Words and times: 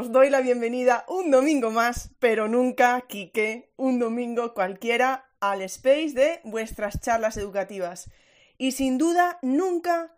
os 0.00 0.10
doy 0.10 0.30
la 0.30 0.40
bienvenida 0.40 1.04
un 1.08 1.30
domingo 1.30 1.70
más, 1.70 2.08
pero 2.18 2.48
nunca, 2.48 3.02
Quique, 3.06 3.70
un 3.76 3.98
domingo 3.98 4.54
cualquiera 4.54 5.26
al 5.40 5.60
space 5.60 6.12
de 6.14 6.40
vuestras 6.42 7.02
charlas 7.02 7.36
educativas. 7.36 8.10
Y 8.56 8.72
sin 8.72 8.96
duda, 8.96 9.38
nunca, 9.42 10.14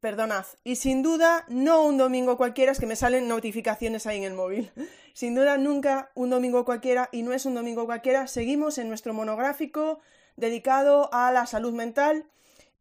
perdonad, 0.00 0.46
y 0.64 0.76
sin 0.76 1.02
duda, 1.02 1.44
no 1.48 1.84
un 1.84 1.98
domingo 1.98 2.38
cualquiera, 2.38 2.72
es 2.72 2.80
que 2.80 2.86
me 2.86 2.96
salen 2.96 3.28
notificaciones 3.28 4.06
ahí 4.06 4.16
en 4.16 4.24
el 4.24 4.32
móvil. 4.32 4.72
Sin 5.12 5.34
duda, 5.34 5.58
nunca 5.58 6.10
un 6.14 6.30
domingo 6.30 6.64
cualquiera, 6.64 7.10
y 7.12 7.22
no 7.22 7.34
es 7.34 7.44
un 7.44 7.52
domingo 7.52 7.84
cualquiera, 7.84 8.26
seguimos 8.26 8.78
en 8.78 8.88
nuestro 8.88 9.12
monográfico 9.12 10.00
dedicado 10.36 11.10
a 11.12 11.30
la 11.32 11.44
salud 11.44 11.74
mental 11.74 12.24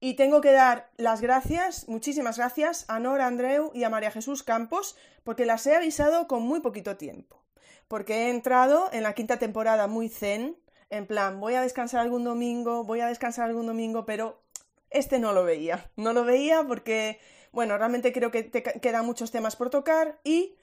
y 0.04 0.16
tengo 0.16 0.42
que 0.42 0.52
dar 0.52 0.90
las 0.98 1.22
gracias, 1.22 1.88
muchísimas 1.88 2.38
gracias, 2.38 2.86
a 2.88 3.00
Nora 3.00 3.28
Andreu 3.28 3.72
y 3.76 3.84
a 3.84 3.90
María 3.90 4.10
Jesús 4.10 4.42
Campos, 4.42 4.98
porque 5.24 5.46
las 5.46 5.66
he 5.68 5.76
avisado 5.76 6.28
con 6.28 6.42
muy 6.42 6.60
poquito 6.60 6.98
tiempo. 6.98 7.40
Porque 7.88 8.26
he 8.26 8.30
entrado 8.32 8.90
en 8.92 9.04
la 9.04 9.14
quinta 9.14 9.38
temporada 9.38 9.86
muy 9.86 10.10
zen, 10.10 10.58
en 10.90 11.06
plan, 11.06 11.40
voy 11.40 11.54
a 11.54 11.62
descansar 11.62 12.02
algún 12.02 12.24
domingo, 12.24 12.84
voy 12.84 13.02
a 13.02 13.08
descansar 13.08 13.46
algún 13.46 13.68
domingo, 13.68 14.08
pero 14.08 14.42
este 14.90 15.20
no 15.20 15.34
lo 15.34 15.44
veía. 15.44 15.92
No 15.98 16.14
lo 16.14 16.26
veía 16.26 16.64
porque, 16.64 17.20
bueno, 17.52 17.78
realmente 17.78 18.12
creo 18.12 18.32
que 18.32 18.42
te 18.42 18.64
quedan 18.64 19.06
muchos 19.06 19.30
temas 19.30 19.56
por 19.56 19.70
tocar 19.70 20.20
y 20.24 20.56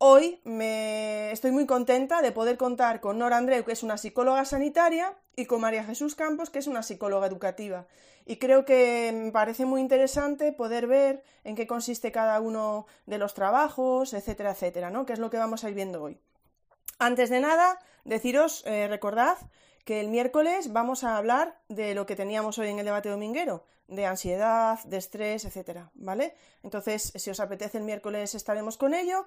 Hoy 0.00 0.40
me 0.44 1.32
estoy 1.32 1.50
muy 1.50 1.66
contenta 1.66 2.22
de 2.22 2.30
poder 2.30 2.56
contar 2.56 3.00
con 3.00 3.18
Nora 3.18 3.36
Andreu, 3.36 3.64
que 3.64 3.72
es 3.72 3.82
una 3.82 3.98
psicóloga 3.98 4.44
sanitaria, 4.44 5.16
y 5.34 5.46
con 5.46 5.60
María 5.60 5.82
Jesús 5.82 6.14
Campos, 6.14 6.50
que 6.50 6.60
es 6.60 6.68
una 6.68 6.84
psicóloga 6.84 7.26
educativa. 7.26 7.84
Y 8.24 8.36
creo 8.36 8.64
que 8.64 9.10
me 9.12 9.32
parece 9.32 9.64
muy 9.64 9.80
interesante 9.80 10.52
poder 10.52 10.86
ver 10.86 11.24
en 11.42 11.56
qué 11.56 11.66
consiste 11.66 12.12
cada 12.12 12.40
uno 12.40 12.86
de 13.06 13.18
los 13.18 13.34
trabajos, 13.34 14.14
etcétera, 14.14 14.52
etcétera, 14.52 14.90
¿no? 14.90 15.04
Que 15.04 15.14
es 15.14 15.18
lo 15.18 15.30
que 15.30 15.36
vamos 15.36 15.64
a 15.64 15.68
ir 15.68 15.74
viendo 15.74 16.00
hoy. 16.00 16.20
Antes 17.00 17.28
de 17.28 17.40
nada, 17.40 17.80
deciros, 18.04 18.64
eh, 18.66 18.86
recordad 18.86 19.36
que 19.84 19.98
el 19.98 20.08
miércoles 20.08 20.72
vamos 20.72 21.02
a 21.02 21.16
hablar 21.16 21.58
de 21.68 21.96
lo 21.96 22.06
que 22.06 22.14
teníamos 22.14 22.56
hoy 22.58 22.68
en 22.68 22.78
el 22.78 22.84
debate 22.84 23.08
dominguero, 23.08 23.64
de 23.88 24.06
ansiedad, 24.06 24.78
de 24.84 24.98
estrés, 24.98 25.44
etcétera, 25.44 25.90
¿vale? 25.94 26.34
Entonces, 26.62 27.12
si 27.16 27.30
os 27.30 27.40
apetece 27.40 27.78
el 27.78 27.84
miércoles 27.84 28.34
estaremos 28.34 28.76
con 28.76 28.94
ello 28.94 29.26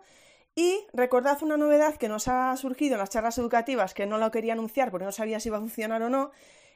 y 0.55 0.85
recordad 0.93 1.41
una 1.43 1.57
novedad 1.57 1.95
que 1.95 2.09
nos 2.09 2.27
ha 2.27 2.55
surgido 2.57 2.95
en 2.95 2.99
las 2.99 3.09
charlas 3.09 3.37
educativas, 3.37 3.93
que 3.93 4.05
no 4.05 4.17
lo 4.17 4.31
quería 4.31 4.53
anunciar 4.53 4.91
porque 4.91 5.05
no 5.05 5.11
sabía 5.11 5.39
si 5.39 5.49
iba 5.49 5.57
a 5.57 5.61
funcionar 5.61 6.01
o 6.01 6.09
no, 6.09 6.31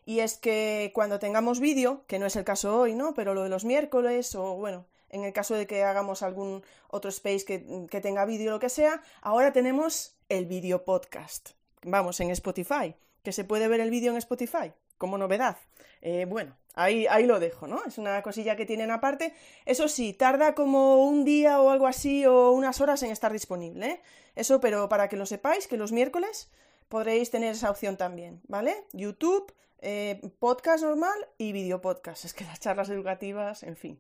y 0.06 0.20
es 0.20 0.38
que 0.38 0.92
cuando 0.94 1.20
tengamos 1.20 1.60
vídeo, 1.60 2.04
que 2.08 2.20
no 2.20 2.26
es 2.26 2.36
el 2.36 2.44
caso 2.44 2.80
hoy, 2.80 2.96
¿no? 2.96 3.14
Pero 3.14 3.34
lo 3.34 3.44
de 3.44 3.50
los 3.50 3.66
miércoles, 3.66 4.36
o 4.36 4.56
bueno, 4.56 4.86
en 5.10 5.24
el 5.24 5.34
caso 5.34 5.56
de 5.56 5.66
que 5.66 5.84
hagamos 5.84 6.22
algún 6.22 6.64
otro 6.90 7.10
space 7.10 7.44
que, 7.46 7.88
que 7.90 8.02
tenga 8.02 8.26
vídeo 8.26 8.52
o 8.52 8.54
lo 8.54 8.60
que 8.60 8.70
sea, 8.70 9.02
ahora 9.22 9.52
tenemos 9.52 10.16
el 10.30 10.46
vídeo 10.46 10.86
podcast. 10.86 11.52
Vamos, 11.84 12.20
en 12.20 12.30
Spotify, 12.32 12.96
que 13.24 13.32
se 13.32 13.44
puede 13.44 13.68
ver 13.68 13.80
el 13.80 13.90
vídeo 13.90 14.12
en 14.12 14.18
Spotify, 14.18 14.74
como 14.98 15.18
novedad. 15.18 15.58
Eh, 16.02 16.26
bueno, 16.26 16.56
ahí, 16.76 17.08
ahí 17.08 17.26
lo 17.26 17.40
dejo, 17.40 17.68
¿no? 17.68 17.84
Es 17.86 17.98
una 17.98 18.22
cosilla 18.22 18.56
que 18.56 18.66
tienen 18.66 18.92
aparte. 18.92 19.34
Eso 19.66 19.88
sí, 19.88 20.14
tarda 20.14 20.54
como 20.54 21.04
un 21.06 21.26
día 21.26 21.60
o 21.60 21.70
algo 21.70 21.88
así 21.88 22.26
o 22.26 22.52
unas 22.52 22.82
horas 22.82 23.02
en 23.04 23.12
estar 23.12 23.32
disponible. 23.32 23.88
¿eh? 23.88 24.02
Eso, 24.36 24.60
pero 24.60 24.88
para 24.90 25.10
que 25.10 25.16
lo 25.16 25.26
sepáis, 25.26 25.68
que 25.68 25.78
los 25.78 25.92
miércoles 25.92 26.50
podréis 26.90 27.32
tener 27.32 27.54
esa 27.54 27.72
opción 27.72 27.98
también, 27.98 28.42
¿vale? 28.48 28.86
YouTube, 28.94 29.52
eh, 29.80 30.22
podcast 30.40 30.84
normal 30.84 31.18
y 31.38 31.52
video 31.52 31.82
podcast. 31.82 32.26
Es 32.26 32.34
que 32.34 32.44
las 32.44 32.60
charlas 32.60 32.90
educativas, 32.90 33.64
en 33.64 33.76
fin, 33.76 34.00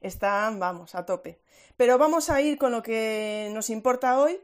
están, 0.00 0.58
vamos, 0.58 0.94
a 0.94 1.06
tope. 1.06 1.38
Pero 1.76 1.96
vamos 1.98 2.28
a 2.30 2.40
ir 2.40 2.58
con 2.58 2.72
lo 2.72 2.82
que 2.82 3.50
nos 3.52 3.70
importa 3.70 4.20
hoy. 4.20 4.40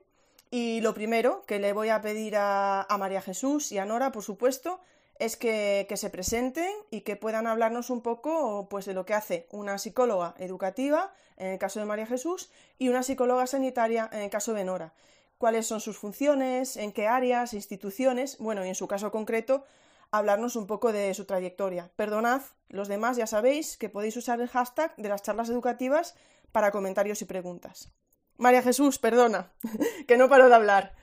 Y 0.51 0.81
lo 0.83 0.95
primero 0.95 1.45
que 1.47 1.59
le 1.59 1.73
voy 1.73 1.89
a 1.89 2.01
pedir 2.01 2.37
a, 2.37 2.83
a 2.83 2.97
María 2.97 3.21
Jesús 3.21 3.73
y 3.73 3.79
a 3.79 3.87
Nora, 3.87 4.13
por 4.13 4.23
supuesto, 4.23 4.81
es 5.19 5.37
que, 5.37 5.87
se 5.95 6.11
presenten 6.11 6.71
y 6.91 7.03
que 7.03 7.17
puedan 7.17 7.47
hablarnos 7.47 7.91
un 7.91 8.03
poco 8.03 8.69
pues, 8.69 8.85
de 8.87 8.95
lo 8.95 9.07
que 9.07 9.15
hace 9.15 9.47
una 9.51 9.79
psicóloga 9.79 10.35
educativa, 10.39 11.13
en 11.37 11.49
el 11.49 11.59
caso 11.59 11.81
de 11.81 11.87
María 11.87 12.07
Jesús, 12.07 12.51
y 12.79 12.89
una 12.89 13.03
psicóloga 13.03 13.47
sanitaria, 13.47 14.09
en 14.13 14.21
el 14.21 14.31
caso 14.31 14.55
de 14.55 14.65
Nora. 14.65 14.95
Cuáles 15.39 15.67
son 15.67 15.81
sus 15.81 15.99
funciones, 15.99 16.77
en 16.77 16.93
qué 16.93 17.07
áreas, 17.07 17.55
instituciones, 17.55 18.39
bueno, 18.39 18.65
y 18.65 18.69
en 18.69 18.75
su 18.75 18.89
caso 18.89 19.11
concreto, 19.11 19.65
hablarnos 20.11 20.57
un 20.57 20.67
poco 20.67 20.93
de 20.93 21.13
su 21.15 21.25
trayectoria. 21.25 21.91
Perdonad, 21.97 22.43
los 22.69 22.89
demás 22.89 23.17
ya 23.17 23.27
sabéis 23.27 23.77
que 23.77 23.89
podéis 23.89 24.17
usar 24.17 24.41
el 24.41 24.49
hashtag 24.49 24.95
de 24.97 25.09
las 25.09 25.23
charlas 25.23 25.49
educativas 25.49 26.15
para 26.53 26.71
comentarios 26.71 27.21
y 27.23 27.25
preguntas. 27.25 27.91
María 28.37 28.63
Jesús, 28.63 28.99
perdona, 28.99 29.53
que 30.09 30.17
no 30.17 30.29
paro 30.29 30.49
de 30.49 30.55
hablar. 30.55 30.95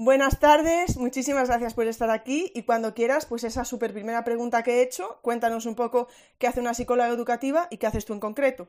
Buenas 0.00 0.38
tardes, 0.38 0.96
muchísimas 0.96 1.48
gracias 1.48 1.74
por 1.74 1.88
estar 1.88 2.08
aquí 2.10 2.52
y 2.54 2.62
cuando 2.62 2.94
quieras, 2.94 3.26
pues 3.26 3.42
esa 3.42 3.64
súper 3.64 3.92
primera 3.92 4.22
pregunta 4.22 4.62
que 4.62 4.74
he 4.74 4.82
hecho, 4.82 5.18
cuéntanos 5.22 5.66
un 5.66 5.74
poco 5.74 6.06
qué 6.38 6.46
hace 6.46 6.60
una 6.60 6.72
psicóloga 6.72 7.08
educativa 7.08 7.66
y 7.68 7.78
qué 7.78 7.88
haces 7.88 8.04
tú 8.04 8.12
en 8.12 8.20
concreto. 8.20 8.68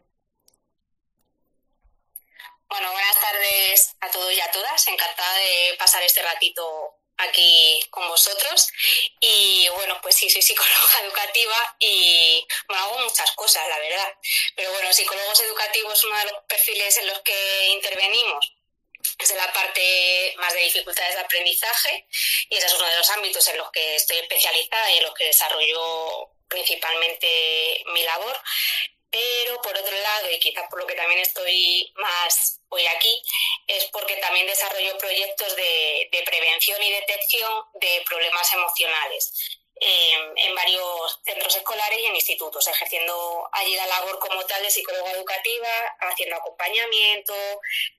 Bueno, 2.68 2.92
buenas 2.92 3.22
tardes 3.22 3.96
a 4.02 4.10
todos 4.10 4.34
y 4.34 4.40
a 4.40 4.50
todas. 4.50 4.88
Encantada 4.88 5.38
de 5.38 5.76
pasar 5.78 6.02
este 6.02 6.24
ratito 6.24 6.96
aquí 7.18 7.80
con 7.92 8.08
vosotros. 8.08 8.72
Y 9.20 9.70
bueno, 9.76 10.00
pues 10.02 10.16
sí, 10.16 10.32
soy 10.32 10.42
psicóloga 10.42 11.00
educativa 11.04 11.76
y 11.78 12.44
bueno, 12.68 12.86
hago 12.86 13.00
muchas 13.02 13.32
cosas, 13.34 13.62
la 13.70 13.78
verdad. 13.78 14.14
Pero 14.56 14.72
bueno, 14.72 14.92
psicólogos 14.92 15.40
educativos 15.42 15.94
es 15.94 16.06
uno 16.06 16.18
de 16.18 16.26
los 16.26 16.44
perfiles 16.48 16.98
en 16.98 17.06
los 17.06 17.20
que 17.20 17.68
intervenimos 17.68 18.59
es 19.18 19.36
la 19.36 19.52
parte 19.54 20.34
más 20.38 20.54
de 20.54 20.62
dificultades 20.62 21.16
de 21.16 21.22
aprendizaje 21.22 22.08
y 22.50 22.58
ese 22.58 22.68
es 22.68 22.74
uno 22.74 22.88
de 22.88 22.98
los 22.98 23.10
ámbitos 23.10 23.48
en 23.48 23.58
los 23.58 23.72
que 23.72 23.96
estoy 23.96 24.18
especializada 24.18 24.92
y 24.92 24.98
en 24.98 25.04
los 25.04 25.14
que 25.14 25.26
desarrollo 25.26 26.30
principalmente 26.48 27.84
mi 27.94 28.04
labor. 28.04 28.40
Pero 29.12 29.60
por 29.62 29.76
otro 29.76 29.98
lado, 29.98 30.30
y 30.32 30.40
quizás 30.40 30.70
por 30.70 30.80
lo 30.80 30.86
que 30.86 30.94
también 30.94 31.20
estoy 31.20 31.92
más 31.96 32.60
hoy 32.70 32.86
aquí, 32.86 33.22
es 33.66 33.86
porque 33.86 34.18
también 34.18 34.46
desarrollo 34.46 34.96
proyectos 35.00 35.56
de, 35.56 36.10
de 36.12 36.22
prevención 36.24 36.82
y 36.84 36.92
detección 36.92 37.66
de 37.74 38.04
problemas 38.08 38.54
emocionales 38.54 39.59
en 39.82 40.56
varios 40.56 41.22
centros 41.24 41.56
escolares 41.56 42.00
y 42.00 42.06
en 42.06 42.16
institutos, 42.16 42.68
ejerciendo 42.68 43.50
allí 43.52 43.76
la 43.76 43.88
labor 43.88 44.20
como 44.20 44.46
tal 44.46 44.62
de 44.62 44.72
psicóloga 44.72 45.12
educativa, 45.12 45.70
haciendo 46.00 46.36
acompañamiento, 46.36 47.34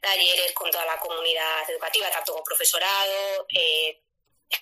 talleres 0.01 0.53
con 0.53 0.71
toda 0.71 0.85
la 0.85 0.99
comunidad 0.99 1.71
educativa, 1.71 2.11
tanto 2.11 2.35
con 2.35 2.45
profesorado, 2.45 3.47
eh, 3.55 4.03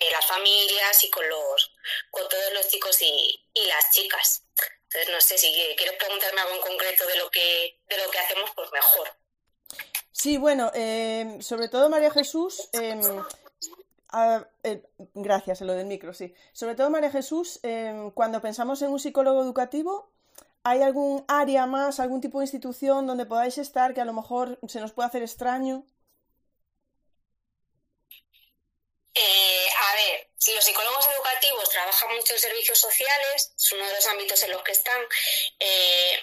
eh, 0.01 0.11
las 0.13 0.27
familias 0.27 1.03
y 1.03 1.11
con 1.11 1.29
los 1.29 1.73
con 2.11 2.29
todos 2.29 2.53
los 2.53 2.69
chicos 2.69 3.01
y, 3.03 3.45
las 3.55 3.91
chicas. 3.91 4.45
Entonces 4.85 5.09
no 5.11 5.21
sé 5.21 5.37
si 5.37 5.53
quieres 5.77 5.97
preguntarme 5.97 6.41
algo 6.41 6.55
en 6.55 6.61
concreto 6.61 7.07
de 7.07 7.17
lo 7.17 7.31
que 7.31 7.81
de 7.89 7.97
lo 7.99 8.11
que 8.11 8.19
hacemos, 8.19 8.51
pues 8.55 8.71
mejor. 8.73 9.11
Sí, 10.13 10.37
bueno, 10.37 10.71
eh, 10.75 11.39
sobre 11.41 11.69
todo 11.69 11.89
María 11.89 12.11
Jesús, 12.11 12.69
eh, 14.65 14.83
gracias, 15.15 15.63
a 15.63 15.65
lo 15.65 15.75
del 15.75 15.87
micro, 15.87 16.15
sí. 16.15 16.35
Sobre 16.53 16.75
todo, 16.75 16.91
María 16.91 17.11
Jesús, 17.11 17.61
em, 17.63 18.11
cuando 18.11 18.41
pensamos 18.41 18.81
en 18.83 18.91
un 18.91 19.01
psicólogo 19.01 19.43
educativo, 19.43 20.11
¿hay 20.65 20.83
algún 20.83 21.25
área 21.29 21.67
más, 21.67 22.01
algún 22.01 22.21
tipo 22.21 22.39
de 22.39 22.45
institución 22.45 23.07
donde 23.07 23.27
podáis 23.27 23.59
estar 23.59 23.95
que 23.95 24.01
a 24.01 24.05
lo 24.05 24.13
mejor 24.13 24.59
se 24.69 24.81
nos 24.81 24.93
puede 24.93 25.09
hacer 25.09 25.23
extraño? 25.23 25.85
Eh, 29.15 29.67
a 29.91 29.95
ver, 29.95 30.29
los 30.55 30.65
psicólogos 30.65 31.07
educativos 31.15 31.69
trabajan 31.71 32.15
mucho 32.15 32.35
en 32.35 32.39
servicios 32.39 32.79
sociales, 32.79 33.53
es 33.57 33.73
uno 33.73 33.85
de 33.87 33.95
los 33.95 34.07
ámbitos 34.07 34.43
en 34.45 34.53
los 34.53 34.63
que 34.63 34.73
están. 34.73 35.01
Eh, 35.59 36.19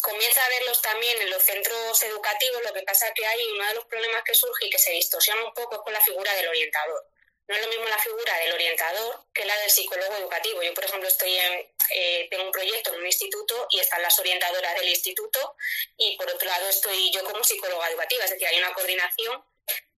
comienza 0.00 0.44
a 0.44 0.48
verlos 0.48 0.80
también 0.82 1.20
en 1.22 1.30
los 1.30 1.42
centros 1.42 2.02
educativos, 2.02 2.62
lo 2.64 2.72
que 2.72 2.82
pasa 2.82 3.08
es 3.08 3.14
que 3.14 3.26
hay 3.26 3.40
uno 3.54 3.66
de 3.68 3.74
los 3.74 3.84
problemas 3.86 4.22
que 4.24 4.34
surge 4.34 4.66
y 4.66 4.70
que 4.70 4.78
se 4.78 4.92
distorsiona 4.92 5.44
un 5.44 5.54
poco 5.54 5.76
es 5.76 5.80
con 5.82 5.92
la 5.92 6.00
figura 6.00 6.32
del 6.34 6.48
orientador. 6.48 7.11
No 7.48 7.56
es 7.56 7.62
lo 7.62 7.68
mismo 7.68 7.84
la 7.86 7.98
figura 7.98 8.38
del 8.38 8.52
orientador 8.52 9.26
que 9.34 9.44
la 9.44 9.58
del 9.58 9.70
psicólogo 9.70 10.16
educativo. 10.16 10.62
Yo, 10.62 10.72
por 10.74 10.84
ejemplo, 10.84 11.08
estoy 11.08 11.36
en, 11.36 11.72
eh, 11.90 12.28
tengo 12.30 12.44
un 12.44 12.52
proyecto 12.52 12.92
en 12.92 13.00
un 13.00 13.06
instituto 13.06 13.66
y 13.70 13.80
están 13.80 14.00
las 14.00 14.18
orientadoras 14.18 14.74
del 14.74 14.88
instituto 14.88 15.56
y 15.96 16.16
por 16.16 16.30
otro 16.30 16.48
lado 16.48 16.68
estoy 16.68 17.10
yo 17.12 17.24
como 17.24 17.42
psicóloga 17.42 17.90
educativa, 17.90 18.24
es 18.24 18.30
decir, 18.30 18.46
hay 18.46 18.58
una 18.58 18.72
coordinación, 18.72 19.44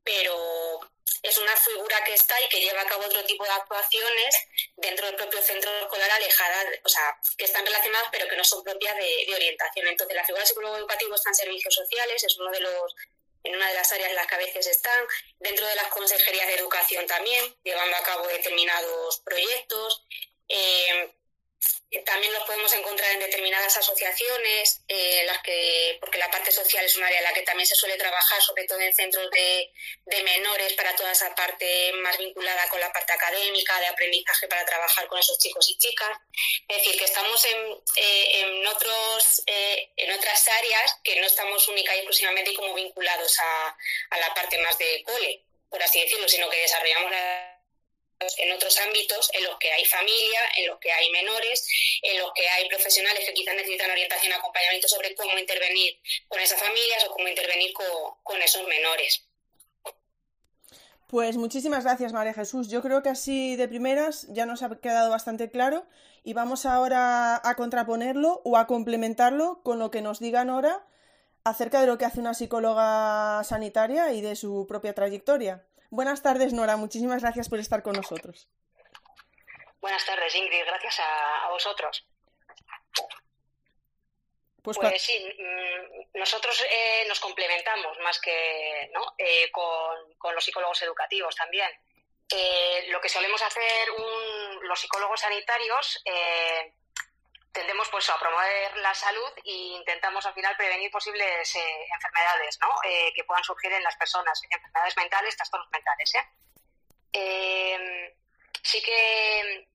pero 0.03 0.81
es 1.23 1.39
una 1.39 1.57
figura 1.57 2.03
que 2.05 2.15
está 2.15 2.41
y 2.43 2.49
que 2.49 2.61
lleva 2.61 2.83
a 2.83 2.87
cabo 2.87 3.05
otro 3.05 3.25
tipo 3.25 3.45
de 3.45 3.51
actuaciones 3.51 4.37
dentro 4.77 5.07
del 5.07 5.17
propio 5.17 5.41
centro 5.43 5.71
escolar 5.81 6.11
alejada, 6.11 6.65
o 6.83 6.89
sea, 6.89 7.19
que 7.39 7.45
están 7.45 7.65
relacionadas 7.65 8.09
pero 8.11 8.29
que 8.29 8.37
no 8.37 8.45
son 8.45 8.63
propias 8.63 8.97
de, 8.97 9.25
de 9.27 9.35
orientación. 9.35 9.87
Entonces, 9.87 10.17
la 10.17 10.25
figura 10.25 10.41
del 10.41 10.49
psicólogo 10.49 10.77
educativo 10.77 11.15
está 11.15 11.31
en 11.31 11.35
servicios 11.37 11.75
sociales, 11.75 12.25
es 12.25 12.39
uno 12.39 12.51
de 12.51 12.61
los 12.61 12.95
en 13.45 13.55
una 13.55 13.69
de 13.69 13.75
las 13.75 13.93
áreas 13.93 14.11
en 14.11 14.17
las 14.17 14.27
que 14.27 14.35
a 14.35 14.39
veces 14.39 14.67
están, 14.67 15.05
dentro 15.39 15.67
de 15.67 15.77
las 15.77 15.89
consejerías 15.89 16.47
de 16.49 16.55
educación 16.55 17.07
también, 17.07 17.55
llevando 17.63 17.97
a 17.97 18.03
cabo 18.03 18.27
determinados 18.27 19.21
proyectos. 19.21 20.05
Eh, 20.49 21.15
también 22.03 22.33
los 22.33 22.45
podemos 22.45 22.73
encontrar 22.73 23.13
en 23.13 23.21
determinadas 23.21 23.77
asociaciones, 23.77 24.83
eh, 24.89 25.23
las 25.27 25.43
que, 25.43 25.97
porque 26.01 26.19
la 26.19 26.31
parte 26.31 26.51
social 26.51 26.85
es 26.85 26.97
un 26.97 27.05
área 27.05 27.19
en 27.19 27.25
la 27.25 27.33
que 27.33 27.43
también 27.43 27.67
se 27.67 27.77
suele 27.77 27.97
trabajar, 27.97 28.43
sobre 28.43 28.65
todo 28.67 28.81
en 28.81 28.95
centros 28.95 29.31
de, 29.31 29.71
menores, 30.25 30.73
para 30.73 30.97
toda 30.97 31.13
esa 31.13 31.35
parte 31.35 31.93
más 32.03 32.17
vinculada 32.19 32.69
con 32.69 32.81
la 32.81 32.93
parte 32.93 33.13
académica, 33.13 33.79
de 33.79 33.87
aprendizaje 33.87 34.49
para 34.49 34.65
trabajar 34.65 35.07
con 35.07 35.19
esos 35.19 35.39
chicos 35.39 35.69
y 35.69 35.79
chicas. 35.79 36.19
Es 36.69 36.79
decir, 36.79 36.99
que 36.99 37.05
estamos 37.05 37.45
en, 37.45 37.73
eh, 37.97 38.41
en, 38.41 38.67
otros, 38.67 39.43
eh, 39.47 39.91
en 39.97 40.13
otras 40.13 40.49
áreas 40.49 40.99
que 41.05 41.21
no 41.21 41.27
estamos 41.27 41.69
única 41.69 41.95
y 41.95 41.99
exclusivamente 41.99 42.55
como 42.55 42.75
vinculados 42.75 43.39
a, 43.39 43.77
a 44.11 44.19
la 44.19 44.35
parte 44.35 44.59
más 44.59 44.77
de 44.79 45.03
cole, 45.05 45.43
por 45.69 45.83
así 45.83 46.01
decirlo, 46.01 46.29
sino 46.29 46.49
que 46.49 46.61
desarrollamos 46.61 47.11
la 47.11 47.54
en 48.39 48.53
otros 48.53 48.79
ámbitos 48.79 49.31
en 49.33 49.45
los 49.45 49.59
que 49.59 49.71
hay 49.71 49.85
familia, 49.85 50.41
en 50.57 50.67
los 50.69 50.79
que 50.79 50.93
hay 50.93 51.11
menores, 51.11 51.67
en 52.03 52.19
los 52.19 52.33
que 52.35 52.49
hay 52.49 52.69
profesionales 52.69 53.25
que 53.27 53.35
quizás 53.35 53.55
necesitan 53.55 53.91
orientación 53.91 54.33
y 54.33 54.35
acompañamiento 54.35 54.89
sobre 54.89 55.15
cómo 55.15 55.39
intervenir 55.39 55.99
con 56.29 56.41
esas 56.41 56.61
familias 56.61 57.05
o 57.07 57.13
cómo 57.13 57.29
intervenir 57.29 57.73
con, 57.73 58.43
esos 58.43 58.67
menores. 58.67 59.25
Pues 61.09 61.37
muchísimas 61.37 61.85
gracias, 61.85 62.13
María 62.13 62.35
Jesús. 62.35 62.69
Yo 62.69 62.83
creo 62.83 63.03
que 63.03 63.09
así 63.09 63.57
de 63.57 63.69
primeras 63.69 64.27
ya 64.31 64.47
nos 64.47 64.63
ha 64.63 64.81
quedado 64.81 65.11
bastante 65.11 65.51
claro 65.51 65.87
y 66.25 66.33
vamos 66.33 66.67
ahora 66.67 67.41
a 67.43 67.55
contraponerlo 67.55 68.43
o 68.45 68.57
a 68.57 68.67
complementarlo 68.67 69.63
con 69.63 69.79
lo 69.79 69.91
que 69.91 70.03
nos 70.03 70.19
digan 70.19 70.51
ahora 70.51 70.85
acerca 71.45 71.81
de 71.81 71.87
lo 71.87 71.99
que 71.99 72.07
hace 72.07 72.21
una 72.21 72.35
psicóloga 72.35 73.45
sanitaria 73.45 74.13
y 74.13 74.23
de 74.23 74.35
su 74.35 74.67
propia 74.67 74.95
trayectoria. 74.95 75.65
Buenas 75.95 76.23
tardes, 76.23 76.53
Nora. 76.53 76.77
Muchísimas 76.77 77.23
gracias 77.23 77.49
por 77.49 77.61
estar 77.61 77.81
con 77.81 77.93
nosotros. 77.93 78.49
Buenas 79.81 80.05
tardes, 80.05 80.35
Ingrid. 80.35 80.65
Gracias 80.67 80.99
a, 80.99 81.49
vosotros. 81.51 82.05
Pues, 84.61 84.77
pues 84.77 85.01
sí, 85.01 85.17
mm, 85.39 86.19
nosotros 86.19 86.67
eh, 86.69 87.05
nos 87.07 87.21
complementamos 87.21 87.97
más 88.01 88.19
que 88.19 88.91
eh, 89.19 89.51
con, 89.53 90.35
los 90.35 90.45
psicólogos 90.45 90.83
educativos 90.83 91.37
también. 91.37 91.71
Eh, 92.29 92.87
lo 92.89 93.01
que 93.01 93.09
solemos 93.09 93.41
hacer 93.43 93.89
los 94.63 94.81
psicólogos 94.81 95.21
sanitarios 95.21 96.03
tendemos 97.55 97.89
pues 97.89 98.11
a 98.11 98.19
promover 98.19 98.77
la 98.79 98.93
salud 98.95 99.33
e 99.45 99.53
intentamos 99.79 100.27
al 100.27 100.35
final 100.35 100.57
prevenir 100.57 100.91
posibles 100.91 101.55
eh, 101.55 101.87
enfermedades 101.95 102.59
¿no? 102.61 102.69
Eh, 102.85 103.13
que 103.15 103.25
puedan 103.25 103.45
surgir 103.45 103.73
en 103.73 103.83
las 103.83 103.97
personas, 103.97 104.43
enfermedades 104.51 104.97
mentales, 104.97 105.37
trastornos 105.37 105.71
mentales. 105.71 106.15
¿eh? 106.17 108.15
sí 108.63 108.83
que 108.83 109.69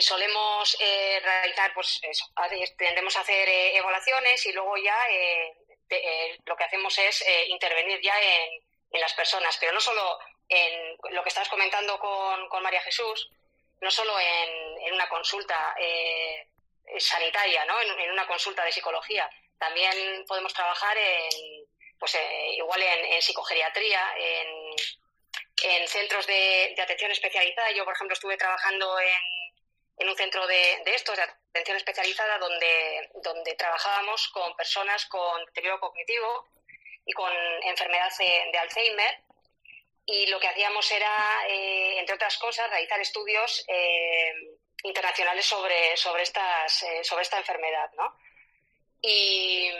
solemos 0.00 0.78
realizar, 1.22 1.74
pues 1.74 2.00
eso, 2.02 2.24
tendemos 2.78 3.14
a 3.16 3.20
hacer 3.20 3.48
evaluaciones 3.48 4.46
y 4.46 4.52
luego 4.52 4.76
ya 4.78 4.96
lo 6.46 6.56
que 6.56 6.64
hacemos 6.64 6.96
es 6.98 7.22
intervenir 7.48 8.00
ya 8.00 8.18
en, 8.18 8.62
las 8.92 9.12
personas, 9.14 9.56
pero 9.58 9.72
no 9.72 9.80
solo 9.80 10.18
en 10.48 10.96
lo 11.10 11.22
que 11.22 11.28
estabas 11.28 11.48
comentando 11.48 11.98
con, 11.98 12.48
con 12.48 12.62
María 12.62 12.80
Jesús, 12.80 13.30
no 13.80 13.90
solo 13.90 14.18
en, 14.18 14.86
en 14.86 14.94
una 14.94 15.08
consulta 15.08 15.74
sanitaria, 16.98 17.64
¿no? 17.64 17.80
En, 17.80 18.10
una 18.10 18.26
consulta 18.26 18.64
de 18.64 18.72
psicología. 18.72 19.28
También 19.58 20.24
podemos 20.26 20.52
trabajar 20.54 20.96
en, 20.96 21.64
pues 21.98 22.14
eh, 22.14 22.54
igual 22.56 22.82
en, 22.82 23.22
psicogeriatría, 23.22 24.14
en, 24.16 24.48
en 25.62 25.88
centros 25.88 26.26
de, 26.26 26.74
atención 26.80 27.10
especializada. 27.10 27.70
Yo, 27.72 27.84
por 27.84 27.94
ejemplo, 27.94 28.14
estuve 28.14 28.36
trabajando 28.36 28.98
en, 28.98 30.08
un 30.08 30.16
centro 30.16 30.46
de, 30.46 30.82
estos, 30.86 31.16
de 31.16 31.22
atención 31.22 31.76
especializada, 31.76 32.38
donde, 32.38 33.10
donde 33.22 33.54
trabajábamos 33.54 34.28
con 34.28 34.56
personas 34.56 35.04
con 35.06 35.44
deterioro 35.44 35.78
cognitivo 35.78 36.48
y 37.04 37.12
con 37.12 37.32
enfermedad 37.64 38.10
de, 38.18 38.58
Alzheimer. 38.58 39.18
Y 40.06 40.26
lo 40.26 40.40
que 40.40 40.48
hacíamos 40.48 40.90
era, 40.90 41.46
eh, 41.48 41.98
entre 41.98 42.14
otras 42.14 42.38
cosas, 42.38 42.68
realizar 42.70 42.98
estudios 43.00 43.64
eh, 43.68 44.32
internacionales 44.82 45.44
sobre, 45.44 45.96
sobre, 45.96 46.22
estas, 46.22 46.82
eh, 46.84 47.04
sobre 47.04 47.22
esta 47.22 47.38
enfermedad, 47.38 47.90
¿no? 47.96 48.16
Y, 49.02 49.70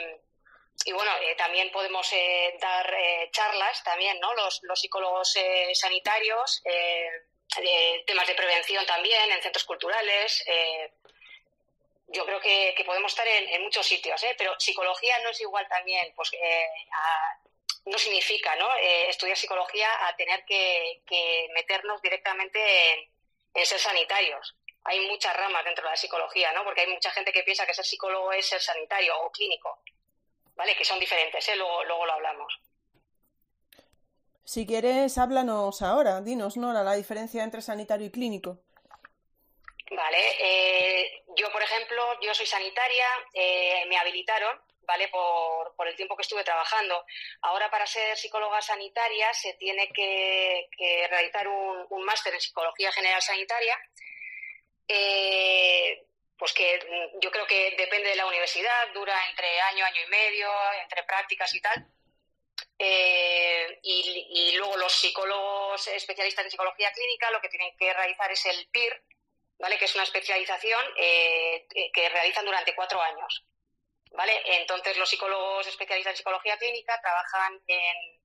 bueno, 0.93 1.11
eh, 1.21 1.35
también 1.35 1.71
podemos 1.71 2.11
eh, 2.13 2.57
dar 2.59 2.93
charlas 3.31 3.83
también, 3.83 4.19
¿no? 4.19 4.33
Los, 4.33 4.61
los 4.63 4.79
psicólogos 4.79 5.35
sanitarios, 5.73 6.63
temas 8.05 8.27
de 8.27 8.35
prevención 8.35 8.85
también 8.85 9.31
en 9.31 9.41
centros 9.41 9.63
culturales. 9.65 10.43
yo 12.07 12.25
creo 12.25 12.39
que, 12.41 12.83
podemos 12.85 13.11
estar 13.11 13.27
en, 13.27 13.61
muchos 13.61 13.85
sitios, 13.85 14.25
pero 14.37 14.59
psicología 14.59 15.19
no 15.19 15.29
es 15.29 15.41
igual 15.41 15.67
también, 15.67 16.11
pues 16.15 16.31
no 17.85 17.97
significa, 17.97 18.55
¿no? 18.55 18.75
estudiar 19.07 19.37
psicología 19.37 20.07
a 20.07 20.15
tener 20.15 20.43
que, 20.45 21.47
meternos 21.53 22.01
directamente 22.01 22.93
en, 22.93 23.09
en 23.53 23.65
ser 23.65 23.79
sanitarios 23.79 24.55
hay 24.83 24.99
muchas 25.07 25.35
ramas 25.35 25.63
dentro 25.63 25.83
de 25.83 25.91
la 25.91 25.95
psicología, 25.95 26.51
¿no? 26.53 26.63
Porque 26.63 26.81
hay 26.81 26.87
mucha 26.87 27.11
gente 27.11 27.31
que 27.31 27.43
piensa 27.43 27.65
que 27.65 27.73
ser 27.73 27.85
psicólogo 27.85 28.31
es 28.31 28.45
ser 28.47 28.61
sanitario 28.61 29.13
o 29.21 29.31
clínico, 29.31 29.79
¿vale? 30.55 30.75
Que 30.75 30.85
son 30.85 30.99
diferentes, 30.99 31.47
¿eh? 31.47 31.55
Luego, 31.55 31.83
luego 31.83 32.05
lo 32.05 32.13
hablamos. 32.13 32.59
Si 34.43 34.65
quieres, 34.65 35.17
háblanos 35.17 35.81
ahora, 35.81 36.21
dinos, 36.21 36.57
Nora, 36.57 36.83
la 36.83 36.93
diferencia 36.93 37.43
entre 37.43 37.61
sanitario 37.61 38.07
y 38.07 38.11
clínico. 38.11 38.57
Vale, 39.91 40.35
eh, 40.39 41.23
yo, 41.37 41.51
por 41.51 41.61
ejemplo, 41.61 42.19
yo 42.21 42.33
soy 42.33 42.45
sanitaria, 42.45 43.05
eh, 43.33 43.85
me 43.87 43.97
habilitaron, 43.97 44.59
¿vale? 44.81 45.09
Por, 45.09 45.75
por, 45.75 45.87
el 45.87 45.95
tiempo 45.95 46.15
que 46.15 46.23
estuve 46.23 46.43
trabajando. 46.43 47.05
Ahora, 47.41 47.69
para 47.69 47.85
ser 47.85 48.17
psicóloga 48.17 48.61
sanitaria, 48.61 49.33
se 49.33 49.53
tiene 49.55 49.89
que, 49.89 50.67
realizar 51.09 51.47
un, 51.47 51.85
un 51.89 52.03
máster 52.03 52.33
en 52.33 52.41
psicología 52.41 52.91
general 52.91 53.21
sanitaria 53.21 53.77
eh, 54.93 56.05
pues 56.37 56.53
que 56.53 56.77
mm, 56.77 57.19
yo 57.21 57.31
creo 57.31 57.47
que 57.47 57.75
depende 57.77 58.09
de 58.09 58.15
la 58.15 58.25
universidad, 58.25 58.89
dura 58.93 59.17
entre 59.29 59.61
año, 59.61 59.85
año 59.85 60.01
y 60.05 60.09
medio, 60.09 60.49
entre 60.81 61.03
prácticas 61.03 61.53
y 61.55 61.61
tal. 61.61 61.87
Eh, 62.77 63.79
y, 63.83 64.51
luego 64.57 64.75
los 64.77 64.91
psicólogos 64.91 65.87
especialistas 65.87 66.45
en 66.45 66.51
psicología 66.51 66.91
clínica 66.91 67.31
lo 67.31 67.39
que 67.39 67.49
tienen 67.49 67.75
que 67.77 67.93
realizar 67.93 68.31
es 68.31 68.45
el 68.47 68.67
PIR, 68.67 69.01
¿vale? 69.59 69.77
que 69.77 69.85
es 69.85 69.95
una 69.95 70.03
especialización 70.03 70.81
eh, 70.97 71.67
que 71.93 72.09
realizan 72.09 72.45
durante 72.45 72.75
cuatro 72.75 73.01
años. 73.01 73.45
¿vale? 74.11 74.41
Entonces 74.45 74.97
los 74.97 75.09
psicólogos 75.09 75.67
especialistas 75.67 76.11
en 76.11 76.17
psicología 76.17 76.57
clínica 76.57 76.99
trabajan 77.01 77.61
en, 77.67 78.21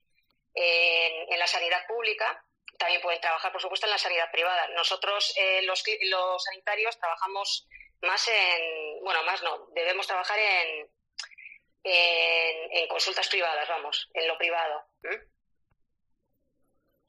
en 0.54 1.38
la 1.38 1.46
sanidad 1.46 1.86
pública 1.86 2.45
también 2.78 3.00
pueden 3.00 3.20
trabajar, 3.20 3.52
por 3.52 3.60
supuesto, 3.60 3.86
en 3.86 3.92
la 3.92 3.98
sanidad 3.98 4.30
privada. 4.30 4.68
Nosotros, 4.68 5.34
eh, 5.36 5.62
los, 5.62 5.82
los 6.10 6.42
sanitarios, 6.44 6.98
trabajamos 6.98 7.66
más 8.02 8.28
en, 8.28 9.02
bueno, 9.02 9.22
más 9.24 9.42
no, 9.42 9.68
debemos 9.74 10.06
trabajar 10.06 10.38
en, 10.38 10.88
en, 11.84 12.88
consultas 12.88 13.28
privadas, 13.28 13.68
vamos, 13.68 14.08
en 14.14 14.28
lo 14.28 14.36
privado. 14.38 14.84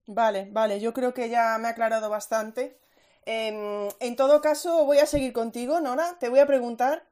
Vale, 0.05 0.47
vale, 0.49 0.79
yo 0.79 0.93
creo 0.93 1.13
que 1.13 1.29
ya 1.29 1.57
me 1.59 1.67
ha 1.67 1.71
aclarado 1.71 2.09
bastante. 2.09 2.79
Em, 3.25 3.89
en 3.99 4.15
todo 4.15 4.41
caso, 4.41 4.85
voy 4.85 4.99
a 4.99 5.05
seguir 5.05 5.33
contigo, 5.33 5.81
Nora. 5.81 6.17
Te 6.19 6.29
voy 6.29 6.39
a 6.39 6.47
preguntar, 6.47 7.05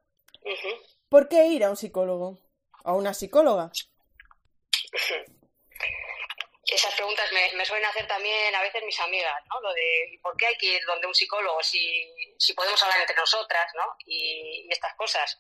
¿por 1.09 1.27
qué 1.27 1.47
ir 1.47 1.63
a 1.65 1.69
un 1.69 1.75
psicólogo? 1.75 2.37
¿A 2.83 2.93
una 2.93 3.13
psicóloga? 3.13 3.71
esas 6.67 6.95
preguntas 6.95 7.31
me, 7.31 7.65
suelen 7.65 7.85
hacer 7.85 8.07
también 8.07 8.53
a 8.55 8.61
veces 8.61 8.83
mis 8.83 8.99
amigas, 8.99 9.35
¿no? 9.49 9.61
Lo 9.61 9.73
de 9.73 10.19
¿por 10.21 10.35
qué 10.35 10.47
hay 10.47 10.57
que 10.57 10.65
ir 10.65 10.85
donde 10.85 11.07
un 11.07 11.13
psicólogo 11.13 11.61
si, 11.61 12.07
si 12.39 12.53
podemos 12.53 12.81
hablar 12.81 13.01
entre 13.01 13.15
nosotras, 13.15 13.71
¿no? 13.75 13.95
Y, 14.05 14.67
estas 14.71 14.95
cosas. 14.95 15.39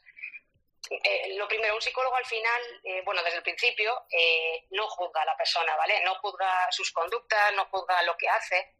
Eh, 0.89 1.33
lo 1.35 1.47
primero, 1.47 1.73
un 1.73 1.81
psicólogo 1.81 2.15
al 2.15 2.25
final, 2.25 2.61
eh, 2.83 3.01
bueno, 3.03 3.23
desde 3.23 3.37
el 3.37 3.43
principio, 3.43 4.05
eh, 4.11 4.65
no 4.69 4.87
juzga 4.87 5.23
a 5.23 5.25
la 5.25 5.35
persona, 5.35 5.75
¿vale? 5.75 5.99
No 6.03 6.13
juzga 6.15 6.71
sus 6.71 6.91
conductas, 6.91 7.53
no 7.55 7.65
juzga 7.65 8.03
lo 8.03 8.15
que 8.17 8.29
hace, 8.29 8.75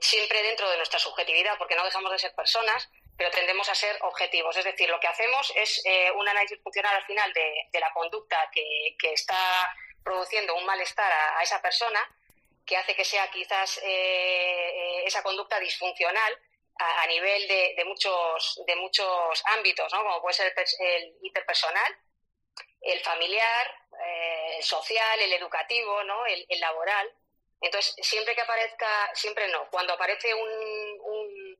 siempre 0.00 0.42
dentro 0.42 0.68
de 0.70 0.78
nuestra 0.78 0.98
subjetividad, 0.98 1.58
porque 1.58 1.76
no 1.76 1.84
dejamos 1.84 2.10
de 2.10 2.18
ser 2.18 2.34
personas, 2.34 2.88
pero 3.18 3.30
tendemos 3.30 3.68
a 3.68 3.74
ser 3.74 3.98
objetivos. 4.02 4.56
Es 4.56 4.64
decir, 4.64 4.88
lo 4.88 4.98
que 4.98 5.06
hacemos 5.06 5.52
es 5.54 5.82
un 6.14 6.28
análisis 6.28 6.58
funcional 6.62 6.96
al 6.96 7.04
final 7.04 7.32
de, 7.32 7.68
de 7.70 7.80
la 7.80 7.92
conducta 7.92 8.50
que, 8.52 8.96
que 8.98 9.12
está 9.12 9.36
produciendo 10.06 10.54
un 10.54 10.64
malestar 10.64 11.10
a, 11.12 11.42
esa 11.42 11.60
persona 11.60 12.00
que 12.64 12.76
hace 12.76 12.94
que 12.94 13.04
sea 13.04 13.28
quizás 13.28 13.78
eh, 13.78 13.82
eh, 13.84 15.04
esa 15.04 15.20
conducta 15.22 15.58
disfuncional 15.58 16.32
a, 16.78 17.06
nivel 17.06 17.48
de, 17.48 17.84
muchos, 17.86 18.62
de 18.66 18.76
muchos 18.76 19.42
ámbitos, 19.46 19.92
¿no? 19.92 20.02
como 20.04 20.20
puede 20.20 20.34
ser 20.34 20.54
el, 20.78 21.16
interpersonal, 21.22 21.96
el 22.82 23.00
familiar, 23.00 23.66
eh, 24.04 24.56
el 24.58 24.62
social, 24.62 25.18
el 25.18 25.32
educativo, 25.32 26.04
¿no? 26.04 26.24
el, 26.26 26.46
laboral. 26.60 27.10
Entonces, 27.62 27.96
siempre 28.06 28.34
que 28.34 28.42
aparezca, 28.42 29.10
siempre 29.14 29.48
no, 29.48 29.68
cuando 29.70 29.94
aparece 29.94 30.34
un, 30.34 31.00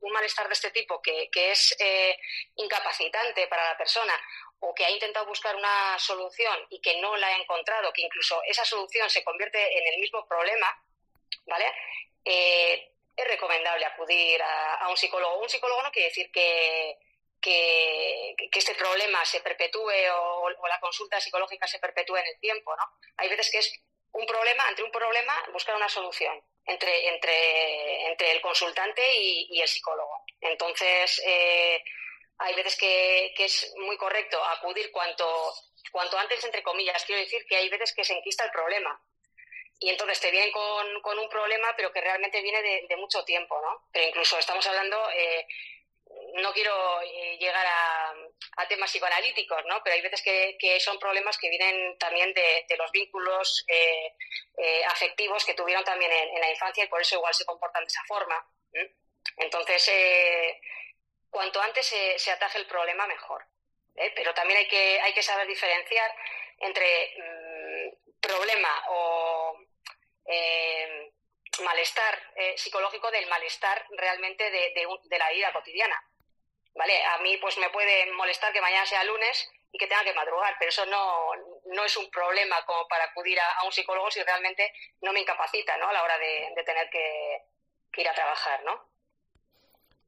un 0.01 0.11
malestar 0.11 0.47
de 0.47 0.53
este 0.53 0.71
tipo 0.71 1.01
que, 1.01 1.29
es 1.33 1.75
eh, 1.79 2.17
incapacitante 2.55 3.47
para 3.47 3.65
la 3.71 3.77
persona 3.77 4.13
o 4.59 4.73
que 4.73 4.85
ha 4.85 4.89
intentado 4.89 5.25
buscar 5.25 5.55
una 5.55 5.97
solución 5.99 6.65
y 6.69 6.79
que 6.81 6.99
no 6.99 7.15
la 7.17 7.27
ha 7.27 7.37
encontrado, 7.37 7.93
que 7.93 8.01
incluso 8.01 8.41
esa 8.45 8.65
solución 8.65 9.09
se 9.09 9.23
convierte 9.23 9.77
en 9.77 9.93
el 9.93 9.99
mismo 9.99 10.25
problema, 10.27 10.67
¿vale? 11.45 11.73
Eh, 12.25 12.91
es 13.15 13.27
recomendable 13.27 13.85
acudir 13.85 14.41
a, 14.41 14.87
un 14.89 14.97
psicólogo. 14.97 15.39
Un 15.39 15.49
psicólogo 15.49 15.81
no 15.81 15.91
quiere 15.91 16.09
decir 16.09 16.31
que, 16.31 16.97
que, 17.41 18.35
este 18.51 18.75
problema 18.75 19.23
se 19.25 19.41
perpetúe 19.41 19.91
o, 20.15 20.49
la 20.67 20.79
consulta 20.79 21.19
psicológica 21.19 21.67
se 21.67 21.79
perpetúe 21.79 22.17
en 22.17 22.27
el 22.27 22.39
tiempo, 22.39 22.75
¿no? 22.75 22.83
Hay 23.17 23.29
veces 23.29 23.49
que 23.51 23.59
es 23.59 23.81
un 24.11 24.25
problema, 24.25 24.67
ante 24.67 24.83
un 24.83 24.91
problema, 24.91 25.33
buscar 25.51 25.75
una 25.75 25.89
solución 25.89 26.41
entre, 26.65 27.07
entre, 27.09 28.07
entre 28.07 28.31
el 28.31 28.41
consultante 28.41 29.01
y, 29.15 29.61
el 29.61 29.67
psicólogo. 29.67 30.23
Entonces, 30.41 31.21
eh, 31.25 31.83
hay 32.39 32.55
veces 32.55 32.75
que, 32.75 33.33
es 33.37 33.73
muy 33.77 33.97
correcto 33.97 34.43
acudir 34.43 34.91
cuanto, 34.91 35.53
cuanto 35.91 36.17
antes, 36.17 36.43
entre 36.43 36.63
comillas. 36.63 37.03
Quiero 37.05 37.21
decir 37.21 37.45
que 37.47 37.57
hay 37.57 37.69
veces 37.69 37.93
que 37.93 38.03
se 38.03 38.13
enquista 38.13 38.45
el 38.45 38.51
problema. 38.51 38.99
Y 39.79 39.89
entonces 39.89 40.19
te 40.19 40.31
vienen 40.31 40.51
con, 40.51 41.01
con 41.01 41.19
un 41.19 41.29
problema, 41.29 41.73
pero 41.75 41.91
que 41.91 42.01
realmente 42.01 42.41
viene 42.41 42.61
de, 42.87 42.97
mucho 42.97 43.23
tiempo, 43.23 43.59
¿no? 43.61 43.87
Pero 43.91 44.07
incluso 44.07 44.37
estamos 44.39 44.65
hablando, 44.65 44.97
eh, 45.11 45.45
no 46.35 46.51
quiero 46.51 47.01
eh, 47.01 47.37
llegar 47.37 47.65
a, 47.65 48.13
temas 48.67 48.91
psicoanalíticos, 48.91 49.63
¿no? 49.65 49.81
Pero 49.83 49.95
hay 49.95 50.01
veces 50.01 50.21
que, 50.21 50.79
son 50.79 50.99
problemas 50.99 51.37
que 51.37 51.49
vienen 51.49 51.97
también 51.99 52.33
de, 52.33 52.65
los 52.77 52.91
vínculos 52.91 53.63
eh, 53.67 54.83
afectivos 54.85 55.45
que 55.45 55.53
tuvieron 55.53 55.83
también 55.83 56.11
en, 56.11 56.39
la 56.39 56.49
infancia 56.49 56.83
y 56.83 56.87
por 56.87 57.01
eso 57.01 57.15
igual 57.15 57.33
se 57.33 57.45
comportan 57.45 57.83
de 57.83 57.87
esa 57.87 58.03
forma. 58.07 58.45
Entonces, 59.37 59.91
cuanto 61.29 61.61
antes 61.61 61.85
se, 61.85 62.31
ataje 62.31 62.57
el 62.59 62.67
problema, 62.67 63.07
mejor. 63.07 63.45
Pero 64.15 64.33
también 64.33 64.59
hay 64.59 64.67
que, 64.67 64.99
que 65.13 65.23
saber 65.23 65.47
diferenciar 65.47 66.15
entre 66.59 67.15
mm, 67.17 68.19
problema 68.19 68.83
o 68.89 69.59
eh, 70.25 71.11
malestar 71.63 72.19
eh, 72.35 72.57
psicológico 72.57 73.09
del 73.11 73.27
malestar 73.27 73.85
realmente 73.91 74.49
de, 74.51 75.17
la 75.17 75.29
vida 75.29 75.53
cotidiana. 75.53 76.01
¿Vale? 76.75 77.03
A 77.03 77.17
mí 77.19 77.37
pues 77.37 77.57
me 77.57 77.71
puede 77.71 78.05
molestar 78.11 78.53
que 78.53 78.61
mañana 78.61 78.85
sea 78.85 79.03
lunes 79.03 79.49
y 79.71 79.79
que 79.79 79.87
tenga 79.87 80.03
que 80.03 80.13
madrugar, 80.13 80.55
pero 80.59 80.69
eso 80.69 80.85
no, 80.85 81.31
no 81.65 81.83
es 81.83 81.97
un 81.97 82.09
problema 82.11 82.63
como 82.65 82.87
para 82.87 83.05
acudir 83.05 83.39
a, 83.39 83.63
un 83.63 83.71
psicólogo 83.71 84.11
si 84.11 84.21
realmente 84.21 84.71
no 85.01 85.11
me 85.11 85.21
incapacita 85.21 85.75
¿no? 85.77 85.89
a 85.89 85.93
la 85.93 86.03
hora 86.03 86.17
de, 86.19 86.53
tener 86.63 86.89
que, 86.91 87.41
ir 87.97 88.07
a 88.07 88.13
trabajar, 88.13 88.63
¿no? 88.63 88.89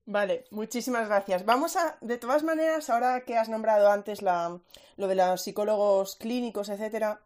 Vale, 0.10 0.46
muchísimas 0.50 1.08
gracias. 1.08 1.46
Vamos 1.46 1.76
a, 1.76 1.96
de 2.02 2.18
todas 2.18 2.42
maneras, 2.42 2.90
ahora 2.90 3.22
que 3.26 3.38
has 3.38 3.48
nombrado 3.48 3.92
antes 3.92 4.24
la, 4.24 4.60
lo 4.98 5.08
de 5.08 5.14
los 5.14 5.44
psicólogos 5.44 6.16
clínicos, 6.16 6.70
etcétera, 6.70 7.22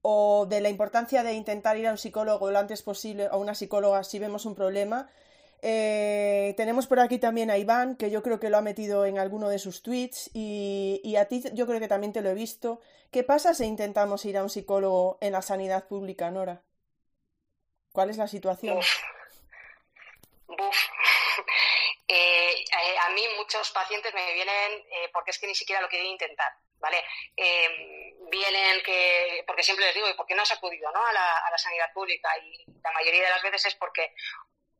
o 0.00 0.46
de 0.46 0.60
la 0.60 0.68
importancia 0.68 1.24
de 1.24 1.32
intentar 1.32 1.76
ir 1.76 1.88
a 1.88 1.90
un 1.90 1.98
psicólogo 1.98 2.52
lo 2.52 2.58
antes 2.60 2.82
posible 2.82 3.26
a 3.26 3.36
una 3.36 3.56
psicóloga 3.56 4.04
si 4.04 4.20
vemos 4.20 4.46
un 4.46 4.54
problema. 4.54 5.10
Eh, 5.60 6.54
tenemos 6.56 6.86
por 6.86 7.00
aquí 7.00 7.18
también 7.18 7.50
a 7.50 7.58
Iván, 7.58 7.96
que 7.96 8.12
yo 8.12 8.22
creo 8.22 8.38
que 8.38 8.48
lo 8.48 8.58
ha 8.58 8.62
metido 8.62 9.06
en 9.06 9.18
alguno 9.18 9.48
de 9.48 9.58
sus 9.58 9.82
tweets, 9.82 10.30
y, 10.32 11.16
a 11.16 11.24
ti 11.24 11.42
yo 11.52 11.66
creo 11.66 11.80
que 11.80 11.88
también 11.88 12.12
te 12.12 12.22
lo 12.22 12.30
he 12.30 12.34
visto. 12.34 12.80
¿Qué 13.10 13.24
pasa 13.24 13.54
si 13.54 13.64
intentamos 13.64 14.24
ir 14.24 14.38
a 14.38 14.44
un 14.44 14.50
psicólogo 14.50 15.18
en 15.20 15.32
la 15.32 15.42
sanidad 15.42 15.88
pública, 15.88 16.30
Nora? 16.30 16.62
¿Cuál 17.90 18.08
es 18.10 18.18
la 18.18 18.28
situación? 18.28 18.78
Eh, 22.12 22.64
a 23.00 23.10
mí 23.10 23.22
muchos 23.36 23.70
pacientes 23.70 24.12
me 24.14 24.32
vienen 24.34 24.84
porque 25.12 25.30
es 25.30 25.38
que 25.38 25.46
ni 25.46 25.54
siquiera 25.54 25.80
lo 25.80 25.88
quieren 25.88 26.08
intentar. 26.08 26.52
¿vale? 26.80 27.04
Eh, 27.36 28.14
vienen 28.30 28.82
que, 28.82 29.44
porque 29.46 29.62
siempre 29.62 29.86
les 29.86 29.94
digo, 29.94 30.08
¿y 30.08 30.14
por 30.14 30.26
qué 30.26 30.34
no 30.34 30.42
has 30.42 30.52
acudido 30.52 30.90
¿no? 30.92 31.04
A, 31.04 31.12
la, 31.12 31.58
sanidad 31.58 31.92
pública? 31.92 32.30
Y 32.38 32.64
la 32.82 32.90
mayoría 32.92 33.24
de 33.24 33.30
las 33.30 33.42
veces 33.42 33.66
es 33.66 33.74
porque 33.76 34.12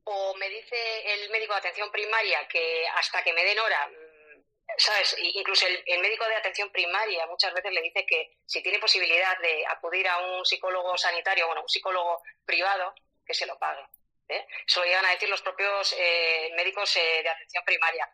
o 0.05 0.35
me 0.37 0.49
dice 0.49 1.13
el 1.13 1.31
médico 1.31 1.53
de 1.53 1.61
atención 1.61 1.91
primaria 1.93 2.49
que 2.49 2.87
hasta 2.95 3.23
que 3.23 3.33
me 3.33 3.45
den 3.45 3.59
hora, 3.59 3.87
mm, 3.87 4.43
¿sabes? 4.79 5.15
Incluso 5.19 5.67
el, 5.67 6.01
médico 6.01 6.25
de 6.27 6.37
atención 6.37 6.71
primaria 6.73 7.27
muchas 7.27 7.53
veces 7.53 7.73
le 7.73 7.83
dice 7.83 8.07
que 8.07 8.39
si 8.47 8.63
tiene 8.63 8.79
posibilidad 8.79 9.39
de 9.39 9.65
acudir 9.67 10.09
a 10.09 10.19
un 10.19 10.45
psicólogo 10.45 10.97
sanitario, 10.97 11.47
bueno, 11.47 11.63
un 11.63 11.69
psicólogo 11.69 12.23
privado, 12.45 12.95
que 13.27 13.35
se 13.35 13.47
lo 13.47 13.59
pague. 13.59 13.83
¿Eh? 14.31 14.47
Eso 14.67 14.81
lo 14.81 14.87
llegan 14.87 15.05
a 15.07 15.11
decir 15.11 15.29
los 15.29 15.43
propios 15.43 15.95
eh, 15.99 16.51
médicos 16.57 16.95
de 16.95 17.29
atención 17.29 17.65
primaria. 17.65 18.09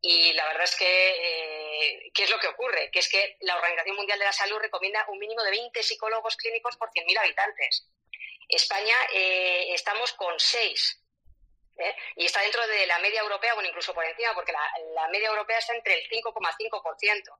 Y 0.00 0.32
la 0.34 0.46
verdad 0.46 0.64
es 0.64 0.76
que, 0.76 0.86
eh, 0.86 2.10
¿qué 2.14 2.24
es 2.24 2.30
lo 2.30 2.38
que 2.38 2.48
ocurre? 2.48 2.90
Que 2.92 3.00
es 3.00 3.08
que 3.08 3.36
la 3.40 3.56
Organización 3.56 3.96
Mundial 3.96 4.18
de 4.18 4.26
la 4.26 4.32
Salud 4.32 4.58
recomienda 4.58 5.04
un 5.08 5.18
mínimo 5.18 5.42
de 5.42 5.50
20 5.50 5.82
psicólogos 5.82 6.36
clínicos 6.36 6.76
por 6.76 6.90
100.000 6.90 7.18
habitantes. 7.18 7.88
España 8.48 8.96
eh, 9.12 9.74
estamos 9.74 10.12
con 10.12 10.38
6. 10.38 11.02
¿eh? 11.78 11.96
Y 12.16 12.26
está 12.26 12.40
dentro 12.42 12.66
de 12.68 12.86
la 12.86 12.98
media 13.00 13.20
europea, 13.20 13.54
bueno, 13.54 13.68
incluso 13.68 13.94
por 13.94 14.04
encima, 14.04 14.34
porque 14.34 14.52
la, 14.52 15.08
media 15.08 15.28
europea 15.28 15.58
está 15.58 15.74
entre 15.74 15.94
el 15.94 16.08
5,5%. 16.08 17.38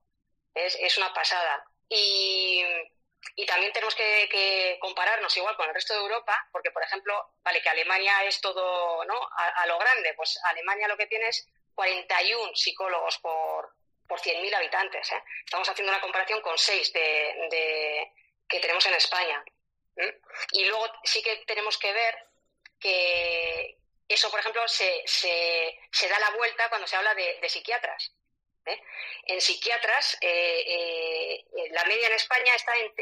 Es, 0.54 0.76
es 0.80 0.97
una 0.99 1.12
pasada. 1.14 1.64
Y, 1.88 2.64
también 3.47 3.73
tenemos 3.73 3.95
que, 3.95 4.78
compararnos 4.80 5.37
igual 5.37 5.56
con 5.56 5.68
el 5.68 5.75
resto 5.75 5.95
de 5.95 6.00
Europa, 6.00 6.49
porque, 6.52 6.71
por 6.71 6.83
ejemplo, 6.83 7.33
vale, 7.42 7.61
que 7.61 7.68
Alemania 7.68 8.25
es 8.25 8.40
todo 8.40 9.04
¿no? 9.04 9.28
a, 9.37 9.49
a 9.62 9.66
lo 9.66 9.78
grande, 9.78 10.14
pues 10.14 10.38
Alemania 10.45 10.88
lo 10.88 10.97
que 10.97 11.06
tiene 11.06 11.28
es 11.28 11.49
41 11.75 12.54
psicólogos 12.54 13.18
por, 13.18 13.75
por 14.06 14.21
100.000 14.21 14.54
habitantes. 14.54 15.12
¿eh? 15.12 15.23
Estamos 15.45 15.68
haciendo 15.68 15.92
una 15.92 16.00
comparación 16.00 16.40
con 16.40 16.59
6 16.59 16.92
de, 16.92 18.12
que 18.49 18.61
tenemos 18.61 18.85
en 18.87 18.95
España. 18.95 19.45
Y 20.52 20.64
luego 20.64 20.87
sí 21.04 21.23
que 21.23 21.37
tenemos 21.47 21.78
que 21.78 21.92
ver 21.92 22.18
que 22.78 23.78
eso, 24.09 24.30
por 24.30 24.40
ejemplo, 24.40 24.66
se, 24.68 25.02
se, 25.06 26.09
da 26.09 26.18
la 26.18 26.30
vuelta 26.30 26.68
cuando 26.68 26.87
se 26.87 26.97
habla 26.97 27.14
de, 27.14 27.49
psiquiatras. 27.49 28.12
¿Eh? 28.66 28.82
En 29.26 29.40
psiquiatras, 29.40 30.18
eh, 30.20 31.44
la 31.70 31.85
media 31.85 32.08
en 32.08 32.14
España 32.14 32.54
está 32.54 32.73
en 32.76 32.92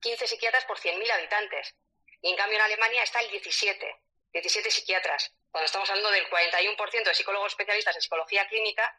15 0.00 0.26
psiquiatras 0.26 0.64
por 0.64 0.78
100.000 0.78 1.10
habitantes. 1.10 1.74
Y 2.20 2.30
en 2.30 2.36
cambio 2.36 2.56
en 2.56 2.64
Alemania 2.64 3.02
está 3.02 3.20
el 3.20 3.30
17, 3.30 3.96
17 4.32 4.70
psiquiatras 4.70 5.32
cuando 5.52 5.66
estamos 5.66 5.88
hablando 5.90 6.10
del 6.10 6.28
41% 6.30 7.04
de 7.04 7.14
psicólogos 7.14 7.52
especialistas 7.52 7.94
en 7.94 8.02
psicología 8.02 8.48
clínica 8.48 8.98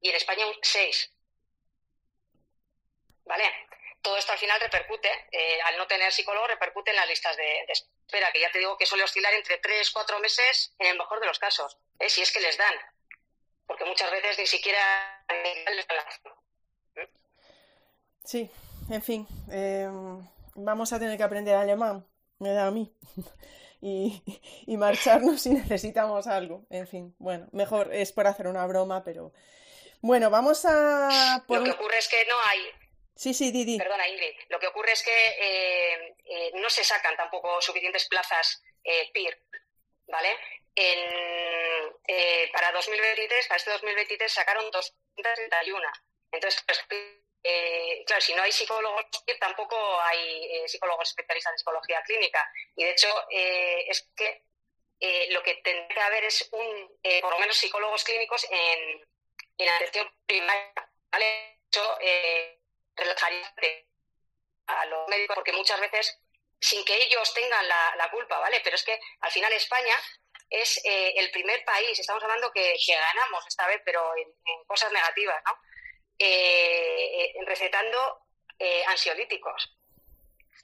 y 0.00 0.10
en 0.10 0.16
España 0.16 0.46
un 0.46 0.54
6%. 0.54 1.10
¿Vale? 3.24 3.50
Todo 4.02 4.18
esto 4.18 4.30
al 4.30 4.38
final 4.38 4.60
repercute, 4.60 5.10
eh, 5.32 5.60
al 5.62 5.78
no 5.78 5.86
tener 5.88 6.12
psicólogo, 6.12 6.46
repercute 6.46 6.90
en 6.90 6.96
las 6.96 7.08
listas 7.08 7.36
de, 7.36 7.64
espera, 7.68 8.30
que 8.30 8.40
ya 8.40 8.52
te 8.52 8.58
digo 8.58 8.76
que 8.76 8.86
suele 8.86 9.02
oscilar 9.02 9.34
entre 9.34 9.58
3, 9.58 9.90
4 9.90 10.20
meses 10.20 10.74
en 10.78 10.88
el 10.88 10.98
mejor 10.98 11.18
de 11.18 11.26
los 11.26 11.40
casos, 11.40 11.76
¿eh? 11.98 12.08
si 12.08 12.22
es 12.22 12.30
que 12.30 12.40
les 12.40 12.56
dan. 12.56 12.74
Porque 13.66 13.84
muchas 13.84 14.10
veces 14.10 14.38
ni 14.38 14.46
siquiera 14.46 14.78
Sí, 18.24 18.50
en 18.90 19.02
fin, 19.02 19.26
eh, 19.52 19.88
vamos 20.54 20.92
a 20.92 20.98
tener 20.98 21.16
que 21.16 21.22
aprender 21.22 21.54
alemán, 21.54 22.06
me 22.38 22.52
da 22.52 22.66
a 22.66 22.70
mí. 22.70 22.92
y, 23.80 24.76
marcharnos 24.76 25.42
si 25.42 25.50
necesitamos 25.50 26.26
algo. 26.26 26.66
En 26.70 26.86
fin, 26.88 27.14
bueno, 27.18 27.48
mejor 27.52 27.94
es 27.94 28.12
por 28.12 28.26
hacer 28.26 28.48
una 28.48 28.66
broma, 28.66 29.04
pero 29.04 29.32
bueno, 30.00 30.30
vamos 30.30 30.64
a... 30.64 31.44
Lo 31.48 31.64
que 31.64 31.70
ocurre 31.70 31.98
es 31.98 32.08
que 32.08 32.24
no 32.26 32.34
hay... 32.48 32.60
Sí, 33.14 33.32
sí, 33.32 33.50
Didi. 33.50 33.78
Perdona, 33.78 34.08
Ingrid. 34.08 34.34
Lo 34.50 34.58
que 34.58 34.66
ocurre 34.66 34.92
es 34.92 35.02
que 35.02 35.10
eh, 35.10 36.16
eh, 36.24 36.50
no 36.54 36.68
se 36.68 36.84
sacan 36.84 37.16
tampoco 37.16 37.60
suficientes 37.62 38.06
plazas 38.08 38.62
eh, 38.84 39.10
PIR, 39.12 39.38
¿vale? 40.08 40.36
Para 42.52 42.72
2023, 42.72 43.48
para 43.48 43.58
este 43.58 43.70
2023 43.70 44.32
sacaron 44.32 44.70
231. 44.70 45.92
Entonces, 46.32 46.62
pues, 46.66 46.84
eh, 47.42 48.02
claro, 48.06 48.20
si 48.20 48.34
no 48.34 48.42
hay 48.42 48.50
psicólogos, 48.50 49.04
tampoco 49.38 50.00
hay 50.00 50.46
eh, 50.46 50.68
psicólogos 50.68 51.08
especialistas 51.08 51.52
en 51.52 51.58
psicología 51.58 52.02
clínica. 52.02 52.50
Y 52.74 52.84
de 52.84 52.90
hecho, 52.90 53.08
eh, 53.30 53.84
es 53.88 54.10
que 54.16 54.42
lo 55.30 55.42
que 55.42 55.54
tendría 55.56 55.88
que 55.88 56.00
haber 56.00 56.24
es 56.24 56.48
un, 56.52 56.98
por 57.20 57.30
lo 57.30 57.38
menos 57.38 57.56
psicólogos 57.56 58.02
clínicos 58.02 58.46
en, 58.50 59.06
en 59.58 59.68
atención 59.68 60.10
primaria. 60.26 60.72
¿vale? 61.12 61.58
Hecho, 61.68 61.98
relajaría 62.96 63.52
a 64.66 64.86
los 64.86 65.08
médicos 65.08 65.36
porque 65.36 65.52
muchas 65.52 65.78
veces, 65.80 66.18
sin 66.60 66.84
que 66.84 66.94
ellos 66.94 67.32
tengan 67.34 67.68
la, 67.68 68.08
culpa, 68.10 68.38
¿vale? 68.38 68.60
Pero 68.64 68.76
es 68.76 68.82
que 68.82 68.98
al 69.20 69.30
final 69.30 69.52
España 69.52 69.94
es 70.50 70.80
el 70.84 71.30
primer 71.30 71.64
país, 71.64 71.98
estamos 71.98 72.22
hablando 72.22 72.50
que, 72.52 72.76
ganamos 72.86 73.46
esta 73.46 73.66
vez, 73.66 73.82
pero 73.84 74.14
en, 74.16 74.64
cosas 74.66 74.92
negativas, 74.92 75.42
¿no? 75.44 75.58
eh, 76.18 77.34
recetando 77.46 78.26
eh, 78.58 78.82
ansiolíticos. 78.86 79.72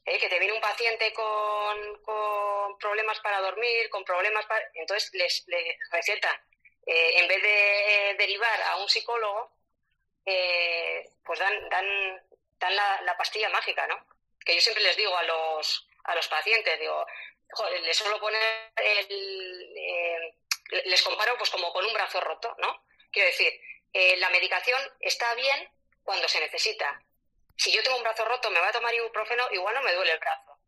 Eh, 0.05 0.19
que 0.19 0.29
te 0.29 0.39
viene 0.39 0.55
un 0.55 0.61
paciente 0.61 1.13
con, 1.13 2.03
con, 2.03 2.79
problemas 2.79 3.21
para 3.21 3.41
dormir, 3.41 3.89
con 3.91 4.05
problemas 4.05 4.45
para... 4.47 4.65
Entonces 4.75 5.11
les, 5.13 5.45
recetan 5.91 6.35
eh, 6.87 7.21
en 7.21 7.29
vez 7.29 7.43
de 7.43 8.17
derivar 8.19 8.61
a 8.63 8.77
un 8.79 8.89
psicólogo, 8.89 9.53
pues 10.25 11.39
dan, 11.39 11.69
dan, 11.69 11.87
dan 12.59 12.75
la, 12.77 13.17
pastilla 13.17 13.49
mágica, 13.51 13.87
¿no? 13.87 14.05
Que 14.45 14.55
yo 14.55 14.61
siempre 14.61 14.83
les 14.83 14.97
digo 14.97 15.17
a 15.17 15.23
los, 15.23 15.89
a 16.05 16.15
los 16.15 16.27
pacientes, 16.27 16.81
digo, 16.81 17.07
les 17.83 17.97
suelo 17.97 18.19
poner 18.21 18.73
el, 18.77 20.35
les 20.85 21.03
comparo 21.03 21.37
pues 21.37 21.51
como 21.51 21.73
con 21.73 21.85
un 21.85 21.93
brazo 21.93 22.21
roto, 22.21 22.55
¿no? 22.59 22.85
Quiero 23.11 23.29
decir, 23.29 23.53
la 24.19 24.31
medicación 24.31 24.81
está 25.01 25.35
bien 25.35 25.71
cuando 26.03 26.29
se 26.29 26.41
necesita. 26.41 27.03
Si 27.57 27.71
yo 27.71 27.83
tengo 27.83 27.97
un 27.97 28.03
brazo 28.03 28.25
roto, 28.25 28.51
me 28.51 28.61
va 28.61 28.69
a 28.69 28.73
tomar 28.73 28.95
ibuprofeno, 28.95 29.49
igual 29.53 29.75
no 29.75 29.83
me 29.83 29.93
duele 29.93 30.13
el 30.13 30.19
brazo. 30.19 30.59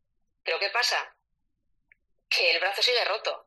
Pero 0.44 0.58
¿qué 0.58 0.68
pasa? 0.70 1.16
Que 2.28 2.50
el 2.50 2.60
brazo 2.60 2.82
sigue 2.82 3.04
roto. 3.04 3.46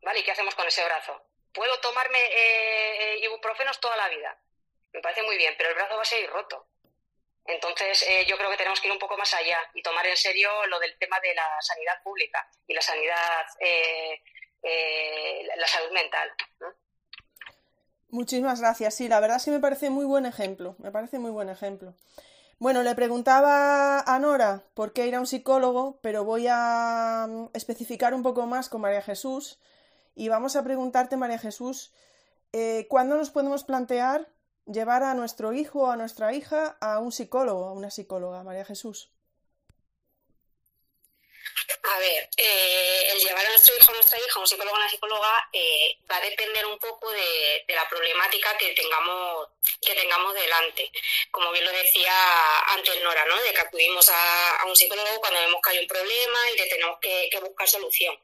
¿Vale? 0.00 0.20
¿Y 0.20 0.22
qué 0.22 0.32
hacemos 0.32 0.54
con 0.54 0.66
ese 0.66 0.84
brazo? 0.84 1.22
Puedo 1.52 1.78
tomarme 1.80 2.18
eh, 2.18 3.18
ibuprofenos 3.22 3.78
toda 3.80 3.96
la 3.96 4.08
vida. 4.08 4.36
Me 4.92 5.00
parece 5.00 5.22
muy 5.22 5.36
bien, 5.36 5.54
pero 5.56 5.70
el 5.70 5.74
brazo 5.74 5.96
va 5.96 6.02
a 6.02 6.06
seguir 6.06 6.30
roto. 6.30 6.66
Entonces, 7.46 8.02
eh, 8.08 8.24
yo 8.26 8.36
creo 8.36 8.50
que 8.50 8.56
tenemos 8.56 8.80
que 8.80 8.86
ir 8.88 8.92
un 8.92 8.98
poco 8.98 9.16
más 9.16 9.32
allá 9.34 9.58
y 9.74 9.82
tomar 9.82 10.06
en 10.06 10.16
serio 10.16 10.48
lo 10.66 10.78
del 10.78 10.96
tema 10.98 11.20
de 11.20 11.34
la 11.34 11.46
sanidad 11.60 12.02
pública 12.02 12.48
y 12.66 12.74
la 12.74 12.80
sanidad, 12.80 13.46
eh, 13.60 14.22
la 15.56 15.66
salud 15.66 15.92
mental. 15.92 16.32
Muchísimas 18.08 18.60
gracias. 18.60 18.94
Sí, 18.94 19.08
la 19.08 19.20
verdad 19.20 19.42
que 19.44 19.50
me 19.50 19.60
parece 19.60 19.90
muy 19.90 20.04
buen 20.04 20.24
ejemplo. 20.24 20.76
Me 20.78 20.90
parece 20.90 21.18
muy 21.18 21.30
buen 21.30 21.50
ejemplo. 21.50 21.94
Bueno, 22.58 22.82
le 22.82 22.94
preguntaba 22.94 24.00
a 24.00 24.18
Nora 24.20 24.62
por 24.74 24.92
qué 24.92 25.06
ir 25.06 25.16
a 25.16 25.20
un 25.20 25.26
psicólogo, 25.26 25.98
pero 26.00 26.24
voy 26.24 26.46
a 26.48 27.26
mm, 27.28 27.48
especificar 27.52 28.14
un 28.14 28.22
poco 28.22 28.46
más 28.46 28.68
con 28.68 28.80
María 28.80 29.02
Jesús 29.02 29.58
y 30.14 30.28
vamos 30.28 30.54
a 30.54 30.62
preguntarte, 30.62 31.16
María 31.16 31.38
Jesús, 31.38 31.92
eh, 32.52 32.86
¿cuándo 32.88 33.16
nos 33.16 33.30
podemos 33.30 33.64
plantear 33.64 34.28
llevar 34.66 35.02
a 35.02 35.14
nuestro 35.14 35.52
hijo 35.52 35.82
o 35.82 35.90
a 35.90 35.96
nuestra 35.96 36.32
hija 36.32 36.76
a 36.80 36.98
un 36.98 37.12
psicólogo, 37.12 37.68
a 37.68 37.72
una 37.72 37.90
psicóloga, 37.90 38.42
María 38.42 38.64
Jesús? 38.64 39.10
A 41.82 41.98
ver, 41.98 42.28
eh, 42.36 43.08
el 43.12 43.18
llevar 43.20 43.44
a 43.44 43.50
nuestro 43.50 43.76
hijo 43.76 43.92
o 43.92 43.94
nuestra 43.94 44.18
hija 44.18 44.36
a 44.36 44.38
un 44.38 44.46
psicólogo 44.46 44.74
o 44.74 44.78
una 44.78 44.88
psicóloga 44.88 45.48
eh, 45.52 45.98
va 46.10 46.16
a 46.16 46.20
depender 46.20 46.64
un 46.66 46.78
poco 46.78 47.10
de, 47.10 47.64
la 47.68 47.88
problemática 47.88 48.56
que 48.56 48.72
tengamos 48.72 49.48
que 49.80 49.94
tengamos 49.94 50.34
delante. 50.34 50.90
Como 51.30 51.52
bien 51.52 51.64
lo 51.64 51.72
decía 51.72 52.14
antes 52.68 53.02
Nora, 53.02 53.24
¿no? 53.26 53.40
De 53.42 53.52
que 53.52 53.60
acudimos 53.60 54.08
a, 54.08 54.64
un 54.66 54.74
psicólogo 54.74 55.20
cuando 55.20 55.40
vemos 55.40 55.60
que 55.62 55.70
hay 55.70 55.78
un 55.78 55.86
problema 55.86 56.38
y 56.52 56.56
que 56.56 56.66
tenemos 56.66 56.98
que, 57.00 57.30
buscar 57.40 57.68
solución. 57.68 58.18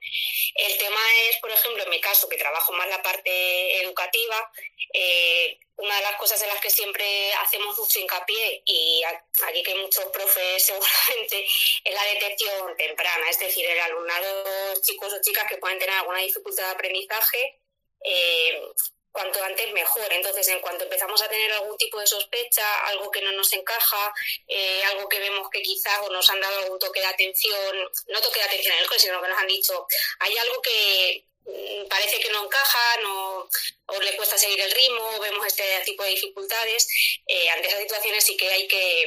El 0.54 0.78
tema 0.78 1.00
es, 1.28 1.37
por 1.38 1.50
ejemplo, 1.50 1.82
en 1.82 1.90
mi 1.90 2.00
caso, 2.00 2.28
que 2.28 2.37
trabajo 2.37 2.73
más 2.73 2.88
la 2.88 3.02
parte 3.02 3.82
educativa, 3.82 4.50
eh, 4.94 5.61
una 5.80 5.96
de 5.96 6.02
las 6.02 6.16
cosas 6.16 6.40
en 6.42 6.49
las 6.49 6.60
que 6.60 6.70
siempre 6.70 7.32
hacemos 7.34 7.76
mucho 7.78 7.99
hincapié, 7.99 8.62
y 8.64 9.02
aquí 9.46 9.62
que 9.62 9.72
hay 9.72 9.78
muchos 9.78 10.04
profes 10.06 10.62
seguramente, 10.64 11.46
es 11.84 11.94
la 11.94 12.04
detección 12.04 12.76
temprana, 12.76 13.30
es 13.30 13.38
decir, 13.38 13.64
el 13.66 13.80
alumnado, 13.80 14.80
chicos 14.82 15.12
o 15.12 15.20
chicas 15.22 15.49
que 15.49 15.56
pueden 15.56 15.78
tener 15.78 15.94
alguna 15.96 16.18
dificultad 16.18 16.64
de 16.66 16.70
aprendizaje, 16.70 17.60
eh, 18.04 18.62
cuanto 19.10 19.42
antes 19.42 19.72
mejor. 19.72 20.12
Entonces, 20.12 20.46
en 20.49 20.60
cuanto 20.60 20.84
empezamos 20.84 21.20
a 21.22 21.28
tener 21.28 21.50
algún 21.52 21.76
tipo 21.76 21.99
de 21.99 22.06
sospecha, 22.06 22.87
algo 22.87 23.10
que 23.10 23.22
no 23.22 23.32
nos 23.32 23.52
encaja, 23.52 24.12
eh, 24.46 24.82
algo 24.84 25.08
que 25.08 25.18
vemos 25.18 25.49
que 25.50 25.62
quizás 25.62 25.99
o 26.02 26.10
nos 26.10 26.28
han 26.30 26.40
dado 26.40 26.58
algún 26.60 26.78
toque 26.78 27.00
de 27.00 27.06
atención, 27.06 27.90
no 28.06 28.21
toque 28.21 28.38
de 28.38 28.47
atención 28.47 28.75
en 28.75 28.82
el 28.82 28.86
colegio, 28.86 29.08
sino 29.08 29.23
que 29.23 29.28
nos 29.28 29.38
han 29.38 29.47
dicho, 29.49 29.86
hay 30.21 30.36
algo 30.36 30.62
que 30.62 31.25
parece 31.89 32.21
que 32.21 32.31
no 32.31 32.45
encaja, 32.45 33.00
no, 33.03 33.49
o 33.87 34.00
le 34.00 34.17
cuesta 34.17 34.39
seguir 34.39 34.61
el 34.61 34.71
ritmo, 34.71 35.19
vemos 35.21 35.47
este 35.47 35.65
tipo 35.85 36.03
de 36.05 36.11
dificultades, 36.11 36.89
eh, 37.26 37.49
ante 37.50 37.69
esas 37.69 37.81
situaciones 37.81 38.25
sí 38.25 38.37
que 38.37 38.49
hay 38.49 38.69
que, 38.69 39.07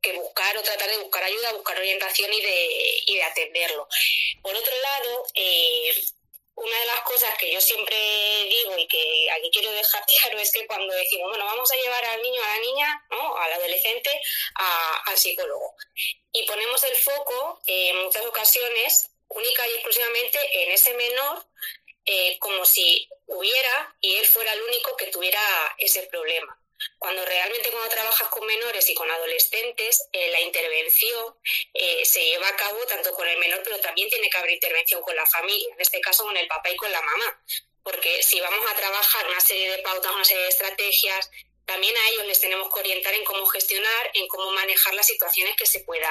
que, 0.00 0.12
buscar 0.14 0.56
o 0.56 0.62
tratar 0.62 0.90
de 0.90 0.98
buscar 0.98 1.22
ayuda, 1.22 1.52
buscar 1.52 1.78
orientación 1.78 2.32
y 2.32 2.40
de, 2.40 3.02
y 3.06 3.16
de 3.16 3.22
atenderlo. 3.22 3.88
Por 4.42 4.54
otro 4.54 4.76
lado, 4.82 5.26
eh, 5.34 5.94
una 6.54 6.78
de 6.80 6.86
las 6.86 7.00
cosas 7.00 7.36
que 7.38 7.52
yo 7.52 7.60
siempre 7.60 7.96
digo 8.44 8.76
y 8.76 8.86
que 8.86 9.30
aquí 9.30 9.50
quiero 9.52 9.70
dejar 9.72 10.04
claro 10.22 10.38
es 10.38 10.52
que 10.52 10.66
cuando 10.66 10.92
decimos, 10.94 11.30
bueno, 11.30 11.44
vamos 11.44 11.70
a 11.70 11.76
llevar 11.76 12.04
al 12.04 12.22
niño, 12.22 12.42
a 12.42 12.48
la 12.48 12.58
niña, 12.58 13.06
¿no? 13.10 13.36
al 13.36 13.52
adolescente, 13.52 14.10
al 15.06 15.16
psicólogo. 15.16 15.74
Y 16.32 16.44
ponemos 16.46 16.82
el 16.84 16.96
foco 16.96 17.60
en 17.66 18.04
muchas 18.04 18.24
ocasiones 18.26 19.11
única 19.34 19.68
y 19.68 19.72
exclusivamente 19.74 20.38
en 20.64 20.72
ese 20.72 20.94
menor, 20.94 21.44
eh, 22.04 22.38
como 22.38 22.64
si 22.64 23.08
hubiera 23.26 23.96
y 24.00 24.16
él 24.16 24.26
fuera 24.26 24.52
el 24.52 24.62
único 24.62 24.96
que 24.96 25.06
tuviera 25.06 25.40
ese 25.78 26.02
problema. 26.04 26.58
Cuando 26.98 27.24
realmente 27.24 27.70
cuando 27.70 27.88
trabajas 27.88 28.28
con 28.28 28.44
menores 28.46 28.88
y 28.88 28.94
con 28.94 29.08
adolescentes, 29.10 30.08
eh, 30.12 30.30
la 30.30 30.40
intervención 30.40 31.36
eh, 31.74 32.04
se 32.04 32.24
lleva 32.24 32.48
a 32.48 32.56
cabo 32.56 32.84
tanto 32.86 33.12
con 33.12 33.28
el 33.28 33.38
menor, 33.38 33.60
pero 33.62 33.78
también 33.78 34.08
tiene 34.08 34.28
que 34.28 34.38
haber 34.38 34.50
intervención 34.50 35.00
con 35.02 35.14
la 35.14 35.26
familia, 35.26 35.68
en 35.74 35.80
este 35.80 36.00
caso 36.00 36.24
con 36.24 36.36
el 36.36 36.48
papá 36.48 36.70
y 36.70 36.76
con 36.76 36.90
la 36.90 37.00
mamá. 37.02 37.40
Porque 37.84 38.22
si 38.22 38.40
vamos 38.40 38.68
a 38.70 38.74
trabajar 38.74 39.26
una 39.28 39.40
serie 39.40 39.70
de 39.70 39.82
pautas, 39.82 40.12
una 40.12 40.24
serie 40.24 40.42
de 40.42 40.48
estrategias, 40.48 41.30
también 41.66 41.96
a 41.96 42.08
ellos 42.10 42.26
les 42.26 42.40
tenemos 42.40 42.72
que 42.72 42.80
orientar 42.80 43.14
en 43.14 43.24
cómo 43.24 43.46
gestionar, 43.46 44.10
en 44.14 44.26
cómo 44.28 44.50
manejar 44.52 44.94
las 44.94 45.06
situaciones 45.06 45.56
que 45.56 45.66
se 45.66 45.80
pueda 45.80 46.10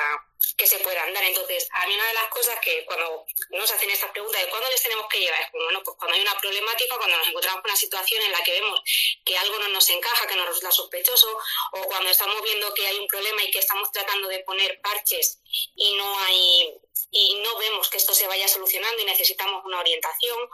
que 0.58 0.68
se 0.68 0.80
puedan 0.80 1.14
dar. 1.14 1.24
Entonces, 1.24 1.68
a 1.72 1.86
mí 1.88 1.94
una 1.94 2.08
de 2.08 2.14
las 2.14 2.28
cosas 2.30 2.58
que 2.62 2.84
cuando 2.86 3.26
nos 3.52 3.72
hacen 3.72 3.90
estas 3.90 4.12
preguntas 4.12 4.42
de 4.42 4.50
cuándo 4.50 4.70
les 4.70 4.82
tenemos 4.82 5.08
que 5.08 5.20
llevar, 5.20 5.42
es 5.42 5.52
bueno, 5.52 5.82
pues 5.84 5.98
cuando 5.98 6.16
hay 6.16 6.22
una 6.22 6.38
problemática, 6.40 6.98
cuando 6.98 7.18
nos 7.18 7.28
encontramos 7.28 7.62
con 7.62 7.72
una 7.72 7.80
situación 7.80 8.24
en 8.24 8.32
la 8.32 8.44
que 8.44 8.54
vemos 8.54 8.82
que 9.24 9.38
algo 9.38 9.60
no 9.60 9.68
nos 9.70 9.90
encaja, 9.90 10.28
que 10.28 10.36
nos 10.36 10.48
resulta 10.48 10.72
sospechoso, 10.72 11.38
o 11.74 11.84
cuando 11.84 12.10
estamos 12.10 12.42
viendo 12.42 12.74
que 12.74 12.88
hay 12.88 12.98
un 12.98 13.08
problema 13.08 13.44
y 13.44 13.52
que 13.52 13.60
estamos 13.60 13.92
tratando 13.92 14.28
de 14.28 14.40
poner 14.40 14.82
parches 14.82 15.40
y 15.76 15.94
no 15.96 16.20
hay 16.20 16.74
y 17.12 17.36
no 17.44 17.58
vemos 17.58 17.90
que 17.90 17.98
esto 17.98 18.14
se 18.16 18.26
vaya 18.28 18.48
solucionando 18.48 19.02
y 19.02 19.06
necesitamos 19.06 19.66
una 19.66 19.80
orientación, 19.80 20.50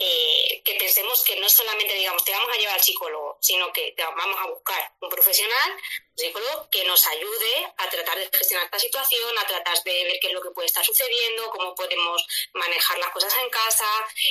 eh, 0.00 0.62
que 0.64 0.74
pensemos 0.74 1.24
que 1.24 1.34
no 1.40 1.48
solamente 1.48 1.92
digamos 1.94 2.24
te 2.24 2.30
vamos 2.30 2.48
a 2.54 2.56
llevar 2.56 2.76
al 2.76 2.84
psicólogo, 2.84 3.36
sino 3.40 3.72
que 3.72 3.92
te 3.96 4.04
vamos 4.04 4.38
a 4.40 4.46
buscar 4.46 4.92
un 5.00 5.08
profesional, 5.08 5.72
un 5.72 6.18
psicólogo, 6.18 6.68
que 6.70 6.84
nos 6.84 7.04
ayude 7.04 7.72
a 7.76 7.90
tratar 7.90 8.16
de 8.16 8.30
gestionar 8.32 8.66
esta 8.66 8.78
situación, 8.78 9.36
a 9.38 9.46
tratar 9.46 9.82
de 9.82 10.04
ver 10.04 10.18
qué 10.20 10.28
es 10.28 10.32
lo 10.32 10.40
que 10.40 10.52
puede 10.52 10.66
estar 10.66 10.84
sucediendo, 10.84 11.50
cómo 11.50 11.74
podemos 11.74 12.24
manejar 12.52 12.98
las 12.98 13.10
cosas 13.10 13.34
en 13.42 13.50
casa, 13.50 13.88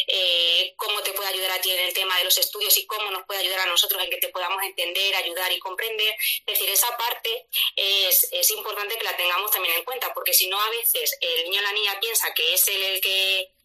eh, 0.07 0.73
cómo 0.77 1.01
te 1.03 1.11
puede 1.11 1.29
ayudar 1.29 1.51
a 1.51 1.61
ti 1.61 1.71
en 1.71 1.79
el 1.79 1.93
tema 1.93 2.17
de 2.17 2.23
los 2.23 2.37
estudios 2.37 2.77
y 2.77 2.85
cómo 2.85 3.11
nos 3.11 3.25
puede 3.25 3.41
ayudar 3.41 3.59
a 3.59 3.65
nosotros 3.65 4.01
en 4.01 4.09
que 4.09 4.17
te 4.17 4.29
podamos 4.29 4.63
entender, 4.63 5.15
ayudar 5.15 5.51
y 5.51 5.59
comprender. 5.59 6.15
Es 6.45 6.45
decir, 6.45 6.69
esa 6.69 6.95
parte 6.95 7.47
es, 7.75 8.25
es 8.31 8.51
importante 8.51 8.97
que 8.97 9.03
la 9.03 9.17
tengamos 9.17 9.51
también 9.51 9.75
en 9.75 9.83
cuenta, 9.83 10.13
porque 10.13 10.33
si 10.33 10.47
no 10.47 10.61
a 10.61 10.69
veces 10.69 11.17
el 11.19 11.43
niño 11.43 11.59
o 11.59 11.63
la 11.63 11.73
niña 11.73 11.99
piensa 11.99 12.33
que 12.33 12.53
es 12.53 12.67
el, 12.69 12.81
el 12.81 13.01
que 13.01 13.56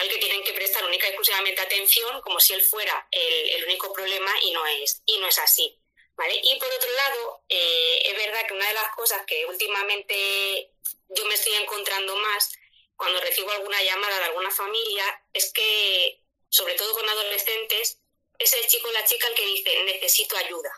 al 0.00 0.08
que 0.08 0.18
tienen 0.18 0.42
que 0.42 0.52
prestar 0.52 0.84
única 0.84 1.06
y 1.06 1.10
exclusivamente 1.10 1.60
atención 1.60 2.20
como 2.22 2.40
si 2.40 2.52
él 2.52 2.62
fuera 2.62 3.06
el, 3.10 3.64
único 3.64 3.92
problema 3.92 4.32
y 4.42 4.50
no 4.52 4.66
es, 4.66 5.02
y 5.06 5.18
no 5.18 5.28
es 5.28 5.38
así. 5.38 5.78
¿vale? 6.16 6.40
Y 6.42 6.58
por 6.58 6.68
otro 6.72 6.90
lado, 6.92 7.44
eh, 7.48 8.02
es 8.04 8.16
verdad 8.16 8.46
que 8.46 8.54
una 8.54 8.68
de 8.68 8.74
las 8.74 8.94
cosas 8.94 9.24
que 9.26 9.46
últimamente 9.46 10.70
yo 11.08 11.24
me 11.26 11.34
estoy 11.34 11.54
encontrando 11.54 12.16
más 12.16 12.52
cuando 12.96 13.20
recibo 13.20 13.50
alguna 13.50 13.82
llamada 13.82 14.18
de 14.18 14.24
alguna 14.26 14.50
familia 14.50 15.22
es 15.32 15.52
que, 15.52 16.20
sobre 16.48 16.74
todo 16.74 16.92
con 16.94 17.08
adolescentes, 17.08 17.98
es 18.38 18.52
el 18.52 18.66
chico 18.66 18.88
o 18.88 18.92
la 18.92 19.04
chica 19.04 19.28
el 19.28 19.34
que 19.34 19.46
dice 19.46 19.84
necesito 19.84 20.36
ayuda. 20.36 20.72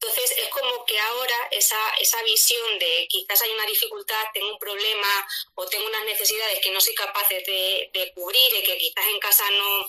Entonces 0.00 0.34
es 0.38 0.48
como 0.50 0.84
que 0.84 0.98
ahora 0.98 1.48
esa, 1.50 1.78
esa 2.00 2.22
visión 2.22 2.78
de 2.78 3.06
quizás 3.08 3.40
hay 3.42 3.50
una 3.50 3.66
dificultad, 3.66 4.24
tengo 4.34 4.52
un 4.52 4.58
problema 4.58 5.26
o 5.54 5.66
tengo 5.66 5.86
unas 5.86 6.04
necesidades 6.04 6.58
que 6.60 6.70
no 6.70 6.80
soy 6.80 6.94
capaz 6.94 7.28
de, 7.28 7.90
de 7.92 8.12
cubrir 8.14 8.54
y 8.56 8.62
que 8.62 8.76
quizás 8.76 9.06
en 9.08 9.18
casa 9.18 9.50
no, 9.52 9.86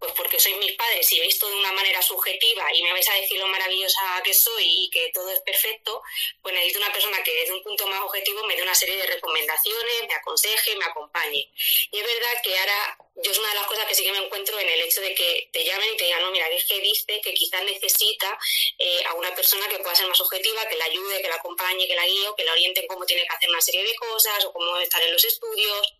pues 0.00 0.12
porque 0.16 0.40
sois 0.40 0.56
mis 0.56 0.72
padres 0.72 1.12
y 1.12 1.20
veis 1.20 1.38
todo 1.38 1.50
de 1.50 1.56
una 1.56 1.72
manera 1.72 2.00
subjetiva 2.00 2.74
y 2.74 2.82
me 2.82 2.92
vais 2.92 3.08
a 3.10 3.14
decir 3.14 3.38
lo 3.38 3.46
maravillosa 3.48 4.22
que 4.24 4.32
soy 4.32 4.64
y 4.64 4.90
que 4.90 5.10
todo 5.12 5.30
es 5.30 5.40
perfecto, 5.40 6.02
pues 6.40 6.54
necesito 6.54 6.78
una 6.78 6.92
persona 6.92 7.22
que 7.22 7.34
desde 7.34 7.52
un 7.52 7.62
punto 7.62 7.86
más 7.86 8.00
objetivo 8.00 8.42
me 8.44 8.56
dé 8.56 8.62
una 8.62 8.74
serie 8.74 8.96
de 8.96 9.06
recomendaciones, 9.06 10.08
me 10.08 10.14
aconseje, 10.14 10.74
me 10.76 10.86
acompañe. 10.86 11.52
Y 11.92 11.98
es 11.98 12.02
verdad 12.02 12.42
que 12.42 12.58
ahora 12.58 12.98
yo 13.16 13.30
es 13.30 13.38
una 13.38 13.50
de 13.50 13.54
las 13.56 13.66
cosas 13.66 13.86
que 13.86 13.94
sí 13.94 14.02
que 14.02 14.12
me 14.12 14.24
encuentro 14.24 14.58
en 14.58 14.68
el 14.68 14.80
hecho 14.80 15.02
de 15.02 15.14
que 15.14 15.50
te 15.52 15.64
llamen 15.64 15.92
y 15.92 15.96
te 15.98 16.04
digan, 16.04 16.22
no, 16.22 16.30
mira, 16.30 16.48
es 16.48 16.64
que 16.64 16.80
dice 16.80 17.20
que 17.20 17.34
quizás 17.34 17.62
necesita 17.64 18.38
eh, 18.78 19.04
a 19.06 19.14
una 19.14 19.34
persona 19.34 19.68
que 19.68 19.78
pueda 19.80 19.94
ser 19.94 20.08
más 20.08 20.20
objetiva, 20.22 20.66
que 20.66 20.76
la 20.76 20.86
ayude, 20.86 21.20
que 21.20 21.28
la 21.28 21.34
acompañe, 21.34 21.86
que 21.86 21.94
la 21.94 22.06
guíe 22.06 22.28
o 22.28 22.34
que 22.34 22.44
la 22.44 22.52
oriente 22.52 22.80
en 22.80 22.86
cómo 22.86 23.04
tiene 23.04 23.26
que 23.26 23.34
hacer 23.34 23.50
una 23.50 23.60
serie 23.60 23.84
de 23.84 23.94
cosas 23.96 24.46
o 24.46 24.52
cómo 24.54 24.78
estar 24.78 25.02
en 25.02 25.12
los 25.12 25.24
estudios. 25.24 25.94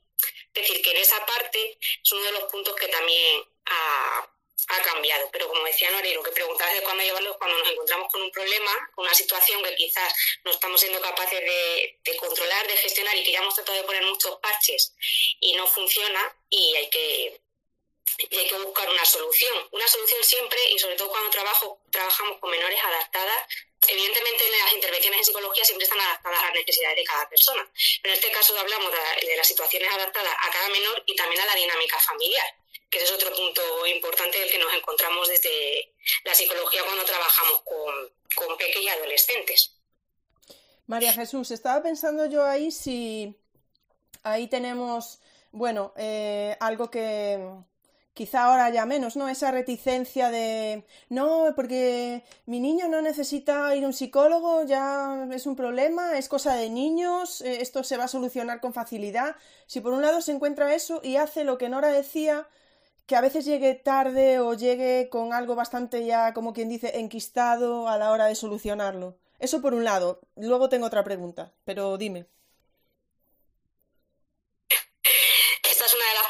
Es 0.54 0.62
decir, 0.62 0.82
que 0.82 0.90
en 0.90 0.96
esa 0.96 1.24
parte 1.26 1.78
es 2.02 2.12
uno 2.12 2.24
de 2.24 2.32
los 2.32 2.44
puntos 2.44 2.74
que 2.76 2.88
también 2.88 3.44
ha, 3.66 4.27
cambiado. 4.85 5.29
Pero 5.33 5.49
como 5.49 5.64
decía 5.64 5.90
Nori, 5.90 6.14
lo 6.14 6.23
que 6.23 6.31
preguntaba 6.31 6.73
de 6.73 6.83
cuándo 6.83 7.03
llevarlo 7.03 7.37
cuando 7.38 7.59
nos 7.59 7.68
encontramos 7.70 8.11
con 8.12 8.23
un 8.23 8.31
problema, 8.31 8.90
con 8.94 9.05
una 9.05 9.14
situación 9.14 9.62
que 9.62 9.75
quizás 9.75 10.14
no 10.44 10.53
estamos 10.53 10.81
siendo 10.81 11.01
capaces 11.01 11.40
de, 11.40 12.16
controlar, 12.18 12.66
de 12.66 12.77
gestionar 12.77 13.16
y 13.16 13.25
que 13.25 13.33
ya 13.33 13.40
hemos 13.40 13.55
tratado 13.55 13.79
de 13.79 13.85
poner 13.85 14.05
muchos 14.05 14.38
parches 14.38 14.94
y 15.40 15.55
no 15.55 15.66
funciona 15.66 16.37
y 16.49 16.77
hay 16.77 16.88
que 16.88 17.40
hay 18.18 18.49
que 18.49 18.59
buscar 18.59 18.88
una 18.88 19.05
solución. 19.05 19.68
Una 19.73 19.88
solución 19.88 20.23
siempre, 20.23 20.59
y 20.70 20.79
sobre 20.79 20.96
todo 20.96 21.09
cuando 21.09 21.31
trabajo, 21.31 21.81
trabajamos 21.90 22.38
con 22.38 22.51
menores 22.51 22.79
adaptadas, 22.83 23.46
evidentemente 23.88 24.44
las 24.59 24.73
intervenciones 24.73 25.20
en 25.20 25.25
psicología 25.25 25.64
siempre 25.64 25.85
están 25.85 26.01
adaptadas 26.01 26.38
a 26.40 26.46
las 26.46 26.55
necesidades 26.55 26.96
de 26.96 27.05
cada 27.05 27.29
persona. 27.29 27.70
Pero 28.03 28.14
en 28.14 28.20
este 28.20 28.33
caso 28.33 28.59
hablamos 28.59 28.92
de, 28.92 29.37
las 29.37 29.46
situaciones 29.46 29.90
adaptadas 29.90 30.35
a 30.38 30.51
cada 30.51 30.68
menor 30.68 31.03
y 31.07 31.16
también 31.16 31.40
a 31.42 31.46
la 31.46 31.55
dinámica 31.55 31.99
familiar, 32.01 32.55
que 32.90 32.98
ese 32.98 33.07
es 33.07 33.12
otro 33.12 33.31
punto 33.35 33.62
importante 33.87 34.38
del 34.38 34.50
que 34.50 34.59
nos 34.59 34.74
encontramos 34.74 35.29
desde 35.29 35.94
la 36.24 36.35
psicología 36.35 36.83
cuando 36.85 37.05
trabajamos 37.05 37.62
con, 37.62 38.57
pequeños 38.59 38.94
adolescentes. 38.96 39.76
María 40.87 41.12
Jesús, 41.12 41.50
estaba 41.50 41.83
pensando 41.83 42.26
yo 42.26 42.44
ahí 42.44 42.70
si 42.70 43.37
ahí 44.22 44.48
tenemos, 44.48 45.20
bueno, 45.53 45.92
eh, 45.96 46.57
algo 46.61 46.90
que, 46.90 47.38
quizá 48.20 48.44
ahora 48.44 48.68
ya 48.70 48.85
menos, 48.87 49.16
¿no? 49.16 49.29
Esa 49.29 49.50
reticencia 49.50 50.31
de, 50.31 50.85
no, 51.09 51.53
porque 51.57 52.22
mi 52.44 52.61
niño 52.61 52.88
no 52.88 53.00
necesita 53.00 53.74
ir 53.76 53.85
a 53.85 53.87
un 53.87 53.92
psicólogo, 53.92 54.64
ya 54.64 55.26
es 55.33 55.46
un 55.46 55.57
problema, 55.57 56.18
es 56.18 56.29
cosa 56.29 56.55
de 56.55 56.70
niños, 56.70 57.40
eh, 57.40 57.62
esto 57.62 57.83
se 57.83 57.96
va 57.96 58.05
a 58.05 58.09
solucionar 58.09 58.61
con 58.61 58.74
facilidad. 58.74 59.37
Si 59.66 59.81
por 59.81 59.92
un 59.92 60.03
lado 60.03 60.20
se 60.20 60.33
encuentra 60.33 60.74
eso 60.74 61.00
y 61.03 61.16
hace 61.16 61.44
lo 61.44 61.57
que 61.57 61.68
Nora 61.68 61.88
decía, 61.92 62.46
que 63.11 63.16
a 63.16 63.20
veces 63.20 63.44
llegue 63.44 63.75
tarde 63.75 64.38
o 64.38 64.55
llegue 64.55 65.09
con 65.11 65.33
algo 65.33 65.57
bastante 65.57 66.07
ya, 66.07 66.33
como 66.33 66.53
quien 66.53 66.68
dice, 66.68 67.01
enquistado 67.01 67.88
a 67.88 67.99
la 67.99 68.12
hora 68.12 68.27
de 68.27 68.37
solucionarlo. 68.37 69.18
Eso 69.40 69.61
por 69.61 69.75
un 69.75 69.83
lado. 69.83 70.20
Luego 70.37 70.68
tengo 70.68 70.87
otra 70.87 71.03
pregunta, 71.03 71.53
pero 71.64 71.99
dime. 71.99 72.29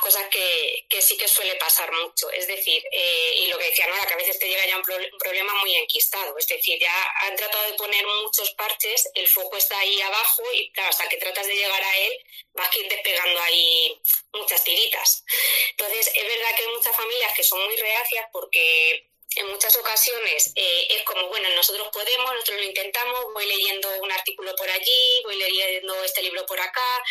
Cosas 0.01 0.27
que, 0.29 0.87
que, 0.88 1.01
sí 1.01 1.16
que 1.16 1.29
suele 1.29 1.55
pasar 1.57 1.90
mucho. 1.92 2.31
Es 2.31 2.46
decir, 2.46 2.83
eh, 2.90 3.33
y 3.37 3.46
lo 3.49 3.59
que 3.59 3.66
decía 3.66 3.87
Nora, 3.87 4.07
que 4.07 4.14
a 4.14 4.16
veces 4.16 4.38
te 4.38 4.49
llega 4.49 4.66
ya 4.66 4.77
un, 4.77 4.83
problema 4.83 5.55
muy 5.61 5.75
enquistado. 5.77 6.37
Es 6.37 6.46
decir, 6.46 6.79
ya 6.81 7.12
han 7.23 7.37
tratado 7.37 7.70
de 7.70 7.75
poner 7.75 8.05
muchos 8.07 8.51
parches, 8.55 9.09
el 9.14 9.29
foco 9.29 9.57
está 9.57 9.79
ahí 9.79 10.01
abajo 10.01 10.42
y 10.53 10.70
claro, 10.73 10.90
hasta 10.90 11.09
que 11.09 11.16
tratas 11.18 11.46
de 11.46 11.55
llegar 11.55 11.83
a 11.83 11.99
él, 11.99 12.12
vas 12.55 12.75
a 12.75 12.79
ir 12.79 12.88
despegando 12.88 13.40
ahí 13.40 14.01
muchas 14.33 14.64
tiritas. 14.64 15.25
Entonces, 15.70 16.11
es 16.14 16.25
verdad 16.25 16.57
que 16.57 16.62
hay 16.62 16.75
muchas 16.75 16.96
familias 16.96 17.33
que 17.35 17.42
son 17.44 17.64
muy 17.64 17.77
reacias 17.77 18.27
porque 18.33 19.10
en 19.37 19.47
muchas 19.49 19.77
ocasiones 19.77 20.53
eh, 20.57 20.87
es 20.90 21.03
como, 21.05 21.29
bueno, 21.29 21.49
nosotros 21.55 21.88
podemos, 21.93 22.33
nosotros 22.33 22.59
lo 22.59 22.64
intentamos, 22.64 23.33
voy 23.33 23.47
leyendo 23.47 23.88
un 24.01 24.11
artículo 24.11 24.55
por 24.57 24.69
allí, 24.69 25.23
voy 25.25 25.37
leyendo 25.37 26.03
este 26.03 26.23
libro 26.23 26.45
por 26.47 26.61
acá, 26.61 27.05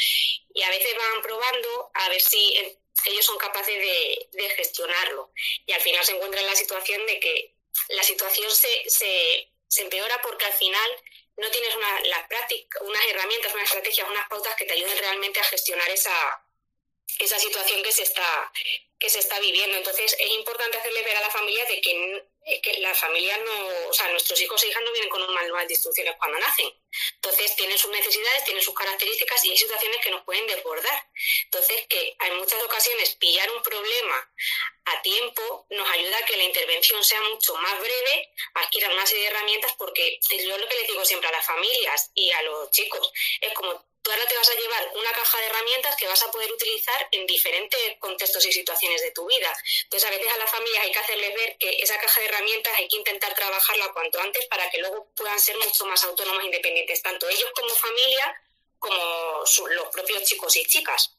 y 0.54 0.62
a 0.62 0.70
veces 0.70 0.96
van 0.98 1.22
probando 1.22 1.92
a 1.94 2.10
ver 2.10 2.22
si 2.22 2.78
ellos 3.06 3.26
son 3.26 3.38
capaces 3.38 3.78
de, 3.78 4.50
gestionarlo. 4.56 5.32
Y 5.66 5.72
al 5.72 5.82
final 5.82 6.04
se 6.06 6.14
encuentran 6.14 6.44
en 6.44 6.50
la 6.50 6.56
situación 6.56 7.06
de 7.06 7.20
que 7.20 7.56
la 7.90 8.04
situación 8.04 8.52
se, 8.52 8.90
se, 8.90 9.52
empeora 9.82 10.22
porque 10.22 10.46
al 10.46 10.54
final 10.54 10.90
no 11.38 11.50
tienes 11.52 11.74
una, 11.76 12.02
la 12.02 12.28
práctica, 12.28 12.80
unas 12.82 13.06
herramientas, 13.06 13.54
unas 13.54 13.66
estrategias, 13.66 14.10
unas 14.10 14.28
pautas 14.28 14.56
que 14.56 14.66
te 14.66 14.74
ayuden 14.74 14.98
realmente 14.98 15.40
a 15.40 15.46
gestionar 15.46 15.90
esa, 15.90 16.44
esa 17.20 17.40
situación 17.40 17.82
que 17.84 17.92
se 17.92 18.04
está 18.04 18.52
que 19.00 19.10
se 19.10 19.20
está 19.20 19.40
viviendo. 19.40 19.78
Entonces 19.78 20.16
es 20.20 20.32
importante 20.32 20.78
hacerle 20.78 21.02
ver 21.04 21.16
a 21.16 21.22
la 21.22 21.30
familia 21.30 21.64
de 21.66 21.80
que, 21.80 22.26
que 22.62 22.80
la 22.80 22.94
familia 22.94 23.38
no, 23.38 23.90
o 23.90 23.94
sea, 23.94 24.10
nuestros 24.10 24.40
hijos 24.42 24.62
e 24.62 24.68
hijas 24.68 24.84
no 24.84 24.92
vienen 24.92 25.10
con 25.10 25.24
un 25.24 25.34
manual 25.34 25.66
de 25.68 25.74
instrucciones 25.74 26.16
cuando 26.18 26.38
nacen. 26.38 26.70
Entonces 27.16 27.56
tienen 27.56 27.78
sus 27.78 27.92
necesidades, 27.92 28.44
tienen 28.44 28.62
sus 28.62 28.74
características 28.74 29.46
y 29.46 29.52
hay 29.52 29.58
situaciones 29.58 30.02
que 30.02 30.12
nos 30.12 30.24
pueden 30.26 30.46
desbordar. 30.48 31.08
Entonces 31.46 31.88
que 31.88 32.18
en 32.20 32.38
muchas 32.38 32.62
ocasiones 32.62 33.16
pillar 33.16 33.50
un 33.52 33.62
problema 33.62 34.32
a 34.86 35.02
tiempo 35.02 35.66
nos 35.70 35.90
ayuda 35.92 36.18
a 36.18 36.26
que 36.26 36.36
la 36.36 36.44
intervención 36.44 37.04
sea 37.06 37.22
mucho 37.22 37.56
más 37.56 37.80
breve, 37.80 38.34
adquieran 38.56 38.92
una 38.92 39.06
serie 39.06 39.24
de 39.24 39.30
herramientas 39.30 39.74
porque 39.78 40.20
yo 40.46 40.58
lo 40.58 40.68
que 40.68 40.76
les 40.76 40.88
digo 40.88 41.06
siempre 41.06 41.30
a 41.30 41.32
las 41.32 41.46
familias 41.46 42.12
y 42.16 42.32
a 42.32 42.42
los 42.42 42.70
chicos 42.72 43.12
es 43.40 43.54
como 43.54 43.89
tú 44.02 44.12
ahora 44.12 44.26
te 44.26 44.36
vas 44.36 44.50
a 44.50 44.56
llevar 44.56 44.92
una 44.96 45.12
caja 45.12 45.38
de 45.40 45.46
herramientas 45.48 45.96
que 45.96 46.08
vas 46.08 46.24
a 46.24 46.32
poder 46.32 46.52
utilizar 46.52 47.08
en 47.12 47.26
diferentes 47.28 47.80
contextos 48.00 48.46
y 48.46 48.52
situaciones 48.52 49.02
de 49.02 49.12
tu 49.12 49.26
vida. 49.28 49.52
Entonces, 49.84 50.10
a 50.10 50.12
veces 50.12 50.32
a 50.34 50.38
las 50.38 50.50
familias 50.50 50.84
hay 50.84 50.92
que 50.92 51.00
hacerles 51.00 51.36
ver 51.36 51.58
que 51.58 51.70
esa 51.82 51.98
caja 51.98 52.22
de 52.22 52.28
herramientas 52.28 52.74
hay 52.78 52.88
que 52.88 52.98
intentar 52.98 53.34
trabajarla 53.34 53.92
cuanto 53.94 54.20
antes 54.20 54.46
para 54.48 54.70
que 54.70 54.80
luego 54.80 55.08
puedan 55.16 55.40
ser 55.40 55.58
mucho 55.58 55.86
más 55.86 56.04
autónomos 56.04 56.44
e 56.44 56.46
independientes, 56.46 57.02
tanto 57.02 57.28
ellos 57.28 57.52
como 57.56 57.70
familia, 57.70 58.42
como 58.80 59.44
los 59.70 59.90
propios 59.92 60.24
chicos 60.24 60.56
y 60.56 60.66
chicas. 60.66 61.16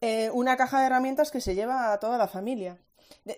Eh, 0.00 0.30
una 0.32 0.56
caja 0.56 0.80
de 0.80 0.86
herramientas 0.86 1.30
que 1.30 1.40
se 1.40 1.54
lleva 1.54 1.92
a 1.92 2.00
toda 2.00 2.18
la 2.18 2.28
familia. 2.28 2.78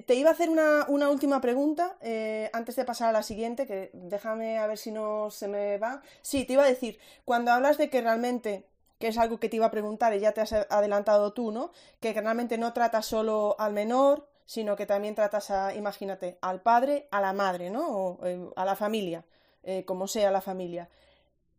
Te 0.06 0.14
iba 0.14 0.30
a 0.30 0.32
hacer 0.32 0.48
una, 0.48 0.86
última 0.88 1.42
pregunta 1.42 1.96
eh, 2.00 2.48
antes 2.54 2.74
de 2.74 2.86
pasar 2.86 3.10
a 3.10 3.12
la 3.12 3.22
siguiente, 3.22 3.66
que 3.66 3.90
déjame 3.92 4.58
a 4.58 4.66
ver 4.66 4.78
si 4.78 4.90
no 4.90 5.30
se 5.30 5.46
me 5.46 5.76
va. 5.76 6.00
Sí, 6.22 6.44
te 6.46 6.54
iba 6.54 6.64
a 6.64 6.68
decir, 6.68 6.98
cuando 7.26 7.52
hablas 7.52 7.76
de 7.76 7.90
que 7.90 8.00
realmente, 8.00 8.66
que 8.98 9.08
es 9.08 9.18
algo 9.18 9.38
que 9.38 9.50
te 9.50 9.56
iba 9.56 9.66
a 9.66 9.70
preguntar 9.70 10.14
y 10.14 10.20
ya 10.20 10.32
te 10.32 10.40
has 10.40 10.54
adelantado 10.54 11.34
tú, 11.34 11.52
¿no? 11.52 11.70
Que 12.00 12.14
realmente 12.14 12.56
no 12.56 12.72
tratas 12.72 13.04
solo 13.04 13.56
al 13.58 13.74
menor, 13.74 14.26
sino 14.46 14.74
que 14.74 14.86
también 14.86 15.14
tratas 15.14 15.50
a, 15.50 15.74
imagínate, 15.74 16.38
al 16.40 16.62
padre, 16.62 17.06
a 17.10 17.20
la 17.20 17.34
madre, 17.34 17.68
¿no? 17.68 17.86
O 17.88 18.26
eh, 18.26 18.40
a 18.56 18.64
la 18.64 18.76
familia, 18.76 19.26
eh, 19.64 19.84
como 19.84 20.08
sea 20.08 20.30
la 20.30 20.40
familia. 20.40 20.88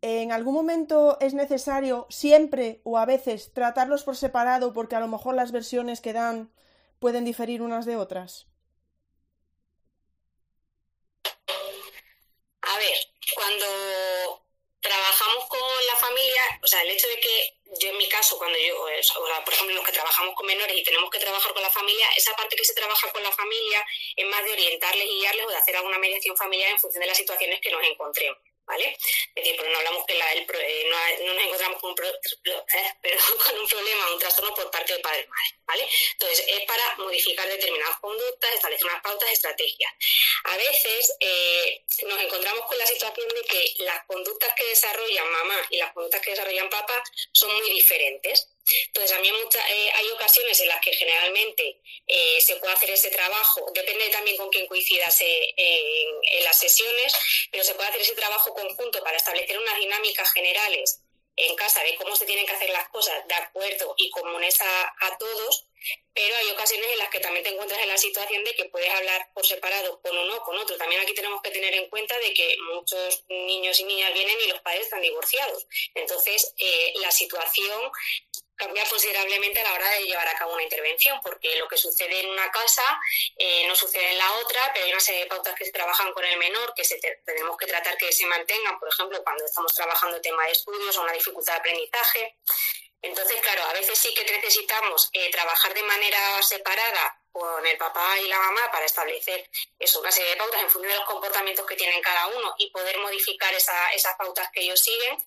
¿En 0.02 0.32
algún 0.32 0.56
momento 0.56 1.18
es 1.20 1.36
necesario 1.36 2.08
siempre 2.10 2.82
o 2.84 2.98
a 2.98 3.06
veces 3.06 3.54
tratarlos 3.54 4.04
por 4.04 4.16
separado 4.16 4.74
porque 4.74 4.96
a 4.96 5.00
lo 5.00 5.08
mejor 5.08 5.36
las 5.36 5.52
versiones 5.52 6.02
que 6.02 6.14
dan 6.14 6.50
pueden 7.06 7.24
diferir 7.24 7.62
unas 7.62 7.86
de 7.86 7.98
otras? 7.98 8.48
A 12.62 12.78
ver, 12.80 12.98
cuando 13.36 13.68
trabajamos 14.80 15.46
con 15.48 15.60
la 15.86 15.96
familia, 15.98 16.42
o 16.64 16.66
sea, 16.66 16.82
el 16.82 16.90
hecho 16.90 17.08
de 17.08 17.20
que 17.20 17.60
yo 17.80 17.90
en 17.90 17.98
mi 17.98 18.10
caso, 18.10 18.40
cuando 18.40 18.58
yo, 18.58 18.82
o 18.82 19.04
sea, 19.04 19.46
por 19.46 19.54
ejemplo, 19.54 19.76
los 19.76 19.86
que 19.86 19.92
trabajamos 19.92 20.34
con 20.34 20.48
menores 20.48 20.76
y 20.76 20.84
tenemos 20.84 21.12
que 21.12 21.20
trabajar 21.20 21.54
con 21.54 21.62
la 21.62 21.70
familia, 21.70 22.08
esa 22.18 22.36
parte 22.36 22.56
que 22.56 22.66
se 22.66 22.74
trabaja 22.74 23.12
con 23.12 23.22
la 23.22 23.32
familia 23.32 23.86
es 24.16 24.26
más 24.26 24.44
de 24.44 24.54
orientarles 24.54 25.06
y 25.06 25.20
guiarles 25.20 25.46
o 25.46 25.50
de 25.50 25.58
hacer 25.58 25.76
alguna 25.76 26.00
mediación 26.00 26.36
familiar 26.36 26.72
en 26.72 26.80
función 26.80 27.02
de 27.02 27.08
las 27.08 27.18
situaciones 27.18 27.62
que 27.62 27.70
nos 27.70 27.84
encontremos. 27.84 28.40
¿Vale? 28.66 28.98
Es 29.36 29.44
decir, 29.44 29.62
no 29.62 29.78
hablamos 29.78 30.06
que 30.06 30.14
eh, 30.14 30.90
no, 30.90 31.34
nos 31.34 31.44
encontramos 31.44 31.82
con 31.82 31.92
un, 31.92 31.98
eh, 32.06 33.18
con 33.46 33.60
un 33.60 33.68
problema, 33.68 34.12
un 34.12 34.20
trastorno 34.20 34.54
por 34.54 34.72
parte 34.72 34.94
del 34.94 35.02
padre 35.02 35.28
madre, 35.28 35.60
¿vale? 35.66 35.88
Entonces, 36.14 36.46
es 36.48 36.66
para 36.66 36.96
modificar 36.98 37.48
determinadas 37.48 38.00
conductas, 38.00 38.54
establecer 38.54 38.86
unas 38.86 39.02
pautas, 39.02 39.32
estrategias. 39.32 39.92
A 40.46 40.58
veces 40.58 41.16
eh, 41.20 41.84
nos 42.04 42.22
encontramos 42.22 42.66
con 42.66 42.78
la 42.78 42.86
situación 42.86 43.28
de 43.30 43.42
que 43.42 43.84
las 43.84 44.06
conductas 44.06 44.54
que 44.56 44.66
desarrollan 44.66 45.32
mamá 45.32 45.62
y 45.70 45.78
las 45.78 45.94
conductas 45.94 46.22
que 46.22 46.32
desarrollan 46.32 46.70
papá 46.70 47.04
son 47.32 47.54
muy 47.56 47.70
diferentes. 47.72 48.55
Entonces, 48.88 49.12
también 49.12 49.36
eh, 49.36 49.92
hay 49.94 50.10
ocasiones 50.10 50.60
en 50.62 50.68
las 50.68 50.82
que 50.82 50.94
generalmente 50.94 51.82
eh, 52.08 52.42
se 52.42 52.56
puede 52.58 52.74
hacer 52.74 52.90
ese 52.90 53.10
trabajo, 53.10 53.72
depende 53.74 54.10
también 54.10 54.38
con 54.38 54.50
quién 54.50 54.68
coincidas 54.68 55.22
en, 55.22 55.44
en, 55.58 56.44
las 56.44 56.58
sesiones, 56.58 57.14
pero 57.52 57.64
se 57.64 57.76
puede 57.76 57.90
hacer 57.90 58.02
ese 58.02 58.16
trabajo 58.16 58.54
conjunto 58.54 59.04
para 59.04 59.18
establecer 59.18 59.58
unas 59.58 59.78
dinámicas 59.78 60.32
generales 60.32 61.02
en 61.36 61.56
casa 61.56 61.84
de 61.84 61.96
cómo 61.96 62.16
se 62.16 62.26
tienen 62.26 62.46
que 62.46 62.54
hacer 62.54 62.70
las 62.70 62.88
cosas 62.90 63.28
de 63.28 63.34
acuerdo 63.34 63.94
y 63.98 64.10
comunes 64.10 64.60
a, 64.62 64.96
a 65.02 65.18
todos, 65.18 65.66
pero 66.14 66.36
hay 66.36 66.50
ocasiones 66.50 66.90
en 66.92 66.98
las 66.98 67.10
que 67.10 67.20
también 67.20 67.44
te 67.44 67.52
encuentras 67.52 67.82
en 67.82 67.90
la 67.90 67.98
situación 67.98 68.44
de 68.44 68.56
que 68.56 68.66
puedes 68.66 68.90
hablar 68.90 69.30
por 69.34 69.46
separado 69.46 70.00
con 70.02 70.18
uno 70.18 70.38
o 70.38 70.44
con 70.44 70.58
otro. 70.58 70.78
También 70.78 71.02
aquí 71.02 71.14
tenemos 71.14 71.42
que 71.42 71.52
tener 71.52 71.74
en 71.74 71.90
cuenta 71.90 72.18
de 72.20 72.34
que 72.34 72.58
muchos 72.74 73.24
niños 73.28 73.80
y 73.80 73.84
niñas 73.84 74.14
vienen 74.14 74.38
y 74.46 74.50
los 74.50 74.62
padres 74.62 74.84
están 74.84 75.02
divorciados. 75.02 75.68
Entonces, 75.94 76.54
eh, 76.58 76.94
la 77.02 77.12
situación 77.12 77.92
cambia 78.56 78.86
considerablemente 78.86 79.60
a 79.60 79.64
la 79.64 79.74
hora 79.74 79.90
de 79.92 80.04
llevar 80.04 80.28
a 80.28 80.36
cabo 80.36 80.54
una 80.54 80.64
intervención, 80.64 81.20
porque 81.22 81.56
lo 81.58 81.68
que 81.68 81.78
sucede 81.78 82.20
en 82.22 82.30
una 82.30 82.52
casa 82.52 82.84
eh, 83.38 83.68
no 83.68 83.76
sucede 83.76 84.12
en 84.12 84.18
la 84.18 84.32
otra, 84.34 84.72
pero 84.74 84.86
hay 84.86 84.92
una 84.92 85.00
serie 85.00 85.22
de 85.22 85.28
pautas 85.28 85.56
que 85.56 85.66
se 85.66 85.72
trabajan 85.72 86.12
con 86.14 86.24
el 86.24 86.38
menor 86.38 86.74
que 86.76 86.84
se 86.84 87.00
tenemos 87.26 87.58
que 87.58 87.68
tratar 87.68 87.98
que 87.98 88.12
se 88.12 88.26
mantengan, 88.26 88.80
por 88.80 88.90
ejemplo, 88.90 89.24
cuando 89.24 89.46
estamos 89.46 89.74
trabajando 89.74 90.22
tema 90.22 90.46
de 90.46 90.52
estudios 90.52 90.98
o 90.98 91.02
una 91.02 91.14
dificultad 91.14 91.54
de 91.54 91.60
aprendizaje. 91.60 92.38
Entonces, 93.02 93.40
claro, 93.42 93.64
a 93.64 93.74
veces 93.74 94.00
sí 94.00 94.14
que 94.14 94.24
necesitamos 94.24 95.10
eh, 95.14 95.30
trabajar 95.30 95.74
de 95.74 95.84
manera 95.84 96.42
separada 96.42 97.22
con 97.36 97.68
el 97.68 97.78
papá 97.78 98.18
y 98.18 98.30
la 98.30 98.40
mamá 98.40 98.62
para 98.72 98.86
establecer 98.86 99.50
eso, 99.78 100.00
una 100.00 100.10
serie 100.10 100.30
de 100.30 100.38
pautas 100.38 100.62
en 100.62 100.70
función 100.70 100.94
de 100.94 100.98
los 100.98 101.06
comportamientos 101.06 101.66
que 101.66 101.76
tienen 101.76 102.02
cada 102.02 102.28
uno 102.28 102.56
y 102.58 102.72
poder 102.72 102.98
modificar 103.00 103.54
esas 103.54 104.16
pautas 104.18 104.50
que 104.54 104.62
ellos 104.62 104.80
siguen. 104.80 105.18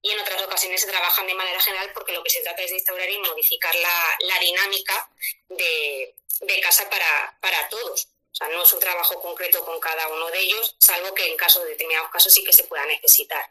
Y 0.00 0.12
en 0.12 0.18
otras 0.18 0.42
ocasiones 0.44 0.80
se 0.80 0.86
trabajan 0.86 1.26
de 1.26 1.34
manera 1.34 1.60
general 1.60 1.90
porque 1.92 2.14
lo 2.14 2.22
que 2.22 2.30
se 2.30 2.40
trata 2.40 2.62
es 2.62 2.70
de 2.70 2.76
instaurar 2.76 3.10
y 3.10 3.18
modificar 3.18 3.74
la, 3.74 4.38
dinámica 4.40 5.10
de, 5.50 6.14
casa 6.62 6.88
para, 6.88 7.36
para 7.42 7.68
todos. 7.68 8.08
O 8.32 8.34
sea, 8.34 8.48
no 8.48 8.62
es 8.62 8.72
un 8.72 8.80
trabajo 8.80 9.20
concreto 9.20 9.62
con 9.62 9.78
cada 9.78 10.08
uno 10.08 10.28
de 10.28 10.38
ellos, 10.38 10.74
salvo 10.80 11.12
que 11.12 11.30
en 11.30 11.36
caso 11.36 11.62
de 11.64 11.72
determinados 11.72 12.10
casos 12.10 12.32
sí 12.32 12.42
que 12.44 12.52
se 12.54 12.64
pueda 12.64 12.86
necesitar. 12.86 13.44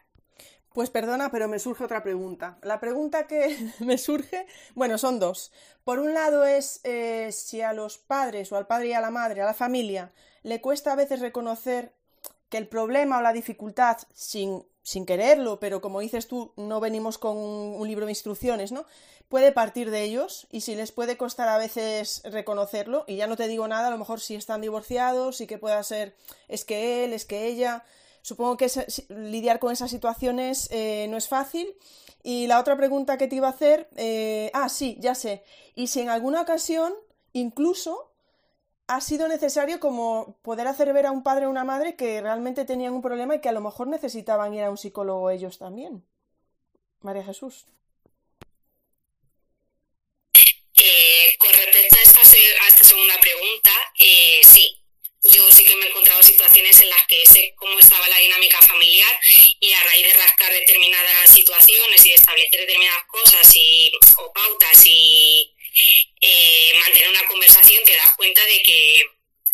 Pues 0.74 0.90
perdona, 0.90 1.30
pero 1.32 1.48
me 1.48 1.60
surge 1.60 1.84
otra 1.84 2.02
pregunta. 2.02 2.58
La 2.64 2.80
pregunta 2.80 3.28
que 3.28 3.58
me 3.80 4.00
surge, 4.00 4.48
bueno, 4.74 4.98
son 4.98 5.20
dos. 5.20 5.52
Por 5.88 6.00
un 6.00 6.14
lado 6.14 6.44
es 6.44 6.82
eh, 6.84 7.32
si 7.32 7.62
a 7.62 7.72
los 7.72 7.98
padres 7.98 8.52
o 8.52 8.58
al 8.58 8.68
padre 8.68 8.90
y 8.90 8.92
a 8.92 9.00
la 9.00 9.10
madre, 9.10 9.42
a 9.42 9.46
la 9.46 9.54
familia, 9.54 10.12
le 10.44 10.60
cuesta 10.60 10.92
a 10.92 10.98
veces 10.98 11.22
reconocer 11.22 11.94
que 12.50 12.58
el 12.58 12.68
problema 12.68 13.20
o 13.20 13.22
la 13.22 13.32
dificultad, 13.32 13.98
sin, 14.14 14.66
sin 14.84 15.06
quererlo, 15.06 15.62
pero 15.62 15.80
como 15.80 16.02
dices 16.02 16.28
tú, 16.28 16.52
no 16.58 16.82
venimos 16.82 17.18
con 17.18 17.38
un 17.38 17.88
libro 17.88 18.06
de 18.06 18.12
instrucciones, 18.12 18.74
¿no? 18.74 18.86
Puede 19.30 19.54
partir 19.54 19.90
de 19.90 20.04
ellos 20.04 20.48
y 20.52 20.60
si 20.60 20.76
les 20.76 20.92
puede 20.92 21.16
costar 21.16 21.48
a 21.48 21.58
veces 21.58 22.22
reconocerlo, 22.26 23.06
y 23.08 23.16
ya 23.16 23.28
no 23.28 23.38
te 23.38 23.48
digo 23.48 23.66
nada, 23.70 23.88
a 23.88 23.92
lo 23.92 23.98
mejor 23.98 24.20
si 24.20 24.36
están 24.36 24.60
divorciados 24.60 25.40
y 25.40 25.48
que 25.48 25.58
pueda 25.58 25.82
ser 25.84 26.18
es 26.50 26.66
que 26.66 27.06
él, 27.06 27.14
es 27.14 27.24
que 27.24 27.48
ella, 27.48 27.86
Supongo 28.28 28.58
que 28.58 28.70
lidiar 29.08 29.58
con 29.58 29.72
esas 29.72 29.90
situaciones 29.90 30.68
eh, 30.70 31.08
no 31.10 31.16
es 31.16 31.30
fácil. 31.30 31.74
Y 32.24 32.48
la 32.48 32.60
otra 32.60 32.76
pregunta 32.76 33.18
que 33.18 33.30
te 33.30 33.38
iba 33.38 33.48
a 33.48 33.52
hacer, 33.52 33.88
eh, 33.96 34.52
ah, 34.54 34.68
sí, 34.68 34.98
ya 35.00 35.16
sé. 35.16 35.46
Y 35.78 35.90
si 35.90 36.02
en 36.02 36.10
alguna 36.10 36.42
ocasión, 36.42 36.92
incluso, 37.34 38.12
ha 38.88 39.00
sido 39.00 39.28
necesario 39.28 39.80
como 39.80 40.40
poder 40.42 40.66
hacer 40.66 40.92
ver 40.92 41.06
a 41.06 41.12
un 41.12 41.22
padre 41.22 41.46
o 41.46 41.52
una 41.52 41.64
madre 41.64 41.96
que 41.96 42.20
realmente 42.20 42.66
tenían 42.66 42.94
un 42.94 43.04
problema 43.04 43.36
y 43.36 43.42
que 43.42 43.50
a 43.50 43.52
lo 43.52 43.62
mejor 43.62 43.86
necesitaban 43.88 44.56
ir 44.56 44.64
a 44.64 44.72
un 44.72 44.80
psicólogo 44.80 45.30
ellos 45.30 45.60
también. 45.60 46.04
María 47.02 47.24
Jesús. 47.24 47.68
Eh, 50.34 51.36
con 51.38 51.52
respecto 51.52 51.96
a 51.96 52.02
esta, 52.02 52.22
a 52.22 52.68
esta 52.70 52.84
segunda 52.84 53.20
pregunta, 53.20 53.72
sí, 54.42 54.82
yo 55.32 55.52
sí 55.52 55.64
que 55.64 55.76
me 55.76 55.86
he 55.86 55.90
encontrado 55.90 56.24
situaciones 56.24 56.82
en 56.82 56.90
las 56.90 57.06
que 57.06 57.24
sé 57.28 57.54
cómo 57.56 57.78
estaba 57.78 58.08
la 58.10 58.18
dinámica 58.18 58.58
familiar 58.64 59.16
y 59.60 59.74
a 59.74 59.84
raíz 59.84 60.08
de 60.08 60.14
rascar 60.16 60.52
determinadas 60.52 61.30
situaciones 61.30 62.04
y 62.04 62.10
de 62.10 62.16
establecer 62.16 62.62
determinadas 62.62 63.04
cosas 63.06 63.56
y, 63.56 63.92
o 64.18 64.34
pautas 64.34 64.84
y 64.88 65.54
eh, 66.22 66.74
mantener 66.80 67.10
una 67.10 67.28
conversación, 67.28 67.84
te 67.84 67.96
das 67.96 68.16
cuenta 68.16 68.44
de 68.46 68.62
que 68.62 69.06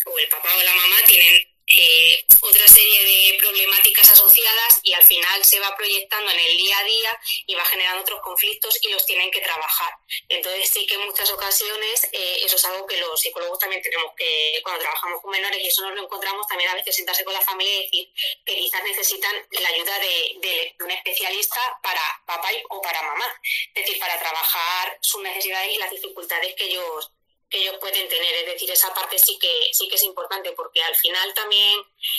o 0.06 0.18
el 0.18 0.28
papá 0.28 0.48
o 0.56 0.62
la 0.62 0.74
mamá 0.74 0.96
tienen 1.06 1.53
eh, 1.66 2.24
otra 2.42 2.68
serie 2.68 3.02
de 3.04 3.38
problemáticas 3.38 4.10
asociadas 4.10 4.80
y 4.82 4.92
al 4.92 5.04
final 5.04 5.42
se 5.44 5.60
va 5.60 5.74
proyectando 5.76 6.30
en 6.30 6.38
el 6.38 6.56
día 6.56 6.78
a 6.78 6.84
día 6.84 7.20
y 7.46 7.54
va 7.54 7.64
generando 7.64 8.02
otros 8.02 8.20
conflictos 8.20 8.78
y 8.82 8.88
los 8.88 9.06
tienen 9.06 9.30
que 9.30 9.40
trabajar. 9.40 9.94
Entonces 10.28 10.68
sí 10.68 10.86
que 10.86 10.94
en 10.94 11.06
muchas 11.06 11.30
ocasiones 11.30 12.04
eh, 12.12 12.40
eso 12.44 12.56
es 12.56 12.64
algo 12.66 12.86
que 12.86 12.98
los 12.98 13.18
psicólogos 13.18 13.58
también 13.58 13.80
tenemos 13.80 14.12
que, 14.16 14.60
cuando 14.62 14.82
trabajamos 14.82 15.22
con 15.22 15.30
menores 15.30 15.58
y 15.62 15.66
eso 15.66 15.82
nos 15.82 15.94
lo 15.94 16.02
encontramos, 16.02 16.46
también 16.48 16.70
a 16.70 16.74
veces 16.74 16.96
sentarse 16.96 17.24
con 17.24 17.32
la 17.32 17.40
familia 17.40 17.74
y 17.74 17.82
decir 17.84 18.12
que 18.44 18.56
quizás 18.56 18.84
necesitan 18.84 19.34
la 19.50 19.68
ayuda 19.68 19.98
de, 20.00 20.36
de 20.42 20.74
un 20.84 20.90
especialista 20.90 21.60
para 21.82 22.02
papá 22.26 22.50
o 22.68 22.82
para 22.82 23.02
mamá, 23.02 23.40
es 23.74 23.86
decir, 23.86 23.98
para 23.98 24.18
trabajar 24.20 24.98
sus 25.00 25.22
necesidades 25.22 25.72
y 25.72 25.78
las 25.78 25.90
dificultades 25.90 26.54
que 26.54 26.64
ellos 26.64 27.10
ellos 27.58 27.76
pueden 27.80 28.08
tener. 28.08 28.34
Es 28.34 28.46
decir, 28.46 28.70
esa 28.70 28.92
parte 28.94 29.18
sí 29.18 29.38
que, 29.38 29.70
sí 29.72 29.88
que 29.88 29.96
es 29.96 30.02
importante 30.02 30.52
porque 30.52 30.82
al 30.82 30.94
final 30.96 31.32
también 31.34 31.78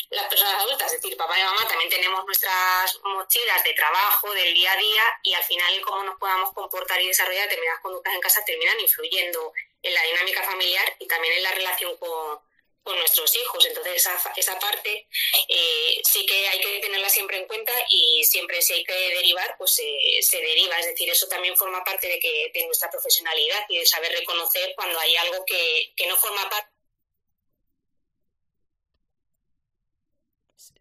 las 0.10 0.28
personas 0.28 0.56
adultas, 0.56 0.92
es 0.92 1.02
decir, 1.02 1.18
papá 1.18 1.40
y 1.40 1.44
mamá, 1.44 1.68
también 1.68 1.90
tenemos 1.90 2.26
nuestras 2.26 3.00
mochilas 3.04 3.64
de 3.64 3.74
trabajo, 3.74 4.34
del 4.34 4.54
día 4.54 4.72
a 4.72 4.78
día 4.78 5.04
y 5.24 5.34
al 5.34 5.44
final 5.44 5.82
cómo 5.82 6.04
nos 6.04 6.20
podamos 6.20 6.54
comportar 6.54 7.02
y 7.02 7.08
desarrollar 7.08 7.44
determinadas 7.44 7.82
conductas 7.82 8.14
en 8.14 8.22
casa 8.22 8.44
terminan 8.46 8.80
influyendo 8.80 9.54
en 9.82 9.94
la 9.94 10.04
dinámica 10.04 10.44
familiar 10.44 10.96
y 11.00 11.08
también 11.08 11.34
en 11.36 11.44
la 11.44 11.52
relación 11.52 11.96
con, 11.98 12.40
con 12.86 12.96
nuestros 13.00 13.36
hijos. 13.36 13.66
Entonces, 13.66 13.96
esa, 13.96 14.16
esa 14.38 14.58
parte 14.60 15.08
eh, 15.50 16.02
sí 16.04 16.26
que 16.26 16.48
hay 16.48 16.60
que 16.60 16.80
tenerla 16.80 17.10
siempre 17.10 17.40
en 17.40 17.48
cuenta 17.48 17.74
y 17.90 18.24
siempre 18.24 18.62
si 18.62 18.74
hay 18.74 18.84
que 18.84 18.94
derivar, 18.94 19.56
pues 19.58 19.72
se 19.74 20.38
deriva. 20.38 20.80
Es 20.80 20.86
decir, 20.86 21.10
eso 21.10 21.28
también 21.28 21.58
forma 21.58 21.84
parte 21.84 22.08
de, 22.08 22.20
que, 22.20 22.52
de 22.54 22.66
nuestra 22.68 22.90
profesionalidad 22.92 23.66
y 23.70 23.80
de 23.80 23.86
saber 23.88 24.12
reconocer 24.12 24.74
cuando 24.76 24.98
hay 25.00 25.16
algo 25.16 25.44
que, 25.46 25.94
no 26.08 26.16
forma 26.18 26.48
parte. 26.48 26.70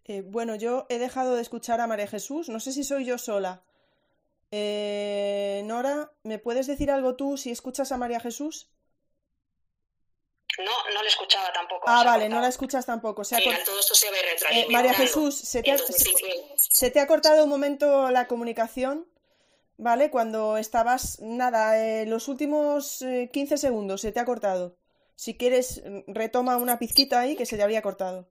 Eh, 0.07 0.21
bueno, 0.23 0.55
yo 0.57 0.87
he 0.91 0.99
dejado 0.99 1.35
de 1.35 1.41
escuchar 1.41 1.81
a 1.81 1.87
María 1.87 2.07
Jesús. 2.07 2.51
No 2.51 2.61
sé 2.61 2.73
si 2.73 2.85
soy 2.85 3.07
yo 3.07 3.17
sola. 3.17 3.65
Eh, 4.51 5.63
Nora, 5.65 6.13
¿me 6.23 6.39
puedes 6.39 6.67
decir 6.67 6.91
algo 6.91 7.17
tú 7.17 7.39
si 7.39 7.51
escuchas 7.51 7.93
a 7.93 7.97
María 7.97 8.21
Jesús? 8.21 8.69
No, 10.59 10.95
no 10.95 11.03
la 11.03 11.09
escuchaba 11.09 11.53
tampoco. 11.53 11.83
Ah, 11.87 12.05
vale, 12.05 12.29
no 12.29 12.41
la 12.41 12.49
escuchas 12.49 12.87
tampoco. 12.87 13.23
todo 13.23 13.81
esto 13.81 13.95
se 13.95 14.11
ve 14.11 14.19
eh, 14.53 14.67
María 14.71 14.95
Jesús, 14.95 15.35
se 15.35 15.63
te, 15.63 15.73
ha, 15.73 15.79
se 15.79 16.91
te, 16.91 17.01
ha, 17.01 17.07
cortado 17.07 17.45
un 17.45 17.51
momento 17.51 18.11
la 18.11 18.27
comunicación, 18.27 19.07
¿vale? 19.77 20.11
Cuando 20.11 20.57
estabas, 20.57 21.19
nada, 21.21 21.79
eh, 21.79 22.07
los 22.07 22.29
últimos 22.29 23.05
15 23.33 23.55
eh, 23.55 23.59
segundos 23.59 24.01
se 24.01 24.13
te 24.13 24.21
ha 24.21 24.25
cortado. 24.25 24.77
Si 25.17 25.37
quieres, 25.37 25.83
retoma 26.07 26.57
una 26.57 26.79
pizquita 26.79 27.21
ahí 27.21 27.37
que 27.37 27.47
se 27.47 27.57
te 27.57 27.63
había 27.63 27.83
cortado. 27.83 28.29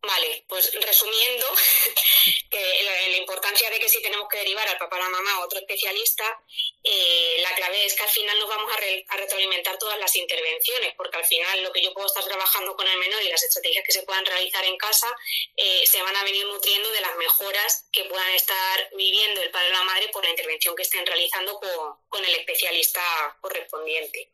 Vale, 0.00 0.44
pues 0.48 0.72
resumiendo, 0.74 1.46
que 2.50 2.82
la, 2.84 3.18
importancia 3.18 3.68
de 3.68 3.80
que 3.80 3.88
si 3.88 4.00
tenemos 4.00 4.28
que 4.28 4.38
derivar 4.38 4.66
al 4.68 4.78
papá 4.78 4.96
o 4.96 5.00
la 5.00 5.08
mamá 5.08 5.34
a 5.34 5.44
otro 5.44 5.58
especialista, 5.58 6.40
eh, 6.84 7.36
la 7.40 7.52
clave 7.56 7.84
es 7.84 7.94
que 7.94 8.04
al 8.04 8.08
final 8.08 8.38
nos 8.38 8.48
vamos 8.48 8.72
a, 8.72 9.16
retroalimentar 9.16 9.76
todas 9.76 9.98
las 9.98 10.14
intervenciones, 10.14 10.94
porque 10.96 11.16
al 11.16 11.26
final 11.26 11.64
lo 11.64 11.72
que 11.72 11.82
yo 11.82 11.92
puedo 11.92 12.06
estar 12.06 12.24
trabajando 12.24 12.76
con 12.76 12.86
el 12.86 12.96
menor 12.96 13.20
y 13.22 13.28
las 13.28 13.42
estrategias 13.42 13.84
que 13.84 13.92
se 13.92 14.04
puedan 14.04 14.24
realizar 14.24 14.64
en 14.64 14.78
casa 14.78 15.08
eh, 15.56 15.84
se 15.84 16.00
van 16.00 16.14
a 16.14 16.22
venir 16.22 16.46
nutriendo 16.46 16.90
de 16.90 17.00
las 17.00 17.16
mejoras 17.16 17.86
que 17.90 18.04
puedan 18.04 18.32
estar 18.34 18.90
viviendo 18.94 19.42
el 19.42 19.50
padre 19.50 19.70
o 19.70 19.72
la 19.72 19.82
madre 19.82 20.08
por 20.10 20.22
la 20.22 20.30
intervención 20.30 20.76
que 20.76 20.82
estén 20.82 21.04
realizando 21.04 21.58
con, 21.58 21.96
con 22.08 22.24
el 22.24 22.34
especialista 22.36 23.02
correspondiente. 23.40 24.30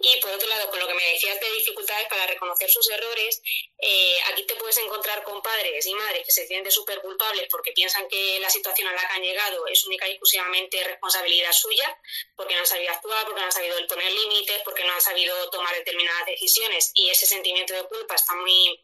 Y 0.00 0.16
por 0.20 0.32
otro 0.32 0.48
lado, 0.48 0.68
con 0.70 0.78
lo 0.78 0.88
que 0.88 0.94
me 0.94 1.12
decías 1.12 1.40
de 1.40 1.52
dificultades 1.52 2.08
para 2.08 2.26
reconocer 2.26 2.70
sus 2.70 2.90
errores, 2.90 3.40
eh, 3.78 4.16
aquí 4.32 4.44
te 4.44 4.56
puedes 4.56 4.76
encontrar 4.78 5.03
con 5.24 5.42
padres 5.42 5.86
y 5.86 5.94
madres 5.94 6.24
que 6.24 6.32
se 6.32 6.46
sienten 6.46 6.72
súper 6.72 7.00
culpables 7.02 7.46
porque 7.50 7.72
piensan 7.72 8.08
que 8.08 8.38
la 8.40 8.48
situación 8.48 8.88
a 8.88 8.92
la 8.92 9.06
que 9.06 9.12
han 9.14 9.22
llegado 9.22 9.66
es 9.66 9.84
única 9.84 10.08
y 10.08 10.12
exclusivamente 10.12 10.82
responsabilidad 10.82 11.52
suya, 11.52 11.98
porque 12.34 12.54
no 12.54 12.60
han 12.60 12.66
sabido 12.66 12.90
actuar, 12.90 13.24
porque 13.26 13.40
no 13.40 13.46
han 13.46 13.52
sabido 13.52 13.76
poner 13.86 14.10
límites, 14.10 14.62
porque 14.64 14.84
no 14.84 14.94
han 14.94 15.02
sabido 15.02 15.50
tomar 15.50 15.74
determinadas 15.74 16.26
decisiones 16.26 16.90
y 16.94 17.10
ese 17.10 17.26
sentimiento 17.26 17.74
de 17.74 17.84
culpa 17.84 18.14
está 18.14 18.34
muy, 18.34 18.82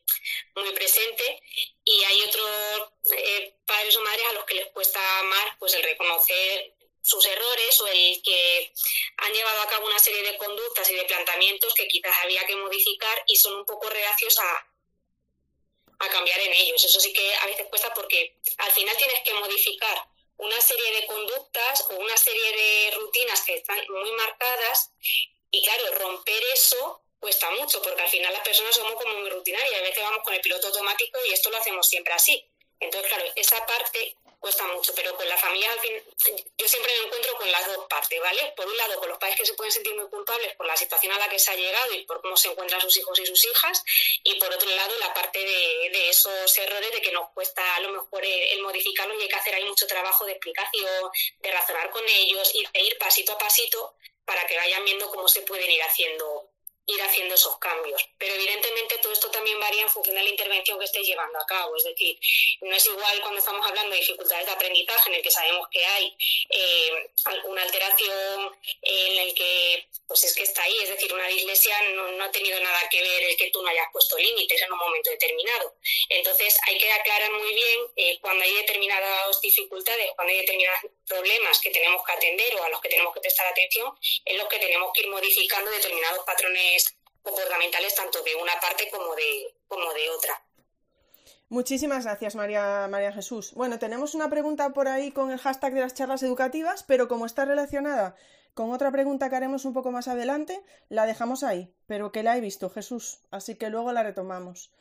muy 0.57 0.71
presente. 0.73 1.43
Y 1.85 2.05
hay 2.05 2.23
otros 2.23 2.93
eh, 3.17 3.55
padres 3.65 3.97
o 3.97 4.03
madres 4.03 4.27
a 4.29 4.33
los 4.35 4.45
que 4.45 4.55
les 4.55 4.67
cuesta 4.73 5.01
más 5.25 5.57
pues 5.59 5.75
el 5.75 5.83
reconocer 5.83 6.75
sus 7.03 7.25
errores 7.25 7.81
o 7.81 7.87
el 7.87 8.21
que 8.23 8.73
han 9.17 9.33
llevado 9.33 9.63
a 9.63 9.69
cabo 9.69 9.87
una 9.87 9.99
serie 9.99 10.23
de 10.23 10.37
conductas 10.37 10.89
y 10.91 10.95
de 10.95 11.05
planteamientos 11.05 11.73
que 11.75 11.89
quizás 11.89 12.15
había 12.23 12.47
que 12.47 12.57
modificar 12.57 13.25
y 13.27 13.37
son 13.37 13.55
un 13.55 13.65
poco 13.65 13.89
reacios 13.89 14.39
a, 14.39 14.70
a 16.01 16.09
cambiar 16.09 16.41
en 16.41 16.53
ellos. 16.53 16.85
Eso 16.85 17.01
sí 17.01 17.13
que 17.13 17.35
a 17.37 17.47
veces 17.47 17.67
cuesta 17.69 17.93
porque 17.95 18.37
al 18.59 18.73
final 18.73 18.97
tienes 18.97 19.21
que 19.23 19.35
modificar 19.35 20.07
una 20.39 20.61
serie 20.61 20.93
de 20.93 21.07
conductas 21.07 21.87
o 21.91 21.97
una 21.97 22.17
serie 22.17 22.53
de 22.53 22.91
rutinas 22.97 23.43
que 23.43 23.55
están 23.55 23.79
muy 23.89 24.13
marcadas 24.13 24.91
y 25.51 25.63
claro, 25.63 25.85
romper 25.99 26.43
eso 26.55 27.03
cuesta 27.19 27.51
mucho 27.51 27.83
porque 27.83 28.01
al 28.01 28.09
final 28.09 28.33
las 28.33 28.43
personas 28.43 28.75
somos 28.75 28.95
como 28.95 29.15
muy 29.19 29.29
rutinarias, 29.29 29.75
a 29.75 29.83
veces 29.83 30.03
vamos 30.03 30.23
con 30.25 30.33
el 30.33 30.41
piloto 30.41 30.69
automático 30.69 31.19
y 31.27 31.33
esto 31.33 31.51
lo 31.51 31.59
hacemos 31.59 31.87
siempre 31.87 32.15
así. 32.15 32.50
Entonces, 32.81 33.11
claro, 33.11 33.25
esa 33.37 33.67
parte 33.67 34.17
cuesta 34.41 34.67
mucho, 34.69 34.95
pero 34.95 35.15
con 35.15 35.29
la 35.29 35.37
familia 35.37 35.71
yo 36.57 36.69
siempre 36.69 36.93
me 36.99 37.07
encuentro 37.07 37.37
con 37.37 37.53
las 37.53 37.67
dos 37.67 37.87
partes, 37.89 38.19
¿vale? 38.21 38.55
Por 38.57 38.67
un 38.67 38.77
lado, 38.79 38.99
con 38.99 39.11
los 39.11 39.19
padres 39.19 39.37
que 39.37 39.45
se 39.45 39.53
pueden 39.53 39.71
sentir 39.71 39.95
muy 39.95 40.09
culpables 40.09 40.57
por 40.57 40.67
la 40.67 40.77
situación 40.77 41.13
a 41.13 41.19
la 41.19 41.29
que 41.29 41.39
se 41.39 41.51
ha 41.51 41.57
llegado 41.57 41.93
y 41.95 42.07
por 42.07 42.23
cómo 42.23 42.37
se 42.39 42.49
encuentran 42.49 42.81
sus 42.81 42.97
hijos 42.97 43.21
y 43.21 43.27
sus 43.27 43.45
hijas, 43.45 43.85
y 44.25 44.35
por 44.37 44.53
otro 44.53 44.71
lado, 44.71 44.99
la 44.99 45.13
parte 45.13 45.39
de, 45.39 46.09
esos 46.09 46.57
errores 46.57 46.91
de 46.93 47.03
que 47.03 47.13
nos 47.13 47.31
cuesta 47.31 47.77
a 47.77 47.81
lo 47.81 47.91
mejor 47.91 48.25
el, 48.25 48.63
modificarlos 48.63 49.17
y 49.19 49.23
hay 49.23 49.29
que 49.29 49.37
hacer 49.37 49.55
ahí 49.55 49.65
mucho 49.65 49.87
trabajo 49.87 50.25
de 50.25 50.33
explicación, 50.33 51.11
de 51.39 51.53
razonar 51.53 51.91
con 51.91 52.03
ellos 52.09 52.51
y 52.55 52.67
de 52.67 52.83
ir 52.83 52.99
pasito 52.99 53.33
a 53.33 53.39
pasito 53.39 53.95
para 54.25 54.47
que 54.47 54.57
vayan 54.57 54.85
viendo 54.85 55.09
cómo 55.11 55.29
se 55.29 55.43
pueden 55.43 55.71
ir 55.71 55.83
haciendo 55.83 56.51
ir 56.87 57.03
haciendo 57.03 57.35
esos 57.35 57.57
cambios. 57.59 58.09
Pero 58.19 58.35
evidentemente 58.35 58.70
todo 59.01 59.13
esto 59.13 59.31
también 59.31 59.59
varía 59.61 59.83
en 59.83 59.91
función 59.91 60.17
de 60.17 60.23
la 60.23 60.31
intervención 60.31 60.79
que 60.79 60.85
estéis 60.85 61.07
llevando 61.07 61.39
a 61.39 61.47
cabo. 61.47 61.77
Es 61.77 61.85
decir, 61.85 62.19
no 62.61 62.75
es 62.75 62.87
igual 62.87 63.21
cuando 63.21 63.39
estamos 63.39 63.67
hablando 63.67 63.91
de 63.93 64.01
dificultades 64.01 64.47
de 64.47 64.53
aprendizaje 64.53 65.11
en 65.11 65.17
el 65.17 65.23
que 65.23 65.31
sabemos 65.31 65.69
que 65.71 65.85
hay 65.85 66.17
eh, 66.51 67.11
alguna 67.25 67.63
alteración 67.63 68.53
en 68.83 69.19
el 69.19 69.35
que 69.35 69.89
pues 70.11 70.25
es 70.25 70.35
que 70.35 70.43
está 70.43 70.65
ahí, 70.65 70.77
es 70.83 70.89
decir, 70.89 71.15
una 71.15 71.29
dislexia 71.29 71.81
no, 71.93 72.25
ha 72.25 72.33
tenido 72.33 72.59
nada 72.59 72.81
que 72.91 73.01
ver 73.01 73.23
el 73.23 73.37
que 73.37 73.49
tú 73.53 73.63
no 73.63 73.69
hayas 73.69 73.87
puesto 73.93 74.19
límites 74.19 74.61
en 74.61 74.73
un 74.73 74.79
momento 74.79 75.09
determinado. 75.09 75.77
Entonces 76.09 76.59
hay 76.67 76.79
que 76.79 76.91
aclarar 76.91 77.31
muy 77.31 77.55
bien 77.55 77.79
eh, 77.95 78.19
cuando 78.21 78.43
hay 78.43 78.53
determinadas 78.55 79.41
dificultades, 79.41 80.11
cuando 80.17 80.33
hay 80.33 80.41
determinados 80.41 80.81
problemas 81.07 81.61
que 81.61 81.71
tenemos 81.71 82.05
que 82.05 82.13
atender 82.13 82.57
o 82.57 82.65
a 82.65 82.69
los 82.71 82.81
que 82.81 82.89
tenemos 82.89 83.15
que 83.15 83.21
prestar 83.21 83.47
atención, 83.47 83.89
en 84.25 84.39
los 84.39 84.49
que 84.49 84.59
tenemos 84.59 84.91
que 84.93 85.03
ir 85.03 85.09
modificando 85.11 85.71
determinados 85.71 86.25
patrones 86.25 86.97
comportamentales 87.23 87.95
tanto 87.95 88.23
de 88.23 88.35
una 88.35 88.53
parte 88.61 88.89
como 88.91 89.15
de, 89.15 89.55
como 89.69 89.93
de 89.93 90.11
otra. 90.11 90.43
Muchísimas 91.49 92.05
gracias, 92.05 92.37
María, 92.37 92.87
María 92.89 93.13
Jesús. 93.13 93.53
Bueno, 93.55 93.81
tenemos 93.81 94.15
una 94.15 94.31
pregunta 94.31 94.71
por 94.71 94.87
ahí 94.87 95.11
con 95.11 95.33
el 95.33 95.39
hashtag 95.39 95.75
de 95.75 95.81
las 95.81 95.95
charlas 95.95 96.23
educativas, 96.23 96.85
pero 96.85 97.09
como 97.09 97.27
está 97.27 97.45
relacionada 97.45 98.15
con 98.55 98.71
otra 98.73 98.91
pregunta 98.91 99.29
que 99.29 99.37
haremos 99.37 99.65
un 99.65 99.73
poco 99.73 99.91
más 99.91 100.07
adelante, 100.07 100.63
la 100.89 101.07
dejamos 101.07 101.43
ahí, 101.43 101.75
pero 101.87 102.13
que 102.13 102.23
la 102.23 102.37
he 102.37 102.41
visto, 102.41 102.71
Jesús, 102.71 103.21
así 103.31 103.57
que 103.57 103.71
luego 103.71 103.93
la 103.93 104.03
retomamos. 104.03 104.73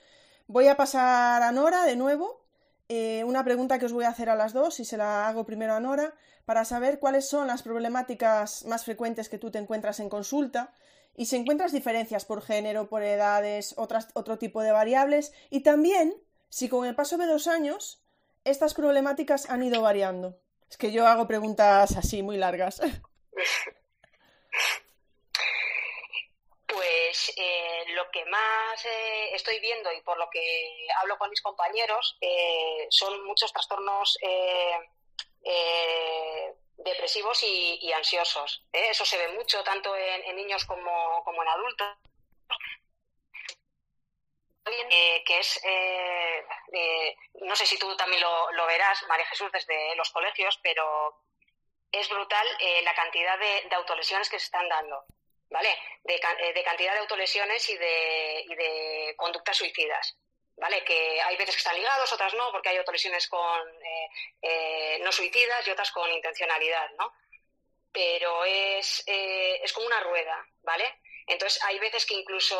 Voy 0.47 0.67
a 0.67 0.77
pasar 0.77 1.43
a 1.43 1.51
Nora 1.51 1.85
de 1.85 1.95
nuevo. 1.95 2.45
Eh, 2.87 3.23
una 3.23 3.43
pregunta 3.43 3.77
que 3.77 3.85
os 3.85 3.93
voy 3.93 4.05
a 4.05 4.09
hacer 4.09 4.29
a 4.29 4.35
las 4.35 4.53
dos 4.53 4.79
y 4.79 4.85
se 4.85 4.97
la 4.97 5.27
hago 5.27 5.45
primero 5.45 5.73
a 5.73 5.79
Nora 5.79 6.15
para 6.45 6.65
saber 6.65 6.99
cuáles 6.99 7.27
son 7.27 7.47
las 7.47 7.61
problemáticas 7.61 8.65
más 8.65 8.83
frecuentes 8.83 9.29
que 9.29 9.37
tú 9.37 9.51
te 9.51 9.59
encuentras 9.59 9.99
en 9.99 10.09
consulta 10.09 10.73
y 11.19 11.25
si 11.25 11.35
encuentras 11.35 11.73
diferencias 11.73 12.23
por 12.23 12.41
género, 12.41 12.87
por 12.87 13.03
edades, 13.03 13.73
otras, 13.75 14.07
otro 14.13 14.37
tipo 14.37 14.61
de 14.61 14.71
variables 14.71 15.33
y 15.49 15.63
también 15.63 16.15
si 16.47 16.69
con 16.69 16.87
el 16.87 16.95
paso 16.95 17.17
de 17.17 17.25
los 17.25 17.47
años 17.47 18.01
estas 18.45 18.73
problemáticas 18.73 19.49
han 19.49 19.61
ido 19.61 19.81
variando. 19.81 20.39
Es 20.69 20.77
que 20.77 20.93
yo 20.93 21.05
hago 21.05 21.27
preguntas 21.27 21.97
así 21.97 22.23
muy 22.23 22.37
largas. 22.37 22.81
Pues 26.71 27.33
eh, 27.35 27.83
lo 27.95 28.09
que 28.11 28.23
más 28.25 28.85
eh, 28.85 29.33
estoy 29.33 29.59
viendo 29.59 29.91
y 29.91 30.01
por 30.01 30.19
lo 30.19 30.29
que 30.29 30.87
hablo 31.01 31.17
con 31.17 31.31
mis 31.31 31.41
compañeros 31.41 32.15
eh, 32.21 32.85
son 32.89 33.25
muchos 33.25 33.51
trastornos 33.51 34.15
depresivos 36.83 37.43
y, 37.43 37.91
ansiosos. 37.93 38.63
Eso 38.71 39.05
se 39.05 39.17
ve 39.17 39.29
mucho 39.29 39.63
tanto 39.63 39.95
en, 39.95 40.35
niños 40.35 40.65
como, 40.65 41.23
en 41.25 41.49
adultos. 41.49 41.87
que 45.25 45.39
es, 45.39 45.61
no 47.41 47.55
sé 47.55 47.65
si 47.65 47.77
tú 47.77 47.95
también 47.95 48.21
lo, 48.21 48.65
verás, 48.65 49.03
María 49.07 49.25
Jesús, 49.25 49.51
desde 49.51 49.95
los 49.95 50.09
colegios, 50.11 50.59
pero 50.61 51.21
es 51.91 52.07
brutal 52.09 52.47
la 52.83 52.93
cantidad 52.93 53.37
de, 53.39 53.67
de 53.69 53.75
autolesiones 53.75 54.29
que 54.29 54.39
se 54.39 54.45
están 54.45 54.67
dando. 54.69 55.05
¿vale? 55.49 55.69
Eh, 56.05 56.53
de, 56.53 56.63
cantidad 56.63 56.93
de 56.93 56.99
autolesiones 56.99 57.67
y 57.69 57.77
de, 57.77 58.45
y 58.47 58.55
de 58.55 59.13
conductas 59.17 59.57
suicidas. 59.57 60.17
¿Vale? 60.59 60.83
Que 60.83 61.21
hay 61.21 61.37
veces 61.37 61.55
que 61.55 61.59
están 61.59 61.77
ligados, 61.77 62.11
otras 62.11 62.33
no, 62.33 62.51
porque 62.51 62.69
hay 62.69 62.77
autolesiones 62.77 63.27
con 63.29 63.69
eh, 63.69 64.09
eh, 64.41 64.99
no 65.01 65.11
suicidas 65.11 65.65
y 65.65 65.71
otras 65.71 65.89
con 65.91 66.11
intencionalidad, 66.11 66.91
¿no? 66.97 67.13
Pero 67.91 68.43
es, 68.43 69.03
es 69.07 69.73
como 69.73 69.87
una 69.87 70.01
rueda, 70.01 70.45
¿vale? 70.61 70.99
Entonces 71.25 71.63
hay 71.63 71.79
veces 71.79 72.05
que 72.05 72.15
incluso 72.15 72.57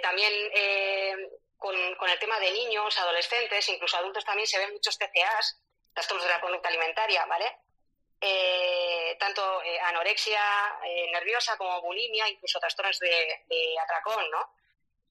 también 0.00 0.32
con, 1.58 1.74
el 1.76 2.18
tema 2.18 2.40
de 2.40 2.52
niños, 2.52 2.96
adolescentes, 2.98 3.68
incluso 3.68 3.98
adultos 3.98 4.24
también 4.24 4.46
se 4.46 4.58
ven 4.58 4.72
muchos 4.72 4.96
TCAs, 4.96 5.60
trastornos 5.92 6.24
de 6.24 6.32
la 6.32 6.40
conducta 6.40 6.68
alimentaria, 6.68 7.26
¿vale? 7.26 7.58
eh, 8.20 9.16
tanto 9.18 9.62
eh, 9.62 9.78
anorexia 9.80 10.40
eh, 10.84 11.10
nerviosa 11.10 11.56
como 11.56 11.80
bulimia, 11.80 12.28
incluso 12.28 12.60
trastornos 12.60 12.98
de, 12.98 13.76
atracón, 13.82 14.30
¿no? 14.30 14.54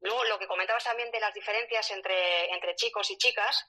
Luego, 0.01 0.23
lo 0.25 0.39
que 0.39 0.47
comentabas 0.47 0.83
también 0.83 1.11
de 1.11 1.19
las 1.19 1.33
diferencias 1.33 1.91
entre, 1.91 2.51
entre 2.53 2.75
chicos 2.75 3.09
y 3.11 3.17
chicas, 3.17 3.67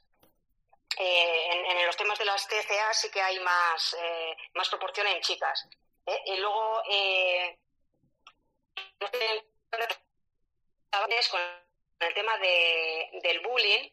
eh, 0.98 1.48
en, 1.50 1.86
los 1.86 1.96
temas 1.96 2.18
de 2.18 2.24
las 2.24 2.46
TCA 2.46 2.92
sí 2.92 3.10
que 3.10 3.22
hay 3.22 3.38
más, 3.40 3.96
más 4.54 4.68
proporción 4.68 5.06
en 5.06 5.20
chicas. 5.20 5.68
Y 6.26 6.36
luego, 6.36 6.82
con 11.28 11.50
el 12.00 12.14
tema 12.14 12.36
de, 12.38 13.10
del 13.22 13.40
bullying, 13.40 13.90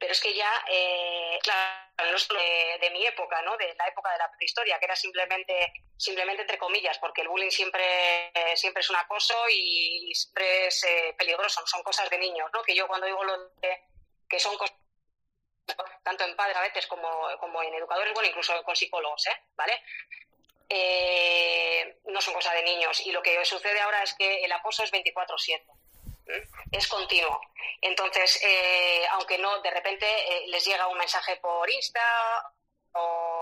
pero 0.00 0.12
es 0.12 0.20
que 0.20 0.34
ya, 0.34 0.50
eh, 0.66 1.38
claro, 1.42 2.10
no 2.10 2.16
es 2.16 2.26
de, 2.26 2.90
mi 2.90 3.06
época, 3.06 3.42
¿no? 3.42 3.54
De 3.58 3.74
la 3.74 3.86
época 3.86 4.10
de 4.10 4.18
la 4.18 4.32
prehistoria, 4.32 4.78
que 4.78 4.86
era 4.86 4.96
simplemente, 4.96 5.74
simplemente 5.98 6.40
entre 6.40 6.56
comillas, 6.56 6.98
porque 6.98 7.20
el 7.20 7.28
bullying 7.28 7.50
siempre, 7.50 8.32
siempre 8.56 8.80
es 8.80 8.88
un 8.88 8.96
acoso 8.96 9.34
y, 9.50 10.10
siempre 10.14 10.68
es 10.68 10.82
eh, 10.84 11.14
peligroso, 11.18 11.60
son 11.66 11.82
cosas 11.82 12.08
de 12.08 12.16
niños, 12.16 12.48
¿no? 12.54 12.62
Que 12.62 12.74
yo 12.74 12.88
cuando 12.88 13.06
digo 13.06 13.22
lo 13.22 13.50
de 13.60 13.78
que 14.26 14.40
son 14.40 14.56
cosas 14.56 14.74
tanto 16.02 16.24
en 16.24 16.34
padres 16.34 16.56
a 16.56 16.62
veces 16.62 16.86
como, 16.86 17.28
como 17.38 17.62
en 17.62 17.74
educadores, 17.74 18.14
bueno, 18.14 18.30
incluso 18.30 18.60
con 18.64 18.74
psicólogos, 18.74 19.26
¿eh? 19.26 19.42
¿Vale? 19.54 19.82
Eh, 20.66 22.00
no 22.06 22.22
son 22.22 22.32
cosas 22.32 22.54
de 22.54 22.62
niños. 22.62 23.00
Y 23.04 23.12
lo 23.12 23.22
que 23.22 23.44
sucede 23.44 23.80
ahora 23.80 24.02
es 24.02 24.14
que 24.14 24.44
el 24.44 24.52
acoso 24.52 24.82
es 24.82 24.92
24-7 24.92 25.62
es 26.72 26.88
continuo. 26.88 27.40
Entonces, 27.80 28.40
eh, 28.42 29.06
aunque 29.12 29.38
no, 29.38 29.60
de 29.60 29.70
repente 29.70 30.06
eh, 30.06 30.44
les 30.48 30.64
llega 30.64 30.86
un 30.88 30.98
mensaje 30.98 31.36
por 31.36 31.68
Insta 31.70 32.52
o 32.92 33.40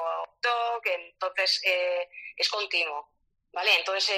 que 0.83 0.94
entonces 0.94 1.61
eh, 1.64 2.09
es 2.37 2.48
continuo. 2.48 3.11
¿Vale? 3.51 3.74
Entonces, 3.77 4.14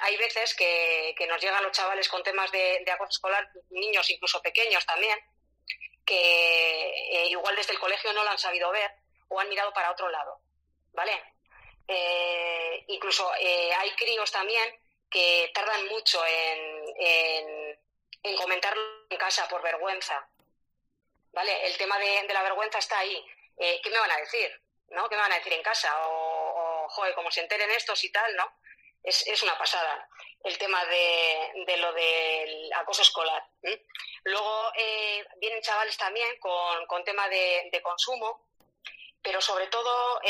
hay 0.00 0.16
veces 0.16 0.54
que, 0.54 1.14
nos 1.28 1.40
llegan 1.40 1.62
los 1.62 1.72
chavales 1.72 2.08
con 2.08 2.22
temas 2.22 2.50
de, 2.50 2.84
acoso 2.90 3.10
escolar, 3.10 3.48
niños 3.70 4.10
incluso 4.10 4.42
pequeños 4.42 4.84
también, 4.84 5.18
que 6.04 7.26
igual 7.30 7.54
desde 7.54 7.72
el 7.72 7.78
colegio 7.78 8.12
no 8.12 8.24
lo 8.24 8.30
han 8.30 8.38
sabido 8.38 8.70
ver 8.72 8.90
o 9.28 9.38
han 9.38 9.48
mirado 9.48 9.72
para 9.72 9.92
otro 9.92 10.08
lado. 10.10 10.40
¿Vale? 10.92 11.22
incluso 12.88 13.30
hay 13.32 13.90
críos 13.92 14.30
también 14.32 14.74
que 15.14 15.52
tardan 15.54 15.86
mucho 15.86 16.20
en, 16.26 17.63
comentarlo 18.36 19.06
en 19.10 19.18
casa 19.18 19.46
por 19.48 19.62
vergüenza. 19.62 20.26
¿Vale? 21.32 21.66
El 21.66 21.76
tema 21.76 21.98
de, 21.98 22.32
la 22.32 22.42
vergüenza 22.42 22.78
está 22.78 22.98
ahí. 22.98 23.24
Eh, 23.58 23.80
¿Qué 23.82 23.90
me 23.90 23.98
van 23.98 24.10
a 24.10 24.16
decir? 24.16 24.60
¿No? 24.90 25.08
¿Qué 25.08 25.16
me 25.16 25.22
van 25.22 25.32
a 25.32 25.36
decir 25.36 25.52
en 25.52 25.62
casa? 25.62 25.90
O, 26.08 26.88
joder, 26.88 27.14
como 27.14 27.30
se 27.30 27.40
enteren 27.40 27.70
estos 27.70 28.02
y 28.04 28.10
tal, 28.10 28.34
¿no? 28.36 28.52
Es, 29.02 29.26
es 29.26 29.42
una 29.42 29.58
pasada 29.58 30.08
el 30.44 30.58
tema 30.58 30.84
de, 30.84 31.76
lo 31.78 31.92
del 31.92 32.72
acoso 32.74 33.02
escolar. 33.02 33.44
Luego 34.24 34.72
eh, 34.76 35.26
vienen 35.36 35.62
chavales 35.62 35.96
también 35.96 36.38
con, 36.38 36.86
con 36.86 37.02
tema 37.04 37.28
de, 37.28 37.68
de 37.72 37.82
consumo, 37.82 38.46
pero 39.22 39.40
sobre 39.40 39.66
todo 39.68 40.20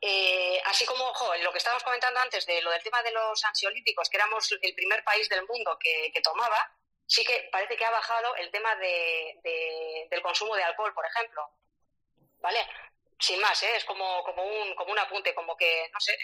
eh, 0.00 0.48
eh, 0.58 0.62
así 0.66 0.84
como 0.84 1.12
lo 1.42 1.52
que 1.52 1.58
estábamos 1.58 1.82
comentando 1.82 2.20
antes 2.20 2.46
de 2.46 2.60
lo 2.62 2.70
del 2.70 2.82
tema 2.82 3.02
de 3.02 3.12
los 3.12 3.44
ansiolíticos, 3.44 4.08
que 4.08 4.16
éramos 4.16 4.50
el 4.60 4.74
primer 4.74 5.02
país 5.04 5.28
del 5.28 5.46
mundo 5.46 5.78
que, 5.78 6.12
tomaba, 6.22 6.70
sí 7.06 7.24
que 7.24 7.48
parece 7.52 7.76
que 7.76 7.84
ha 7.84 7.90
bajado 7.90 8.34
el 8.36 8.50
tema 8.50 8.74
de, 8.76 10.06
del 10.10 10.22
consumo 10.22 10.56
de 10.56 10.64
alcohol, 10.64 10.92
por 10.94 11.06
ejemplo. 11.06 11.42
¿Vale? 12.40 12.66
Sin 13.18 13.40
más, 13.40 13.60
¿eh? 13.64 13.76
es 13.76 13.84
como, 13.84 14.22
como, 14.22 14.44
un, 14.44 14.74
como 14.76 14.92
un 14.92 14.98
apunte, 14.98 15.34
como 15.34 15.56
que, 15.56 15.90
no 15.92 16.00
sé, 16.00 16.16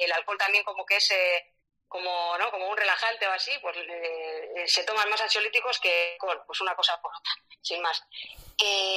el, 0.00 0.12
alcohol 0.12 0.38
también 0.38 0.64
como 0.64 0.86
que 0.86 0.96
es 0.96 1.10
eh, 1.10 1.54
como, 1.86 2.38
¿no? 2.38 2.50
como 2.50 2.68
un 2.68 2.76
relajante 2.76 3.26
o 3.26 3.32
así, 3.32 3.52
pues 3.60 3.76
eh, 3.76 4.64
se 4.66 4.84
toman 4.84 5.10
más 5.10 5.20
ansiolíticos 5.20 5.78
que 5.78 6.12
alcohol, 6.12 6.42
pues 6.46 6.60
una 6.62 6.74
cosa 6.74 6.98
por 7.02 7.12
otra, 7.14 7.32
sin 7.60 7.82
más. 7.82 8.02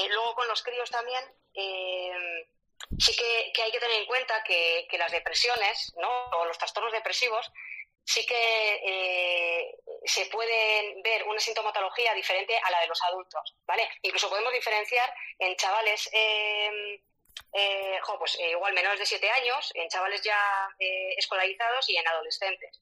luego 0.10 0.34
con 0.36 0.48
los 0.48 0.64
críos 0.64 0.90
también 0.90 1.26
sí 3.00 3.16
que, 3.16 3.62
hay 3.62 3.72
que 3.72 3.80
tener 3.80 4.00
en 4.00 4.06
cuenta 4.06 4.44
que, 4.44 4.88
las 4.98 5.12
depresiones 5.12 5.94
¿no? 5.98 6.10
o 6.10 6.46
los 6.46 6.58
trastornos 6.58 6.92
depresivos 6.92 7.52
sí 8.04 8.26
que 8.26 8.82
eh, 8.84 9.76
se 10.06 10.26
pueden 10.28 11.02
ver 11.02 11.24
una 11.28 11.40
sintomatología 11.40 12.14
diferente 12.14 12.58
a 12.58 12.72
la 12.72 12.82
de 12.82 12.88
los 12.88 13.02
adultos, 13.04 13.56
¿vale? 13.66 13.88
Incluso 14.02 14.30
podemos 14.30 14.52
diferenciar 14.52 15.14
en 15.40 15.56
chavales, 15.56 16.10
em, 16.12 17.00
eh, 17.54 18.00
pues 18.18 18.38
eh, 18.40 18.52
igual 18.52 18.74
menores 18.74 19.00
de 19.00 19.06
7 19.06 19.30
años, 19.30 19.72
en 19.76 19.88
chavales 19.90 20.22
ya 20.24 20.70
escolarizados 21.18 21.90
y 21.90 21.98
en 21.98 22.08
adolescentes. 22.08 22.82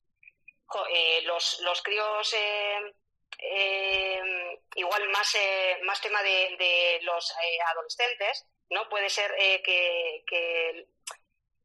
los, 1.24 1.60
los 1.62 1.82
críos 1.82 2.34
em, 2.34 2.94
em, 3.40 4.58
igual 4.76 5.10
más, 5.10 5.36
más 5.84 6.02
tema 6.02 6.22
de 6.24 7.00
los 7.02 7.34
adolescentes, 7.72 8.46
¿no? 8.70 8.88
Puede 8.90 9.10
ser 9.10 9.34
eh, 9.38 9.62
que, 9.64 10.88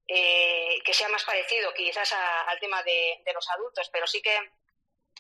eh, 0.09 0.79
que, 0.85 0.95
sea 0.95 1.09
más 1.09 1.25
parecido 1.25 1.73
quizás 1.75 2.13
al 2.13 2.59
tema 2.61 2.83
de, 2.83 3.23
los 3.35 3.49
adultos, 3.51 3.89
pero 3.93 4.07
sí 4.07 4.23
que 4.23 4.39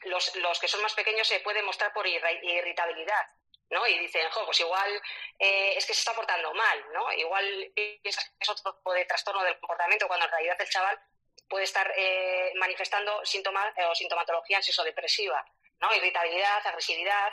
los, 0.04 0.34
los 0.36 0.58
que 0.58 0.68
son 0.68 0.82
más 0.82 0.94
pequeños 0.94 1.26
se 1.26 1.40
puede 1.40 1.62
mostrar 1.62 1.92
por 1.92 2.06
irritabilidad. 2.06 3.26
¿no? 3.70 3.86
Y 3.86 3.98
dicen, 3.98 4.28
jo, 4.30 4.44
pues 4.44 4.60
igual 4.60 5.02
eh, 5.38 5.74
es 5.76 5.86
que 5.86 5.94
se 5.94 6.00
está 6.00 6.14
portando 6.14 6.52
mal, 6.54 6.84
¿no? 6.92 7.10
Igual 7.12 7.72
es 7.74 8.48
otro 8.48 8.74
tipo 8.74 8.92
de 8.92 9.04
trastorno 9.06 9.42
del 9.42 9.58
comportamiento 9.58 10.06
cuando 10.06 10.26
en 10.26 10.30
realidad 10.30 10.56
el 10.60 10.68
chaval 10.68 11.00
puede 11.48 11.64
estar 11.64 11.92
manifestando 12.56 13.24
síntomas 13.24 13.74
o 13.90 13.94
sintomatología 13.94 14.58
ansioso-depresiva, 14.58 15.44
¿no? 15.80 15.92
Irritabilidad, 15.94 16.64
agresividad, 16.66 17.32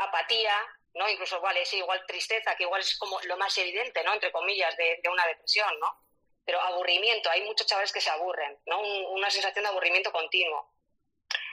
apatía, 0.00 0.54
¿no? 0.94 1.08
Incluso, 1.08 1.40
vale, 1.40 1.64
sí, 1.64 1.78
igual 1.78 2.04
tristeza, 2.06 2.56
que 2.56 2.64
igual 2.64 2.80
es 2.80 2.96
como 2.98 3.20
lo 3.22 3.36
más 3.36 3.56
evidente, 3.58 4.02
¿no? 4.02 4.14
Entre 4.14 4.32
comillas, 4.32 4.76
de, 4.76 5.00
una 5.10 5.26
depresión, 5.26 5.78
¿no? 5.78 5.96
Pero 6.44 6.60
aburrimiento, 6.60 7.30
hay 7.30 7.42
muchos 7.42 7.66
chavales 7.66 7.92
que 7.92 8.00
se 8.00 8.10
aburren, 8.10 8.58
¿no? 8.66 8.80
una 8.80 9.30
sensación 9.30 9.64
de 9.64 9.68
aburrimiento 9.70 10.10
continuo. 10.10 10.72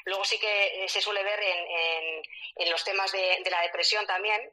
Luego 0.05 0.23
sí 0.23 0.39
que 0.39 0.85
se 0.87 1.01
suele 1.01 1.21
ver 1.21 1.39
en, 1.39 2.23
en, 2.55 2.71
los 2.71 2.83
temas 2.83 3.11
de, 3.11 3.43
la 3.51 3.61
depresión 3.61 4.07
también, 4.07 4.51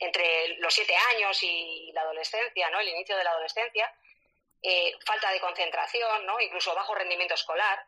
entre 0.00 0.56
los 0.58 0.74
siete 0.74 0.94
años 1.14 1.42
y 1.42 1.90
la 1.94 2.02
adolescencia, 2.02 2.68
¿no? 2.70 2.80
El 2.80 2.88
inicio 2.88 3.16
de 3.16 3.24
la 3.24 3.30
adolescencia, 3.30 3.94
falta 5.06 5.30
de 5.30 5.40
concentración, 5.40 6.26
¿no? 6.26 6.40
Incluso 6.40 6.74
bajo 6.74 6.94
rendimiento 6.94 7.34
escolar 7.34 7.86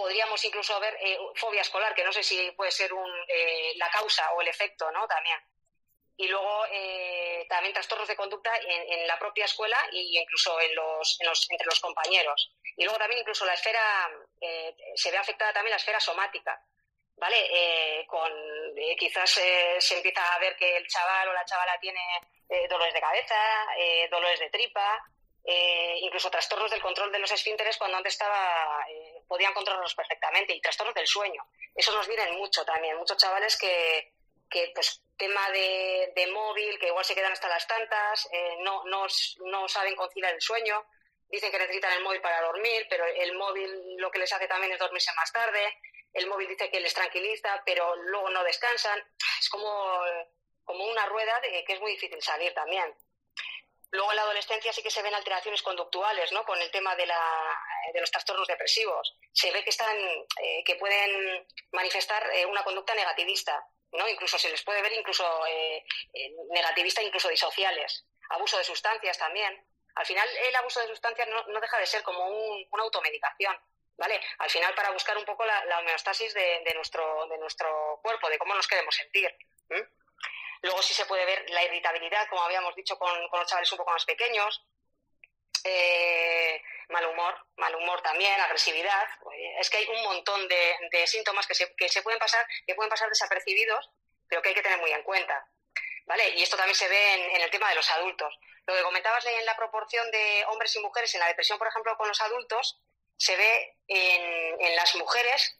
podríamos 0.00 0.42
incluso 0.46 0.80
ver 0.80 0.96
eh, 0.98 1.18
fobia 1.34 1.60
escolar, 1.60 1.94
que 1.94 2.02
no 2.02 2.10
sé 2.10 2.22
si 2.22 2.50
puede 2.52 2.70
ser 2.70 2.90
un, 2.90 3.12
eh, 3.28 3.74
la 3.76 3.90
causa 3.90 4.32
o 4.32 4.40
el 4.40 4.48
efecto, 4.48 4.90
¿no? 4.90 5.06
También. 5.06 5.38
Y 6.16 6.26
luego 6.26 6.64
eh, 6.70 7.44
también 7.50 7.74
trastornos 7.74 8.08
de 8.08 8.16
conducta 8.16 8.50
en, 8.66 9.06
la 9.06 9.18
propia 9.18 9.44
escuela 9.44 9.78
e 9.92 10.00
incluso 10.22 10.58
en 10.58 10.74
los, 10.74 11.18
entre 11.50 11.66
los 11.66 11.80
compañeros. 11.80 12.50
Y 12.76 12.84
luego 12.84 12.98
también 12.98 13.20
incluso 13.20 13.44
la 13.44 13.52
esfera, 13.52 14.10
se 14.94 15.10
ve 15.10 15.18
afectada 15.18 15.52
también 15.52 15.72
la 15.72 15.76
esfera 15.76 16.00
somática, 16.00 16.62
¿vale? 17.16 18.06
con, 18.06 18.30
quizás 18.98 19.30
se 19.30 19.96
empieza 19.96 20.34
a 20.34 20.38
ver 20.38 20.56
que 20.56 20.76
el 20.76 20.86
chaval 20.86 21.28
o 21.28 21.32
la 21.32 21.44
chavala 21.44 21.78
tiene 21.80 22.00
dolores 22.68 22.94
de 22.94 23.00
cabeza, 23.00 23.66
dolores 24.10 24.40
de 24.40 24.50
tripa, 24.50 25.02
incluso 26.00 26.30
trastornos 26.30 26.70
del 26.70 26.82
control 26.82 27.12
de 27.12 27.18
los 27.18 27.32
esfínteres 27.32 27.78
cuando 27.78 27.96
antes 27.96 28.12
estaba 28.12 28.84
podían 29.30 29.54
controlarlos 29.54 29.94
perfectamente 29.94 30.52
y 30.52 30.60
trastornos 30.60 30.92
del 30.92 31.06
sueño. 31.06 31.46
Eso 31.72 31.92
nos 31.92 32.08
vienen 32.08 32.36
mucho 32.36 32.64
también, 32.64 32.96
muchos 32.96 33.16
chavales 33.16 33.56
que, 33.56 34.12
que 34.50 34.72
pues 34.74 35.00
tema 35.16 35.48
de, 35.50 36.28
móvil, 36.32 36.80
que 36.80 36.88
igual 36.88 37.04
se 37.04 37.14
quedan 37.14 37.30
hasta 37.30 37.48
las 37.48 37.64
tantas, 37.64 38.28
eh, 38.32 38.56
no, 38.62 38.82
no, 38.86 39.06
no 39.46 39.68
saben 39.68 39.94
conciliar 39.94 40.34
el 40.34 40.40
sueño, 40.40 40.84
dicen 41.28 41.52
que 41.52 41.60
necesitan 41.60 41.92
el 41.92 42.02
móvil 42.02 42.20
para 42.20 42.42
dormir, 42.42 42.88
pero 42.90 43.04
el 43.06 43.36
móvil 43.36 43.96
lo 43.98 44.10
que 44.10 44.18
les 44.18 44.32
hace 44.32 44.48
también 44.48 44.72
es 44.72 44.80
dormirse 44.80 45.12
más 45.14 45.32
tarde, 45.32 45.78
el 46.12 46.26
móvil 46.26 46.48
dice 46.48 46.68
que 46.68 46.80
les 46.80 46.92
tranquiliza, 46.92 47.62
pero 47.64 47.94
luego 47.94 48.30
no 48.30 48.42
descansan, 48.42 49.00
es 49.38 49.48
como, 49.48 50.00
como 50.64 50.86
una 50.86 51.06
rueda 51.06 51.38
de 51.40 51.64
que 51.64 51.74
es 51.74 51.80
muy 51.80 51.92
difícil 51.92 52.20
salir 52.20 52.52
también. 52.52 52.92
Luego 53.92 54.10
en 54.12 54.16
la 54.16 54.22
adolescencia 54.22 54.72
sí 54.72 54.82
que 54.82 54.90
se 54.90 55.02
ven 55.02 55.14
alteraciones 55.14 55.62
conductuales, 55.62 56.30
¿no? 56.32 56.44
Con 56.44 56.60
el 56.60 56.70
tema 56.70 56.94
de, 56.94 57.06
la, 57.06 57.58
de 57.92 58.00
los 58.00 58.10
trastornos 58.10 58.46
depresivos. 58.46 59.16
Se 59.32 59.50
ve 59.50 59.64
que 59.64 59.70
están, 59.70 59.96
eh, 59.96 60.62
que 60.64 60.76
pueden 60.76 61.46
manifestar 61.72 62.24
eh, 62.34 62.46
una 62.46 62.62
conducta 62.62 62.94
negativista, 62.94 63.66
¿no? 63.92 64.08
Incluso 64.08 64.38
se 64.38 64.50
les 64.50 64.62
puede 64.62 64.82
ver 64.82 64.92
incluso 64.92 65.24
eh, 65.46 65.84
negativista, 66.50 67.02
incluso 67.02 67.28
disociales. 67.28 68.06
Abuso 68.30 68.58
de 68.58 68.64
sustancias 68.64 69.18
también. 69.18 69.66
Al 69.96 70.06
final 70.06 70.28
el 70.36 70.54
abuso 70.54 70.80
de 70.80 70.86
sustancias 70.86 71.28
no, 71.28 71.60
deja 71.60 71.78
de 71.78 71.86
ser 71.86 72.04
como 72.04 72.28
una 72.28 72.82
automedicación, 72.84 73.58
¿vale? 73.96 74.20
Al 74.38 74.48
final 74.48 74.72
para 74.74 74.90
buscar 74.92 75.18
un 75.18 75.24
poco 75.24 75.44
la, 75.44 75.80
homeostasis 75.80 76.32
de, 76.32 76.72
nuestro, 76.76 77.26
de 77.26 77.38
nuestro 77.38 77.98
cuerpo, 78.02 78.28
de 78.28 78.38
cómo 78.38 78.54
nos 78.54 78.68
queremos 78.68 78.94
sentir. 78.94 79.36
Luego 80.62 80.82
sí 80.82 80.94
se 80.94 81.06
puede 81.06 81.24
ver 81.24 81.48
la 81.50 81.64
irritabilidad, 81.64 82.28
como 82.28 82.42
habíamos 82.42 82.74
dicho, 82.74 82.98
con, 82.98 83.10
los 83.20 83.46
chavales 83.46 83.72
un 83.72 83.78
poco 83.78 83.92
más 83.92 84.04
pequeños. 84.04 84.62
Eh, 85.64 86.62
mal 86.88 87.06
humor, 87.06 87.34
mal 87.56 87.74
humor 87.74 88.02
también, 88.02 88.40
agresividad. 88.40 89.08
Es 89.58 89.70
que 89.70 89.78
hay 89.78 89.86
un 89.86 90.02
montón 90.02 90.48
de, 90.48 91.06
síntomas 91.06 91.46
que 91.46 91.54
se, 91.54 91.74
que 91.76 91.88
se, 91.88 92.02
pueden 92.02 92.18
pasar, 92.18 92.46
que 92.66 92.74
pueden 92.74 92.90
pasar 92.90 93.08
desapercibidos, 93.08 93.90
pero 94.28 94.42
que 94.42 94.50
hay 94.50 94.54
que 94.54 94.62
tener 94.62 94.78
muy 94.78 94.92
en 94.92 95.02
cuenta. 95.02 95.46
¿Vale? 96.06 96.30
Y 96.30 96.42
esto 96.42 96.56
también 96.56 96.74
se 96.74 96.88
ve 96.88 97.34
en, 97.34 97.40
el 97.40 97.50
tema 97.50 97.68
de 97.68 97.76
los 97.76 97.88
adultos. 97.90 98.38
Lo 98.66 98.74
que 98.74 98.82
comentabas 98.82 99.24
en 99.26 99.46
la 99.46 99.56
proporción 99.56 100.10
de 100.10 100.44
hombres 100.48 100.74
y 100.76 100.80
mujeres 100.80 101.14
en 101.14 101.20
la 101.20 101.28
depresión, 101.28 101.58
por 101.58 101.68
ejemplo, 101.68 101.96
con 101.96 102.08
los 102.08 102.20
adultos, 102.20 102.80
se 103.16 103.36
ve 103.36 103.76
en, 103.86 104.76
las 104.76 104.94
mujeres 104.96 105.58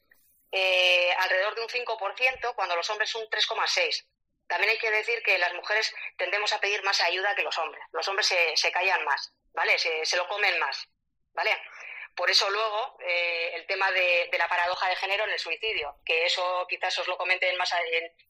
eh, 0.51 1.12
alrededor 1.18 1.55
de 1.55 1.62
un 1.62 1.68
5%, 1.68 2.55
cuando 2.55 2.76
los 2.76 2.88
hombres 2.90 3.14
un 3.14 3.28
3,6%. 3.28 4.07
También 4.51 4.70
hay 4.70 4.78
que 4.78 4.90
decir 4.90 5.22
que 5.22 5.38
las 5.38 5.55
mujeres 5.55 5.94
tendemos 6.16 6.53
a 6.53 6.59
pedir 6.59 6.82
más 6.82 7.01
ayuda 7.03 7.36
que 7.36 7.42
los 7.44 7.57
hombres. 7.57 7.84
Los 7.92 8.09
hombres 8.09 8.26
se, 8.26 8.72
callan 8.72 9.05
más, 9.05 9.32
¿vale? 9.53 9.78
Se, 9.78 10.16
lo 10.16 10.26
comen 10.26 10.59
más, 10.59 10.88
¿vale? 11.34 11.57
Por 12.16 12.28
eso 12.28 12.51
luego 12.51 12.98
eh, 12.98 13.53
el 13.55 13.64
tema 13.66 13.92
de, 13.92 14.28
la 14.36 14.48
paradoja 14.48 14.88
de 14.88 14.96
género 14.96 15.22
en 15.22 15.30
el 15.30 15.38
suicidio, 15.38 15.94
que 16.05 16.26
eso 16.26 16.66
quizás 16.68 16.98
os 16.98 17.07
lo 17.07 17.16
comenten 17.16 17.57
más 17.59 17.72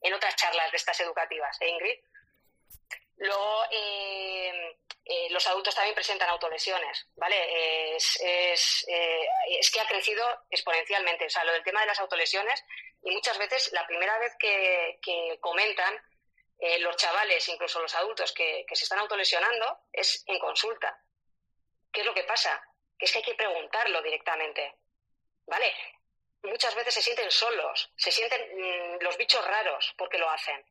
en, 0.02 0.12
otras 0.12 0.36
charlas 0.36 0.70
de 0.70 0.76
estas 0.76 1.00
educativas, 1.00 1.58
¿eh, 1.62 1.68
Ingrid? 1.70 1.98
Luego, 3.16 3.64
eh, 3.70 4.76
los 5.30 5.46
adultos 5.46 5.74
también 5.74 5.94
presentan 5.94 6.28
autolesiones, 6.28 7.06
¿vale? 7.16 7.96
Es, 7.96 8.18
que 9.72 9.80
ha 9.80 9.86
crecido 9.86 10.22
exponencialmente. 10.50 11.24
O 11.24 11.30
sea, 11.30 11.44
lo 11.44 11.52
del 11.52 11.64
tema 11.64 11.80
de 11.80 11.86
las 11.86 12.00
autolesiones, 12.00 12.62
y 13.02 13.10
muchas 13.10 13.38
veces 13.38 13.72
la 13.72 13.86
primera 13.86 14.18
vez 14.18 14.34
que 14.38 15.38
comentan 15.40 15.98
eh, 16.60 16.78
los 16.80 16.94
chavales, 16.96 17.48
incluso 17.48 17.80
los 17.80 17.94
adultos 17.94 18.32
que, 18.32 18.66
se 18.70 18.84
están 18.84 18.98
autolesionando, 18.98 19.78
es 19.90 20.22
en 20.26 20.38
consulta. 20.38 21.02
¿Qué 21.90 22.00
es 22.00 22.06
lo 22.06 22.12
que 22.12 22.24
pasa? 22.24 22.62
Que 22.98 23.06
es 23.06 23.12
que 23.12 23.18
hay 23.18 23.24
que 23.24 23.34
preguntarlo 23.34 24.02
directamente. 24.02 24.76
¿Vale? 25.46 25.72
Muchas 26.42 26.74
veces 26.74 26.92
se 26.92 27.02
sienten 27.02 27.30
solos, 27.30 27.90
se 27.96 28.12
sienten 28.12 28.42
mm, 28.42 29.02
los 29.02 29.16
bichos 29.16 29.42
raros 29.42 29.94
porque 29.96 30.18
lo 30.18 30.28
hacen. 30.28 30.62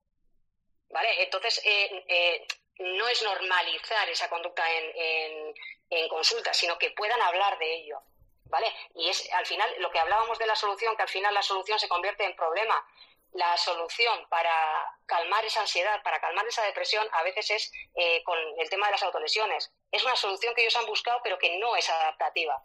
¿Vale? 0.90 1.24
Entonces, 1.24 1.60
eh, 1.66 2.06
eh, 2.08 2.48
no 2.78 3.08
es 3.08 3.24
normalizar 3.24 4.08
esa 4.10 4.30
conducta 4.30 4.72
en, 4.72 4.92
en, 4.96 5.54
en 5.90 6.08
consulta, 6.08 6.54
sino 6.54 6.78
que 6.78 6.92
puedan 6.92 7.22
hablar 7.22 7.58
de 7.58 7.74
ello. 7.74 8.00
¿Vale? 8.46 8.72
Y 8.94 9.10
es 9.10 9.28
al 9.34 9.46
final 9.46 9.74
lo 9.80 9.90
que 9.90 10.00
hablábamos 10.00 10.38
de 10.38 10.46
la 10.46 10.56
solución, 10.56 10.96
que 10.96 11.04
al 11.04 11.10
final 11.10 11.34
la 11.34 11.42
solución 11.42 11.80
se 11.80 11.90
convierte 11.90 12.26
en 12.26 12.36
problema 12.36 12.88
la 13.34 13.56
solución 13.58 14.28
para 14.30 14.52
calmar 15.06 15.46
esa 15.46 15.62
ansiedad, 15.62 16.02
para 16.04 16.20
calmar 16.20 16.48
esa 16.48 16.64
depresión, 16.64 17.08
a 17.12 17.24
veces 17.24 17.50
es 17.52 17.72
eh, 17.96 18.24
con 18.24 18.38
el 18.58 18.70
tema 18.70 18.88
de 18.88 18.94
las 18.94 19.04
autolesiones. 19.04 19.72
Es 19.92 20.04
una 20.04 20.16
solución 20.16 20.54
que 20.56 20.62
ellos 20.62 20.76
han 20.76 20.86
buscado, 20.86 21.20
pero 21.24 21.38
que 21.38 21.58
no 21.58 21.76
es 21.76 21.90
adaptativa. 21.90 22.62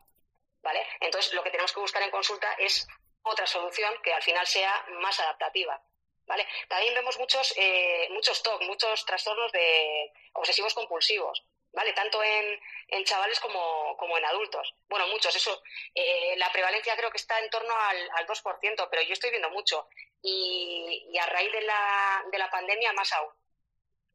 ¿Vale? 0.62 0.86
Entonces, 1.00 1.34
lo 1.34 1.42
que 1.42 1.50
tenemos 1.50 1.72
que 1.72 1.80
buscar 1.80 2.02
en 2.02 2.10
consulta 2.10 2.50
es 2.58 2.86
otra 3.22 3.46
solución 3.46 3.92
que 4.02 4.14
al 4.14 4.22
final 4.22 4.46
sea 4.46 4.84
más 5.00 5.20
adaptativa. 5.20 5.82
¿Vale? 6.26 6.46
También 6.68 6.94
vemos 6.94 7.18
muchos, 7.18 7.52
eh, 7.56 8.08
muchos 8.10 8.42
TOC, 8.42 8.62
muchos 8.62 9.04
trastornos 9.04 9.52
de 9.52 10.10
obsesivos 10.32 10.72
compulsivos. 10.72 11.44
¿Vale? 11.74 11.92
Tanto 11.92 12.22
en, 12.22 12.60
en 12.88 13.04
chavales 13.04 13.38
como, 13.40 13.96
como, 13.96 14.16
en 14.16 14.24
adultos. 14.24 14.74
Bueno, 14.88 15.06
muchos, 15.08 15.34
eso. 15.34 15.62
Eh, 15.94 16.34
la 16.36 16.50
prevalencia 16.52 16.96
creo 16.96 17.10
que 17.10 17.18
está 17.18 17.38
en 17.40 17.50
torno 17.50 17.74
al, 17.76 18.10
al 18.12 18.26
2%, 18.26 18.88
pero 18.90 19.02
yo 19.02 19.12
estoy 19.12 19.30
viendo 19.30 19.50
mucho. 19.50 19.88
Y, 20.22 21.06
y, 21.10 21.18
a 21.18 21.26
raíz 21.26 21.52
de 21.52 21.62
la, 21.62 22.24
de 22.30 22.38
la 22.38 22.50
pandemia, 22.50 22.92
más 22.92 23.12
aún, 23.12 23.32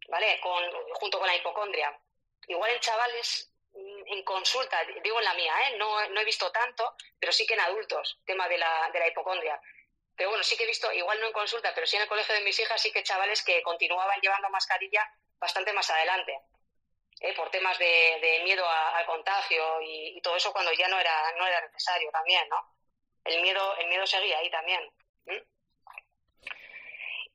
¿vale? 0.07 0.39
Con, 0.41 0.63
junto 0.93 1.19
con 1.19 1.27
la 1.27 1.35
hipocondria. 1.35 1.95
Igual 2.47 2.71
en 2.71 2.79
chavales, 2.79 3.53
mm, 3.73 4.01
en 4.07 4.23
consulta, 4.23 4.79
digo 5.03 5.19
en 5.19 5.25
la 5.25 5.33
mía, 5.35 5.53
¿eh? 5.67 5.77
No, 5.77 6.09
no 6.09 6.21
he 6.21 6.25
visto 6.25 6.51
tanto, 6.51 6.95
pero 7.19 7.31
sí 7.31 7.45
que 7.45 7.53
en 7.53 7.59
adultos, 7.59 8.19
tema 8.25 8.47
de 8.47 8.57
la, 8.57 8.89
de 8.91 8.99
la 8.99 9.07
hipocondria. 9.07 9.61
Pero 10.15 10.29
bueno, 10.29 10.43
sí 10.43 10.57
que 10.57 10.63
he 10.63 10.67
visto, 10.67 10.91
igual 10.91 11.19
no 11.19 11.27
en 11.27 11.33
consulta, 11.33 11.73
pero 11.75 11.85
sí 11.85 11.95
en 11.95 12.01
el 12.03 12.07
colegio 12.07 12.33
de 12.35 12.41
mis 12.41 12.59
hijas, 12.59 12.81
sí 12.81 12.91
que 12.91 13.03
chavales 13.03 13.43
que 13.43 13.61
continuaban 13.61 14.19
llevando 14.21 14.49
mascarilla 14.49 15.05
bastante 15.37 15.71
más 15.73 15.89
adelante. 15.89 16.41
Eh, 17.21 17.33
por 17.33 17.49
temas 17.51 17.77
de, 17.77 18.41
miedo 18.45 18.65
al 18.67 19.05
contagio 19.05 19.81
y, 19.81 20.21
todo 20.21 20.37
eso 20.37 20.53
cuando 20.53 20.71
ya 20.71 20.87
no 20.87 20.97
era, 20.99 21.31
no 21.37 21.45
era 21.45 21.61
necesario 21.67 22.09
también, 22.11 22.47
¿no? 22.47 22.75
El 23.25 23.41
miedo, 23.41 23.75
el 23.77 23.87
miedo 23.87 24.07
seguía 24.07 24.37
ahí 24.37 24.49
también. 24.49 24.89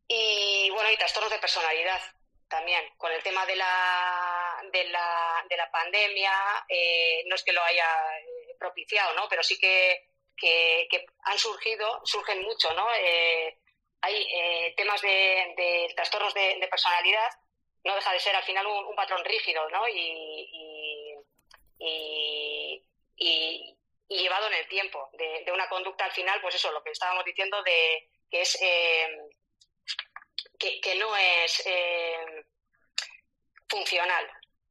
Y 0.09 0.71
bueno, 0.71 0.91
y 0.91 0.97
trastornos 0.97 1.31
de 1.31 1.39
personalidad 1.39 2.01
también. 2.49 2.83
Con 2.97 3.13
el 3.13 3.23
tema 3.23 3.45
de 3.45 3.57
la, 3.57 4.63
de 4.73 4.85
la, 4.85 5.45
de 5.49 5.57
la 5.57 5.71
pandemia, 5.71 6.33
eh, 6.69 7.23
no 7.27 7.35
es 7.35 7.43
que 7.43 7.53
lo 7.53 7.63
haya 7.63 8.19
eh, 8.21 8.55
propiciado, 8.59 9.15
¿no? 9.15 9.29
Pero 9.29 9.43
sí 9.43 9.59
que, 9.59 10.09
que, 10.37 11.07
han 11.25 11.39
surgido, 11.39 12.01
surgen 12.05 12.43
mucho, 12.43 12.73
¿no? 12.73 12.89
hay 14.01 14.75
temas 14.77 15.01
de, 15.01 15.55
de 15.57 15.93
trastornos 15.95 16.35
de 16.35 16.69
personalidad 16.71 17.31
no 17.85 17.95
deja 17.95 18.13
de 18.13 18.21
ser 18.21 18.35
al 18.35 18.43
final 18.43 18.67
un, 18.67 18.97
patrón 18.97 19.25
rígido, 19.25 19.69
¿no? 19.71 19.87
Y, 19.89 21.19
llevado 24.09 24.47
en 24.47 24.55
el 24.55 24.69
tiempo, 24.69 25.11
de, 25.13 25.45
una 25.53 25.69
conducta 25.69 26.05
al 26.05 26.13
final, 26.13 26.41
pues 26.41 26.55
eso, 26.55 26.73
lo 26.73 26.83
que 26.83 26.91
estábamos 26.91 27.25
diciendo 27.25 27.63
de 27.63 28.09
que 28.31 28.41
es 28.41 28.59
eh, 28.63 29.19
que, 30.59 30.95
no 30.95 31.15
es 31.17 31.63
eh, 31.67 32.45
funcional, 33.69 34.31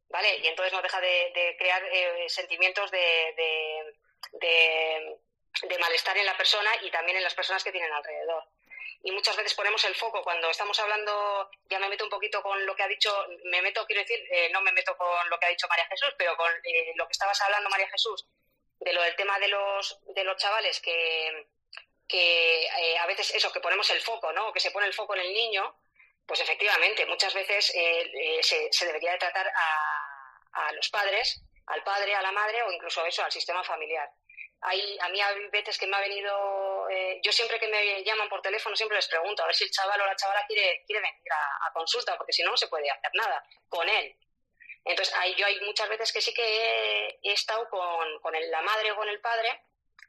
¿vale? 0.10 0.38
Y 0.38 0.48
entonces 0.48 0.74
no 0.74 0.82
deja 0.82 1.00
de, 1.00 1.56
crear 1.60 1.84
eh, 1.92 2.26
sentimientos 2.30 2.90
de, 2.90 3.96
de 4.42 5.80
malestar 5.80 6.18
en 6.18 6.26
la 6.26 6.38
persona 6.38 6.72
y 6.82 6.90
también 6.90 7.18
en 7.18 7.24
las 7.24 7.36
personas 7.36 7.64
que 7.64 7.72
tienen 7.72 7.92
alrededor 7.92 8.44
y 9.04 9.12
muchas 9.12 9.36
veces 9.36 9.54
ponemos 9.54 9.84
el 9.84 9.96
foco 9.96 10.24
cuando 10.24 10.50
estamos 10.50 10.80
hablando, 10.80 11.52
ya 11.66 11.78
me 11.78 11.90
meto 11.90 12.06
un 12.06 12.10
poquito 12.10 12.42
con 12.42 12.66
lo 12.66 12.74
que 12.76 12.84
ha 12.84 12.88
dicho, 12.88 13.14
me 13.44 13.62
meto, 13.62 13.86
quiero 13.86 14.02
decir, 14.02 14.20
eh, 14.32 14.50
no 14.52 14.62
me 14.62 14.72
meto 14.72 14.96
con 14.98 15.30
lo 15.30 15.38
que 15.38 15.46
ha 15.46 15.50
dicho 15.50 15.68
María 15.68 15.86
Jesús, 15.88 16.16
pero 16.18 16.38
con 16.38 16.52
eh, 16.64 16.94
lo 16.96 17.06
que 17.06 17.12
estabas 17.12 17.40
hablando, 17.42 17.70
María 17.70 17.90
Jesús, 17.90 18.26
de 18.80 18.94
lo 18.94 19.02
del 19.02 19.16
tema 19.16 19.38
de 19.40 19.50
los, 19.50 20.00
de 20.14 20.24
los 20.24 20.38
chavales 20.38 20.80
que, 20.80 21.48
que 22.08 22.66
eh, 22.66 22.98
a 22.98 23.06
veces 23.06 23.34
eso, 23.36 23.52
que 23.52 23.60
ponemos 23.60 23.90
el 23.90 24.02
foco, 24.02 24.32
¿no? 24.32 24.54
Que 24.54 24.60
se 24.60 24.72
pone 24.72 24.88
el 24.88 24.94
foco 24.94 25.16
en 25.16 25.22
el 25.22 25.34
niño, 25.34 25.76
pues 26.26 26.40
efectivamente, 26.40 27.06
muchas 27.06 27.34
veces 27.34 27.72
eh, 27.76 28.40
se, 28.42 28.72
se, 28.72 28.86
debería 28.86 29.12
de 29.12 29.18
tratar 29.18 29.48
a, 29.48 30.68
a, 30.68 30.72
los 30.74 30.90
padres, 30.90 31.42
al 31.68 31.84
padre, 31.84 32.16
a 32.16 32.22
la 32.22 32.32
madre 32.32 32.62
o 32.64 32.72
incluso 32.72 33.06
eso, 33.06 33.24
al 33.24 33.32
sistema 33.32 33.64
familiar. 33.64 34.10
Hay, 34.66 34.98
a 35.00 35.10
mí 35.10 35.22
hay 35.22 35.48
veces 35.50 35.78
que 35.78 35.88
me 35.88 35.98
ha 35.98 36.00
venido, 36.00 36.90
eh, 36.90 37.20
yo 37.24 37.32
siempre 37.32 37.60
que 37.60 37.68
me 37.68 38.04
llaman 38.04 38.30
por 38.30 38.42
teléfono 38.42 38.76
siempre 38.76 38.98
les 38.98 39.08
pregunto 39.08 39.44
a 39.44 39.48
ver 39.48 39.56
si 39.56 39.66
el 39.66 39.72
chaval 39.72 40.00
o 40.02 40.06
la 40.06 40.16
chavala 40.16 40.46
quiere, 40.48 40.84
quiere 40.86 41.02
venir 41.02 41.32
a, 41.32 41.72
consulta, 41.74 42.18
porque 42.18 42.34
si 42.34 42.44
no, 42.44 42.52
no 42.52 42.58
se 42.58 42.68
puede 42.68 42.90
hacer 42.90 43.12
nada 43.14 43.44
con 43.68 43.88
él. 43.90 44.16
Entonces, 44.86 45.14
hay, 45.16 45.34
yo 45.36 45.46
hay 45.46 45.60
muchas 45.62 45.90
veces 45.90 46.12
que 46.12 46.22
sí 46.22 46.34
que 46.34 46.44
he, 46.44 47.20
he 47.24 47.34
estado 47.34 47.68
con, 47.70 48.20
con 48.22 48.36
el, 48.36 48.50
la 48.52 48.62
madre 48.62 48.92
o 48.92 48.96
con 48.96 49.10
el 49.10 49.20
padre 49.22 49.64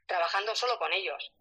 trabajando 0.05 0.55
solo 0.55 0.77
con 0.77 0.93
ellos. 0.93 1.31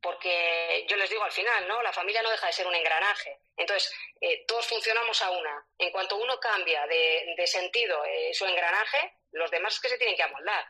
Porque 0.00 0.84
yo 0.88 0.96
les 0.96 1.08
digo 1.08 1.24
al 1.24 1.32
final, 1.32 1.66
¿no? 1.66 1.82
La 1.82 1.92
familia 1.92 2.22
no 2.22 2.30
deja 2.30 2.46
de 2.46 2.52
ser 2.52 2.66
un 2.66 2.74
engranaje. 2.74 3.38
Entonces, 3.56 3.90
eh, 4.20 4.44
todos 4.46 4.66
funcionamos 4.66 5.20
a 5.22 5.30
una. 5.30 5.66
En 5.78 5.90
cuanto 5.90 6.16
uno 6.16 6.38
cambia 6.38 6.86
de, 6.86 7.34
de 7.36 7.46
sentido 7.46 8.04
eh, 8.04 8.32
su 8.34 8.44
engranaje, 8.44 9.14
los 9.32 9.50
demás 9.50 9.74
es 9.74 9.80
que 9.80 9.88
se 9.88 9.98
tienen 9.98 10.16
que 10.16 10.22
amoldar. 10.22 10.66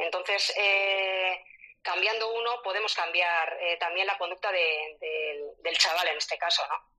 Entonces, 0.00 0.52
eh, 0.56 1.44
cambiando 1.82 2.32
uno, 2.32 2.62
podemos 2.62 2.94
cambiar 2.94 3.56
eh, 3.60 3.76
también 3.78 4.06
la 4.06 4.18
conducta 4.18 4.50
de, 4.50 4.96
de, 5.00 5.52
del 5.58 5.78
chaval 5.78 6.08
en 6.08 6.18
este 6.18 6.38
caso, 6.38 6.66
¿no? 6.68 6.90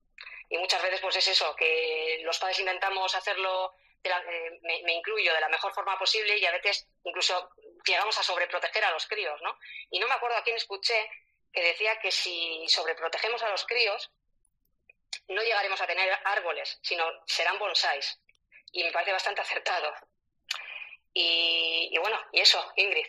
Y 0.49 0.58
muchas 0.58 0.82
veces, 0.82 0.99
pues 0.99 1.16
es 1.16 1.28
eso, 1.28 1.56
que 1.56 2.20
los 2.24 2.38
padres 2.38 2.60
intentamos 2.60 3.14
hacerlo 3.16 3.74
eh, 4.04 4.60
me, 4.64 4.82
me, 4.84 4.93
incluyo 4.93 5.34
de 5.34 5.39
la 5.39 5.49
mejor 5.49 5.74
forma 5.74 5.97
posible 5.97 6.38
y 6.38 6.45
a 6.45 6.52
veces 6.52 6.88
incluso 7.04 7.52
llegamos 7.86 8.18
a 8.18 8.24
sobreproteger 8.24 8.84
a 8.84 8.91
los 8.91 9.06
críos, 9.08 9.39
¿no? 9.41 9.58
Y 9.91 9.99
no 9.99 10.08
me 10.08 10.16
acuerdo 10.16 10.38
a 10.38 10.43
quién 10.43 10.56
escuché 10.56 11.10
que 11.54 11.62
decía 11.62 11.99
que 11.99 12.12
si 12.12 12.66
sobreprotegemos 12.68 13.41
a 13.43 13.49
los 13.49 13.66
críos, 13.66 14.12
no 15.28 15.41
llegaremos 15.43 15.80
a 15.82 15.88
tener 15.88 16.18
árboles, 16.24 16.80
sino 16.82 17.06
serán 17.26 17.60
bonsáis. 17.60 18.20
Y 18.72 18.84
me 18.84 18.91
parece 18.91 19.12
bastante 19.12 19.41
acertado. 19.41 19.93
Y, 21.14 21.91
bueno, 21.99 22.18
y 22.32 22.39
eso, 22.39 22.57
Ingrid. 22.76 23.05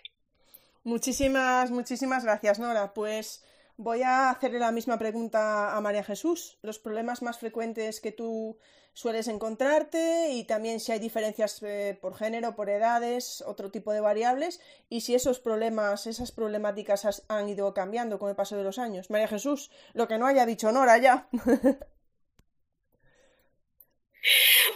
Muchísimas, 0.84 1.70
muchísimas 1.70 2.24
gracias, 2.24 2.58
Nora. 2.58 2.92
Pues 2.92 3.44
voy 3.76 4.02
a 4.02 4.30
hacerle 4.30 4.58
la 4.58 4.72
misma 4.72 4.98
pregunta 4.98 5.76
a 5.76 5.80
María 5.80 6.02
Jesús. 6.02 6.58
Los 6.62 6.78
problemas 6.78 7.22
más 7.22 7.38
frecuentes 7.38 8.00
que 8.00 8.12
tú 8.12 8.58
sueles 8.94 9.28
encontrarte 9.28 10.30
y 10.30 10.44
también 10.44 10.80
si 10.80 10.92
hay 10.92 10.98
diferencias 10.98 11.62
eh, 11.62 11.98
por 12.00 12.14
género, 12.14 12.54
por 12.54 12.68
edades, 12.68 13.42
otro 13.46 13.70
tipo 13.70 13.92
de 13.92 14.00
variables 14.00 14.60
y 14.90 15.00
si 15.00 15.14
esos 15.14 15.40
problemas, 15.40 16.06
esas 16.06 16.30
problemáticas 16.30 17.24
han 17.28 17.48
ido 17.48 17.72
cambiando 17.72 18.18
con 18.18 18.28
el 18.28 18.36
paso 18.36 18.56
de 18.56 18.64
los 18.64 18.78
años. 18.78 19.08
María 19.08 19.28
Jesús, 19.28 19.70
lo 19.94 20.08
que 20.08 20.18
no 20.18 20.26
haya 20.26 20.44
dicho 20.44 20.72
Nora 20.72 20.98
ya. 20.98 21.28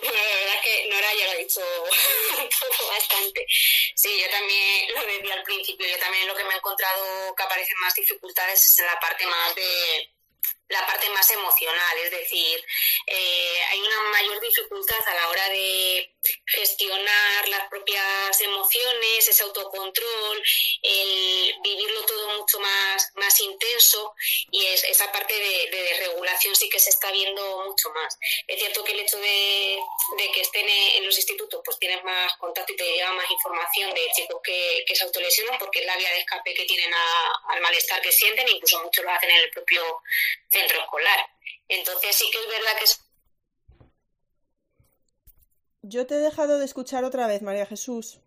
Bueno, 0.00 0.18
la 0.18 0.36
verdad 0.36 0.54
es 0.56 0.60
que 0.62 0.88
Nora 0.88 1.14
ya 1.14 1.24
lo 1.26 1.30
ha 1.30 1.36
dicho 1.36 1.60
un 2.38 2.48
poco 2.48 2.88
bastante. 2.88 3.46
Sí, 3.48 4.20
yo 4.20 4.30
también 4.30 4.92
lo 4.94 5.06
decía 5.06 5.34
al 5.34 5.42
principio, 5.44 5.86
yo 5.86 5.98
también 5.98 6.26
lo 6.26 6.34
que 6.34 6.44
me 6.44 6.54
he 6.54 6.56
encontrado 6.56 7.34
que 7.34 7.42
aparecen 7.42 7.78
más 7.78 7.94
dificultades 7.94 8.66
es 8.66 8.78
en 8.78 8.86
la 8.86 8.98
parte 8.98 9.26
más 9.26 9.54
de 9.54 10.10
la 10.68 10.84
parte 10.86 11.08
más 11.10 11.30
emocional, 11.30 11.98
es 11.98 12.10
decir, 12.10 12.64
eh, 13.06 13.58
hay 13.70 13.80
una 13.80 14.00
mayor 14.10 14.40
dificultad 14.40 15.00
a 15.06 15.14
la 15.14 15.28
hora 15.28 15.48
de 15.48 16.10
gestionar 16.46 17.48
las 17.48 17.68
propias 17.68 18.40
emociones, 18.40 19.28
ese 19.28 19.42
autocontrol, 19.44 20.42
el 20.82 21.54
vivirlo 21.62 22.04
todo 22.04 22.40
mucho 22.40 22.58
más, 22.58 23.12
más 23.14 23.40
intenso 23.40 24.14
y 24.50 24.66
es, 24.66 24.82
esa 24.84 25.10
parte 25.12 25.34
de, 25.34 25.70
de, 25.70 25.94
regulación 25.98 26.54
sí 26.56 26.68
que 26.68 26.80
se 26.80 26.90
está 26.90 27.12
viendo 27.12 27.64
mucho 27.66 27.90
más. 27.90 28.18
Es 28.46 28.58
cierto 28.58 28.82
que 28.82 28.92
el 28.92 29.00
hecho 29.00 29.18
de, 29.18 29.78
de 30.18 30.30
que 30.32 30.40
estén 30.40 30.68
en 30.68 31.04
los 31.06 31.16
institutos 31.16 31.60
pues 31.64 31.78
tienes 31.78 32.02
más 32.04 32.36
contacto 32.38 32.72
y 32.72 32.76
te 32.76 32.84
llega 32.84 33.12
más 33.12 33.30
información 33.30 33.94
de 33.94 34.08
chicos 34.14 34.40
que, 34.42 34.84
que 34.86 34.96
se 34.96 35.04
autolesionan 35.04 35.58
porque 35.58 35.80
es 35.80 35.86
la 35.86 35.96
vía 35.96 36.10
de 36.10 36.20
escape 36.20 36.54
que 36.54 36.64
tienen 36.64 36.92
a, 36.92 37.32
al 37.48 37.60
malestar 37.60 38.00
que 38.02 38.12
sienten, 38.12 38.48
incluso 38.48 38.82
muchos 38.82 39.04
lo 39.04 39.10
hacen 39.10 39.30
en 39.30 39.36
el 39.36 39.50
propio 39.50 40.02
centro 40.56 40.80
escolar. 40.80 41.18
Entonces 41.68 42.16
sí 42.16 42.30
que 42.30 42.38
es 42.38 42.48
verdad 42.48 42.78
que 42.78 42.84
es 42.84 43.06
yo 45.88 46.06
te 46.06 46.16
he 46.16 46.18
dejado 46.18 46.58
de 46.58 46.64
escuchar 46.64 47.04
otra 47.04 47.28
vez, 47.28 47.42
María 47.42 47.64
Jesús. 47.64 48.18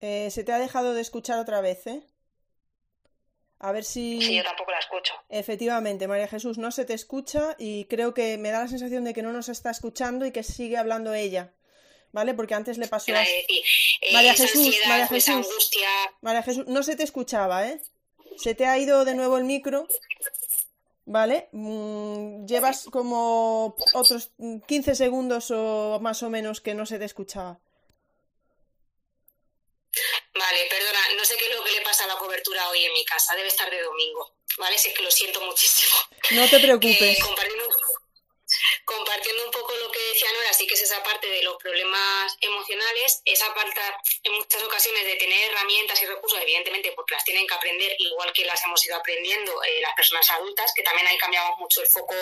Eh, 0.00 0.30
se 0.32 0.42
te 0.42 0.52
ha 0.52 0.58
dejado 0.58 0.94
de 0.94 1.00
escuchar 1.00 1.38
otra 1.38 1.60
vez, 1.60 1.86
¿eh? 1.86 2.02
A 3.58 3.72
ver 3.72 3.84
si. 3.84 4.20
Sí, 4.20 4.36
yo 4.36 4.42
tampoco 4.42 4.72
la 4.72 4.80
escucho. 4.80 5.14
Efectivamente, 5.28 6.08
María 6.08 6.28
Jesús, 6.28 6.58
no 6.58 6.72
se 6.72 6.84
te 6.84 6.92
escucha 6.92 7.54
y 7.58 7.84
creo 7.84 8.14
que 8.14 8.36
me 8.36 8.50
da 8.50 8.60
la 8.60 8.68
sensación 8.68 9.04
de 9.04 9.14
que 9.14 9.22
no 9.22 9.32
nos 9.32 9.48
está 9.48 9.70
escuchando 9.70 10.26
y 10.26 10.32
que 10.32 10.42
sigue 10.42 10.76
hablando 10.76 11.14
ella. 11.14 11.52
¿Vale? 12.12 12.34
Porque 12.34 12.54
antes 12.54 12.78
le 12.78 12.88
pasó. 12.88 13.14
A... 13.14 13.22
Eh, 13.22 13.46
María 14.12 14.34
Jesús, 14.34 14.76
María 14.88 15.06
Jesús. 15.06 15.46
María 16.20 16.42
Jesús, 16.42 16.66
no 16.66 16.82
se 16.82 16.96
te 16.96 17.04
escuchaba, 17.04 17.68
¿eh? 17.68 17.80
Se 18.38 18.54
te 18.54 18.66
ha 18.66 18.76
ido 18.78 19.04
de 19.04 19.14
nuevo 19.14 19.38
el 19.38 19.44
micro. 19.44 19.86
¿Vale? 21.06 21.48
Mm, 21.52 22.46
llevas 22.46 22.86
como 22.90 23.76
otros 23.94 24.32
15 24.66 24.96
segundos 24.96 25.52
o 25.52 26.00
más 26.00 26.22
o 26.24 26.30
menos 26.30 26.60
que 26.60 26.74
no 26.74 26.84
se 26.84 26.98
te 26.98 27.04
escuchaba. 27.04 27.60
Vale, 30.34 30.66
perdona, 30.68 31.00
no 31.16 31.24
sé 31.24 31.36
qué 31.38 31.48
es 31.48 31.56
lo 31.56 31.64
que 31.64 31.70
le 31.70 31.80
pasa 31.80 32.04
a 32.04 32.08
la 32.08 32.16
cobertura 32.16 32.68
hoy 32.68 32.84
en 32.84 32.92
mi 32.92 33.04
casa, 33.04 33.34
debe 33.34 33.48
estar 33.48 33.70
de 33.70 33.80
domingo, 33.82 34.34
¿vale? 34.58 34.76
Si 34.76 34.88
es 34.88 34.94
que 34.94 35.02
lo 35.02 35.10
siento 35.10 35.40
muchísimo. 35.40 35.94
No 36.32 36.48
te 36.48 36.58
preocupes. 36.60 37.18
Eh, 37.18 37.22
compartiendo 38.86 39.44
un 39.44 39.50
poco 39.50 39.74
lo 39.76 39.90
que 39.90 39.98
decía 39.98 40.32
Nora, 40.32 40.52
sí 40.52 40.66
que 40.66 40.74
es 40.74 40.82
esa 40.82 41.02
parte 41.02 41.28
de 41.28 41.42
los 41.42 41.56
problemas 41.56 42.36
emocionales, 42.40 43.20
esa 43.24 43.52
parte 43.52 43.80
en 44.22 44.32
muchas 44.32 44.62
ocasiones 44.62 45.04
de 45.04 45.16
tener 45.16 45.50
herramientas 45.50 46.00
y 46.02 46.06
recursos, 46.06 46.40
evidentemente 46.40 46.92
porque 46.92 47.14
las 47.14 47.24
tienen 47.24 47.48
que 47.48 47.54
aprender 47.54 47.96
igual 47.98 48.32
que 48.32 48.44
las 48.44 48.62
hemos 48.64 48.84
ido 48.86 48.96
aprendiendo 48.96 49.62
eh, 49.64 49.80
las 49.82 49.92
personas 49.94 50.30
adultas, 50.30 50.72
que 50.74 50.84
también 50.84 51.06
ahí 51.08 51.18
cambiamos 51.18 51.58
mucho 51.58 51.82
el 51.82 51.88
foco 51.88 52.14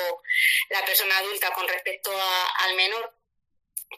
la 0.70 0.84
persona 0.86 1.18
adulta 1.18 1.52
con 1.52 1.68
respecto 1.68 2.10
a, 2.10 2.46
al 2.64 2.74
menor, 2.74 3.12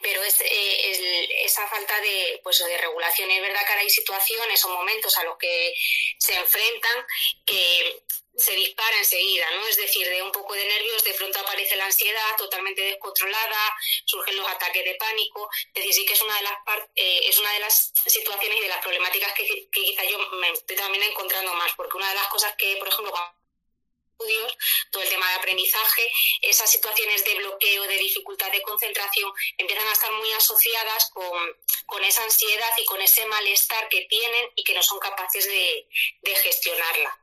pero 0.01 0.21
eh, 0.21 0.91
es, 0.91 1.01
esa 1.45 1.67
falta 1.67 1.99
de, 2.01 2.41
pues, 2.43 2.57
de 2.59 2.77
regulación. 2.77 3.31
Es 3.31 3.41
verdad 3.41 3.61
que 3.65 3.71
ahora 3.71 3.81
hay 3.81 3.89
situaciones 3.89 4.63
o 4.65 4.69
momentos 4.69 5.17
a 5.17 5.23
los 5.23 5.37
que 5.37 5.73
se 6.17 6.33
enfrentan 6.33 7.05
que 7.45 8.03
se 8.37 8.53
dispara 8.53 8.97
enseguida, 8.97 9.49
¿no? 9.51 9.65
Es 9.67 9.77
decir, 9.77 10.07
de 10.07 10.21
un 10.21 10.31
poco 10.31 10.53
de 10.53 10.65
nervios, 10.65 11.03
de 11.03 11.13
pronto 11.13 11.39
aparece 11.39 11.75
la 11.75 11.85
ansiedad 11.85 12.35
totalmente 12.37 12.81
descontrolada, 12.81 13.75
surgen 14.05 14.37
los 14.37 14.47
ataques 14.47 14.85
de 14.85 14.95
pánico. 14.95 15.49
Es 15.73 15.85
decir, 15.85 15.93
sí 15.93 16.05
que 16.05 16.13
es 16.13 16.21
una 16.21 16.37
de 16.37 16.43
las 16.43 16.53
eh, 16.95 17.19
es 17.23 17.39
una 17.39 17.51
de 17.53 17.59
las 17.59 17.91
situaciones 18.05 18.57
y 18.57 18.61
de 18.61 18.67
las 18.67 18.83
problemáticas 18.83 19.33
que, 19.33 19.45
que 19.45 19.81
quizá 19.81 20.03
yo 20.05 20.19
me 20.37 20.51
estoy 20.51 20.75
también 20.75 21.03
encontrando 21.03 21.53
más, 21.55 21.71
porque 21.75 21.97
una 21.97 22.09
de 22.09 22.15
las 22.15 22.27
cosas 22.27 22.55
que, 22.57 22.75
por 22.77 22.87
ejemplo, 22.87 23.11
cuando 23.11 23.36
estudios, 24.17 24.57
todo 24.91 25.03
el 25.03 25.09
tema 25.09 25.29
de 25.29 25.35
aprendizaje, 25.35 26.11
esas 26.41 26.69
situaciones 26.69 27.23
de 27.23 27.35
bloqueo, 27.35 27.83
de 27.83 27.97
dificultad 27.97 28.51
de 28.51 28.61
concentración, 28.61 29.31
empiezan 29.57 29.87
a 29.87 29.93
estar 29.93 30.11
muy 30.11 30.31
asociadas 30.33 31.09
con, 31.11 31.55
con 31.85 32.03
esa 32.03 32.23
ansiedad 32.23 32.71
y 32.77 32.85
con 32.85 33.01
ese 33.01 33.25
malestar 33.25 33.87
que 33.89 34.05
tienen 34.09 34.49
y 34.55 34.63
que 34.63 34.73
no 34.73 34.81
son 34.81 34.99
capaces 34.99 35.47
de, 35.47 35.87
de 36.21 36.35
gestionarla. 36.35 37.19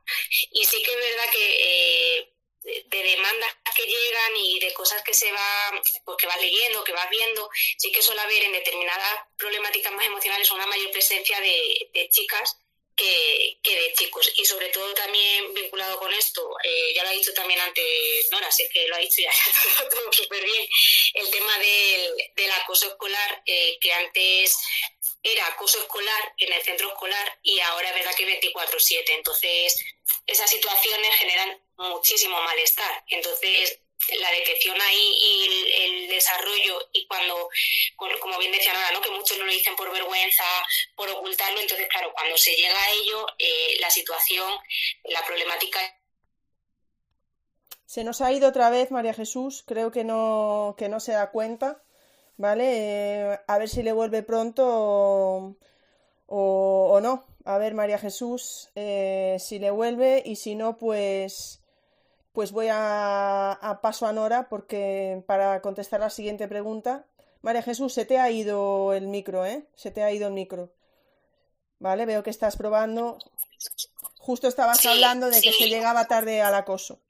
Y 0.51 0.65
sí 0.65 0.81
que 0.81 0.91
es 0.91 0.97
verdad 0.97 1.29
que 1.31 2.19
eh, 2.19 2.31
de 2.63 3.03
demandas 3.03 3.53
que 3.75 3.85
llegan 3.85 4.35
y 4.37 4.59
de 4.59 4.73
cosas 4.73 5.03
que 5.03 5.13
se 5.13 5.31
va, 5.31 5.71
pues 6.05 6.17
que 6.17 6.27
leyendo, 6.39 6.83
que 6.83 6.93
vas 6.93 7.09
viendo, 7.09 7.49
sí 7.77 7.91
que 7.91 8.01
suele 8.01 8.21
haber 8.21 8.43
en 8.43 8.53
determinadas 8.53 9.19
problemáticas 9.37 9.91
más 9.91 10.05
emocionales 10.05 10.49
una 10.49 10.65
mayor 10.65 10.91
presencia 10.91 11.39
de 11.41 12.09
chicas 12.09 12.57
que, 12.95 13.59
que, 13.61 13.79
de 13.79 13.93
chicos. 13.93 14.31
Y 14.35 14.45
sobre 14.45 14.69
todo 14.69 14.93
también 14.93 15.53
vinculado 15.53 15.97
con 15.97 16.13
esto, 16.13 16.49
eh, 16.63 16.93
ya 16.95 17.03
lo 17.03 17.09
ha 17.09 17.13
dicho 17.13 17.33
también 17.33 17.59
antes 17.59 18.31
Nora, 18.31 18.51
sé 18.51 18.69
que 18.69 18.87
lo 18.87 18.95
ha 18.95 18.99
dicho 18.99 19.21
ya 19.21 19.31
todo 19.89 20.11
súper 20.11 20.43
bien, 20.43 20.67
el 21.13 21.29
tema 21.29 21.59
del, 21.59 22.31
del 22.35 22.51
acoso 22.51 22.87
escolar, 22.87 23.43
eh, 23.45 23.77
que 23.79 23.91
antes 23.93 24.57
era 25.23 25.47
acoso 25.47 25.79
escolar 25.79 26.33
en 26.37 26.53
el 26.53 26.61
centro 26.61 26.87
escolar 26.89 27.39
y 27.41 27.59
ahora 27.59 27.89
es 27.89 27.95
verdad 27.95 28.15
que 28.15 28.41
24-7. 28.41 29.03
Entonces, 29.09 29.83
esas 30.27 30.49
situaciones 30.49 31.15
generan 31.15 31.59
muchísimo 31.77 32.39
malestar. 32.41 33.03
Entonces, 33.07 33.79
la 34.19 34.31
detección 34.31 34.79
ahí 34.81 35.17
y 35.19 35.47
el, 35.81 36.07
desarrollo 36.09 36.79
y 36.93 37.05
cuando, 37.07 37.49
como 38.21 38.37
bien 38.37 38.51
decía 38.51 38.73
Nora, 38.73 38.91
¿no? 38.93 39.01
que 39.01 39.11
muchos 39.11 39.37
no 39.37 39.45
lo 39.45 39.51
dicen 39.51 39.75
por 39.75 39.91
vergüenza, 39.91 40.45
por 40.95 41.09
ocultarlo, 41.09 41.59
entonces 41.59 41.87
claro, 41.89 42.13
cuando 42.13 42.37
se 42.37 42.55
llega 42.55 42.81
a 42.81 42.91
ello, 42.91 43.27
eh, 43.37 43.77
la 43.81 43.89
situación, 43.89 44.49
la 45.03 45.25
problemática... 45.25 45.79
Se 47.85 48.03
nos 48.03 48.21
ha 48.21 48.31
ido 48.31 48.49
otra 48.49 48.69
vez 48.69 48.91
María 48.91 49.13
Jesús, 49.13 49.63
creo 49.67 49.91
que 49.91 50.03
no, 50.03 50.75
que 50.77 50.87
no 50.87 50.99
se 50.99 51.11
da 51.11 51.31
cuenta, 51.31 51.83
¿vale? 52.37 52.63
Eh, 52.67 53.39
a 53.47 53.57
ver 53.57 53.69
si 53.69 53.83
le 53.83 53.91
vuelve 53.91 54.23
pronto 54.23 54.65
o, 54.65 55.55
o, 56.27 56.89
o 56.91 57.01
no. 57.01 57.25
A 57.45 57.57
ver, 57.59 57.75
María 57.75 57.99
Jesús, 57.99 58.69
eh, 58.75 59.37
si 59.39 59.59
le 59.59 59.69
vuelve 59.69 60.23
y 60.25 60.37
si 60.37 60.55
no, 60.55 60.77
pues, 60.77 61.61
pues 62.35 62.51
voy 62.51 62.67
a, 62.69 63.53
a 63.53 63.81
paso 63.81 64.05
a 64.05 64.13
Nora 64.13 64.49
porque 64.49 65.23
para 65.25 65.61
contestar 65.61 66.01
la 66.01 66.11
siguiente 66.11 66.47
pregunta. 66.47 67.07
María 67.41 67.63
Jesús, 67.63 67.93
se 67.93 68.05
te 68.05 68.19
ha 68.19 68.29
ido 68.29 68.93
el 68.93 69.07
micro, 69.07 69.45
¿eh? 69.45 69.65
Se 69.75 69.89
te 69.89 70.03
ha 70.03 70.11
ido 70.11 70.27
el 70.27 70.33
micro. 70.33 70.73
Vale, 71.79 72.05
veo 72.05 72.23
que 72.23 72.29
estás 72.29 72.57
probando. 72.57 73.17
Justo 74.17 74.47
estabas 74.47 74.85
hablando 74.85 75.29
de 75.29 75.41
que 75.41 75.53
se 75.53 75.69
llegaba 75.69 76.07
tarde 76.07 76.41
al 76.41 76.55
acoso. 76.55 77.01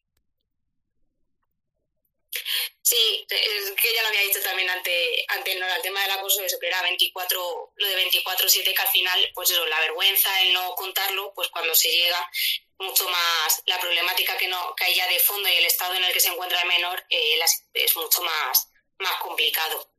Sí, 2.81 3.25
es 3.29 3.71
que 3.71 3.95
ya 3.95 4.03
lo 4.03 4.09
había 4.09 4.21
dicho 4.21 4.41
también 4.43 4.69
ante, 4.69 5.25
ante 5.29 5.53
el 5.53 5.81
tema 5.81 6.01
del 6.01 6.11
acoso, 6.11 6.43
eso 6.43 6.59
que 6.59 6.67
era 6.67 6.81
24, 6.83 7.73
lo 7.75 7.87
de 7.87 7.95
24-7, 8.11 8.63
que 8.63 8.81
al 8.81 8.87
final, 8.89 9.31
pues 9.33 9.49
eso, 9.49 9.65
la 9.65 9.79
vergüenza, 9.79 10.41
el 10.41 10.53
no 10.53 10.75
contarlo, 10.75 11.33
pues 11.33 11.47
cuando 11.49 11.73
se 11.73 11.89
llega 11.89 12.29
mucho 12.79 13.07
más, 13.09 13.63
la 13.65 13.79
problemática 13.79 14.37
que, 14.37 14.47
no, 14.47 14.75
que 14.75 14.93
ya 14.93 15.07
de 15.07 15.19
fondo 15.19 15.47
y 15.47 15.55
el 15.55 15.65
estado 15.65 15.93
en 15.93 16.03
el 16.03 16.13
que 16.13 16.19
se 16.19 16.29
encuentra 16.29 16.61
el 16.61 16.67
menor 16.67 17.03
eh, 17.09 17.39
es 17.73 17.95
mucho 17.95 18.21
más, 18.21 18.69
más 18.99 19.13
complicado. 19.21 19.95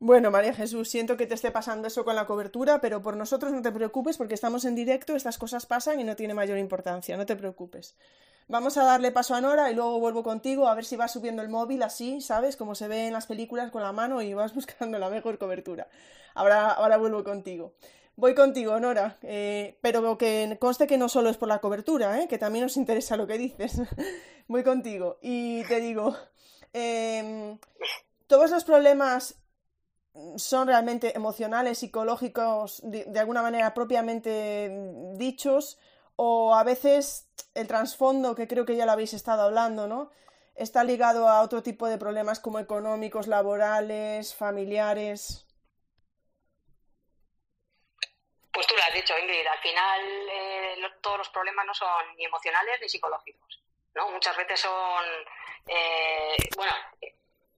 Bueno, 0.00 0.30
María 0.30 0.52
Jesús, 0.52 0.90
siento 0.90 1.16
que 1.16 1.26
te 1.26 1.34
esté 1.34 1.50
pasando 1.50 1.88
eso 1.88 2.04
con 2.04 2.14
la 2.14 2.26
cobertura, 2.26 2.80
pero 2.80 3.02
por 3.02 3.16
nosotros 3.16 3.52
no 3.52 3.62
te 3.62 3.72
preocupes 3.72 4.18
porque 4.18 4.34
estamos 4.34 4.66
en 4.66 4.74
directo, 4.74 5.16
estas 5.16 5.38
cosas 5.38 5.64
pasan 5.64 5.98
y 5.98 6.04
no 6.04 6.14
tiene 6.14 6.34
mayor 6.34 6.58
importancia, 6.58 7.16
no 7.16 7.24
te 7.24 7.36
preocupes. 7.36 7.94
Vamos 8.46 8.76
a 8.76 8.84
darle 8.84 9.12
paso 9.12 9.34
a 9.34 9.40
Nora 9.40 9.70
y 9.70 9.74
luego 9.74 9.98
vuelvo 10.00 10.22
contigo 10.22 10.68
a 10.68 10.74
ver 10.74 10.84
si 10.84 10.96
vas 10.96 11.12
subiendo 11.12 11.40
el 11.40 11.48
móvil 11.48 11.82
así, 11.82 12.20
¿sabes? 12.20 12.56
Como 12.56 12.74
se 12.74 12.88
ve 12.88 13.06
en 13.06 13.14
las 13.14 13.26
películas 13.26 13.70
con 13.70 13.82
la 13.82 13.92
mano 13.92 14.20
y 14.20 14.34
vas 14.34 14.52
buscando 14.54 14.98
la 14.98 15.08
mejor 15.08 15.38
cobertura. 15.38 15.88
Ahora, 16.34 16.72
ahora 16.72 16.98
vuelvo 16.98 17.24
contigo. 17.24 17.72
Voy 18.16 18.34
contigo, 18.34 18.78
Nora, 18.78 19.16
eh, 19.22 19.76
pero 19.80 20.16
que 20.16 20.56
conste 20.60 20.86
que 20.86 20.98
no 20.98 21.08
solo 21.08 21.30
es 21.30 21.36
por 21.36 21.48
la 21.48 21.60
cobertura, 21.60 22.20
¿eh? 22.20 22.28
que 22.28 22.38
también 22.38 22.64
nos 22.64 22.76
interesa 22.76 23.16
lo 23.16 23.26
que 23.26 23.38
dices. 23.38 23.80
Voy 24.48 24.62
contigo 24.62 25.18
y 25.20 25.64
te 25.64 25.80
digo, 25.80 26.14
em, 26.72 27.58
todos 28.28 28.50
los 28.50 28.64
problemas 28.64 29.36
son 30.36 30.68
realmente 30.68 31.16
emocionales, 31.16 31.78
psicológicos, 31.78 32.82
de 32.84 33.18
alguna 33.18 33.42
manera 33.42 33.74
propiamente 33.74 34.70
dichos, 35.14 35.78
o 36.14 36.54
a 36.54 36.62
veces 36.62 37.26
el 37.54 37.66
trasfondo, 37.66 38.34
que 38.34 38.46
creo 38.46 38.64
que 38.64 38.76
ya 38.76 38.86
lo 38.86 38.92
habéis 38.92 39.14
estado 39.14 39.42
hablando, 39.42 39.88
¿no? 39.88 40.10
Está 40.54 40.84
ligado 40.84 41.28
a 41.28 41.40
otro 41.42 41.64
tipo 41.64 41.88
de 41.88 41.98
problemas 41.98 42.38
como 42.38 42.60
económicos, 42.60 43.26
laborales, 43.26 44.34
familiares. 44.34 45.46
Pues 48.64 48.72
tú 48.72 48.76
lo 48.76 48.82
has 48.82 48.94
dicho, 48.94 49.18
Ingrid. 49.18 49.46
Al 49.46 49.58
final 49.58 50.28
eh, 50.32 50.76
todos 51.02 51.18
los 51.18 51.28
problemas 51.28 51.66
no 51.66 51.74
son 51.74 52.16
ni 52.16 52.24
emocionales 52.24 52.80
ni 52.80 52.88
psicológicos, 52.88 53.60
¿no? 53.94 54.08
Muchas 54.08 54.34
veces 54.38 54.58
son, 54.58 55.04
eh, 55.66 56.34
bueno, 56.56 56.72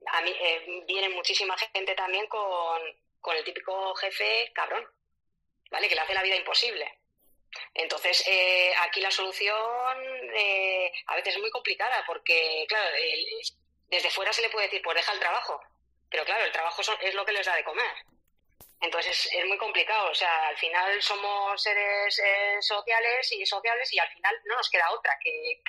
a 0.09 0.21
mí 0.23 0.35
eh, 0.37 0.83
viene 0.85 1.11
muchísima 1.11 1.57
gente 1.57 1.95
también 1.95 2.27
con, 2.27 2.81
con 3.21 3.37
el 3.37 3.45
típico 3.45 3.95
jefe 3.95 4.51
cabrón, 4.53 4.85
¿vale? 5.71 5.89
Que 5.89 5.95
le 5.95 6.01
hace 6.01 6.15
la 6.15 6.25
vida 6.25 6.35
imposible. 6.35 6.99
Entonces, 7.75 8.27
eh, 8.27 8.73
aquí 8.81 9.01
la 9.01 9.13
solución 9.13 9.99
eh, 10.35 10.91
a 11.07 11.15
veces 11.15 11.37
es 11.37 11.41
muy 11.41 11.51
complicada 11.53 12.03
porque, 12.05 12.67
claro, 12.69 12.89
desde 13.87 14.11
fuera 14.11 14.33
se 14.33 14.43
le 14.43 14.51
puede 14.51 14.67
decir, 14.67 14.83
pues 14.83 14.97
deja 14.97 15.13
el 15.13 15.21
trabajo, 15.21 15.61
pero 16.11 16.25
claro, 16.25 16.45
el 16.45 16.53
trabajo 16.53 16.83
es 17.01 17.15
lo 17.15 17.25
que 17.25 17.33
les 17.33 17.47
da 17.47 17.55
de 17.55 17.63
comer. 17.63 17.95
Entonces 18.81 19.29
es, 19.33 19.47
muy 19.47 19.57
complicado, 19.57 20.11
o 20.11 20.14
sea, 20.14 20.49
al 20.49 20.57
final 20.57 21.03
somos 21.03 21.61
seres 21.62 22.18
eh, 22.18 22.57
sociales 22.61 23.33
y 23.33 23.47
sociales 23.47 23.93
y 23.93 23.99
al 23.99 24.09
final 24.09 24.35
no 24.45 24.57
nos 24.57 24.68
queda 24.68 24.91
otra 24.93 25.18
que, 25.22 25.62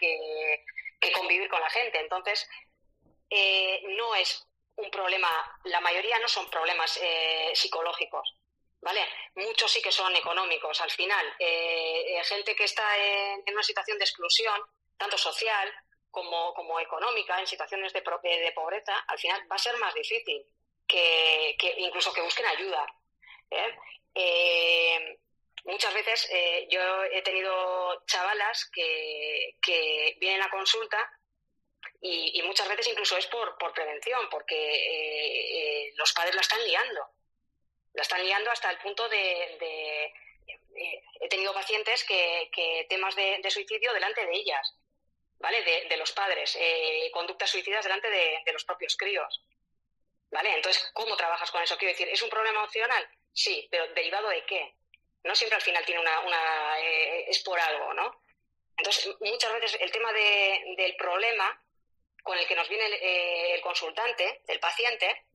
que 1.00 1.12
convivir 1.14 1.50
con 1.50 1.62
la 1.62 1.70
gente. 1.70 2.00
Entonces, 2.00 2.50
no 3.98 4.16
es 4.16 4.46
un 4.76 4.92
problema, 4.92 5.30
la 5.64 5.82
mayoría 5.82 6.20
no 6.20 6.28
son 6.28 6.50
problemas 6.50 7.00
psicológicos, 7.54 8.36
¿vale? 8.82 9.02
Muchos 9.36 9.72
sí 9.72 9.82
que 9.82 9.92
son 9.92 10.16
económicos. 10.16 10.80
Al 10.82 10.92
final, 10.92 11.26
eh, 11.40 12.18
eh, 12.18 12.24
gente 12.24 12.56
que 12.56 12.64
está 12.64 12.98
en, 12.98 13.44
una 13.52 13.64
situación 13.64 13.98
de 13.98 14.06
exclusión, 14.06 14.60
tanto 14.98 15.18
social 15.18 15.74
como, 16.10 16.80
económica, 16.80 17.40
en 17.40 17.46
situaciones 17.46 17.94
de, 17.94 18.02
de, 18.02 18.52
pobreza, 18.54 18.98
al 19.08 19.20
final 19.20 19.52
va 19.52 19.56
a 19.56 19.60
ser 19.60 19.78
más 19.78 19.94
difícil 19.94 20.44
que, 20.88 21.56
incluso 21.78 22.14
que 22.14 22.22
busquen 22.22 22.46
ayuda. 22.46 22.86
¿eh? 23.52 25.18
muchas 25.66 25.94
veces 25.94 26.30
yo 26.70 27.04
he 27.04 27.22
tenido 27.22 28.04
chavalas 28.06 28.70
que, 28.74 30.18
vienen 30.20 30.42
a 30.42 30.50
consulta 30.50 31.12
y, 32.02 32.42
muchas 32.44 32.68
veces 32.70 32.88
incluso 32.88 33.18
es 33.18 33.28
por, 33.28 33.58
por 33.58 33.74
prevención, 33.74 34.28
porque 34.30 35.94
los 35.96 36.14
padres 36.14 36.36
la 36.36 36.42
están 36.42 36.64
liando 36.64 37.18
la 37.98 38.04
están 38.04 38.24
liando 38.24 38.52
hasta 38.52 38.70
el 38.70 38.78
punto 38.78 39.10
de... 39.10 40.14
he 41.20 41.30
tenido 41.30 41.52
pacientes 41.54 42.04
que, 42.04 42.86
temas 42.88 43.16
de, 43.16 43.50
suicidio 43.50 43.92
delante 43.92 44.24
de 44.26 44.36
ellas, 44.36 44.76
¿vale? 45.40 45.64
De, 45.64 45.98
los 45.98 46.12
padres, 46.12 46.56
eh, 46.60 47.10
conductas 47.12 47.50
suicidas 47.50 47.84
delante 47.84 48.10
de, 48.10 48.54
los 48.54 48.64
propios 48.66 48.96
críos. 48.96 49.44
¿Vale? 50.30 50.54
Entonces, 50.54 50.90
¿cómo 50.94 51.16
trabajas 51.16 51.50
con 51.52 51.62
eso? 51.62 51.78
Quiero 51.78 51.94
decir, 51.94 52.10
¿es 52.10 52.22
un 52.22 52.30
problema 52.30 52.60
emocional? 52.60 53.08
Sí, 53.32 53.68
pero 53.72 53.88
¿derivado 53.94 54.30
de 54.30 54.46
qué? 54.46 54.76
No 55.24 55.36
siempre 55.36 55.56
al 55.56 55.62
final 55.62 55.86
tiene 55.86 56.02
una... 56.02 56.80
Eh, 56.80 57.26
es 57.30 57.40
por 57.44 57.60
algo, 57.60 57.94
¿no? 57.94 58.24
Entonces, 58.78 59.16
muchas 59.22 59.54
veces 59.54 59.78
el 59.82 59.92
tema 59.92 60.12
del 60.14 60.96
problema 60.98 61.62
con 62.24 62.38
el 62.38 62.46
que 62.46 62.56
nos 62.56 62.68
viene 62.70 62.86
el, 62.86 62.94
eh, 62.94 63.62
consultante, 63.62 64.42
el 64.48 64.60
paciente, 64.60 65.28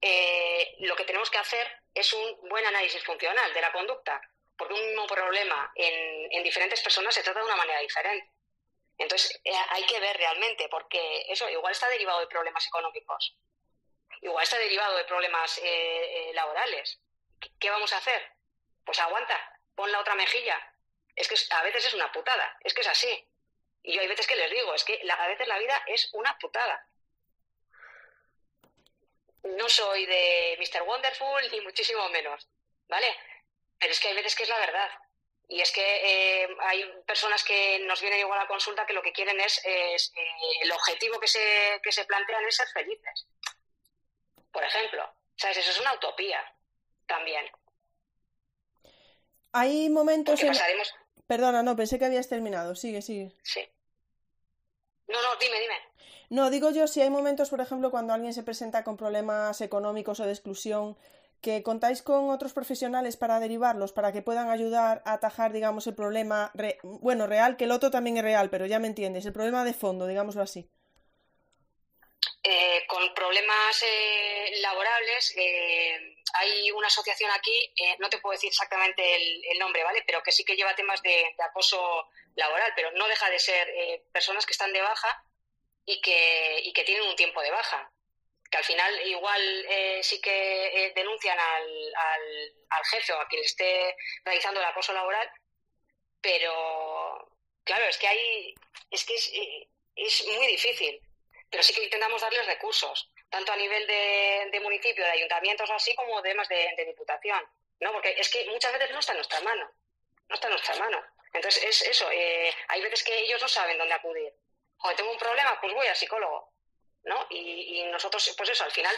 eh, 0.00 0.76
lo 0.80 0.94
que 0.94 1.04
tenemos 1.04 1.30
que 1.30 1.38
hacer 1.38 1.66
es 1.94 2.12
un 2.12 2.48
buen 2.48 2.64
análisis 2.64 3.02
funcional 3.04 3.52
de 3.52 3.60
la 3.60 3.72
conducta, 3.72 4.20
porque 4.56 4.74
un 4.74 4.86
mismo 4.86 5.06
problema 5.06 5.72
en, 5.74 6.42
diferentes 6.42 6.82
personas 6.82 7.14
se 7.14 7.22
trata 7.22 7.40
de 7.40 7.46
una 7.46 7.56
manera 7.56 7.80
diferente. 7.80 8.30
Entonces, 8.98 9.40
hay 9.70 9.84
que 9.84 9.98
ver 9.98 10.16
realmente, 10.16 10.68
porque 10.68 11.24
eso 11.28 11.48
igual 11.48 11.72
está 11.72 11.88
derivado 11.88 12.20
de 12.20 12.26
problemas 12.26 12.66
económicos, 12.66 13.36
igual 14.20 14.42
está 14.42 14.58
derivado 14.58 14.96
de 14.96 15.04
problemas 15.04 15.60
eh, 15.62 16.30
laborales. 16.34 17.00
¿Qué 17.58 17.70
vamos 17.70 17.92
a 17.92 17.98
hacer? 17.98 18.32
Pues 18.84 18.98
aguanta, 18.98 19.60
pon 19.74 19.90
la 19.90 20.00
otra 20.00 20.14
mejilla. 20.14 20.58
Es 21.16 21.28
que 21.28 21.36
a 21.54 21.62
veces 21.62 21.86
es 21.86 21.94
una 21.94 22.10
putada, 22.12 22.56
es 22.60 22.74
que 22.74 22.80
es 22.82 22.88
así. 22.88 23.26
Y 23.82 23.94
yo 23.94 24.00
hay 24.00 24.08
veces 24.08 24.26
que 24.26 24.36
les 24.36 24.50
digo, 24.50 24.74
es 24.74 24.84
que 24.84 25.00
a 25.10 25.26
veces 25.28 25.48
la 25.48 25.58
vida 25.58 25.82
es 25.86 26.12
una 26.12 26.38
putada 26.38 26.86
no 29.42 29.68
soy 29.68 30.06
de 30.06 30.56
Mr. 30.58 30.82
Wonderful 30.82 31.50
ni 31.50 31.60
muchísimo 31.60 32.08
menos, 32.10 32.48
¿vale? 32.88 33.16
Pero 33.78 33.92
es 33.92 34.00
que 34.00 34.08
hay 34.08 34.14
veces 34.14 34.34
que 34.34 34.42
es 34.42 34.48
la 34.48 34.58
verdad. 34.58 34.90
Y 35.48 35.60
es 35.60 35.72
que 35.72 35.82
eh, 35.82 36.48
hay 36.60 36.84
personas 37.06 37.42
que 37.42 37.80
nos 37.80 38.00
vienen 38.00 38.20
igual 38.20 38.38
a 38.38 38.42
la 38.42 38.48
consulta 38.48 38.86
que 38.86 38.92
lo 38.92 39.02
que 39.02 39.12
quieren 39.12 39.40
es, 39.40 39.60
eh, 39.64 39.96
el 40.62 40.70
objetivo 40.70 41.18
que 41.18 41.26
se, 41.26 41.80
que 41.82 41.90
se 41.90 42.04
plantean 42.04 42.44
es 42.44 42.56
ser 42.56 42.68
felices. 42.68 43.26
Por 44.52 44.64
ejemplo, 44.64 45.02
¿sabes? 45.36 45.58
Eso 45.58 45.70
es 45.70 45.80
una 45.80 45.94
utopía 45.94 46.38
también. 47.06 47.44
Hay 49.52 49.90
momentos 49.90 50.42
en... 50.42 50.52
Perdona, 51.26 51.62
no, 51.62 51.76
pensé 51.76 51.98
que 51.98 52.06
habías 52.06 52.28
terminado. 52.28 52.74
Sigue, 52.74 53.02
sigue. 53.02 53.32
Sí. 53.42 53.60
No, 55.06 55.20
no, 55.22 55.36
dime, 55.40 55.60
dime. 55.60 55.74
No, 56.28 56.50
digo 56.50 56.70
yo, 56.70 56.86
si 56.86 57.00
hay 57.00 57.10
momentos, 57.10 57.50
por 57.50 57.60
ejemplo, 57.60 57.90
cuando 57.90 58.12
alguien 58.12 58.32
se 58.32 58.42
presenta 58.42 58.84
con 58.84 58.96
problemas 58.96 59.60
económicos 59.60 60.20
o 60.20 60.24
de 60.24 60.32
exclusión, 60.32 60.96
que 61.40 61.62
contáis 61.62 62.02
con 62.02 62.30
otros 62.30 62.52
profesionales 62.52 63.16
para 63.16 63.40
derivarlos, 63.40 63.92
para 63.92 64.12
que 64.12 64.22
puedan 64.22 64.50
ayudar 64.50 65.02
a 65.04 65.14
atajar, 65.14 65.52
digamos, 65.52 65.86
el 65.86 65.94
problema, 65.94 66.52
bueno, 66.82 67.26
real, 67.26 67.56
que 67.56 67.64
el 67.64 67.72
otro 67.72 67.90
también 67.90 68.18
es 68.18 68.22
real, 68.22 68.50
pero 68.50 68.66
ya 68.66 68.78
me 68.78 68.88
entiendes, 68.88 69.26
el 69.26 69.32
problema 69.32 69.64
de 69.64 69.72
fondo, 69.72 70.06
digámoslo 70.06 70.42
así. 70.42 70.70
Eh, 72.42 72.84
con 72.86 73.12
problemas 73.14 73.82
eh, 73.82 74.52
laborables, 74.60 75.34
eh, 75.36 76.16
hay 76.34 76.70
una 76.70 76.86
asociación 76.86 77.30
aquí, 77.30 77.74
no 77.98 78.08
te 78.08 78.18
puedo 78.18 78.32
decir 78.32 78.48
exactamente 78.48 79.02
el, 79.50 79.58
nombre, 79.58 79.82
¿vale? 79.84 80.02
Pero 80.06 80.22
que 80.22 80.32
sí 80.32 80.44
que 80.44 80.56
lleva 80.56 80.74
temas 80.74 81.02
de 81.02 81.34
acoso 81.38 82.08
laboral, 82.36 82.72
pero 82.76 82.92
no 82.92 83.08
deja 83.08 83.28
de 83.30 83.38
ser 83.38 83.68
personas 84.12 84.46
que 84.46 84.52
están 84.52 84.72
de 84.72 84.80
baja 84.80 85.24
y 85.84 86.00
que, 86.00 86.60
y 86.64 86.72
que 86.72 86.84
tienen 86.84 87.08
un 87.08 87.16
tiempo 87.16 87.42
de 87.42 87.50
baja. 87.50 87.90
Que 88.50 88.58
al 88.58 88.64
final 88.64 89.06
igual 89.06 89.66
eh, 89.68 90.00
sí 90.02 90.20
que 90.20 90.66
eh, 90.66 90.92
denuncian 90.94 91.38
al, 91.38 91.94
al, 91.94 92.84
jefe 92.90 93.12
o 93.12 93.20
a 93.20 93.28
quien 93.28 93.42
esté 93.44 93.96
realizando 94.24 94.60
el 94.60 94.66
acoso 94.66 94.92
laboral, 94.92 95.30
pero 96.20 97.30
claro, 97.64 97.84
es 97.86 97.98
que 97.98 98.08
hay, 98.08 98.54
es 98.90 99.04
que 99.04 99.14
es, 99.14 99.30
eh, 99.34 99.68
es 99.96 100.26
muy 100.26 100.46
difícil. 100.48 101.00
Pero 101.50 101.62
sí 101.62 101.74
que 101.74 101.84
intentamos 101.84 102.22
darles 102.22 102.46
recursos, 102.46 103.10
tanto 103.28 103.52
a 103.52 103.56
nivel 103.56 103.86
de, 103.86 104.60
municipio, 104.62 105.04
de 105.04 105.10
ayuntamientos 105.10 105.68
así, 105.70 105.94
como 105.94 106.22
de 106.22 106.34
de, 106.48 106.74
de 106.76 106.84
diputación. 106.84 107.44
¿no? 107.80 107.92
Porque 107.92 108.14
es 108.16 108.28
que 108.28 108.46
muchas 108.50 108.72
veces 108.72 108.90
no 108.92 109.00
está 109.00 109.12
en 109.12 109.18
nuestra 109.18 109.40
mano. 109.40 109.70
no 110.28 110.34
está 110.34 110.46
en 110.46 110.52
nuestra 110.52 110.76
mano. 110.76 111.02
Entonces, 111.32 111.62
es 111.62 111.82
eso, 111.82 112.10
eh, 112.10 112.52
hay 112.68 112.82
veces 112.82 113.04
que 113.04 113.18
ellos 113.18 113.40
no 113.40 113.48
saben 113.48 113.78
dónde 113.78 113.94
acudir. 113.94 114.32
O 114.78 114.94
tengo 114.94 115.10
un 115.10 115.18
problema, 115.18 115.60
pues 115.60 115.72
voy 115.74 115.86
al 115.86 115.96
psicólogo, 115.96 116.52
¿no? 117.04 117.26
Y, 117.30 117.82
nosotros, 117.84 118.34
pues 118.36 118.50
eso, 118.50 118.64
al 118.64 118.72
final, 118.72 118.94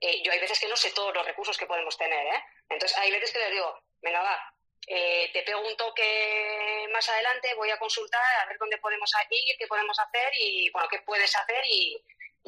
eh, 0.00 0.22
yo 0.22 0.32
hay 0.32 0.40
veces 0.40 0.58
que 0.58 0.68
no 0.68 0.76
sé 0.76 0.90
todos 0.92 1.14
los 1.14 1.24
recursos 1.26 1.56
que 1.56 1.66
podemos 1.66 1.96
tener, 1.96 2.26
¿eh? 2.26 2.44
Entonces, 2.68 2.96
hay 2.98 3.10
veces 3.10 3.32
que 3.32 3.38
les 3.38 3.50
digo, 3.50 3.80
venga, 4.00 4.22
va, 4.22 4.54
eh, 4.86 5.30
te 5.32 5.42
pego 5.42 5.60
un 5.60 5.76
toque 5.76 6.86
más 6.92 7.08
adelante, 7.08 7.54
voy 7.54 7.70
a 7.70 7.78
consultar 7.78 8.22
a 8.40 8.46
ver 8.46 8.58
dónde 8.58 8.78
podemos 8.78 9.10
ir, 9.30 9.56
qué 9.58 9.66
podemos 9.66 9.98
hacer 9.98 10.30
y, 10.34 10.70
bueno, 10.70 10.88
qué 10.88 11.00
puedes 11.00 11.34
hacer 11.34 11.64
y, 11.66 12.04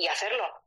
hacerlo. 0.09 0.63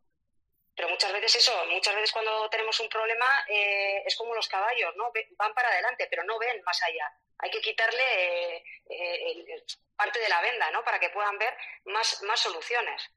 Pero 0.76 0.90
muchas 0.90 1.12
veces 1.12 1.36
eso, 1.36 1.66
muchas 1.68 1.94
veces 1.94 2.12
cuando 2.12 2.50
tenemos 2.50 2.80
un 2.80 2.90
problema 2.90 3.46
eh, 3.48 4.02
es 4.06 4.16
como 4.16 4.34
los 4.34 4.48
caballos, 4.48 4.96
¿no? 4.96 5.12
Van 5.32 5.54
para 5.54 5.70
adelante, 5.70 6.08
pero 6.10 6.24
no 6.24 6.40
ven 6.40 6.62
más 6.64 6.82
allá. 6.84 7.12
Hay 7.40 7.52
que 7.52 7.62
quitarle 7.62 8.64
eh, 8.90 9.64
parte 9.96 10.20
de 10.20 10.30
la 10.30 10.42
venda, 10.42 10.72
¿no? 10.72 10.84
Para 10.84 11.00
que 11.00 11.10
puedan 11.10 11.38
ver 11.38 11.56
más 11.86 12.40
soluciones, 12.40 13.10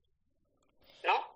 ¿no? 1.04 1.31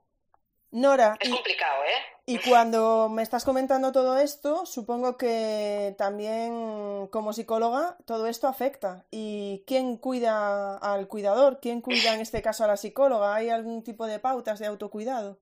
Nora. 0.70 1.16
Es 1.20 1.30
complicado, 1.30 1.84
¿eh? 1.84 2.16
Y 2.28 2.38
cuando 2.40 3.08
me 3.08 3.22
estás 3.22 3.44
comentando 3.44 3.92
todo 3.92 4.18
esto, 4.18 4.66
supongo 4.66 5.16
que 5.16 5.94
también 5.96 7.06
como 7.06 7.32
psicóloga 7.32 7.96
todo 8.04 8.26
esto 8.26 8.48
afecta. 8.48 9.04
¿Y 9.12 9.62
quién 9.64 9.96
cuida 9.96 10.76
al 10.78 11.06
cuidador? 11.06 11.60
¿Quién 11.62 11.80
cuida 11.80 12.14
en 12.14 12.20
este 12.20 12.42
caso 12.42 12.64
a 12.64 12.66
la 12.66 12.76
psicóloga? 12.76 13.36
¿Hay 13.36 13.48
algún 13.48 13.84
tipo 13.84 14.06
de 14.06 14.18
pautas 14.18 14.58
de 14.58 14.66
autocuidado? 14.66 15.38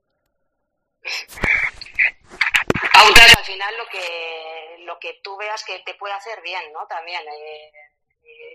Pautas 2.93 3.37
al 3.39 3.45
final 3.45 3.77
lo 3.79 3.87
que 3.87 4.77
lo 4.81 4.99
que 4.99 5.21
tú 5.23 5.39
veas 5.39 5.65
que 5.65 5.79
te 5.81 5.95
puede 5.95 6.13
hacer 6.13 6.43
bien, 6.43 6.71
¿no? 6.75 6.87
También 6.87 7.23
eh, 7.27 7.73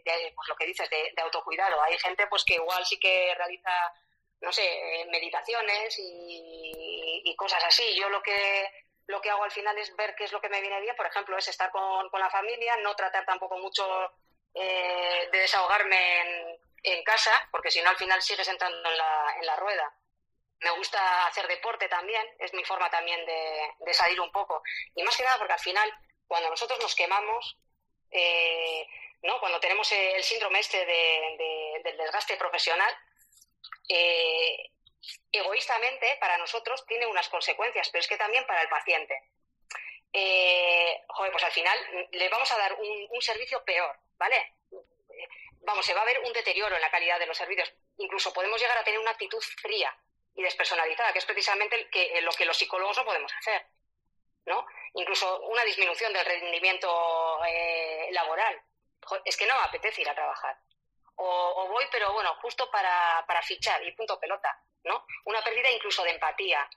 eh, 0.05 0.33
pues 0.35 0.47
lo 0.47 0.55
que 0.55 0.67
dices 0.67 0.87
de, 0.91 1.13
de 1.15 1.21
autocuidado. 1.23 1.81
Hay 1.81 1.97
gente 1.97 2.27
pues 2.27 2.43
que 2.45 2.55
igual 2.55 2.85
sí 2.85 2.99
que 2.99 3.33
realiza 3.35 3.71
no 4.41 4.51
sé, 4.51 5.05
meditaciones 5.11 5.95
y, 5.97 7.35
cosas 7.37 7.63
así. 7.63 7.95
Yo 7.95 8.09
lo 8.09 8.21
que 8.21 8.69
lo 9.07 9.21
que 9.21 9.29
hago 9.29 9.43
al 9.43 9.51
final 9.51 9.77
es 9.77 9.95
ver 9.95 10.13
qué 10.15 10.25
es 10.25 10.31
lo 10.31 10.41
que 10.41 10.49
me 10.49 10.61
viene 10.61 10.81
bien, 10.81 10.95
por 10.95 11.05
ejemplo, 11.05 11.37
es 11.37 11.47
estar 11.47 11.71
con, 11.71 12.09
la 12.11 12.29
familia, 12.29 12.75
no 12.77 12.95
tratar 12.95 13.25
tampoco 13.25 13.57
mucho 13.57 13.83
eh, 14.53 15.29
de 15.31 15.39
desahogarme 15.39 16.57
en, 16.83 17.03
casa, 17.03 17.31
porque 17.49 17.71
si 17.71 17.81
no 17.81 17.89
al 17.89 17.95
final 17.95 18.21
sigues 18.21 18.47
entrando 18.47 18.77
en 18.89 18.97
la, 18.97 19.35
en 19.39 19.45
la 19.45 19.55
rueda. 19.55 19.93
Me 20.59 20.69
gusta 20.71 21.25
hacer 21.25 21.47
deporte 21.47 21.87
también, 21.87 22.23
es 22.37 22.53
mi 22.53 22.63
forma 22.65 22.89
también 22.89 23.25
de, 23.25 23.93
salir 23.93 24.19
un 24.19 24.31
poco. 24.31 24.61
Y 24.93 25.01
más 25.03 25.15
que 25.17 25.23
nada 25.23 25.37
porque 25.37 25.53
al 25.53 25.59
final, 25.59 25.91
cuando 26.27 26.49
nosotros 26.49 26.79
nos 26.79 26.93
quemamos, 26.93 27.57
eh, 28.11 28.85
¿no? 29.23 29.39
cuando 29.39 29.59
tenemos 29.59 29.91
el 29.91 30.23
síndrome 30.23 30.59
este 30.59 30.85
del 30.85 31.97
desgaste 31.97 32.37
profesional, 32.37 32.95
eh, 33.89 34.71
egoístamente 35.31 36.17
para 36.19 36.37
nosotros 36.37 36.85
tiene 36.85 37.07
unas 37.07 37.27
consecuencias, 37.29 37.89
pero 37.89 38.01
es 38.01 38.07
que 38.07 38.17
también 38.17 38.45
para 38.45 38.61
el 38.61 38.69
paciente. 38.69 39.23
Eh, 40.13 41.03
joder, 41.07 41.31
pues 41.31 41.43
al 41.43 41.51
final 41.51 41.77
le 42.11 42.29
vamos 42.29 42.51
a 42.51 42.57
dar 42.57 42.73
un, 42.75 43.21
servicio 43.21 43.63
peor, 43.63 43.99
¿vale? 44.17 44.55
Vamos, 45.61 45.85
se 45.85 45.93
va 45.93 46.01
a 46.01 46.05
ver 46.05 46.19
un 46.19 46.33
deterioro 46.33 46.75
en 46.75 46.81
la 46.81 46.91
calidad 46.91 47.19
de 47.19 47.25
los 47.25 47.37
servicios. 47.37 47.71
Incluso 47.97 48.33
podemos 48.33 48.61
llegar 48.61 48.77
a 48.77 48.83
tener 48.83 48.99
una 48.99 49.11
actitud 49.11 49.41
fría 49.61 49.95
y 50.35 50.41
despersonalizada, 50.41 51.11
que 51.11 51.19
es 51.19 51.25
precisamente 51.25 51.89
lo 52.21 52.31
que 52.31 52.45
los 52.45 52.57
psicólogos 52.57 52.97
no 52.97 53.05
podemos 53.05 53.31
hacer, 53.33 53.65
¿no? 54.45 54.65
Incluso 54.93 55.41
una 55.41 55.63
disminución 55.63 56.13
del 56.13 56.25
rendimiento 56.25 57.43
eh, 57.45 58.07
laboral. 58.11 58.61
es 59.25 59.37
que 59.37 59.47
no 59.47 59.59
apetece 59.59 60.01
ir 60.01 60.09
a 60.09 60.15
trabajar 60.15 60.57
o, 61.21 61.67
voy, 61.67 61.85
pero 61.91 62.13
bueno, 62.13 62.33
justo 62.41 62.69
para, 62.71 63.23
para 63.27 63.41
fichar 63.41 63.83
y 63.83 63.91
punto 63.91 64.19
pelota, 64.19 64.57
¿no? 64.85 65.05
Una 65.25 65.41
pérdida 65.43 65.69
incluso 65.69 66.03
de 66.03 66.11
empatía, 66.11 66.69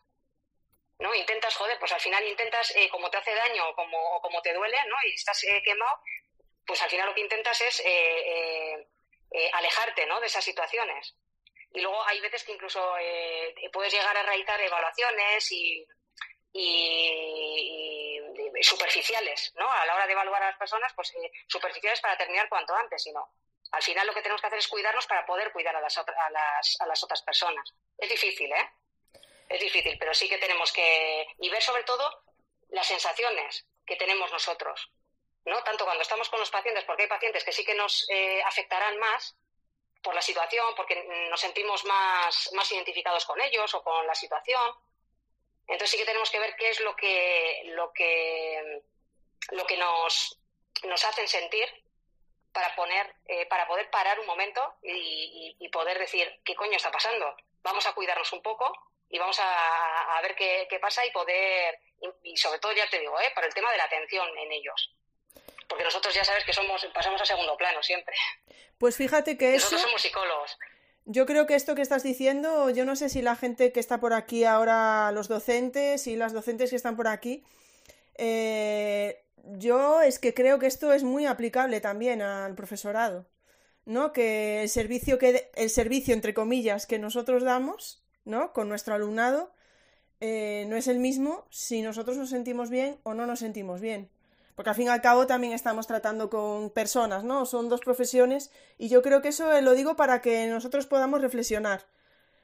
¿no? 0.99 1.15
Intentas, 1.15 1.55
joder, 1.55 1.79
pues 1.79 1.93
al 1.93 2.01
final 2.01 2.27
intentas, 2.27 2.75
eh, 2.75 2.89
como 2.89 3.09
te 3.09 3.19
hace 3.19 3.35
daño 3.35 3.69
o 3.69 3.75
como, 3.75 4.21
como 4.21 4.43
te 4.43 4.53
duele, 4.53 4.77
¿no? 4.89 4.97
Y 5.07 5.15
estás 5.15 5.45
eh, 5.45 5.63
quemado, 5.65 5.97
pues 6.67 6.83
al 6.83 6.91
final 6.91 7.07
lo 7.07 7.15
que 7.15 7.21
intentas 7.21 7.61
es 7.61 7.83
eh, 7.85 8.85
alejarte, 9.53 10.07
¿no? 10.07 10.21
De 10.21 10.27
esas 10.27 10.45
situaciones. 10.45 11.15
Y 11.75 11.81
luego 11.81 12.05
hay 12.05 12.21
veces 12.21 12.43
que 12.45 12.53
incluso 12.53 12.95
puedes 13.73 13.93
llegar 13.93 14.15
a 14.17 14.23
realizar 14.25 14.61
evaluaciones 14.61 15.51
y, 15.53 15.87
y, 16.53 18.21
superficiales, 18.61 19.53
¿no? 19.55 19.71
A 19.73 19.87
la 19.87 19.95
hora 19.95 20.07
de 20.07 20.13
evaluar 20.13 20.43
a 20.43 20.49
las 20.49 20.59
personas, 20.59 20.93
pues 20.95 21.13
superficiales 21.47 22.01
para 22.01 22.17
terminar 22.19 22.49
cuanto 22.49 22.75
antes, 22.75 23.03
si 23.03 23.13
no 23.13 23.33
al 23.73 23.83
final 23.83 24.07
lo 24.07 24.15
que 24.15 24.21
tenemos 24.21 24.41
que 24.41 24.47
hacer 24.47 24.59
es 24.59 24.69
cuidarnos 24.69 25.07
para 25.07 25.25
poder 25.25 25.51
cuidar 25.51 25.75
a 25.75 25.81
las, 25.81 25.97
a 25.97 26.31
las, 26.31 26.81
a 26.81 26.87
las 26.87 27.03
otras 27.03 27.23
personas. 27.23 27.75
Es 27.97 28.09
difícil, 28.09 28.53
¿eh? 28.53 28.71
Es 29.49 29.61
difícil, 29.61 29.97
pero 29.99 30.15
sí 30.15 30.29
que 30.29 30.39
tenemos 30.39 30.73
que... 30.73 31.27
Y 31.39 31.49
ver 31.49 31.63
sobre 31.63 31.83
todo 31.85 32.23
las 32.69 32.87
sensaciones 32.87 33.67
que 33.87 33.97
tenemos 33.97 34.31
nosotros, 34.31 34.91
¿no? 35.47 35.63
Tanto 35.65 35.85
cuando 35.85 36.03
estamos 36.03 36.29
con 36.29 36.39
los 36.39 36.51
pacientes, 36.51 36.85
porque 36.85 37.05
hay 37.05 37.09
pacientes 37.09 37.45
que 37.45 37.53
sí 37.53 37.65
que 37.65 37.75
nos 37.75 38.07
eh, 38.11 38.43
afectarán 38.45 38.99
más 38.99 39.37
por 40.03 40.15
la 40.15 40.23
situación, 40.23 40.75
porque 40.75 41.03
nos 41.31 41.41
sentimos 41.41 41.85
más, 41.85 42.51
más 42.53 42.71
identificados 42.73 43.25
con 43.25 43.41
ellos 43.41 43.73
o 43.75 43.83
con 43.83 44.07
la 44.07 44.15
situación. 44.15 44.75
Entonces 45.67 45.91
sí 45.91 45.97
que 45.97 46.05
tenemos 46.05 46.31
que 46.31 46.41
ver 46.41 46.57
qué 46.57 46.71
es 46.71 46.81
lo 46.81 46.95
que, 46.95 47.63
lo 47.67 47.93
que, 47.93 48.83
lo 49.53 49.67
que 49.67 49.77
nos, 49.79 50.39
nos 50.85 51.05
hacen 51.05 51.27
sentir 51.29 51.82
para 52.53 52.75
poner, 52.75 53.15
eh, 53.27 53.47
para 53.47 53.67
poder 53.67 53.91
parar 53.91 54.19
un 54.21 54.27
momento 54.27 54.75
y, 54.83 55.69
poder 55.73 55.99
decir 55.99 56.29
qué 56.45 56.55
coño 56.55 56.77
está 56.77 56.91
pasando. 56.91 57.35
Vamos 57.63 57.87
a 57.87 57.95
cuidarnos 57.95 58.31
un 58.33 58.43
poco 58.43 58.71
y 59.09 59.19
vamos 59.19 59.39
a, 59.41 60.21
ver 60.23 60.35
qué, 60.35 60.79
pasa 60.81 61.05
y 61.07 61.11
poder, 61.11 61.79
y, 62.23 62.37
sobre 62.37 62.59
todo 62.59 62.73
ya 62.73 62.89
te 62.91 63.01
digo, 63.01 63.19
¿eh? 63.21 63.33
para 63.35 63.47
el 63.47 63.55
tema 63.55 63.71
de 63.73 63.79
la 63.79 63.85
atención 63.85 64.29
en 64.37 64.53
ellos. 64.53 64.95
Porque 65.67 65.85
nosotros 65.85 66.15
ya 66.15 66.25
sabes 66.25 66.45
que 66.45 66.53
somos, 66.53 66.85
pasamos 66.93 67.21
a 67.23 67.25
segundo 67.25 67.57
plano 67.57 67.83
siempre. 67.83 68.15
Pues 68.79 68.97
fíjate 68.97 69.39
que 69.39 69.53
nosotros 69.53 69.81
somos 69.81 70.03
psicólogos. 70.03 70.59
Yo 71.05 71.25
creo 71.27 71.47
que 71.47 71.55
esto 71.55 71.75
que 71.75 71.83
estás 71.83 72.03
diciendo, 72.03 72.71
yo 72.71 72.85
no 72.85 72.95
sé 72.95 73.09
si 73.09 73.23
la 73.23 73.35
gente 73.35 73.73
que 73.73 73.81
está 73.81 73.99
por 73.99 74.13
aquí 74.13 74.45
ahora, 74.45 75.11
los 75.13 75.29
docentes 75.29 76.07
y 76.07 76.17
las 76.17 76.33
docentes 76.33 76.71
que 76.71 76.77
están 76.77 76.97
por 76.97 77.09
aquí, 77.09 77.45
eh, 78.17 79.22
yo 79.43 80.01
es 80.03 80.19
que 80.19 80.35
creo 80.35 80.59
que 80.59 80.67
esto 80.67 80.93
es 80.93 81.03
muy 81.03 81.27
aplicable 81.27 81.81
también 81.81 82.23
al 82.23 82.55
profesorado, 82.55 83.27
¿no? 83.85 84.13
Que 84.13 84.63
el 84.63 84.69
servicio 84.69 85.19
que 85.19 85.51
el 85.55 85.71
servicio 85.71 86.15
entre 86.15 86.35
comillas 86.35 86.87
que 86.87 86.99
nosotros 86.99 87.43
damos, 87.43 88.03
¿no? 88.25 88.53
Con 88.53 88.69
nuestro 88.69 88.95
alumnado 88.95 89.53
eh, 90.21 90.67
no 90.69 90.77
es 90.77 90.87
el 90.87 90.99
mismo 90.99 91.47
si 91.51 91.83
nosotros 91.83 92.17
nos 92.17 92.31
sentimos 92.31 92.71
bien 92.71 92.99
o 93.03 93.15
no 93.15 93.27
nos 93.27 93.41
sentimos 93.41 93.81
bien. 93.81 94.09
Porque 94.55 94.71
al 94.71 94.77
fin 94.77 94.87
y 94.87 94.91
al 94.91 95.01
cabo 95.01 95.27
también 95.27 95.53
estamos 95.55 95.87
tratando 95.87 96.29
con 96.31 96.71
personas, 96.71 97.25
¿no? 97.25 97.47
Son 97.47 97.69
dos 97.69 97.81
profesiones 97.81 98.51
y 98.79 98.89
yo 98.89 99.03
creo 99.03 99.23
que 99.23 99.29
eso 99.29 99.61
lo 99.61 99.73
digo 99.73 99.97
para 99.97 100.21
que 100.21 100.47
nosotros 100.47 100.87
podamos 100.87 101.23
reflexionar 101.23 101.87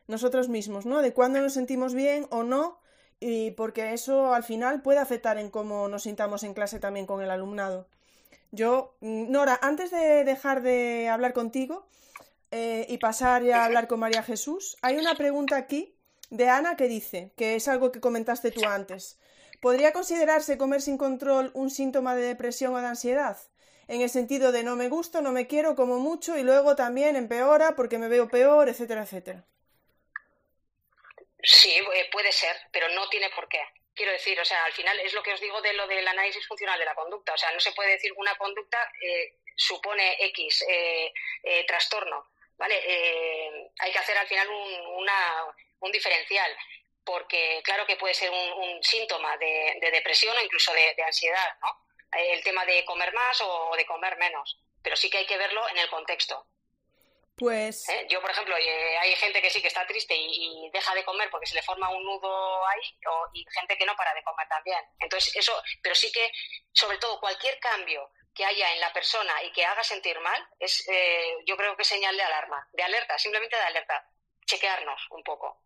nosotros 0.09 0.49
mismos, 0.49 0.87
¿no? 0.87 1.03
De 1.03 1.13
cuándo 1.13 1.41
nos 1.41 1.53
sentimos 1.53 1.95
bien 1.95 2.27
o 2.31 2.43
no 2.43 2.81
y 3.21 3.53
porque 3.53 3.93
eso 3.93 4.35
al 4.35 4.45
final 4.45 4.83
puede 4.83 4.99
afectar 4.99 5.39
en 5.39 5.51
cómo 5.51 5.89
nos 5.89 6.05
sintamos 6.05 6.43
en 6.43 6.55
clase 6.55 6.79
también 6.79 7.07
con 7.07 7.23
el 7.23 7.31
alumnado. 7.31 7.89
Yo, 8.51 8.97
mm, 9.01 9.31
Nora, 9.31 9.59
antes 9.62 9.91
de 9.91 10.25
dejar 10.25 10.62
de 10.62 11.09
hablar 11.09 11.33
contigo 11.33 11.87
eh, 12.51 12.87
y 12.89 12.99
pasar 12.99 13.43
ya 13.43 13.62
a 13.62 13.64
hablar 13.66 13.89
con 13.89 14.01
María 14.01 14.23
Jesús, 14.23 14.77
hay 14.83 14.97
una 14.97 15.14
pregunta 15.14 15.57
aquí 15.57 15.95
de 16.31 16.49
Ana 16.49 16.77
que 16.77 16.89
dice, 16.89 17.33
que 17.37 17.57
es 17.57 17.69
algo 17.69 17.93
que 17.93 18.01
comentaste 18.01 18.51
tú 18.51 18.64
antes. 18.66 19.19
¿Podría 19.61 19.93
considerarse 19.93 20.57
comer 20.57 20.81
sin 20.81 20.99
control 20.99 21.51
un 21.55 21.71
síntoma 21.71 22.14
de 22.14 22.23
depresión 22.23 22.75
o 22.75 22.79
de 22.79 22.87
ansiedad? 22.87 23.37
En 23.89 24.03
el 24.03 24.11
sentido 24.11 24.53
de 24.53 24.62
no 24.62 24.77
me 24.77 24.89
gusto, 24.89 25.23
no 25.23 25.33
me 25.33 25.47
quiero, 25.47 25.75
como 25.75 25.99
mucho 25.99 26.39
y 26.39 26.43
luego 26.43 26.77
también 26.77 27.16
empeora 27.16 27.75
porque 27.75 27.99
me 27.99 28.09
veo 28.09 28.29
peor, 28.29 28.69
etcétera, 28.69 29.03
etcétera. 29.03 29.45
Sí, 31.43 31.70
eh, 31.95 32.09
puede 32.11 32.32
ser, 32.32 32.57
pero 32.72 32.89
no 32.91 33.09
tiene 33.09 33.30
por 33.30 33.49
qué. 33.49 33.62
Quiero 33.95 34.12
decir, 34.12 34.39
o 34.41 34.45
sea, 34.45 34.64
al 34.64 34.72
final 34.72 34.99
es 35.01 35.12
lo 35.12 35.22
que 35.22 35.32
os 35.32 35.41
digo 35.41 35.61
de 35.61 35.72
lo 35.72 35.86
del 35.86 36.07
análisis 36.07 36.47
funcional 36.47 36.78
de 36.78 36.84
la 36.84 36.95
conducta. 36.95 37.34
O 37.34 37.39
sea, 37.39 37.53
no 37.53 37.61
se 37.61 37.72
puede 37.72 37.93
decir 37.93 38.12
una 38.16 38.36
conducta 38.36 38.91
eh, 39.03 39.34
supone 39.57 40.16
X 40.20 40.64
eh, 40.68 41.12
trastorno, 41.66 42.28
¿vale? 42.57 42.76
hay 43.80 43.93
que 43.93 43.99
hacer 43.99 44.16
al 44.16 44.28
final 44.28 44.49
un, 44.49 44.86
una, 44.99 45.47
un 45.80 45.91
diferencial, 45.91 46.57
porque 47.05 47.61
claro 47.64 47.84
que 47.84 47.97
puede 47.97 48.14
ser 48.14 48.30
un, 48.30 48.82
síntoma 48.82 49.36
de, 49.36 49.78
depresión 49.93 50.36
o 50.36 50.41
incluso 50.41 50.72
de, 50.72 50.95
de 50.95 51.03
ansiedad, 51.03 51.57
¿no? 51.61 51.89
El 52.12 52.43
tema 52.45 52.64
de 52.64 52.84
comer 52.84 53.12
más 53.12 53.41
o 53.41 53.74
de 53.76 53.84
comer 53.84 54.16
menos, 54.16 54.61
pero 54.82 54.97
sí 54.97 55.11
que 55.11 55.18
hay 55.18 55.26
que 55.26 55.36
verlo 55.36 55.68
en 55.70 55.78
el 55.78 55.91
contexto. 55.91 56.47
Pues. 57.39 57.89
¿Eh? 57.89 58.07
Yo, 58.11 58.20
por 58.20 58.30
ejemplo, 58.30 58.57
eh, 58.57 58.99
hay 58.99 59.14
gente 59.14 59.41
que 59.41 59.49
sí 59.49 59.62
que 59.62 59.68
está 59.68 59.86
triste 59.86 60.14
y, 60.16 60.68
deja 60.72 60.95
de 60.95 61.05
comer 61.05 61.30
porque 61.30 61.47
se 61.47 61.55
le 61.55 61.62
forma 61.62 61.89
un 61.89 62.05
nudo 62.05 62.66
ahí, 62.66 62.80
y 63.32 63.45
gente 63.53 63.78
que 63.78 63.86
no 63.86 63.95
para 63.97 64.12
de 64.12 64.24
comer 64.24 64.49
también. 64.49 64.80
Entonces, 64.99 65.34
eso, 65.36 65.53
pero 65.80 65.95
sí 65.95 66.11
que, 66.11 66.30
sobre 66.72 66.99
todo, 66.99 67.20
cualquier 67.20 67.59
cambio 67.61 68.11
que 68.34 68.45
haya 68.45 68.74
en 68.74 68.80
la 68.80 68.93
persona 68.93 69.32
y 69.45 69.53
que 69.53 69.64
haga 69.64 69.82
sentir 69.84 70.18
mal, 70.20 70.49
es 70.59 70.86
eh, 70.89 71.36
yo 71.47 71.57
creo 71.57 71.76
que 71.76 71.82
es 71.82 71.89
señal 71.89 72.16
de 72.16 72.22
alarma, 72.22 72.68
de 72.72 72.82
alerta, 72.82 73.18
simplemente 73.18 73.57
de 73.57 73.62
alerta. 73.62 74.05
Chequearnos 74.47 75.01
un 75.11 75.22
poco. 75.22 75.62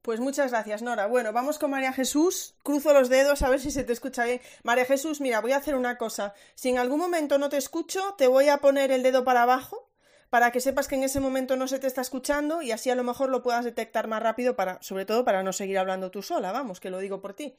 Pues 0.00 0.20
muchas 0.20 0.50
gracias, 0.50 0.82
Nora. 0.82 1.06
Bueno, 1.06 1.32
vamos 1.32 1.58
con 1.58 1.70
María 1.70 1.92
Jesús. 1.92 2.54
Cruzo 2.62 2.92
los 2.92 3.08
dedos 3.08 3.42
a 3.42 3.50
ver 3.50 3.60
si 3.60 3.70
se 3.70 3.84
te 3.84 3.92
escucha 3.92 4.24
bien. 4.24 4.40
María 4.62 4.84
Jesús, 4.84 5.20
mira, 5.20 5.40
voy 5.40 5.52
a 5.52 5.58
hacer 5.58 5.74
una 5.74 5.96
cosa. 5.96 6.34
Si 6.54 6.70
en 6.70 6.78
algún 6.78 6.98
momento 6.98 7.38
no 7.38 7.48
te 7.48 7.56
escucho, 7.56 8.14
te 8.16 8.26
voy 8.26 8.48
a 8.48 8.58
poner 8.58 8.90
el 8.90 9.02
dedo 9.02 9.24
para 9.24 9.42
abajo 9.42 9.91
para 10.32 10.50
que 10.50 10.62
sepas 10.62 10.88
que 10.88 10.94
en 10.94 11.02
ese 11.02 11.20
momento 11.20 11.56
no 11.56 11.68
se 11.68 11.78
te 11.78 11.86
está 11.86 12.00
escuchando 12.00 12.62
y 12.62 12.72
así 12.72 12.88
a 12.88 12.94
lo 12.94 13.04
mejor 13.04 13.28
lo 13.28 13.42
puedas 13.42 13.66
detectar 13.66 14.08
más 14.08 14.22
rápido 14.22 14.56
para, 14.56 14.80
sobre 14.80 15.04
todo 15.04 15.26
para 15.26 15.42
no 15.42 15.52
seguir 15.52 15.76
hablando 15.76 16.10
tú 16.10 16.22
sola, 16.22 16.52
vamos, 16.52 16.80
que 16.80 16.88
lo 16.88 17.00
digo 17.00 17.20
por 17.20 17.34
ti. 17.34 17.54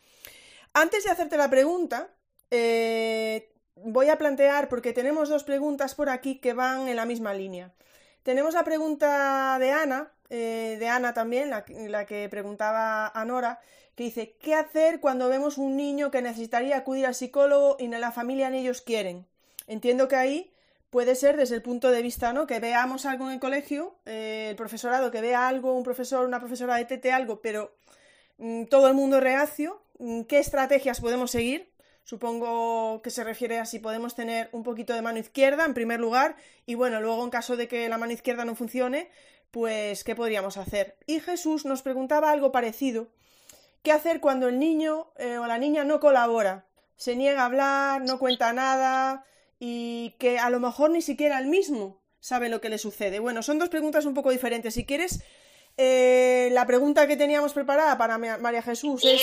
Antes 0.74 1.04
de 1.04 1.12
hacerte 1.12 1.38
la 1.38 1.52
pregunta, 1.52 2.10
eh, 2.50 3.52
voy 3.76 4.10
a 4.10 4.18
plantear, 4.18 4.70
porque 4.70 4.92
tenemos 4.92 5.30
dos 5.30 5.44
preguntas 5.44 5.94
por 5.94 6.10
aquí 6.10 6.40
que 6.40 6.54
van 6.54 6.88
en 6.88 6.96
la 6.96 7.06
misma 7.06 7.36
línea. 7.36 7.72
Tenemos 8.24 8.56
la 8.56 8.64
pregunta 8.64 9.60
de 9.60 9.70
Ana, 9.70 10.12
eh, 10.32 10.78
de 10.80 10.88
Ana 10.88 11.14
también, 11.14 11.52
la, 11.52 11.66
la, 11.68 12.08
que 12.08 12.28
preguntaba 12.28 13.08
a 13.08 13.24
Nora, 13.24 13.60
que 13.94 14.06
dice, 14.06 14.36
¿qué 14.42 14.56
hacer 14.56 15.00
cuando 15.00 15.30
vemos 15.30 15.60
un 15.60 15.78
niño 15.78 16.10
que 16.10 16.24
necesitaría 16.24 16.78
acudir 16.78 17.06
al 17.06 17.14
psicólogo 17.14 17.78
y 17.78 17.86
en 17.86 18.02
la 18.02 18.12
familia 18.12 18.50
ni 18.50 18.62
ellos 18.62 18.82
quieren? 18.82 19.28
Entiendo 19.68 20.08
que 20.08 20.16
ahí 20.16 20.53
puede 20.94 21.16
ser 21.16 21.38
desde 21.38 21.56
el 21.56 21.64
punto 21.64 21.89
de 21.89 22.04
vista, 22.04 22.34
¿no? 22.34 22.46
Que 22.46 22.60
veamos 22.60 23.08
algo 23.08 23.26
en 23.26 23.34
el 23.34 23.39
colegio, 23.39 23.96
eh, 24.06 24.50
el 24.52 24.56
profesorado 24.56 25.10
que 25.10 25.22
vea 25.22 25.48
algo, 25.48 25.74
un 25.74 25.82
profesor, 25.82 26.24
una 26.24 26.39
profesora 26.39 26.76
de 26.76 26.86
TT 26.86 27.08
algo, 27.08 27.41
pero 27.41 27.76
mm, 28.38 28.66
todo 28.66 28.88
el 28.89 28.94
mundo 28.94 29.20
reacio. 29.20 29.82
Mm, 29.98 30.22
¿Qué 30.26 30.38
estrategias 30.38 31.02
podemos 31.02 31.32
seguir? 31.32 31.74
Supongo 32.04 33.02
que 33.02 33.10
se 33.10 33.24
refiere 33.24 33.58
a 33.58 33.66
si 33.66 33.80
podemos 33.80 34.14
tener 34.14 34.50
un 34.52 34.62
poquito 34.62 34.94
de 34.94 35.02
mano 35.02 35.18
izquierda 35.18 35.66
en 35.66 35.74
primer 35.74 36.00
lugar 36.00 36.36
y 36.68 36.76
bueno, 36.76 37.02
luego 37.02 37.24
en 37.24 37.32
caso 37.32 37.58
de 37.58 37.68
que 37.68 37.89
la 37.89 37.98
mano 37.98 38.14
izquierda 38.14 38.46
no 38.46 38.54
funcione, 38.54 39.10
pues 39.50 40.04
¿qué 40.04 40.14
podríamos 40.14 40.58
hacer? 40.58 40.96
Y 41.08 41.22
Jesús 41.22 41.66
nos 41.66 41.82
preguntaba 41.82 42.30
algo 42.30 42.52
parecido. 42.52 43.08
¿Qué 43.82 43.91
hacer 43.91 44.20
cuando 44.20 44.48
el 44.48 44.60
niño 44.60 45.08
eh, 45.18 45.39
o 45.39 45.48
la 45.48 45.58
niña 45.58 45.86
no 45.86 46.00
colabora? 46.00 46.68
Se 46.98 47.16
niega 47.16 47.41
a 47.41 47.46
hablar, 47.46 48.04
no 48.04 48.20
cuenta 48.20 48.54
nada 48.54 49.26
y 49.66 50.18
que 50.20 50.39
a 50.39 50.49
lo 50.49 50.59
mejor 50.59 50.89
ni 50.89 51.01
siquiera 51.01 51.39
el 51.39 51.47
mismo 51.47 52.03
sabe 52.20 52.49
lo 52.49 52.59
que 52.59 52.68
le 52.68 52.78
sucede. 52.78 53.20
Bueno, 53.20 53.41
son 53.43 53.59
dos 53.59 53.70
preguntas 53.70 54.03
un 54.03 54.14
poco 54.14 54.30
diferentes. 54.30 54.74
Si 54.74 54.86
quieres, 54.86 55.24
eh, 55.78 56.49
la 56.51 56.68
pregunta 56.68 57.07
que 57.07 57.16
teníamos 57.16 57.53
preparada 57.53 57.97
para 57.97 58.18
María 58.18 58.61
Jesús 58.61 59.05
es... 59.05 59.22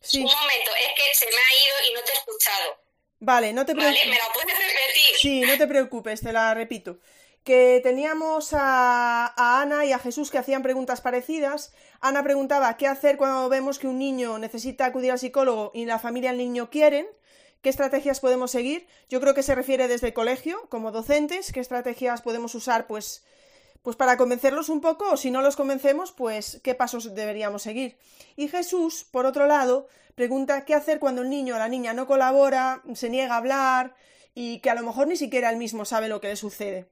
Sí. 0.00 0.18
Un 0.18 0.24
momento, 0.24 0.72
es 0.80 0.88
que 0.96 1.14
se 1.14 1.26
me 1.26 1.36
ha 1.36 1.64
ido 1.64 1.76
y 1.88 1.94
no 1.94 2.00
te 2.00 2.10
he 2.10 2.14
escuchado. 2.14 2.76
Vale, 3.20 3.52
no 3.52 3.64
te 3.64 3.76
preocupes. 3.76 4.00
Vale, 4.00 4.10
¿me 4.10 4.18
la 4.18 4.32
puedes 4.34 4.58
repetir? 4.58 5.16
Sí, 5.20 5.40
no 5.42 5.56
te 5.56 5.68
preocupes, 5.68 6.20
te 6.22 6.32
la 6.32 6.54
repito. 6.54 6.98
Que 7.44 7.80
teníamos 7.84 8.54
a, 8.54 9.32
a, 9.36 9.62
Ana 9.62 9.84
y 9.84 9.92
a 9.92 10.00
Jesús 10.00 10.32
que 10.32 10.38
hacían 10.38 10.64
preguntas 10.64 11.00
parecidas. 11.00 11.72
Ana 12.00 12.24
preguntaba 12.24 12.76
qué 12.76 12.88
hacer 12.88 13.16
cuando 13.16 13.48
vemos 13.48 13.78
que 13.78 13.86
un 13.86 14.00
niño 14.00 14.38
necesita 14.38 14.86
acudir 14.86 15.12
al 15.12 15.20
psicólogo 15.20 15.70
y 15.72 15.84
la 15.84 16.00
familia 16.00 16.30
y 16.30 16.32
el 16.32 16.38
niño 16.38 16.68
quieren. 16.68 17.06
¿Qué 17.62 17.68
estrategias 17.68 18.18
podemos 18.18 18.50
seguir? 18.50 18.88
Yo 19.08 19.20
creo 19.20 19.34
que 19.34 19.44
se 19.44 19.54
refiere 19.54 19.86
desde 19.86 20.08
el 20.08 20.12
colegio, 20.12 20.68
como 20.68 20.90
docentes, 20.90 21.52
qué 21.52 21.60
estrategias 21.60 22.20
podemos 22.20 22.56
usar, 22.56 22.88
pues, 22.88 23.24
pues 23.82 23.94
para 23.96 24.16
convencerlos 24.16 24.68
un 24.68 24.80
poco, 24.80 25.12
o 25.12 25.16
si 25.16 25.30
no 25.30 25.42
los 25.42 25.54
convencemos, 25.54 26.10
pues 26.10 26.60
qué 26.64 26.74
pasos 26.74 27.14
deberíamos 27.14 27.62
seguir. 27.62 27.96
Y 28.34 28.48
Jesús, 28.48 29.04
por 29.04 29.26
otro 29.26 29.46
lado, 29.46 29.86
pregunta 30.16 30.64
qué 30.64 30.74
hacer 30.74 30.98
cuando 30.98 31.22
el 31.22 31.30
niño 31.30 31.54
o 31.54 31.58
la 31.58 31.68
niña 31.68 31.92
no 31.94 32.08
colabora, 32.08 32.82
se 32.94 33.08
niega 33.08 33.34
a 33.34 33.38
hablar 33.38 33.94
y 34.34 34.58
que 34.58 34.70
a 34.70 34.74
lo 34.74 34.82
mejor 34.82 35.06
ni 35.06 35.16
siquiera 35.16 35.48
él 35.48 35.56
mismo 35.56 35.84
sabe 35.84 36.08
lo 36.08 36.20
que 36.20 36.28
le 36.28 36.36
sucede. 36.36 36.90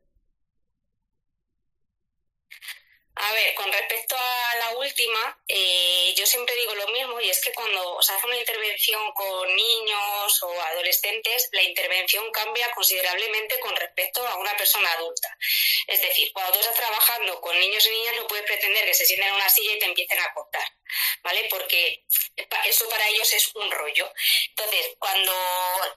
A 3.16 3.32
ver, 3.32 3.54
con 3.56 3.66
respecto 3.66 4.14
a 4.14 4.49
la 4.58 4.70
última, 4.78 5.38
eh, 5.48 6.14
yo 6.16 6.26
siempre 6.26 6.54
digo 6.56 6.74
lo 6.74 6.88
mismo 6.88 7.20
y 7.20 7.30
es 7.30 7.40
que 7.40 7.52
cuando 7.52 8.00
se 8.02 8.12
hace 8.12 8.26
una 8.26 8.36
intervención 8.36 9.12
con 9.12 9.54
niños 9.54 10.42
o 10.42 10.60
adolescentes, 10.62 11.48
la 11.52 11.62
intervención 11.62 12.30
cambia 12.32 12.70
considerablemente 12.72 13.58
con 13.60 13.74
respecto 13.76 14.26
a 14.26 14.36
una 14.36 14.56
persona 14.56 14.90
adulta. 14.92 15.36
Es 15.86 16.00
decir, 16.00 16.32
cuando 16.32 16.52
tú 16.52 16.60
estás 16.60 16.76
trabajando 16.76 17.40
con 17.40 17.58
niños 17.58 17.86
y 17.86 17.90
niñas 17.90 18.14
no 18.16 18.26
puedes 18.26 18.46
pretender 18.46 18.84
que 18.84 18.94
se 18.94 19.06
sienten 19.06 19.28
en 19.28 19.34
una 19.34 19.48
silla 19.48 19.74
y 19.74 19.78
te 19.78 19.86
empiecen 19.86 20.18
a 20.20 20.32
cortar, 20.34 20.66
¿vale? 21.22 21.46
Porque 21.50 22.04
eso 22.64 22.88
para 22.88 23.08
ellos 23.08 23.32
es 23.32 23.54
un 23.54 23.70
rollo. 23.70 24.12
Entonces, 24.50 24.96
cuando 24.98 25.32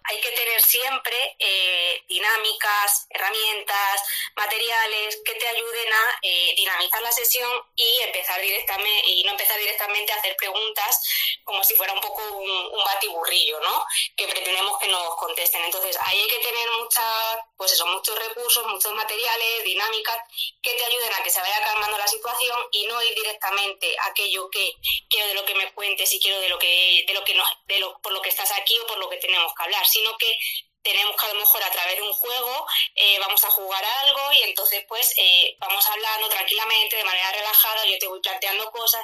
hay 0.04 0.20
que 0.20 0.32
tener 0.32 0.62
siempre 0.62 1.36
eh, 1.40 2.02
dinámicas, 2.08 3.08
herramientas, 3.10 4.02
materiales 4.36 5.20
que 5.26 5.34
te 5.36 5.48
ayuden 5.48 5.94
a 5.94 6.20
eh, 6.22 6.54
dinamizar 6.56 7.02
la 7.02 7.12
sesión 7.12 7.52
y 7.76 8.00
empezar 8.02 8.43
directamente 8.44 9.10
y 9.10 9.24
no 9.24 9.32
empezar 9.32 9.58
directamente 9.60 10.12
a 10.12 10.16
hacer 10.18 10.36
preguntas 10.36 11.02
como 11.44 11.64
si 11.64 11.76
fuera 11.76 11.94
un 11.94 12.02
poco 12.02 12.22
un, 12.38 12.84
batiburrillo, 12.84 13.60
¿no? 13.62 13.86
Que 14.16 14.28
pretendemos 14.28 14.78
que 14.78 14.88
nos 14.90 15.16
contesten. 15.16 15.64
Entonces, 15.64 15.98
ahí 16.02 16.20
hay 16.20 16.28
que 16.28 16.40
tener 16.40 16.70
muchas, 16.80 17.38
pues 17.56 17.72
eso, 17.72 17.88
muchos 17.88 18.18
recursos, 18.20 18.66
muchos 18.68 18.94
materiales, 18.94 19.64
dinámicas 19.64 20.18
que 20.62 20.74
te 20.74 20.86
ayuden 20.86 21.14
a 21.14 21.24
que 21.24 21.32
se 21.32 21.40
vaya 21.40 21.64
calmando 21.64 21.98
la 21.98 22.08
situación 22.08 22.58
y 22.72 22.86
no 22.86 23.02
ir 23.04 23.16
directamente 23.16 23.96
a 24.00 24.08
aquello 24.08 24.50
que 24.50 24.74
quiero 25.10 25.28
de 25.28 25.34
lo 25.34 25.46
que 25.46 25.56
me 25.56 25.72
cuentes 25.74 26.14
y 26.14 26.20
quiero 26.20 26.40
de 26.42 26.50
lo 26.50 26.60
que 26.60 27.04
de 27.08 27.14
lo 27.14 27.24
que 27.24 27.36
no, 27.36 27.46
de 27.66 27.80
lo 27.80 28.00
por 28.02 28.12
lo 28.12 28.22
que 28.22 28.30
estás 28.30 28.52
aquí 28.52 28.78
o 28.80 28.88
por 28.88 28.98
lo 28.98 29.10
que 29.10 29.18
tenemos 29.18 29.54
que 29.56 29.64
hablar, 29.64 29.88
sino 29.88 30.18
que 30.18 30.38
tenemos 30.84 31.16
que 31.16 31.26
a 31.26 31.34
lo 31.34 31.40
mejor 31.40 31.64
a 31.64 31.72
través 31.72 31.96
de 31.96 32.02
un 32.02 32.14
juego 32.14 32.68
eh, 32.96 33.18
vamos 33.20 33.44
a 33.44 33.50
jugar 33.50 33.84
algo 34.04 34.32
y 34.34 34.44
entonces 34.44 34.84
pues 34.88 35.14
eh, 35.18 35.56
vamos 35.60 35.88
hablando 35.88 36.30
tranquilamente, 36.30 36.98
de 36.98 37.04
manera 37.06 37.32
relajada, 37.32 37.86
yo 37.86 37.98
te 37.98 38.08
voy 38.08 38.20
planteando 38.20 38.70
cosas. 38.72 39.02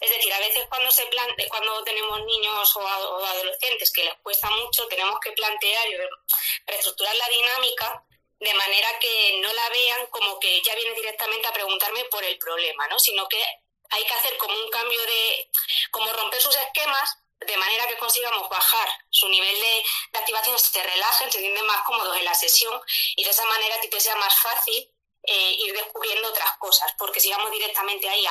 Es 0.00 0.10
decir, 0.10 0.32
a 0.32 0.38
veces 0.38 0.66
cuando, 0.68 0.90
se 0.90 1.06
plante, 1.06 1.48
cuando 1.48 1.82
tenemos 1.84 2.22
niños 2.24 2.76
o, 2.76 2.86
adolescentes 3.26 3.90
que 3.90 4.04
les 4.04 4.14
cuesta 4.22 4.50
mucho, 4.50 4.86
tenemos 4.88 5.18
que 5.20 5.32
plantear 5.32 5.86
y 5.88 5.96
reestructurar 6.66 7.14
la 7.14 7.28
dinámica 7.28 8.04
de 8.40 8.54
manera 8.54 8.88
que 9.00 9.38
no 9.40 9.52
la 9.52 9.68
vean 9.70 10.06
como 10.06 10.38
que 10.38 10.62
ya 10.62 10.74
viene 10.76 10.94
directamente 10.94 11.48
a 11.48 11.52
preguntarme 11.52 12.04
por 12.04 12.22
el 12.22 12.38
problema, 12.38 12.86
¿no? 12.88 12.98
sino 12.98 13.28
que 13.28 13.42
hay 13.90 14.04
que 14.04 14.14
hacer 14.14 14.36
como 14.36 14.54
un 14.56 14.70
cambio 14.70 15.00
de, 15.02 15.50
como 15.90 16.12
romper 16.12 16.40
sus 16.40 16.54
esquemas 16.56 17.18
de 17.46 17.56
manera 17.56 17.86
que 17.86 17.96
consigamos 17.98 18.48
bajar 18.48 18.88
su 19.10 19.28
nivel 19.28 19.54
de, 19.60 19.84
activación, 20.18 20.58
se 20.58 20.82
relajen, 20.82 21.30
se 21.30 21.38
sienten 21.38 21.66
más 21.66 21.82
cómodos 21.82 22.16
en 22.16 22.24
la 22.24 22.34
sesión 22.34 22.80
y 23.16 23.24
de 23.24 23.30
esa 23.30 23.44
manera 23.46 23.76
a 23.76 23.80
ti 23.80 23.88
te 23.88 24.00
sea 24.00 24.16
más 24.16 24.34
fácil 24.42 24.90
eh, 25.22 25.56
ir 25.58 25.74
descubriendo 25.74 26.28
otras 26.28 26.56
cosas, 26.58 26.92
porque 26.98 27.20
si 27.20 27.30
vamos 27.30 27.50
directamente 27.50 28.08
ahí 28.08 28.24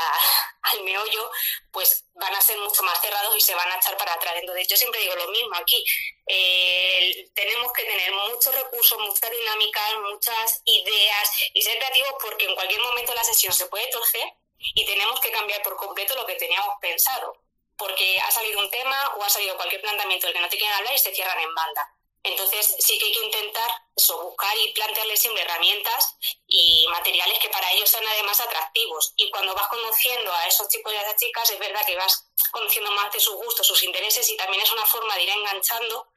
al 0.64 0.84
meollo, 0.84 1.30
pues 1.72 2.06
van 2.16 2.34
a 2.34 2.42
ser 2.42 2.58
mucho 2.58 2.82
más 2.84 3.00
cerrados 3.00 3.36
y 3.38 3.42
se 3.42 3.56
van 3.56 3.72
a 3.72 3.76
echar 3.76 3.96
para 3.98 4.14
atrás. 4.14 4.34
Entonces 4.38 4.68
yo 4.68 4.76
siempre 4.76 5.02
digo 5.02 5.16
lo 5.16 5.28
mismo 5.30 5.56
aquí, 5.56 5.84
eh, 6.26 7.30
tenemos 7.34 7.72
que 7.74 7.84
tener 7.84 8.12
muchos 8.12 8.54
recursos, 8.54 8.98
muchas 9.00 9.32
dinámicas, 9.32 9.96
muchas 10.12 10.62
ideas 10.66 11.30
y 11.54 11.62
ser 11.62 11.78
creativos 11.78 12.14
porque 12.22 12.46
en 12.46 12.56
cualquier 12.56 12.82
momento 12.82 13.14
la 13.14 13.24
sesión 13.24 13.54
se 13.54 13.68
puede 13.68 13.88
torcer 13.90 14.34
y 14.58 14.86
tenemos 14.86 15.20
que 15.22 15.32
cambiar 15.32 15.62
por 15.62 15.78
completo 15.78 16.16
lo 16.16 16.26
que 16.26 16.36
teníamos 16.36 16.76
pensado 16.82 17.47
porque 17.78 18.20
ha 18.20 18.32
salido 18.32 18.60
un 18.60 18.70
tema 18.70 19.14
o 19.18 19.24
ha 19.24 19.30
salido 19.30 19.56
cualquier 19.56 19.82
planteamiento 19.82 20.28
del 20.28 20.36
que 20.36 20.42
no 20.42 20.50
te 20.50 20.58
quieren 20.58 20.76
hablar 20.76 20.94
y 20.94 21.00
se 21.00 21.14
cierran 21.14 21.40
en 21.40 21.54
banda. 21.54 21.94
Entonces 22.24 22.76
sí 22.80 22.98
que 23.00 23.06
hay 23.06 23.14
que 23.14 23.26
intentar 23.26 23.72
eso, 23.96 24.22
buscar 24.24 24.56
y 24.58 24.74
plantearles 24.74 25.20
siempre 25.20 25.44
herramientas 25.44 26.16
y 26.48 26.86
materiales 26.90 27.40
que 27.40 27.50
para 27.50 27.72
ellos 27.72 27.90
sean 27.90 28.06
además 28.06 28.40
atractivos. 28.42 29.14
Y 29.16 29.30
cuando 29.30 29.54
vas 29.54 29.68
conociendo 29.70 30.34
a 30.34 30.46
esos 30.46 30.68
chicos 30.68 30.92
y 30.92 30.98
a 30.98 31.02
esas 31.04 31.16
chicas, 31.16 31.50
es 31.50 31.60
verdad 31.60 31.86
que 31.86 31.96
vas 31.96 32.28
conociendo 32.52 32.92
más 32.92 33.14
de 33.14 33.20
sus 33.20 33.36
gustos, 33.36 33.66
sus 33.66 33.82
intereses 33.84 34.30
y 34.30 34.36
también 34.36 34.62
es 34.62 34.72
una 34.72 34.86
forma 34.86 35.16
de 35.16 35.24
ir 35.24 35.30
enganchando 35.30 36.08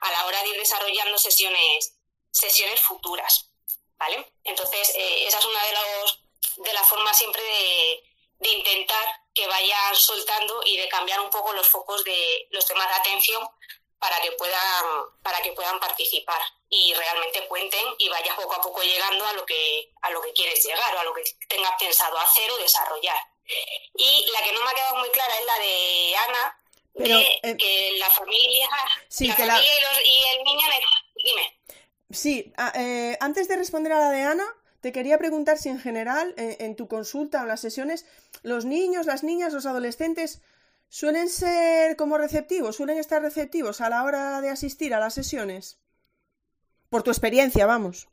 a 0.00 0.10
la 0.10 0.26
hora 0.26 0.42
de 0.42 0.48
ir 0.48 0.56
desarrollando 0.56 1.18
sesiones, 1.18 1.94
sesiones 2.30 2.80
futuras. 2.80 3.50
¿Vale? 3.98 4.32
Entonces, 4.44 4.92
eh, 4.94 5.26
esa 5.26 5.40
es 5.40 5.44
una 5.44 5.64
de, 5.64 5.72
los, 5.72 6.20
de 6.58 6.72
las 6.72 6.88
formas 6.88 7.18
siempre 7.18 7.42
de, 7.42 8.02
de 8.38 8.48
intentar 8.50 9.06
que 9.38 9.46
vayan 9.46 9.94
soltando 9.94 10.60
y 10.64 10.76
de 10.76 10.88
cambiar 10.88 11.20
un 11.20 11.30
poco 11.30 11.52
los 11.52 11.68
focos 11.68 12.02
de 12.02 12.48
los 12.50 12.66
temas 12.66 12.88
de 12.88 12.94
atención 12.94 13.48
para 14.00 14.20
que 14.20 14.32
puedan 14.32 14.84
para 15.22 15.40
que 15.42 15.52
puedan 15.52 15.78
participar 15.78 16.40
y 16.68 16.92
realmente 16.94 17.46
cuenten 17.46 17.84
y 17.98 18.08
vayas 18.08 18.34
poco 18.34 18.54
a 18.54 18.60
poco 18.60 18.82
llegando 18.82 19.24
a 19.24 19.32
lo 19.34 19.46
que 19.46 19.92
a 20.02 20.10
lo 20.10 20.20
que 20.22 20.32
quieres 20.32 20.64
llegar 20.64 20.92
o 20.96 20.98
a 20.98 21.04
lo 21.04 21.14
que 21.14 21.22
tengas 21.48 21.72
pensado 21.78 22.18
hacer 22.18 22.50
o 22.50 22.58
desarrollar. 22.58 23.16
Y 23.94 24.26
la 24.32 24.42
que 24.42 24.52
no 24.52 24.64
me 24.64 24.70
ha 24.70 24.74
quedado 24.74 24.96
muy 24.96 25.08
clara 25.10 25.38
es 25.38 25.46
la 25.46 25.58
de 25.58 26.16
Ana 26.16 26.58
eh, 26.94 27.56
que 27.56 27.96
la 27.98 28.10
familia 28.10 28.68
la 28.68 29.36
familia 29.36 29.60
Y, 30.04 30.36
el 30.36 30.44
niño 30.44 30.66
dime. 31.14 31.60
Sí 32.10 32.52
eh, 32.74 33.16
antes 33.20 33.46
de 33.46 33.56
responder 33.56 33.92
a 33.92 34.00
la 34.00 34.10
de 34.10 34.22
Ana 34.22 34.58
te 34.80 34.92
quería 34.92 35.18
preguntar 35.18 35.58
si 35.58 35.68
en 35.68 35.80
general, 35.80 36.34
en, 36.36 36.76
tu 36.76 36.86
consulta 36.86 37.40
o 37.40 37.42
en 37.42 37.48
las 37.48 37.60
sesiones, 37.60 38.06
los 38.42 38.64
niños, 38.64 39.06
las 39.06 39.22
niñas, 39.22 39.52
los 39.52 39.66
adolescentes 39.66 40.40
suelen 40.88 41.28
ser 41.28 41.96
como 41.96 42.18
receptivos, 42.18 42.76
suelen 42.76 42.98
estar 42.98 43.22
receptivos 43.22 43.80
a 43.80 43.90
la 43.90 44.04
hora 44.04 44.40
de 44.40 44.50
asistir 44.50 44.94
a 44.94 45.00
las 45.00 45.14
sesiones. 45.14 45.78
Por 46.88 47.02
tu 47.02 47.10
experiencia, 47.10 47.66
vamos. 47.66 48.08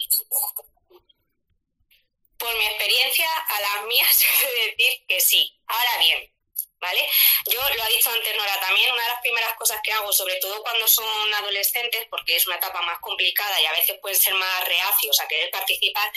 Por 2.37 2.57
mi 2.57 2.65
experiencia, 2.65 3.27
a 3.47 3.61
las 3.61 3.87
mías 3.87 4.21
he 4.21 4.71
decir 4.71 5.05
que 5.07 5.21
sí. 5.21 5.59
Ahora 5.65 5.97
bien, 5.99 6.35
¿vale? 6.79 7.01
Yo 7.45 7.59
lo 7.75 7.83
ha 7.83 7.87
dicho 7.87 8.09
antes 8.09 8.35
Nora 8.35 8.59
también, 8.59 8.91
una 8.91 9.03
de 9.03 9.09
las 9.09 9.21
primeras 9.21 9.53
cosas 9.55 9.79
que 9.83 9.91
hago, 9.91 10.11
sobre 10.11 10.35
todo 10.35 10.61
cuando 10.61 10.87
son 10.87 11.33
adolescentes, 11.33 12.05
porque 12.09 12.35
es 12.35 12.45
una 12.45 12.57
etapa 12.57 12.81
más 12.81 12.99
complicada 12.99 13.61
y 13.61 13.65
a 13.65 13.71
veces 13.71 13.97
pueden 14.01 14.19
ser 14.19 14.33
más 14.33 14.67
reacios 14.67 15.19
a 15.21 15.27
querer 15.27 15.49
participar, 15.51 16.11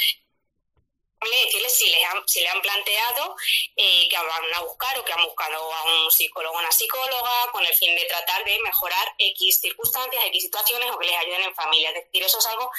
decirles 1.20 1.72
si 1.72 1.88
le 1.88 2.04
han, 2.04 2.26
si 2.26 2.40
le 2.40 2.48
han 2.48 2.60
planteado 2.62 3.36
eh, 3.76 4.08
que 4.08 4.16
van 4.16 4.54
a 4.54 4.60
buscar 4.60 4.98
o 4.98 5.04
que 5.04 5.12
han 5.12 5.24
buscado 5.24 5.72
a 5.72 5.84
un 5.84 6.10
psicólogo 6.10 6.56
o 6.56 6.58
una 6.58 6.70
psicóloga 6.70 7.50
con 7.52 7.64
el 7.64 7.74
fin 7.74 7.94
de 7.94 8.04
tratar 8.04 8.44
de 8.44 8.58
mejorar 8.60 9.14
X 9.18 9.60
circunstancias, 9.60 10.24
X 10.26 10.42
situaciones 10.44 10.90
o 10.90 10.98
que 10.98 11.06
les 11.06 11.16
ayuden 11.16 11.42
en 11.42 11.54
familia. 11.54 11.90
Es 11.90 12.04
decir, 12.04 12.22
eso 12.22 12.38
es 12.38 12.46
algo 12.46 12.70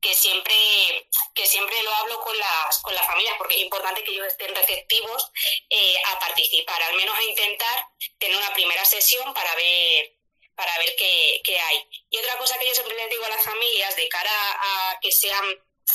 que 0.00 0.14
siempre, 0.14 1.08
que 1.34 1.46
siempre 1.46 1.82
lo 1.82 1.90
hablo 1.94 2.20
con 2.20 2.38
las, 2.38 2.78
con 2.80 2.94
las 2.94 3.06
familias 3.06 3.34
porque 3.38 3.56
es 3.56 3.62
importante 3.62 4.04
que 4.04 4.12
ellos 4.12 4.26
estén 4.26 4.54
receptivos 4.54 5.30
eh, 5.70 5.96
a 6.06 6.18
participar, 6.18 6.82
al 6.82 6.96
menos 6.96 7.18
a 7.18 7.22
intentar 7.22 7.88
tener 8.18 8.36
una 8.36 8.52
primera 8.52 8.84
sesión 8.84 9.32
para 9.34 9.54
ver 9.54 10.12
para 10.54 10.78
ver 10.78 10.94
qué, 10.96 11.42
qué 11.44 11.60
hay. 11.60 11.86
Y 12.08 12.18
otra 12.18 12.38
cosa 12.38 12.58
que 12.58 12.66
yo 12.66 12.74
siempre 12.74 12.96
les 12.96 13.10
digo 13.10 13.24
a 13.26 13.28
las 13.28 13.44
familias 13.44 13.94
de 13.94 14.08
cara 14.08 14.30
a 14.32 14.98
que 15.00 15.12
sean 15.12 15.44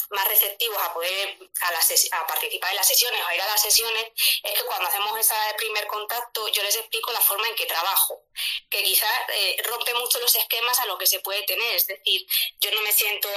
más 0.10 0.28
receptivos 0.28 0.78
a 0.82 0.94
poder 0.94 1.38
a, 1.62 2.18
a 2.18 2.28
participar 2.28 2.72
en 2.72 2.76
las 2.76 2.88
sesiones 2.88 3.22
o 3.22 3.28
a 3.28 3.36
ir 3.36 3.42
a 3.42 3.48
las 3.48 3.62
sesiones 3.62 4.08
es 4.44 4.54
que 4.54 4.66
cuando 4.66 4.88
hacemos 4.88 5.20
ese 5.20 5.34
primer 5.58 5.88
contacto 5.88 6.48
yo 6.50 6.64
les 6.64 6.76
explico 6.76 7.12
la 7.12 7.22
forma 7.22 7.48
en 7.48 7.56
que 7.56 7.66
trabajo, 7.66 8.24
que 8.70 8.84
quizás 8.84 9.12
eh, 9.30 9.58
rompe 9.64 9.94
mucho 9.96 10.20
los 10.20 10.36
esquemas 10.36 10.80
a 10.80 10.86
lo 10.86 10.98
que 10.98 11.08
se 11.08 11.20
puede 11.20 11.44
tener, 11.44 11.76
es 11.76 11.88
decir, 11.88 12.26
yo 12.60 12.72
no 12.72 12.82
me 12.82 12.92
siento, 12.92 13.30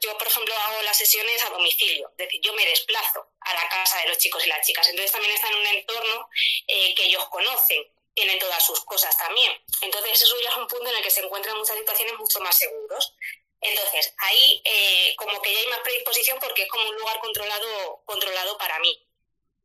yo 0.00 0.16
por 0.18 0.26
ejemplo 0.26 0.54
hago 0.54 0.82
las 0.82 0.96
sesiones 0.96 1.42
a 1.42 1.50
domicilio, 1.50 2.08
es 2.10 2.16
decir, 2.16 2.40
yo 2.42 2.52
me 2.54 2.66
desplazo 2.66 3.26
a 3.40 3.54
la 3.54 3.68
casa 3.68 3.98
de 4.00 4.08
los 4.08 4.18
chicos 4.18 4.44
y 4.44 4.48
las 4.48 4.66
chicas, 4.66 4.88
entonces 4.88 5.12
también 5.12 5.34
están 5.34 5.52
en 5.52 5.58
un 5.58 5.66
entorno 5.66 6.28
eh, 6.66 6.94
que 6.94 7.04
ellos 7.04 7.26
conocen, 7.28 7.86
tienen 8.14 8.38
todas 8.38 8.64
sus 8.64 8.84
cosas 8.84 9.16
también. 9.16 9.52
Entonces 9.80 10.20
eso 10.22 10.36
ya 10.42 10.50
es 10.50 10.56
un 10.56 10.66
punto 10.66 10.88
en 10.90 10.96
el 10.96 11.02
que 11.02 11.10
se 11.10 11.20
encuentran 11.20 11.56
muchas 11.56 11.76
situaciones 11.76 12.18
mucho 12.18 12.40
más 12.40 12.56
seguros. 12.56 13.14
Entonces, 13.60 14.14
ahí 14.18 14.62
eh, 14.64 15.14
como 15.16 15.40
que 15.42 15.52
ya 15.52 15.60
hay 15.60 15.66
más 15.66 15.80
predisposición 15.80 16.38
porque 16.40 16.62
es 16.62 16.68
como 16.68 16.88
un 16.88 16.96
lugar 16.96 17.20
controlado, 17.20 18.02
controlado 18.06 18.56
para 18.58 18.78
mí. 18.78 19.06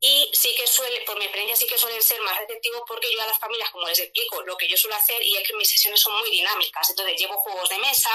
Y 0.01 0.29
sí 0.33 0.53
que 0.55 0.67
suele, 0.67 1.01
por 1.01 1.17
mi 1.17 1.25
experiencia, 1.25 1.55
sí 1.55 1.65
que 1.65 1.79
suelen 1.79 2.01
ser 2.01 2.21
más 2.21 2.37
receptivos 2.37 2.83
porque 2.85 3.11
yo 3.11 3.21
a 3.21 3.27
las 3.27 3.39
familias, 3.39 3.71
como 3.71 3.87
les 3.87 3.99
explico, 3.99 4.41
lo 4.43 4.57
que 4.57 4.67
yo 4.67 4.75
suelo 4.77 4.95
hacer 4.97 5.23
y 5.23 5.37
es 5.37 5.47
que 5.47 5.55
mis 5.55 5.69
sesiones 5.69 6.01
son 6.01 6.17
muy 6.19 6.29
dinámicas. 6.29 6.89
Entonces 6.89 7.19
llevo 7.19 7.37
juegos 7.37 7.69
de 7.69 7.79
mesa, 7.79 8.11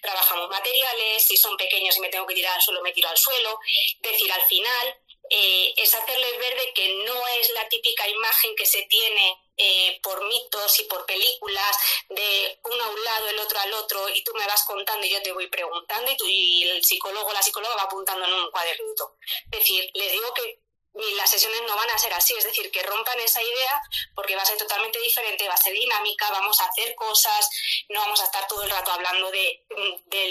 trabajamos 0.00 0.48
materiales, 0.48 1.24
si 1.24 1.36
son 1.36 1.56
pequeños 1.56 1.96
y 1.96 2.00
me 2.00 2.08
tengo 2.08 2.26
que 2.26 2.34
tirar 2.34 2.54
al 2.54 2.62
suelo, 2.62 2.80
me 2.82 2.92
tiro 2.92 3.08
al 3.08 3.18
suelo. 3.18 3.58
Decir, 3.98 4.32
al 4.32 4.42
final 4.46 4.96
eh, 5.28 5.74
es 5.76 5.94
hacerles 5.94 6.38
ver 6.38 6.56
de 6.56 6.72
que 6.72 6.94
no 7.04 7.26
es 7.28 7.50
la 7.50 7.68
típica 7.68 8.08
imagen 8.08 8.54
que 8.56 8.66
se 8.66 8.82
tiene 8.82 9.36
eh, 9.56 10.00
por 10.02 10.24
mitos 10.26 10.80
y 10.80 10.84
por 10.84 11.06
películas, 11.06 11.76
de 12.08 12.58
uno 12.64 12.84
a 12.84 12.88
un 12.88 13.04
lado, 13.04 13.28
el 13.28 13.38
otro 13.38 13.58
al 13.60 13.72
otro, 13.74 14.08
y 14.08 14.22
tú 14.24 14.32
me 14.34 14.46
vas 14.46 14.64
contando 14.64 15.06
y 15.06 15.10
yo 15.10 15.22
te 15.22 15.32
voy 15.32 15.48
preguntando 15.48 16.10
y, 16.10 16.16
tú, 16.16 16.26
y 16.26 16.64
el 16.64 16.84
psicólogo 16.84 17.28
o 17.28 17.32
la 17.32 17.42
psicóloga 17.42 17.76
va 17.76 17.82
apuntando 17.82 18.24
en 18.26 18.32
un 18.32 18.50
cuadernito. 18.50 19.16
Es 19.50 19.60
decir, 19.60 19.90
les 19.94 20.12
digo 20.12 20.32
que 20.34 20.64
las 20.94 21.30
sesiones 21.30 21.62
no 21.66 21.76
van 21.76 21.90
a 21.90 21.98
ser 21.98 22.12
así, 22.12 22.34
es 22.36 22.44
decir, 22.44 22.70
que 22.70 22.82
rompan 22.82 23.18
esa 23.18 23.42
idea 23.42 23.82
porque 24.14 24.36
va 24.36 24.42
a 24.42 24.46
ser 24.46 24.56
totalmente 24.56 25.00
diferente, 25.00 25.48
va 25.48 25.54
a 25.54 25.62
ser 25.62 25.72
dinámica, 25.72 26.30
vamos 26.30 26.60
a 26.60 26.66
hacer 26.66 26.94
cosas, 26.94 27.50
no 27.88 28.00
vamos 28.00 28.20
a 28.20 28.24
estar 28.24 28.46
todo 28.46 28.62
el 28.62 28.70
rato 28.70 28.92
hablando 28.92 29.30
de, 29.30 29.64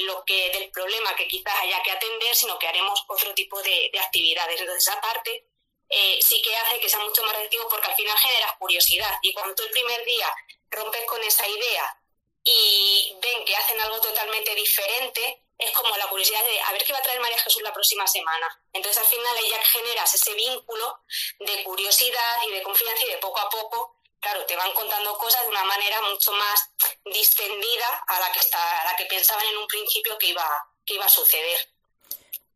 lo 0.05 0.23
que, 0.23 0.49
del 0.51 0.71
problema 0.71 1.15
que 1.15 1.27
quizás 1.27 1.53
haya 1.61 1.83
que 1.83 1.91
atender, 1.91 2.33
sino 2.33 2.57
que 2.57 2.67
haremos 2.67 3.03
otro 3.07 3.33
tipo 3.33 3.61
de, 3.61 3.89
de 3.91 3.99
actividades. 3.99 4.61
Entonces, 4.61 4.87
aparte, 4.87 5.47
eh, 5.95 6.19
sí 6.21 6.41
que 6.41 6.55
hace 6.57 6.79
que 6.79 6.89
sea 6.89 6.99
mucho 7.01 7.23
más 7.23 7.35
reactivo 7.35 7.67
porque 7.69 7.87
al 7.87 7.95
final 7.95 8.17
generas 8.17 8.57
curiosidad 8.57 9.15
y 9.21 9.31
cuando 9.31 9.53
tú 9.53 9.61
el 9.61 9.69
primer 9.69 10.03
día 10.03 10.27
rompes 10.71 11.05
con 11.05 11.21
esa 11.21 11.47
idea 11.47 11.97
y 12.43 13.15
ven 13.21 13.45
que 13.45 13.55
hacen 13.55 13.79
algo 13.79 14.01
totalmente 14.01 14.55
diferente, 14.55 15.43
es 15.55 15.71
como 15.71 15.95
la 15.95 16.07
curiosidad 16.07 16.43
de 16.43 16.59
a 16.61 16.71
ver 16.71 16.83
qué 16.83 16.93
va 16.93 16.99
a 16.99 17.03
traer 17.03 17.19
María 17.19 17.37
Jesús 17.37 17.61
la 17.61 17.71
próxima 17.71 18.07
semana. 18.07 18.59
Entonces 18.73 19.03
al 19.03 19.09
final 19.09 19.35
ya 19.47 19.63
generas 19.65 20.15
ese 20.15 20.33
vínculo 20.33 20.99
de 21.39 21.63
curiosidad 21.63 22.37
y 22.47 22.51
de 22.53 22.63
confianza 22.63 23.05
y 23.05 23.11
de 23.11 23.17
poco 23.17 23.39
a 23.39 23.49
poco, 23.51 23.99
claro, 24.19 24.45
te 24.47 24.55
van 24.55 24.73
contando 24.73 25.15
cosas 25.19 25.43
de 25.43 25.49
una 25.49 25.63
manera 25.63 26.01
mucho 26.01 26.31
más 26.31 26.71
distendida 27.05 28.03
a 28.07 28.19
la 28.19 28.31
que, 28.31 28.39
está, 28.39 28.81
a 28.81 28.85
la 28.85 28.95
que 28.95 29.05
pensaban 29.05 29.45
en 29.45 29.57
un 29.57 29.67
principio 29.67 30.17
que 30.17 30.27
iba, 30.27 30.49
que 30.85 30.95
iba 30.95 31.05
a 31.05 31.09
suceder. 31.09 31.72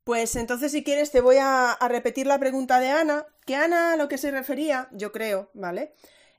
Pues 0.08 0.38
entonces, 0.38 0.72
si 0.72 0.86
quieres, 0.86 1.12
te 1.12 1.20
voy 1.20 1.36
a, 1.38 1.78
repetir 1.90 2.28
la 2.28 2.40
pregunta 2.40 2.80
de 2.80 2.92
Ana, 2.92 3.26
que 3.46 3.56
Ana 3.58 3.92
a 3.92 3.98
lo 3.98 4.08
que 4.08 4.18
se 4.18 4.32
refería, 4.32 4.88
yo 4.94 5.12
creo, 5.12 5.50
¿vale? 5.54 5.92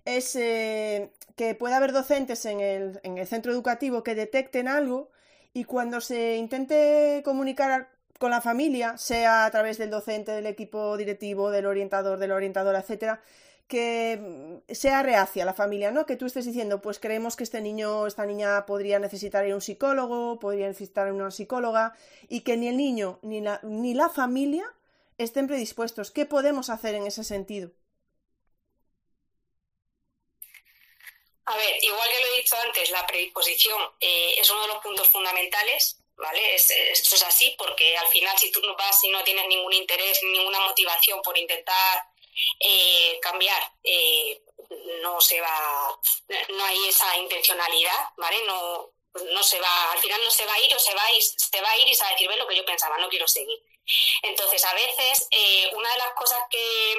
Es 0.07 0.37
eh, 0.37 1.11
que 1.37 1.55
puede 1.55 1.75
haber 1.75 1.93
docentes 1.93 2.47
en 2.47 2.61
el, 2.61 2.99
en 3.03 3.19
el 3.19 3.27
centro 3.27 3.53
educativo 3.53 4.03
que 4.03 4.15
detecten 4.15 4.69
algo 4.69 5.11
y 5.53 5.65
cuando 5.65 6.01
se 6.01 6.37
intente 6.39 7.21
comunicar 7.27 7.91
con 8.19 8.31
la 8.31 8.41
familia, 8.41 8.97
sea 8.97 9.45
a 9.45 9.51
través 9.51 9.77
del 9.77 9.91
docente, 9.91 10.33
del 10.33 10.47
equipo 10.47 10.97
directivo, 10.97 11.51
del 11.51 11.67
orientador, 11.67 12.19
del 12.19 12.33
orientador, 12.33 12.75
etcétera, 12.75 13.21
que 13.69 14.17
mm, 14.19 14.73
sea 14.73 15.03
reacia 15.03 15.45
la 15.45 15.55
familia, 15.55 15.91
¿no? 15.93 16.07
Que 16.07 16.17
tú 16.17 16.27
estés 16.27 16.47
diciendo, 16.47 16.81
pues 16.81 16.99
creemos 16.99 17.37
que 17.37 17.45
este 17.45 17.61
niño, 17.61 18.07
esta 18.07 18.27
niña 18.27 18.67
podría 18.67 18.99
necesitar 18.99 19.47
ir 19.47 19.53
a 19.53 19.57
un 19.57 19.61
psicólogo, 19.61 20.41
podría 20.41 20.67
necesitar 20.67 21.13
una 21.13 21.31
psicóloga, 21.31 21.95
y 22.29 22.41
que 22.41 22.57
ni 22.57 22.69
el 22.69 22.77
niño 22.77 23.21
ni 23.23 23.41
la, 23.41 23.61
ni 23.63 23.95
la 23.95 24.09
familia 24.09 24.73
estén 25.19 25.47
predispuestos. 25.47 26.11
¿Qué 26.11 26.25
podemos 26.25 26.71
hacer 26.71 26.95
en 26.95 27.07
ese 27.07 27.23
sentido? 27.23 27.71
A 31.45 31.57
ver, 31.57 31.77
igual 31.83 32.09
que 32.11 32.21
lo 32.21 32.35
he 32.35 32.39
dicho 32.39 32.57
antes, 32.57 32.91
la 32.91 33.07
predisposición 33.07 33.81
eh, 34.01 34.35
es 34.39 34.51
uno 34.51 34.63
de 34.63 34.69
los 34.69 34.79
puntos 34.79 35.09
fundamentales, 35.09 35.99
¿vale? 36.17 36.55
Es, 36.55 36.71
es 36.71 37.23
así 37.23 37.55
porque 37.59 37.97
al 37.97 38.09
final 38.09 38.37
si 38.39 38.51
tú 38.51 38.61
no 38.61 38.77
vas 38.77 39.03
y 39.05 39.11
no 39.11 39.25
tienes 39.25 39.47
ningún 39.49 39.73
interés, 39.73 40.21
ninguna 40.23 40.61
motivación 40.61 41.23
por 41.23 41.37
intentar 41.39 42.05
eh, 42.61 43.19
cambiar, 43.21 43.61
eh, 43.83 44.43
no 45.03 45.21
se 45.21 45.41
va, 45.41 45.99
no 46.51 46.65
hay 46.65 46.89
esa 46.89 47.17
intencionalidad, 47.17 48.11
¿vale? 48.17 48.43
No, 48.47 48.91
no 49.33 49.43
se 49.43 49.61
va, 49.61 49.93
al 49.93 49.99
final 49.99 50.21
no 50.25 50.31
se 50.31 50.47
va 50.47 50.55
a 50.55 50.61
ir 50.61 50.75
o 50.75 50.79
se 50.79 50.95
va 50.95 51.05
a 51.05 51.13
ir, 51.13 51.23
se 51.23 51.61
va 51.61 51.71
a 51.71 51.79
ir 51.79 51.89
y 51.89 51.95
se 51.95 52.03
va 52.03 52.11
a 52.11 52.13
decir, 52.13 52.29
ve 52.29 52.37
lo 52.37 52.47
que 52.47 52.57
yo 52.57 52.65
pensaba, 52.65 52.99
no 52.99 53.09
quiero 53.09 53.27
seguir. 53.27 53.59
Entonces, 54.23 54.65
a 54.65 54.75
veces, 54.75 55.29
eh, 55.31 55.71
una 55.75 55.91
de 55.93 55.99
las 55.99 56.13
cosas 56.13 56.43
que, 56.51 56.95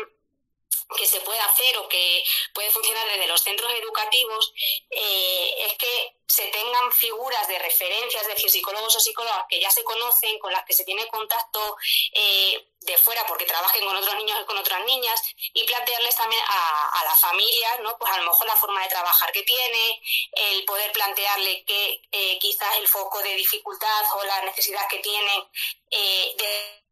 que 0.98 1.06
se 1.06 1.22
puede 1.22 1.40
hacer 1.40 1.78
o 1.78 1.88
que 1.88 2.24
puede 2.54 2.72
funcionar 2.72 3.08
desde 3.08 3.28
los 3.28 3.42
centros 3.42 3.72
educativos 3.74 4.54
eh, 4.90 5.54
es 5.66 5.78
que 5.78 6.16
se 6.28 6.46
tengan 6.48 6.92
figuras 6.92 7.48
de 7.48 7.58
referencia, 7.60 8.22
es 8.22 8.28
decir, 8.28 8.50
psicólogos 8.50 8.96
o 8.96 9.00
psicólogas 9.00 9.46
que 9.50 9.60
ya 9.60 9.70
se 9.72 9.84
conocen, 9.84 10.38
con 10.40 10.52
las 10.52 10.64
que 10.64 10.74
se 10.74 10.86
tiene 10.86 11.08
contacto 11.08 11.76
eh, 12.14 12.68
de 12.82 12.98
fuera 12.98 13.26
porque 13.28 13.46
trabajen 13.46 13.84
con 13.84 13.96
otros 13.96 14.16
niños 14.16 14.40
y 14.42 14.46
con 14.46 14.58
otras 14.58 14.84
niñas 14.86 15.22
y 15.54 15.64
plantearles 15.66 16.16
también 16.16 16.42
a, 16.48 17.04
la 17.04 17.16
familia, 17.16 17.78
¿no? 17.82 17.98
pues 17.98 18.12
a 18.12 18.18
lo 18.18 18.26
mejor 18.26 18.48
la 18.48 18.56
forma 18.56 18.84
de 18.84 18.90
trabajar 18.90 19.32
que 19.32 19.44
tiene, 19.44 20.02
el 20.34 20.64
poder 20.66 20.92
plantearle 20.92 21.66
que 21.66 22.02
eh, 22.12 22.38
quizás 22.40 22.78
el 22.78 22.88
foco 22.88 23.20
de 23.20 23.36
dificultad 23.36 24.06
o 24.16 24.24
la 24.24 24.42
necesidad 24.44 24.88
que 24.88 25.00
tienen 25.00 25.44
de 25.92 26.89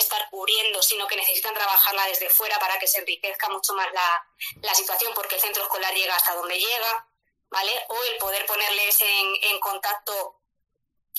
estar 0.00 0.28
cubriendo, 0.30 0.82
sino 0.82 1.06
que 1.06 1.16
necesitan 1.16 1.54
trabajarla 1.54 2.06
desde 2.06 2.28
fuera 2.28 2.58
para 2.58 2.78
que 2.78 2.86
se 2.86 2.98
enriquezca 2.98 3.48
mucho 3.48 3.72
más 3.74 3.92
la, 3.92 4.26
la 4.62 4.74
situación, 4.74 5.12
porque 5.14 5.36
el 5.36 5.40
centro 5.40 5.62
escolar 5.62 5.94
llega 5.94 6.16
hasta 6.16 6.34
donde 6.34 6.58
llega, 6.58 7.06
¿vale? 7.50 7.72
O 7.88 8.02
el 8.04 8.16
poder 8.18 8.44
ponerles 8.46 9.00
en, 9.00 9.36
en 9.42 9.60
contacto 9.60 10.40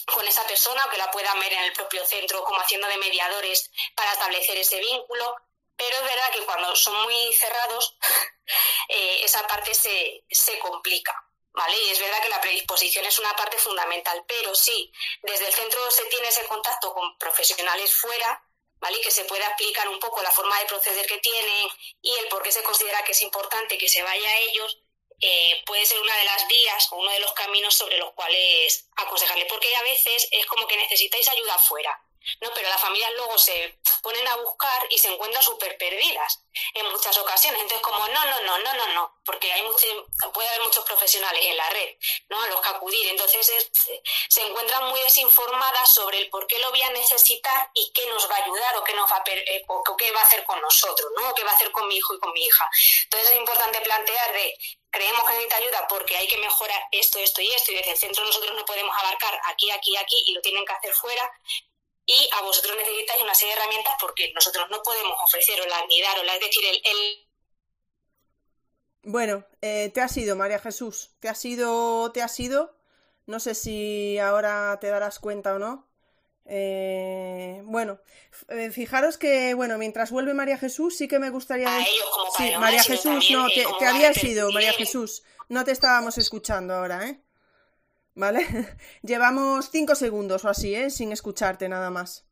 con 0.05 0.27
esa 0.27 0.45
persona 0.47 0.87
que 0.89 0.97
la 0.97 1.11
puedan 1.11 1.39
ver 1.39 1.53
en 1.53 1.63
el 1.63 1.73
propio 1.73 2.05
centro 2.05 2.43
como 2.43 2.59
haciendo 2.59 2.87
de 2.87 2.97
mediadores 2.97 3.71
para 3.95 4.13
establecer 4.13 4.57
ese 4.57 4.79
vínculo. 4.79 5.35
Pero 5.75 5.95
es 5.95 6.03
verdad 6.03 6.31
que 6.31 6.45
cuando 6.45 6.75
son 6.75 7.01
muy 7.03 7.33
cerrados, 7.33 7.97
eh, 8.89 9.21
esa 9.23 9.45
parte 9.47 9.73
se, 9.73 10.23
se 10.29 10.59
complica. 10.59 11.15
¿Vale? 11.53 11.77
Y 11.77 11.89
es 11.89 11.99
verdad 11.99 12.21
que 12.21 12.29
la 12.29 12.39
predisposición 12.39 13.03
es 13.03 13.19
una 13.19 13.35
parte 13.35 13.57
fundamental, 13.57 14.23
pero 14.25 14.55
sí, 14.55 14.89
desde 15.21 15.47
el 15.47 15.53
centro 15.53 15.91
se 15.91 16.05
tiene 16.05 16.29
ese 16.29 16.45
contacto 16.47 16.93
con 16.93 17.17
profesionales 17.17 17.93
fuera, 17.93 18.41
¿vale? 18.81 18.99
que 18.99 19.11
se 19.11 19.23
pueda 19.25 19.47
explicar 19.47 19.87
un 19.87 19.99
poco 19.99 20.21
la 20.21 20.31
forma 20.31 20.59
de 20.59 20.65
proceder 20.65 21.05
que 21.05 21.19
tienen 21.19 21.67
y 22.01 22.17
el 22.17 22.27
por 22.27 22.41
qué 22.41 22.51
se 22.51 22.63
considera 22.63 23.03
que 23.03 23.13
es 23.13 23.21
importante 23.21 23.77
que 23.77 23.87
se 23.87 24.03
vaya 24.03 24.29
a 24.29 24.39
ellos, 24.39 24.79
eh, 25.21 25.61
puede 25.65 25.85
ser 25.85 25.99
una 26.01 26.17
de 26.17 26.25
las 26.25 26.47
vías 26.47 26.91
o 26.91 26.97
uno 26.97 27.11
de 27.11 27.19
los 27.19 27.31
caminos 27.33 27.75
sobre 27.75 27.97
los 27.97 28.11
cuales 28.13 28.89
aconsejarle, 28.95 29.45
porque 29.45 29.73
a 29.75 29.83
veces 29.83 30.27
es 30.31 30.45
como 30.47 30.67
que 30.67 30.77
necesitáis 30.77 31.29
ayuda 31.29 31.55
afuera. 31.55 32.01
¿No? 32.41 32.49
Pero 32.53 32.69
las 32.69 32.81
familias 32.81 33.11
luego 33.15 33.37
se 33.37 33.79
ponen 34.01 34.27
a 34.27 34.35
buscar 34.37 34.87
y 34.89 34.97
se 34.97 35.09
encuentran 35.09 35.43
súper 35.43 35.77
perdidas 35.77 36.43
en 36.73 36.85
muchas 36.91 37.17
ocasiones. 37.17 37.61
Entonces, 37.61 37.85
como 37.85 38.07
no, 38.07 38.25
no, 38.25 38.41
no, 38.41 38.57
no, 38.59 38.73
no, 38.73 38.87
no, 38.93 39.21
porque 39.25 39.51
hay 39.51 39.63
puede 40.33 40.49
haber 40.49 40.61
muchos 40.61 40.83
profesionales 40.85 41.43
en 41.45 41.57
la 41.57 41.69
red, 41.69 41.95
¿no? 42.29 42.41
A 42.41 42.47
los 42.47 42.61
que 42.61 42.69
acudir. 42.69 43.07
Entonces, 43.09 43.69
se 44.29 44.41
encuentran 44.41 44.89
muy 44.89 44.99
desinformadas 45.01 45.93
sobre 45.93 46.19
el 46.19 46.29
por 46.29 46.47
qué 46.47 46.59
lo 46.59 46.69
voy 46.71 46.81
a 46.81 46.91
necesitar 46.91 47.69
y 47.73 47.91
qué 47.93 48.07
nos 48.07 48.29
va 48.29 48.35
a 48.35 48.43
ayudar 48.43 48.77
o 48.77 48.83
qué 48.83 48.93
nos 48.93 49.09
va 49.11 49.17
a, 49.17 49.23
eh, 49.31 49.63
o 49.67 49.97
qué 49.97 50.11
va 50.11 50.21
a 50.21 50.25
hacer 50.25 50.43
con 50.45 50.61
nosotros, 50.61 51.11
¿no? 51.17 51.29
O 51.29 51.35
qué 51.35 51.43
va 51.43 51.51
a 51.51 51.55
hacer 51.55 51.71
con 51.71 51.87
mi 51.87 51.97
hijo 51.97 52.13
y 52.15 52.19
con 52.19 52.33
mi 52.33 52.43
hija. 52.43 52.69
Entonces, 53.03 53.31
es 53.31 53.37
importante 53.37 53.81
plantear 53.81 54.33
de 54.33 54.57
creemos 54.91 55.23
que 55.23 55.33
necesita 55.33 55.55
ayuda 55.55 55.87
porque 55.87 56.17
hay 56.17 56.27
que 56.27 56.37
mejorar 56.37 56.81
esto, 56.91 57.17
esto 57.19 57.41
y 57.41 57.49
esto, 57.49 57.71
y 57.71 57.75
desde 57.75 57.91
el 57.91 57.97
centro 57.97 58.25
nosotros 58.25 58.53
no 58.55 58.65
podemos 58.65 58.95
abarcar 58.99 59.39
aquí, 59.45 59.71
aquí, 59.71 59.95
aquí, 59.95 60.23
y 60.27 60.33
lo 60.33 60.41
tienen 60.41 60.65
que 60.65 60.73
hacer 60.73 60.93
fuera, 60.93 61.31
y 62.05 62.29
a 62.37 62.41
vosotros 62.41 62.75
necesitáis 62.77 63.21
una 63.21 63.35
serie 63.35 63.55
de 63.55 63.61
herramientas 63.61 63.93
porque 63.99 64.31
nosotros 64.33 64.67
no 64.69 64.81
podemos 64.81 65.13
ofreceroslas 65.23 65.83
ni 65.87 66.01
daroslas, 66.01 66.35
es 66.35 66.41
decir, 66.41 66.63
el... 66.83 67.27
Bueno, 69.03 69.45
eh, 69.61 69.91
te 69.93 70.01
ha 70.01 70.07
sido, 70.07 70.35
María 70.35 70.59
Jesús, 70.59 71.11
te 71.19 71.29
ha 71.29 71.35
sido, 71.35 72.11
te 72.11 72.21
ha 72.21 72.27
sido, 72.27 72.75
no 73.25 73.39
sé 73.39 73.55
si 73.55 74.19
ahora 74.19 74.77
te 74.79 74.87
darás 74.87 75.19
cuenta 75.19 75.55
o 75.55 75.59
no, 75.59 75.91
eh, 76.45 77.61
bueno, 77.65 77.99
eh, 78.49 78.71
fijaros 78.71 79.17
que, 79.17 79.53
bueno, 79.53 79.77
mientras 79.77 80.11
vuelve 80.11 80.33
María 80.33 80.57
Jesús, 80.57 80.97
sí 80.97 81.07
que 81.07 81.19
me 81.19 81.29
gustaría. 81.29 81.69
sí, 82.37 82.51
María 82.59 82.83
Jesús, 82.83 83.29
no, 83.31 83.47
te, 83.47 83.65
te 83.79 83.85
había 83.85 84.13
sido, 84.13 84.51
María 84.51 84.73
Jesús. 84.73 85.23
No 85.49 85.63
te 85.63 85.71
estábamos 85.71 86.17
escuchando 86.17 86.73
ahora, 86.73 87.07
¿eh? 87.07 87.21
¿Vale? 88.13 88.45
Llevamos 89.03 89.69
cinco 89.71 89.95
segundos 89.95 90.45
o 90.45 90.49
así, 90.49 90.75
¿eh? 90.75 90.89
Sin 90.89 91.11
escucharte 91.11 91.69
nada 91.69 91.89
más. 91.89 92.25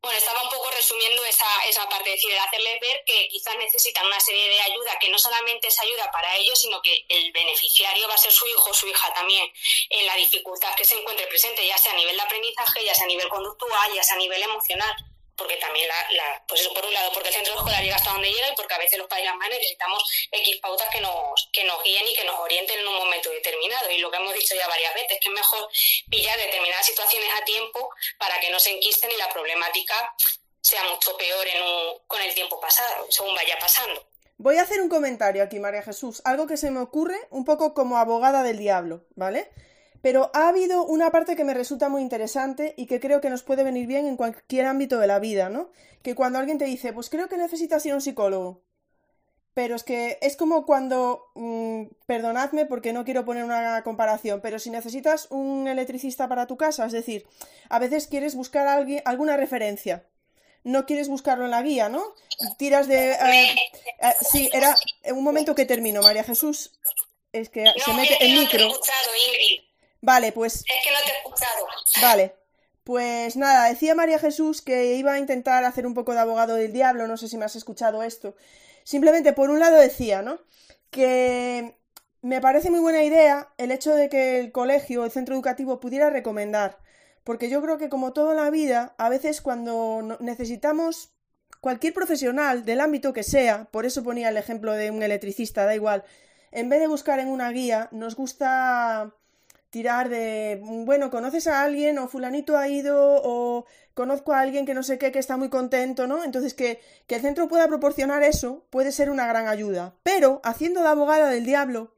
Bueno, 0.00 0.18
estaba 0.18 0.42
un 0.42 0.50
poco 0.50 0.70
resumiendo 0.70 1.24
esa, 1.24 1.46
esa 1.66 1.88
parte, 1.88 2.12
es 2.12 2.20
decir, 2.20 2.38
hacerles 2.38 2.78
ver 2.78 3.02
que 3.06 3.26
quizás 3.28 3.56
necesitan 3.56 4.06
una 4.06 4.20
serie 4.20 4.50
de 4.50 4.60
ayuda, 4.60 4.98
que 5.00 5.08
no 5.08 5.18
solamente 5.18 5.68
es 5.68 5.80
ayuda 5.80 6.10
para 6.12 6.36
ellos, 6.36 6.60
sino 6.60 6.82
que 6.82 7.06
el 7.08 7.32
beneficiario 7.32 8.06
va 8.06 8.14
a 8.14 8.18
ser 8.18 8.30
su 8.30 8.46
hijo 8.46 8.68
o 8.68 8.74
su 8.74 8.86
hija 8.86 9.14
también 9.14 9.50
en 9.88 10.04
la 10.04 10.14
dificultad 10.16 10.74
que 10.76 10.84
se 10.84 10.98
encuentre 10.98 11.26
presente, 11.28 11.66
ya 11.66 11.78
sea 11.78 11.92
a 11.92 11.96
nivel 11.96 12.16
de 12.16 12.22
aprendizaje, 12.22 12.84
ya 12.84 12.94
sea 12.94 13.04
a 13.04 13.08
nivel 13.08 13.30
conductual, 13.30 13.94
ya 13.94 14.04
sea 14.04 14.16
a 14.16 14.18
nivel 14.18 14.42
emocional 14.42 14.94
porque 15.36 15.56
también 15.56 15.88
la, 15.88 16.10
la, 16.12 16.44
pues 16.46 16.60
eso 16.60 16.72
por 16.74 16.84
un 16.84 16.92
lado 16.92 17.12
porque 17.12 17.28
el 17.28 17.34
centro 17.34 17.54
escolar 17.54 17.82
llega 17.82 17.96
hasta 17.96 18.12
donde 18.12 18.30
llega 18.30 18.48
y 18.50 18.54
porque 18.54 18.74
a 18.74 18.78
veces 18.78 18.98
los 18.98 19.08
padres 19.08 19.24
y 19.24 19.26
las 19.26 19.50
necesitamos 19.50 20.28
X 20.30 20.56
pautas 20.60 20.88
que 20.90 21.00
nos, 21.00 21.48
que 21.52 21.64
nos 21.64 21.82
guíen 21.82 22.06
y 22.06 22.14
que 22.14 22.24
nos 22.24 22.38
orienten 22.38 22.78
en 22.80 22.88
un 22.88 22.96
momento 22.96 23.30
determinado 23.30 23.90
y 23.90 23.98
lo 23.98 24.10
que 24.10 24.16
hemos 24.16 24.34
dicho 24.34 24.54
ya 24.54 24.66
varias 24.68 24.94
veces 24.94 25.18
que 25.20 25.28
es 25.28 25.34
mejor 25.34 25.68
pillar 26.10 26.38
determinadas 26.38 26.86
situaciones 26.86 27.28
a 27.34 27.44
tiempo 27.44 27.90
para 28.18 28.38
que 28.40 28.50
no 28.50 28.58
se 28.58 28.70
enquisten 28.72 29.10
y 29.10 29.16
la 29.16 29.28
problemática 29.30 30.14
sea 30.60 30.82
mucho 30.84 31.16
peor 31.16 31.46
en 31.46 31.62
con 32.06 32.20
el 32.20 32.34
tiempo 32.34 32.60
pasado, 32.60 33.06
según 33.10 33.34
vaya 33.34 33.58
pasando. 33.60 34.06
Voy 34.36 34.56
a 34.56 34.62
hacer 34.62 34.80
un 34.80 34.88
comentario 34.88 35.42
aquí, 35.42 35.60
María 35.60 35.82
Jesús, 35.82 36.20
algo 36.24 36.46
que 36.46 36.56
se 36.56 36.70
me 36.70 36.80
ocurre 36.80 37.16
un 37.30 37.44
poco 37.44 37.72
como 37.72 37.98
abogada 37.98 38.42
del 38.42 38.58
diablo, 38.58 39.04
¿vale? 39.14 39.50
Pero 40.04 40.30
ha 40.34 40.48
habido 40.48 40.84
una 40.84 41.10
parte 41.10 41.34
que 41.34 41.44
me 41.44 41.54
resulta 41.54 41.88
muy 41.88 42.02
interesante 42.02 42.74
y 42.76 42.84
que 42.84 43.00
creo 43.00 43.22
que 43.22 43.30
nos 43.30 43.42
puede 43.42 43.64
venir 43.64 43.86
bien 43.86 44.04
en 44.04 44.18
cualquier 44.18 44.66
ámbito 44.66 44.98
de 44.98 45.06
la 45.06 45.18
vida, 45.18 45.48
¿no? 45.48 45.70
Que 46.02 46.14
cuando 46.14 46.38
alguien 46.38 46.58
te 46.58 46.66
dice, 46.66 46.92
pues 46.92 47.08
creo 47.08 47.26
que 47.26 47.38
necesitas 47.38 47.86
ir 47.86 47.92
a 47.92 47.94
un 47.94 48.02
psicólogo. 48.02 48.60
Pero 49.54 49.74
es 49.74 49.82
que 49.82 50.18
es 50.20 50.36
como 50.36 50.66
cuando, 50.66 51.30
mm, 51.34 51.84
perdonadme 52.04 52.66
porque 52.66 52.92
no 52.92 53.06
quiero 53.06 53.24
poner 53.24 53.44
una 53.44 53.82
comparación, 53.82 54.42
pero 54.42 54.58
si 54.58 54.68
necesitas 54.68 55.28
un 55.30 55.68
electricista 55.68 56.28
para 56.28 56.46
tu 56.46 56.58
casa, 56.58 56.84
es 56.84 56.92
decir, 56.92 57.26
a 57.70 57.78
veces 57.78 58.06
quieres 58.06 58.34
buscar 58.34 58.66
alguien, 58.66 59.00
alguna 59.06 59.38
referencia, 59.38 60.04
no 60.64 60.84
quieres 60.84 61.08
buscarlo 61.08 61.46
en 61.46 61.52
la 61.52 61.62
guía, 61.62 61.88
¿no? 61.88 62.02
Tiras 62.58 62.88
de... 62.88 63.12
Eh, 63.12 63.54
eh, 64.02 64.14
sí, 64.20 64.50
era 64.52 64.76
un 65.14 65.24
momento 65.24 65.54
que 65.54 65.64
termino, 65.64 66.02
María 66.02 66.24
Jesús. 66.24 66.72
Es 67.32 67.48
que 67.48 67.64
se 67.82 67.94
mete 67.94 68.18
el 68.20 68.38
micro. 68.38 68.68
Vale, 70.04 70.32
pues. 70.32 70.56
Es 70.56 70.62
que 70.62 70.90
no 70.92 70.98
te 71.04 71.10
he 71.10 71.16
escuchado. 71.16 71.66
Vale. 72.02 72.34
Pues 72.84 73.36
nada, 73.36 73.70
decía 73.70 73.94
María 73.94 74.18
Jesús 74.18 74.60
que 74.60 74.96
iba 74.96 75.14
a 75.14 75.18
intentar 75.18 75.64
hacer 75.64 75.86
un 75.86 75.94
poco 75.94 76.12
de 76.12 76.20
abogado 76.20 76.56
del 76.56 76.74
diablo, 76.74 77.06
no 77.06 77.16
sé 77.16 77.28
si 77.28 77.38
me 77.38 77.46
has 77.46 77.56
escuchado 77.56 78.02
esto. 78.02 78.36
Simplemente, 78.84 79.32
por 79.32 79.48
un 79.48 79.58
lado 79.58 79.76
decía, 79.78 80.20
¿no? 80.20 80.38
Que 80.90 81.78
me 82.20 82.42
parece 82.42 82.70
muy 82.70 82.80
buena 82.80 83.02
idea 83.02 83.48
el 83.56 83.70
hecho 83.70 83.94
de 83.94 84.10
que 84.10 84.38
el 84.38 84.52
colegio 84.52 85.06
el 85.06 85.10
centro 85.10 85.34
educativo 85.34 85.80
pudiera 85.80 86.10
recomendar. 86.10 86.78
Porque 87.24 87.48
yo 87.48 87.62
creo 87.62 87.78
que 87.78 87.88
como 87.88 88.12
toda 88.12 88.34
la 88.34 88.50
vida, 88.50 88.94
a 88.98 89.08
veces 89.08 89.40
cuando 89.40 90.18
necesitamos 90.20 91.14
cualquier 91.62 91.94
profesional 91.94 92.66
del 92.66 92.82
ámbito 92.82 93.14
que 93.14 93.22
sea, 93.22 93.64
por 93.70 93.86
eso 93.86 94.04
ponía 94.04 94.28
el 94.28 94.36
ejemplo 94.36 94.74
de 94.74 94.90
un 94.90 95.02
electricista, 95.02 95.64
da 95.64 95.74
igual, 95.74 96.04
en 96.52 96.68
vez 96.68 96.80
de 96.80 96.88
buscar 96.88 97.18
en 97.20 97.28
una 97.28 97.50
guía, 97.50 97.88
nos 97.92 98.14
gusta 98.14 99.14
tirar 99.74 100.08
de, 100.08 100.60
bueno, 100.62 101.10
conoces 101.10 101.48
a 101.48 101.64
alguien 101.64 101.98
o 101.98 102.06
fulanito 102.06 102.56
ha 102.56 102.68
ido 102.68 102.96
o 102.96 103.66
conozco 103.92 104.32
a 104.32 104.38
alguien 104.38 104.66
que 104.66 104.72
no 104.72 104.84
sé 104.84 104.98
qué, 104.98 105.10
que 105.10 105.18
está 105.18 105.36
muy 105.36 105.48
contento, 105.48 106.06
¿no? 106.06 106.22
Entonces 106.22 106.54
que, 106.54 106.80
que 107.08 107.16
el 107.16 107.22
centro 107.22 107.48
pueda 107.48 107.66
proporcionar 107.66 108.22
eso 108.22 108.64
puede 108.70 108.92
ser 108.92 109.10
una 109.10 109.26
gran 109.26 109.48
ayuda. 109.48 109.96
Pero, 110.04 110.40
haciendo 110.44 110.80
de 110.80 110.86
abogada 110.86 111.28
del 111.28 111.44
diablo, 111.44 111.92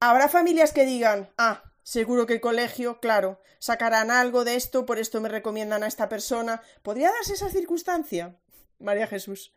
habrá 0.00 0.28
familias 0.28 0.72
que 0.72 0.84
digan, 0.84 1.30
ah, 1.38 1.62
seguro 1.84 2.26
que 2.26 2.32
el 2.32 2.40
colegio, 2.40 2.98
claro, 2.98 3.40
sacarán 3.60 4.10
algo 4.10 4.42
de 4.42 4.56
esto, 4.56 4.84
por 4.84 4.98
esto 4.98 5.20
me 5.20 5.28
recomiendan 5.28 5.84
a 5.84 5.86
esta 5.86 6.08
persona. 6.08 6.62
¿Podría 6.82 7.12
darse 7.12 7.34
esa 7.34 7.48
circunstancia? 7.48 8.34
María 8.80 9.06
Jesús. 9.06 9.52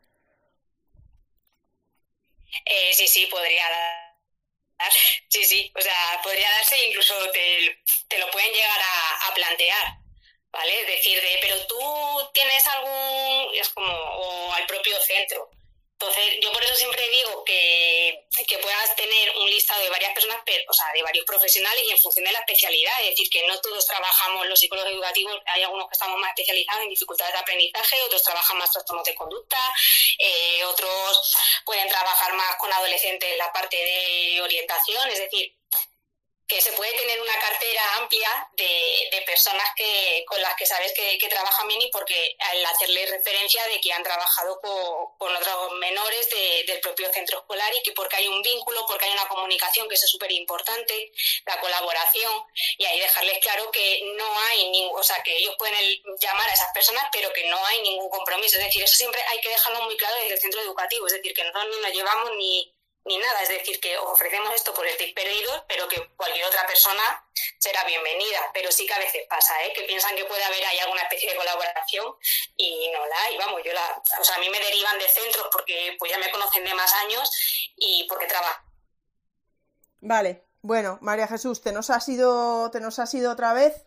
Eh, 2.66 2.94
sí, 2.94 3.08
sí, 3.08 3.28
podría 3.32 3.66
Sí, 5.30 5.44
sí, 5.44 5.72
o 5.76 5.82
sea, 5.82 6.22
podría 6.24 6.50
darse 6.50 6.88
incluso 6.88 7.14
te, 7.32 8.18
lo 8.18 8.32
pueden 8.32 8.54
llegar 8.54 8.80
a, 8.82 9.34
plantear, 9.34 9.98
¿vale? 10.50 10.86
Decir, 10.86 11.22
de, 11.22 11.38
pero 11.42 11.68
tú 11.68 11.76
tienes 12.34 12.66
algún, 12.68 13.54
es 13.54 13.68
como, 13.70 13.92
o 13.92 14.54
al 14.54 14.66
propio 14.66 14.98
centro, 15.02 15.50
entonces, 15.98 16.40
yo 16.42 16.52
por 16.52 16.62
eso 16.62 16.76
siempre 16.76 17.08
digo 17.10 17.46
que, 17.46 18.28
que 18.46 18.58
puedas 18.58 18.96
tener 18.98 19.38
un 19.38 19.50
listado 19.50 19.82
de 19.82 19.90
varias 19.90 20.14
personas, 20.14 20.38
o 20.68 20.74
sea, 20.74 20.92
de 20.94 21.02
varios 21.02 21.26
profesionales 21.26 21.84
y 21.88 21.92
en 21.92 21.98
función 21.98 22.26
de 22.26 22.34
la 22.34 22.40
especialidad. 22.40 23.02
Es 23.02 23.12
decir, 23.12 23.30
que 23.30 23.48
no 23.48 23.58
todos 23.62 23.88
trabajamos, 23.88 24.46
los 24.48 24.60
psicólogos 24.60 24.92
educativos, 24.92 25.42
hay 25.46 25.64
algunos 25.64 25.88
que 25.88 25.94
estamos 25.94 26.20
más 26.20 26.32
especializados 26.32 26.84
en 26.84 26.90
dificultades 26.90 27.34
de 27.34 27.40
aprendizaje, 27.40 28.02
otros 28.04 28.24
trabajan 28.24 28.58
más 28.58 28.72
trastornos 28.72 29.06
de 29.06 29.16
conducta, 29.16 29.58
eh, 30.20 30.66
otros 30.66 31.34
pueden 31.64 31.88
trabajar 31.88 32.34
más 32.34 32.58
con 32.58 32.74
adolescentes 32.74 33.32
en 33.32 33.38
la 33.38 33.54
parte 33.54 33.78
de 33.78 34.42
orientación. 34.42 35.10
Es 35.10 35.20
decir, 35.20 35.55
que 36.48 36.62
se 36.62 36.72
puede 36.74 36.92
tener 36.94 37.20
una 37.20 37.40
cartera 37.40 37.96
amplia 37.98 38.50
de, 38.54 39.10
de 39.12 39.22
personas 39.22 39.68
que, 39.76 40.24
con 40.28 40.40
las 40.42 40.56
que 40.56 40.66
sabes 40.66 40.94
que, 40.94 41.18
que, 41.18 41.28
trabajan 41.28 41.68
bien 41.68 41.82
y 41.82 41.90
porque 41.90 42.36
al 42.40 42.66
hacerle 42.68 43.06
referencia 43.08 43.66
de 43.68 43.82
que 43.82 43.92
han 43.92 44.04
trabajado 44.04 44.60
con, 44.62 45.18
con 45.18 45.36
otros 45.36 45.72
menores 45.80 46.30
de, 46.30 46.64
del 46.68 46.80
propio 46.82 47.12
centro 47.12 47.40
escolar 47.40 47.74
y 47.76 47.82
que 47.82 47.94
porque 47.94 48.18
hay 48.18 48.28
un 48.28 48.42
vínculo, 48.44 48.86
porque 48.88 49.06
hay 49.06 49.14
una 49.14 49.28
comunicación 49.28 49.90
que 49.90 49.96
es 49.96 50.02
súper 50.02 50.32
importante, 50.32 51.12
la 51.46 51.60
colaboración 51.60 52.32
y 52.78 52.86
ahí 52.86 53.00
dejarles 53.00 53.40
claro 53.40 53.72
que 53.72 54.02
no 54.16 54.40
hay 54.42 54.70
ningún, 54.70 55.00
o 55.00 55.04
sea, 55.04 55.22
que 55.24 55.36
ellos 55.38 55.56
pueden 55.58 55.76
llamar 56.20 56.50
a 56.50 56.54
esas 56.54 56.72
personas 56.74 57.06
pero 57.12 57.34
que 57.34 57.48
no 57.50 57.66
hay 57.66 57.82
ningún 57.82 58.10
compromiso. 58.10 58.58
Es 58.58 58.66
decir, 58.66 58.84
eso 58.84 58.96
siempre 58.96 59.22
hay 59.30 59.42
que 59.42 59.50
dejarlo 59.50 59.82
muy 59.84 59.98
claro 59.98 60.16
desde 60.18 60.34
el 60.34 60.40
centro 60.40 60.62
educativo, 60.62 61.08
es 61.08 61.14
decir, 61.14 61.34
que 61.34 61.44
nosotros 61.44 61.76
ni 61.76 61.82
nos 61.82 61.92
llevamos 61.92 62.32
ni 62.38 62.75
ni 63.06 63.18
nada. 63.18 63.42
Es 63.42 63.50
decir, 63.50 63.80
que 63.80 63.98
ofrecemos 63.98 64.54
esto 64.54 64.74
por 64.74 64.86
el 64.86 64.98
TIC 64.98 65.16
perdido, 65.16 65.66
pero 65.68 65.88
que 65.88 66.10
cualquier 66.16 66.46
otra 66.46 66.66
persona 66.68 67.26
será 67.60 67.84
bienvenida. 67.86 68.40
Pero 68.54 68.72
sí 68.72 68.86
que 68.86 68.94
a 68.94 69.00
veces 69.00 69.26
pasa, 69.30 69.54
¿eh? 69.64 69.74
que 69.74 69.84
piensan 69.84 70.16
que 70.16 70.26
puede 70.26 70.44
haber 70.44 70.64
ahí 70.66 70.80
alguna 70.80 71.02
especie 71.04 71.30
de 71.32 71.38
colaboración 71.38 72.16
y 72.58 72.90
no 72.92 73.06
la 73.06 73.24
hay. 73.24 73.38
Vamos, 73.38 73.62
yo 73.64 73.74
la, 73.74 74.02
o 74.20 74.24
sea, 74.24 74.36
a 74.36 74.40
mí 74.40 74.50
me 74.50 74.60
derivan 74.60 74.98
de 75.00 75.10
centros 75.10 75.48
porque 75.52 75.96
pues 76.00 76.12
ya 76.12 76.18
me 76.18 76.32
conocen 76.32 76.64
de 76.64 76.74
más 76.74 76.94
años 76.96 77.30
y 77.76 78.06
porque 78.10 78.26
trabajo. 78.26 78.62
Vale, 80.02 80.44
bueno, 80.62 80.98
María 81.02 81.28
Jesús, 81.28 81.62
te 81.62 81.72
nos 81.72 81.90
ha 81.90 82.00
sido, 82.00 82.72
te 82.72 82.80
nos 82.80 83.00
ha 83.00 83.06
sido 83.06 83.32
otra 83.32 83.54
vez. 83.54 83.86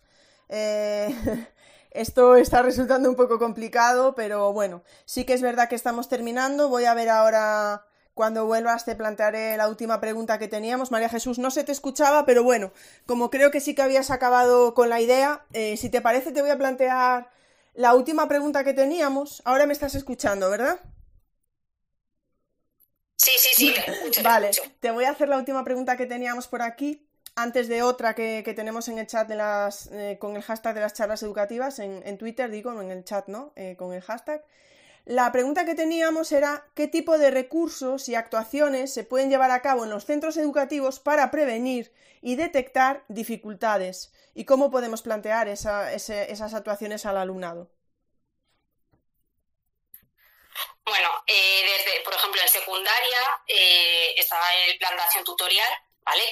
Eh, 0.48 1.08
esto 1.90 2.36
está 2.36 2.62
resultando 2.62 3.08
un 3.08 3.16
poco 3.16 3.38
complicado, 3.38 4.14
pero 4.14 4.52
bueno, 4.52 4.84
sí 5.04 5.24
que 5.24 5.34
es 5.34 5.42
verdad 5.42 5.68
que 5.68 5.74
estamos 5.74 6.08
terminando. 6.08 6.68
Voy 6.68 6.84
a 6.84 6.94
ver 6.94 7.08
ahora 7.08 7.87
cuando 8.18 8.46
vuelvas 8.46 8.84
te 8.84 8.96
plantearé 8.96 9.56
la 9.56 9.68
última 9.68 10.00
pregunta 10.00 10.40
que 10.40 10.48
teníamos. 10.48 10.90
María 10.90 11.08
Jesús, 11.08 11.38
no 11.38 11.52
se 11.52 11.62
te 11.62 11.70
escuchaba, 11.70 12.26
pero 12.26 12.42
bueno, 12.42 12.72
como 13.06 13.30
creo 13.30 13.52
que 13.52 13.60
sí 13.60 13.76
que 13.76 13.82
habías 13.82 14.10
acabado 14.10 14.74
con 14.74 14.88
la 14.88 15.00
idea, 15.00 15.46
eh, 15.52 15.76
si 15.76 15.88
te 15.88 16.00
parece 16.00 16.32
te 16.32 16.42
voy 16.42 16.50
a 16.50 16.58
plantear 16.58 17.30
la 17.74 17.94
última 17.94 18.26
pregunta 18.26 18.64
que 18.64 18.74
teníamos. 18.74 19.40
Ahora 19.44 19.66
me 19.66 19.72
estás 19.72 19.94
escuchando, 19.94 20.50
¿verdad? 20.50 20.80
Sí, 23.14 23.30
sí, 23.38 23.50
sí. 23.54 23.74
vale, 24.24 24.50
te 24.80 24.90
voy 24.90 25.04
a 25.04 25.10
hacer 25.10 25.28
la 25.28 25.38
última 25.38 25.62
pregunta 25.62 25.96
que 25.96 26.06
teníamos 26.06 26.48
por 26.48 26.62
aquí. 26.62 27.06
antes 27.36 27.68
de 27.68 27.84
otra 27.84 28.16
que, 28.16 28.42
tenemos 28.56 28.88
en 28.88 28.98
el 28.98 29.06
chat 29.06 29.28
de 29.28 29.36
las, 29.36 29.86
eh, 29.92 30.16
con 30.18 30.34
el 30.34 30.42
hashtag 30.42 30.74
de 30.74 30.80
las 30.80 30.92
charlas 30.92 31.22
educativas, 31.22 31.78
en, 31.78 32.18
Twitter, 32.18 32.50
digo, 32.50 32.82
en 32.82 32.90
el 32.90 33.04
chat, 33.04 33.28
¿no? 33.28 33.52
Eh, 33.54 33.76
con 33.78 33.92
el 33.92 34.02
hashtag. 34.02 34.42
La 35.08 35.32
pregunta 35.32 35.64
que 35.64 35.74
teníamos 35.74 36.32
era 36.32 36.66
qué 36.74 36.86
tipo 36.86 37.16
de 37.16 37.30
recursos 37.30 38.10
y 38.10 38.14
actuaciones 38.14 38.92
se 38.92 39.04
pueden 39.04 39.30
llevar 39.30 39.50
a 39.50 39.62
cabo 39.62 39.84
en 39.84 39.90
los 39.90 40.04
centros 40.04 40.36
educativos 40.36 41.00
para 41.00 41.30
prevenir 41.30 41.94
y 42.20 42.36
detectar 42.36 43.06
dificultades 43.08 44.12
y 44.34 44.44
cómo 44.44 44.70
podemos 44.70 45.00
plantear 45.00 45.48
esas 45.48 46.52
actuaciones 46.52 47.06
al 47.06 47.16
alumnado. 47.16 47.70
Bueno, 50.84 51.08
eh, 51.26 51.62
desde, 51.64 52.02
por 52.04 52.12
ejemplo, 52.12 52.42
en 52.42 52.48
secundaria 52.50 53.22
estaba 54.14 54.54
el 54.66 54.76
plan 54.76 54.94
de 54.94 55.02
acción 55.04 55.24
tutorial, 55.24 55.72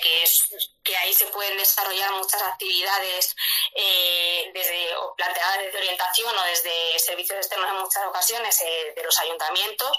que 0.02 0.22
es 0.22 0.48
que 0.82 0.96
ahí 0.96 1.12
se 1.12 1.26
pueden 1.26 1.56
desarrollar 1.58 2.12
muchas 2.12 2.42
actividades 2.42 3.34
eh, 3.74 4.50
desde 4.54 4.88
planteadas 5.16 5.58
desde 5.58 5.78
orientación 5.78 6.36
o 6.36 6.42
desde 6.44 6.98
servicios 6.98 7.38
externos 7.38 7.70
en 7.70 7.76
muchas 7.76 8.04
ocasiones 8.06 8.60
eh, 8.60 8.92
de 8.94 9.02
los 9.02 9.18
ayuntamientos, 9.20 9.90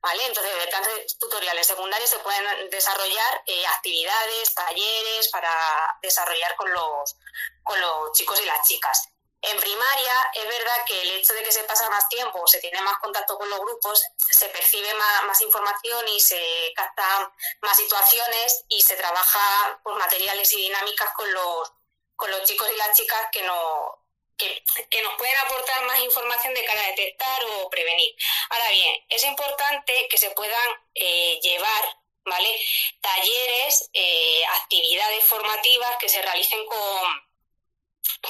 ¿vale? 0.00 0.26
Entonces, 0.26 0.52
de 0.58 0.68
clases 0.68 1.18
tutoriales 1.18 1.66
secundarios 1.66 2.10
se 2.10 2.18
pueden 2.18 2.70
desarrollar 2.70 3.42
eh, 3.46 3.66
actividades, 3.66 4.54
talleres 4.54 5.28
para 5.28 5.98
desarrollar 6.02 6.56
con 6.56 6.72
los 6.72 7.16
con 7.62 7.80
los 7.80 8.12
chicos 8.12 8.40
y 8.40 8.46
las 8.46 8.66
chicas. 8.66 9.11
En 9.42 9.58
primaria 9.58 10.30
es 10.34 10.46
verdad 10.46 10.84
que 10.86 11.02
el 11.02 11.10
hecho 11.10 11.34
de 11.34 11.42
que 11.42 11.50
se 11.50 11.64
pasa 11.64 11.90
más 11.90 12.08
tiempo, 12.08 12.46
se 12.46 12.60
tiene 12.60 12.80
más 12.82 12.98
contacto 13.00 13.36
con 13.36 13.50
los 13.50 13.58
grupos, 13.58 14.00
se 14.16 14.48
percibe 14.50 14.94
más, 14.94 15.40
información 15.40 16.06
y 16.08 16.20
se 16.20 16.72
captan 16.76 17.28
más 17.60 17.76
situaciones 17.76 18.64
y 18.68 18.80
se 18.80 18.94
trabaja 18.94 19.80
por 19.82 19.98
materiales 19.98 20.52
y 20.52 20.58
dinámicas 20.58 21.12
con 21.14 21.32
los, 21.32 21.72
con 22.14 22.30
los 22.30 22.44
chicos 22.44 22.70
y 22.72 22.76
las 22.76 22.96
chicas 22.96 23.26
que, 23.32 23.42
no, 23.42 23.98
que, 24.36 25.02
nos 25.02 25.14
pueden 25.14 25.36
aportar 25.38 25.82
más 25.86 25.98
información 25.98 26.54
de 26.54 26.64
cara 26.64 26.84
a 26.84 26.88
detectar 26.88 27.44
o 27.44 27.68
prevenir. 27.68 28.14
Ahora 28.50 28.70
bien, 28.70 29.04
es 29.08 29.24
importante 29.24 30.06
que 30.08 30.18
se 30.18 30.30
puedan 30.30 30.70
eh, 30.94 31.40
llevar 31.42 31.98
¿vale? 32.24 32.60
talleres, 33.00 33.90
eh, 33.92 34.44
actividades 34.62 35.24
formativas 35.24 35.96
que 35.96 36.08
se 36.08 36.22
realicen 36.22 36.64
con 36.66 37.31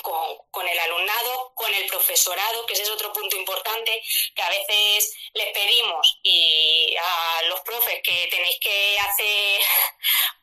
con, 0.02 0.68
el 0.68 0.78
alumnado, 0.78 1.52
con 1.54 1.72
el 1.74 1.86
profesorado, 1.86 2.66
que 2.66 2.74
ese 2.74 2.82
es 2.82 2.90
otro 2.90 3.12
punto 3.12 3.36
importante, 3.36 4.02
que 4.34 4.42
a 4.42 4.50
veces 4.50 5.14
les 5.34 5.52
pedimos 5.52 6.18
y 6.22 6.94
a 6.96 7.42
los 7.44 7.60
profes 7.60 8.00
que 8.02 8.28
tenéis 8.30 8.58
que 8.60 8.98
hacer 8.98 9.60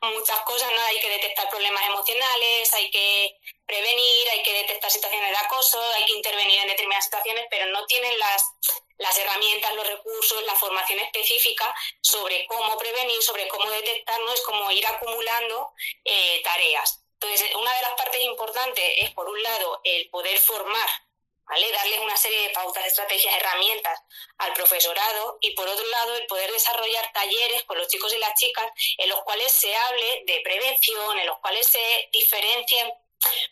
muchas 0.02 0.40
cosas, 0.40 0.70
¿no? 0.70 0.82
Hay 0.84 1.00
que 1.00 1.08
detectar 1.08 1.48
problemas 1.48 1.86
emocionales, 1.86 2.72
hay 2.74 2.90
que 2.90 3.36
prevenir, 3.66 4.30
hay 4.30 4.42
que 4.42 4.52
detectar 4.52 4.90
situaciones 4.90 5.30
de 5.30 5.36
acoso, 5.36 5.80
hay 5.94 6.04
que 6.04 6.14
intervenir 6.14 6.60
en 6.60 6.68
determinadas 6.68 7.04
situaciones, 7.04 7.46
pero 7.50 7.66
no 7.66 7.86
tienen 7.86 8.18
las, 8.18 8.44
las 8.98 9.16
herramientas, 9.18 9.74
los 9.74 9.86
recursos, 9.86 10.42
la 10.44 10.54
formación 10.54 10.98
específica 11.00 11.74
sobre 12.00 12.46
cómo 12.46 12.76
prevenir, 12.78 13.22
sobre 13.22 13.48
cómo 13.48 13.70
detectar, 13.70 14.18
no 14.20 14.32
es 14.32 14.40
como 14.42 14.70
ir 14.70 14.86
acumulando 14.86 15.72
eh, 16.04 16.40
tareas. 16.42 16.99
Entonces, 17.22 17.54
una 17.54 17.74
de 17.74 17.82
las 17.82 17.92
partes 17.92 18.20
importantes 18.22 18.84
es, 18.96 19.10
por 19.10 19.28
un 19.28 19.42
lado, 19.42 19.80
el 19.84 20.08
poder 20.08 20.38
formar, 20.38 20.88
¿vale? 21.44 21.70
Darles 21.70 21.98
una 21.98 22.16
serie 22.16 22.48
de 22.48 22.50
pautas, 22.50 22.86
estrategias, 22.86 23.36
herramientas 23.36 24.00
al 24.38 24.54
profesorado 24.54 25.36
y, 25.42 25.50
por 25.50 25.68
otro 25.68 25.86
lado, 25.88 26.16
el 26.16 26.26
poder 26.26 26.50
desarrollar 26.50 27.12
talleres 27.12 27.64
con 27.64 27.76
los 27.76 27.88
chicos 27.88 28.14
y 28.14 28.18
las 28.18 28.32
chicas 28.38 28.66
en 28.96 29.10
los 29.10 29.20
cuales 29.22 29.52
se 29.52 29.74
hable 29.76 30.22
de 30.24 30.40
prevención, 30.42 31.18
en 31.18 31.26
los 31.26 31.38
cuales 31.40 31.66
se 31.66 32.08
diferencien 32.10 32.90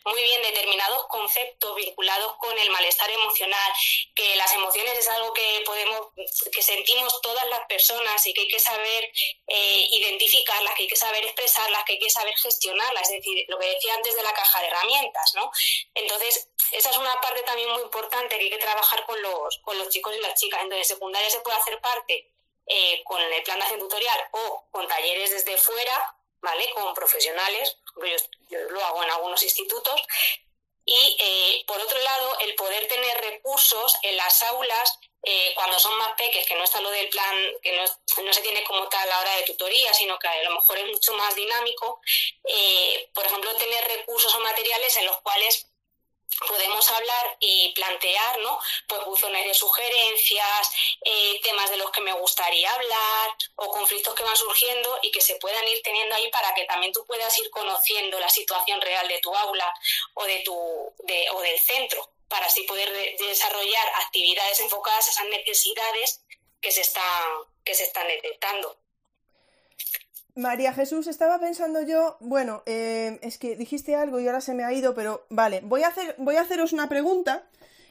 muy 0.05 0.21
bien 0.21 0.41
determinados 0.41 1.07
conceptos 1.07 1.75
vinculados 1.75 2.35
con 2.37 2.57
el 2.57 2.69
malestar 2.71 3.09
emocional, 3.09 3.73
que 4.15 4.35
las 4.35 4.53
emociones 4.53 4.97
es 4.97 5.07
algo 5.07 5.33
que 5.33 5.63
podemos, 5.65 6.07
que 6.51 6.61
sentimos 6.61 7.21
todas 7.21 7.47
las 7.47 7.61
personas 7.67 8.25
y 8.25 8.33
que 8.33 8.41
hay 8.41 8.47
que 8.47 8.59
saber 8.59 9.11
eh, 9.47 9.87
identificarlas, 9.91 10.75
que 10.75 10.83
hay 10.83 10.89
que 10.89 10.95
saber 10.95 11.23
expresarlas, 11.25 11.83
que 11.85 11.93
hay 11.93 11.99
que 11.99 12.09
saber 12.09 12.35
gestionarlas, 12.37 13.09
es 13.09 13.17
decir, 13.17 13.45
lo 13.47 13.59
que 13.59 13.67
decía 13.67 13.93
antes 13.93 14.15
de 14.15 14.23
la 14.23 14.33
caja 14.33 14.61
de 14.61 14.67
herramientas, 14.67 15.33
¿no? 15.35 15.51
Entonces, 15.93 16.49
esa 16.71 16.89
es 16.91 16.97
una 16.97 17.19
parte 17.21 17.41
también 17.43 17.71
muy 17.71 17.81
importante 17.81 18.37
que 18.37 18.45
hay 18.45 18.49
que 18.49 18.57
trabajar 18.57 19.05
con 19.05 19.21
los, 19.21 19.57
con 19.59 19.77
los 19.77 19.89
chicos 19.89 20.15
y 20.15 20.19
las 20.19 20.39
chicas. 20.39 20.61
Entonces, 20.61 20.87
secundaria 20.87 21.29
se 21.29 21.41
puede 21.41 21.57
hacer 21.57 21.79
parte 21.81 22.31
eh, 22.67 23.01
con 23.03 23.19
el 23.19 23.43
plan 23.43 23.57
de 23.57 23.63
acción 23.63 23.79
tutorial 23.79 24.19
o 24.31 24.67
con 24.71 24.87
talleres 24.87 25.31
desde 25.31 25.57
fuera, 25.57 26.15
¿vale? 26.41 26.69
Con 26.75 26.93
profesionales, 26.93 27.77
yo, 28.05 28.59
lo 28.69 28.83
hago 28.83 29.03
en 29.03 29.11
algunos 29.11 29.43
institutos. 29.43 30.01
Y 30.85 31.17
eh, 31.19 31.63
por 31.67 31.79
otro 31.79 31.99
lado, 31.99 32.39
el 32.39 32.55
poder 32.55 32.87
tener 32.87 33.17
recursos 33.21 33.95
en 34.01 34.17
las 34.17 34.41
aulas 34.43 34.97
eh, 35.21 35.51
cuando 35.53 35.77
son 35.77 35.97
más 35.97 36.13
pequeños, 36.13 36.47
que 36.47 36.55
no 36.55 36.63
está 36.63 36.79
lo 36.81 36.89
del 36.91 37.09
plan, 37.09 37.35
que 37.61 37.73
no, 37.75 38.33
se 38.33 38.41
tiene 38.41 38.63
como 38.63 38.87
tal 38.87 39.07
la 39.09 39.19
hora 39.19 39.35
de 39.35 39.43
tutoría, 39.43 39.93
sino 39.93 40.17
que 40.17 40.27
a 40.27 40.43
lo 40.43 40.55
mejor 40.55 40.77
es 40.77 40.87
mucho 40.87 41.13
más 41.13 41.35
dinámico, 41.35 41.99
eh, 42.45 43.09
por 43.13 43.25
ejemplo, 43.25 43.53
tener 43.55 43.85
recursos 43.85 44.33
o 44.33 44.39
materiales 44.39 44.95
en 44.95 45.05
los 45.05 45.17
cuales 45.21 45.68
podemos 46.47 46.89
hablar 46.91 47.37
y 47.39 47.73
plantear, 47.73 48.39
¿no? 48.39 48.59
Pues 48.87 49.03
buzones 49.05 49.45
de 49.45 49.53
sugerencias, 49.53 50.71
eh, 51.03 51.39
temas 51.43 51.69
de 51.69 51.77
los 51.77 51.91
que 51.91 52.01
me 52.01 52.13
gustaría 52.13 52.71
hablar 52.71 53.29
o 53.55 53.69
conflictos 53.71 54.13
que 54.15 54.23
van 54.23 54.37
surgiendo 54.37 54.99
y 55.01 55.11
que 55.11 55.21
se 55.21 55.35
puedan 55.35 55.67
ir 55.67 55.81
teniendo 55.83 56.15
ahí 56.15 56.29
para 56.29 56.53
que 56.53 56.65
también 56.65 56.93
tú 56.93 57.05
puedas 57.05 57.37
ir 57.39 57.49
conociendo 57.49 58.19
la 58.19 58.29
situación 58.29 58.79
real 58.81 59.07
de 59.07 59.19
tu 59.19 59.33
aula 59.35 59.73
o 60.13 60.23
de 60.23 60.39
tu 60.41 60.55
o 60.55 61.41
del 61.41 61.59
centro 61.59 62.09
para 62.27 62.45
así 62.45 62.63
poder 62.63 62.91
desarrollar 63.17 63.87
actividades 64.05 64.59
enfocadas 64.59 65.07
a 65.07 65.11
esas 65.11 65.25
necesidades 65.25 66.21
que 66.61 66.71
se 66.71 66.81
están 66.81 67.03
que 67.65 67.75
se 67.75 67.83
están 67.83 68.07
detectando. 68.07 68.77
María 70.39 70.73
Jesús, 70.73 71.07
estaba 71.07 71.37
pensando 71.37 71.81
yo, 71.81 72.15
bueno, 72.21 72.63
eh, 72.65 73.19
es 73.21 73.37
que 73.37 73.57
dijiste 73.57 73.97
algo 73.97 74.21
y 74.21 74.27
ahora 74.27 74.39
se 74.39 74.53
me 74.53 74.63
ha 74.63 74.71
ido, 74.71 74.93
pero 74.95 75.25
vale, 75.29 75.59
voy 75.65 75.83
a, 75.83 75.89
hacer, 75.89 76.15
voy 76.17 76.37
a 76.37 76.41
haceros 76.41 76.71
una 76.71 76.87
pregunta 76.87 77.43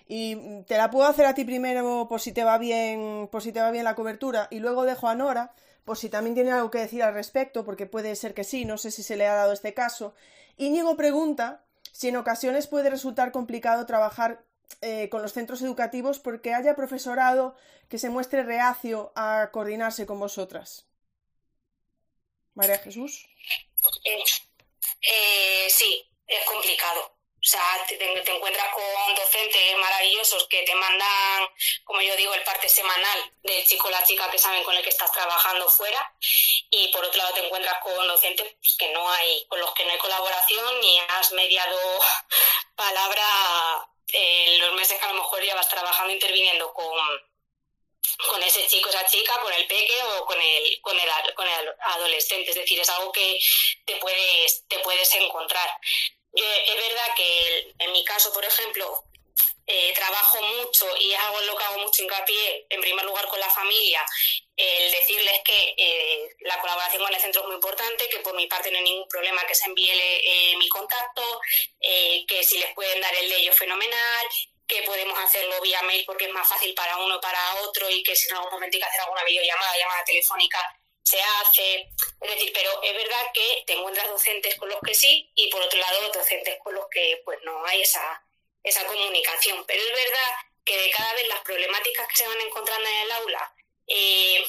y 0.07 0.62
te 0.62 0.79
la 0.79 0.91
puedo 0.91 1.07
hacer 1.07 1.27
a 1.27 1.35
ti 1.35 1.45
primero 1.45 2.07
por 2.09 2.23
si 2.23 2.33
te 2.33 2.45
va 2.45 2.57
bien, 2.57 3.29
por 3.31 3.43
si 3.43 3.53
te 3.53 3.61
va 3.61 3.70
bien 3.70 3.85
la 3.85 3.95
cobertura 3.95 4.49
y 4.51 4.61
luego 4.61 4.85
dejo 4.85 5.09
a 5.09 5.15
Nora 5.15 5.53
por 5.85 5.99
si 5.99 6.09
también 6.09 6.35
tiene 6.35 6.53
algo 6.53 6.70
que 6.70 6.79
decir 6.79 7.03
al 7.03 7.12
respecto, 7.12 7.66
porque 7.66 7.85
puede 7.85 8.16
ser 8.16 8.33
que 8.33 8.45
sí, 8.45 8.65
no 8.65 8.79
sé 8.79 8.93
si 8.93 9.03
se 9.03 9.16
le 9.16 9.27
ha 9.27 9.35
dado 9.35 9.53
este 9.53 9.75
caso. 9.75 10.15
Íñigo 10.57 10.97
pregunta 10.97 11.65
si 11.93 12.09
en 12.09 12.16
ocasiones 12.16 12.66
puede 12.66 12.89
resultar 12.89 13.31
complicado 13.31 13.85
trabajar 13.85 14.43
eh, 14.81 15.11
con 15.11 15.20
los 15.20 15.35
centros 15.35 15.61
educativos 15.61 16.19
porque 16.19 16.55
haya 16.55 16.75
profesorado 16.75 17.57
que 17.89 17.99
se 17.99 18.09
muestre 18.09 18.43
reacio 18.43 19.12
a 19.16 19.51
coordinarse 19.53 20.07
con 20.07 20.19
vosotras. 20.19 20.88
María 22.59 22.78
Jesús. 22.80 23.24
Eh, 25.01 25.68
sí, 25.70 26.05
es 26.26 26.44
complicado. 26.44 27.14
O 27.40 27.47
sea, 27.48 27.62
te, 27.86 27.94
encuentras 28.35 28.66
con 28.74 29.14
docentes 29.14 29.76
maravillosos 29.76 30.48
que 30.48 30.64
te 30.64 30.74
mandan, 30.74 31.48
como 31.85 32.01
yo 32.01 32.16
digo, 32.16 32.35
el 32.35 32.43
parte 32.43 32.68
semanal 32.68 33.32
del 33.44 33.64
chico 33.64 33.86
o 33.86 33.90
la 33.93 34.02
chica 34.02 34.28
que 34.28 34.40
saben 34.40 34.64
con 34.64 34.76
el 34.76 34.82
que 34.82 34.89
estás 34.89 35.12
trabajando 35.12 35.68
fuera. 35.68 36.12
Y 36.70 36.89
por 36.89 37.05
otro 37.05 37.18
lado 37.18 37.35
te 37.35 37.47
encuentras 37.47 37.80
con 37.80 38.09
docentes 38.09 38.56
que 38.76 38.89
no 38.90 39.09
hay, 39.09 39.47
con 39.47 39.60
los 39.60 39.72
que 39.74 39.85
no 39.85 39.93
hay 39.93 39.98
colaboración 39.98 40.80
ni 40.80 40.98
has 40.98 41.30
mediado 41.32 41.78
palabra 42.74 43.89
en 44.12 44.59
los 44.59 44.74
meses 44.74 44.98
que 44.98 45.05
a 45.05 45.12
lo 45.12 45.22
mejor 45.22 45.44
ya 45.44 45.55
vas 45.55 45.68
trabajando, 45.68 46.12
interviniendo 46.12 46.72
con, 46.74 46.98
con 48.31 48.43
ese 48.43 48.66
chico, 48.66 48.89
esa 48.89 49.07
chica, 49.07 49.39
con 49.40 49.53
el 49.53 49.66
peque 49.66 50.03
o 50.03 50.24
con 50.27 50.40
el, 50.40 50.81
con 50.81 50.99
el, 50.99 51.35
con 51.35 51.47
el 51.47 51.74
adolescente. 51.81 52.51
Es 52.51 52.57
decir, 52.57 52.81
es 52.81 52.89
algo 52.89 53.12
que 53.12 53.39
te 53.85 53.97
puedes, 53.97 54.65
te 54.69 54.78
puedes 54.81 55.15
encontrar. 55.15 55.69
es 56.32 56.74
verdad 56.74 57.15
que 57.16 57.74
en 57.78 57.93
mi 57.93 58.05
caso, 58.05 58.32
por 58.32 58.45
ejemplo, 58.45 59.05
eh, 59.70 59.93
trabajo 59.95 60.40
mucho 60.40 60.86
y 60.99 61.12
en 61.12 61.47
lo 61.47 61.55
que 61.55 61.65
hago 61.65 61.78
mucho 61.81 62.03
hincapié, 62.03 62.66
en 62.70 62.81
primer 62.81 63.05
lugar 63.05 63.27
con 63.28 63.39
la 63.39 63.51
familia, 63.51 64.03
el 64.57 64.90
decirles 64.93 65.43
que 65.45 65.74
eh, 65.77 66.36
la 66.40 66.59
colaboración 66.59 67.03
con 67.03 67.15
el 67.15 67.20
centro 67.20 67.43
es 67.43 67.47
muy 67.49 67.57
importante, 67.57 68.09
que 68.09 68.20
por 68.20 68.35
mi 68.35 68.47
parte 68.47 68.70
no 68.70 68.78
hay 68.78 68.85
ningún 68.85 69.07
problema 69.09 69.47
que 69.47 69.55
se 69.55 69.66
envíe 69.66 69.90
eh, 69.93 70.57
mi 70.57 70.70
contacto, 70.70 71.23
que 71.81 72.43
si 72.45 72.59
les 72.59 72.73
pueden 72.73 72.99
dar 73.03 73.15
el 73.15 73.28
de 73.28 73.36
ellos 73.36 73.59
fenomenal, 73.59 74.27
que 74.69 74.82
podemos 74.82 75.19
hacerlo 75.19 75.61
vía 75.62 75.82
mail 75.82 76.05
porque 76.07 76.27
es 76.27 76.32
más 76.32 76.47
fácil 76.47 76.74
para 76.74 76.99
uno 76.99 77.19
para 77.20 77.57
otro 77.62 77.89
y 77.89 78.03
que 78.03 78.15
si 78.15 78.28
en 78.28 78.36
algún 78.36 78.53
momento 78.53 78.77
hay 78.77 78.82
que 78.82 78.86
hacer 78.86 79.01
alguna 79.01 79.24
videollamada, 79.24 79.78
llamada 79.78 80.05
telefónica, 80.05 80.59
se 81.03 81.19
hace. 81.20 81.89
Es 82.20 82.31
decir, 82.35 82.53
pero 82.53 82.82
es 82.82 82.93
verdad 82.95 83.27
que 83.32 83.65
te 83.66 83.73
encuentras 83.73 84.09
docentes 84.09 84.55
con 84.57 84.69
los 84.69 84.78
que 84.81 84.95
sí 84.95 85.32
y 85.35 85.51
por 85.51 85.62
otro 85.62 85.81
lado 85.81 86.12
docentes 86.12 86.59
con 86.62 86.74
los 86.74 86.86
que 86.90 87.23
pues 87.24 87.39
no 87.45 87.65
hay 87.65 87.81
esa, 87.81 88.23
esa 88.62 88.85
comunicación. 88.86 89.65
Pero 89.66 89.82
es 89.82 89.93
verdad 89.93 90.35
que 90.65 90.77
de 90.77 90.90
cada 90.90 91.15
vez 91.15 91.27
las 91.28 91.40
problemáticas 91.40 92.07
que 92.09 92.16
se 92.16 92.28
van 92.28 92.40
encontrando 92.40 92.86
en 92.86 92.97
el 92.97 93.12
aula 93.12 93.55
eh, 93.86 94.45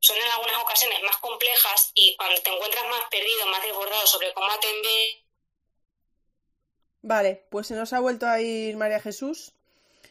son 0.00 0.16
en 0.16 0.30
algunas 0.30 0.62
ocasiones 0.62 1.02
más 1.02 1.18
complejas 1.18 1.90
y 1.92 2.16
cuando 2.16 2.40
te 2.40 2.50
encuentras 2.50 2.86
más 2.86 3.02
perdido, 3.10 3.46
más 3.48 3.62
desbordado 3.62 4.06
sobre 4.06 4.32
cómo 4.32 4.50
atender 4.50 5.08
Vale, 7.02 7.46
pues 7.50 7.68
se 7.68 7.74
nos 7.74 7.92
ha 7.92 8.00
vuelto 8.00 8.26
a 8.26 8.40
ir 8.40 8.76
María 8.76 9.00
Jesús. 9.00 9.54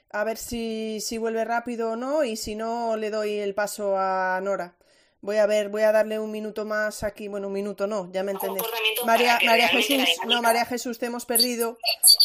A 0.09 0.23
ver 0.23 0.38
si, 0.38 0.99
si 1.01 1.17
vuelve 1.17 1.43
rápido 1.43 1.91
o 1.91 1.95
no, 1.95 2.23
y 2.23 2.38
si 2.38 2.55
no, 2.55 2.95
le 2.95 3.09
doy 3.09 3.39
el 3.39 3.53
paso 3.53 3.97
a 3.97 4.39
Nora. 4.41 4.77
Voy 5.19 5.38
a 5.38 5.45
ver, 5.45 5.69
voy 5.69 5.81
a 5.81 5.91
darle 5.91 6.19
un 6.19 6.31
minuto 6.31 6.63
más 6.63 7.03
aquí. 7.03 7.27
Bueno, 7.27 7.47
un 7.47 7.53
minuto 7.53 7.88
no, 7.88 8.09
ya 8.11 8.23
me 8.23 8.31
entendés. 8.31 8.63
María, 9.05 9.39
María 9.43 9.67
Jesús, 9.67 10.07
no, 10.27 10.41
María 10.41 10.65
Jesús, 10.65 10.99
te 10.99 11.07
hemos 11.07 11.25
perdido 11.25 11.77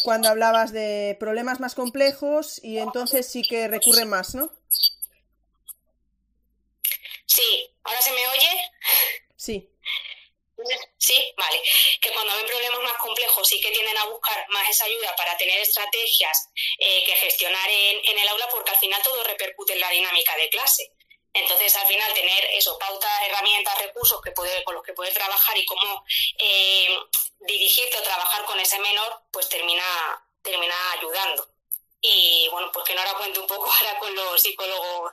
cuando 0.03 0.29
hablabas 0.29 0.71
de 0.71 1.17
problemas 1.19 1.59
más 1.59 1.75
complejos 1.75 2.63
y 2.63 2.77
entonces 2.77 3.27
sí 3.27 3.41
que 3.41 3.67
recurre 3.67 4.05
más, 4.05 4.35
¿no? 4.35 4.51
Sí, 7.25 7.75
¿ahora 7.83 8.01
se 8.01 8.11
me 8.11 8.27
oye? 8.27 8.49
Sí. 9.35 9.72
Sí, 11.03 11.33
vale. 11.35 11.61
Que 11.99 12.13
cuando 12.13 12.33
ven 12.33 12.45
problemas 12.45 12.81
más 12.81 12.97
complejos 12.97 13.45
sí 13.45 13.59
que 13.59 13.71
tienden 13.71 13.97
a 13.97 14.05
buscar 14.05 14.45
más 14.47 14.69
esa 14.69 14.85
ayuda 14.85 15.13
para 15.17 15.35
tener 15.35 15.59
estrategias 15.59 16.49
eh, 16.79 17.03
que 17.03 17.13
gestionar 17.15 17.69
en, 17.69 18.17
el 18.17 18.27
aula 18.29 18.47
porque 18.47 18.71
al 18.71 18.79
final 18.79 19.01
todo 19.03 19.21
repercute 19.25 19.73
en 19.73 19.81
la 19.81 19.89
dinámica 19.89 20.33
de 20.37 20.47
clase. 20.47 20.93
Entonces, 21.33 21.75
al 21.75 21.87
final, 21.87 22.13
tener 22.13 22.45
eso, 22.51 22.79
pautas, 22.79 23.21
herramientas, 23.23 23.77
recursos 23.79 24.21
que 24.21 24.31
poder, 24.31 24.63
con 24.63 24.75
los 24.75 24.83
que 24.83 24.93
poder 24.93 25.13
trabajar 25.13 25.57
y 25.57 25.65
cómo 25.65 26.05
eh, 26.37 26.97
dirigirte 27.39 27.97
o 27.97 28.03
trabajar 28.03 28.45
con 28.45 28.57
ese 28.61 28.79
menor, 28.79 29.23
pues 29.29 29.49
termina, 29.49 29.83
termina 30.41 30.75
ayudando. 30.93 31.49
Y 31.99 32.47
bueno, 32.49 32.71
pues 32.71 32.85
que 32.85 32.95
Nora 32.95 33.13
cuente 33.15 33.39
un 33.39 33.47
poco 33.47 33.69
ahora 33.73 33.99
con 33.99 34.15
los 34.15 34.41
psicólogos, 34.41 35.11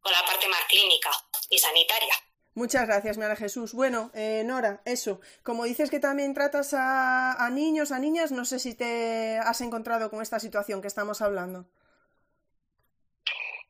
con 0.00 0.10
la 0.10 0.26
parte 0.26 0.48
más 0.48 0.64
clínica 0.64 1.12
y 1.48 1.60
sanitaria. 1.60 2.27
Muchas 2.58 2.88
gracias, 2.88 3.18
María 3.18 3.36
Jesús. 3.36 3.72
Bueno, 3.72 4.10
eh, 4.14 4.42
Nora, 4.44 4.80
eso. 4.84 5.20
Como 5.44 5.62
dices 5.62 5.90
que 5.90 6.00
también 6.00 6.34
tratas 6.34 6.74
a, 6.74 7.32
a 7.32 7.50
niños, 7.50 7.92
a 7.92 8.00
niñas, 8.00 8.32
no 8.32 8.44
sé 8.44 8.58
si 8.58 8.74
te 8.74 9.38
has 9.38 9.60
encontrado 9.60 10.10
con 10.10 10.20
esta 10.22 10.40
situación 10.40 10.82
que 10.82 10.88
estamos 10.88 11.22
hablando 11.22 11.66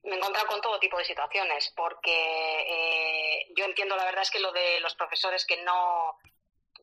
me 0.05 0.15
he 0.15 0.19
encontrado 0.19 0.47
con 0.47 0.63
todo 0.63 0.79
tipo 0.79 0.97
de 0.97 1.05
situaciones, 1.05 1.71
porque 1.77 2.11
eh, 2.11 3.47
yo 3.55 3.67
entiendo 3.67 3.95
la 3.95 4.07
verdad 4.07 4.23
es 4.23 4.31
que 4.31 4.41
lo 4.41 4.53
de 4.53 4.81
los 4.81 4.95
profesores 4.95 5.45
que 5.45 5.63
no 5.65 6.17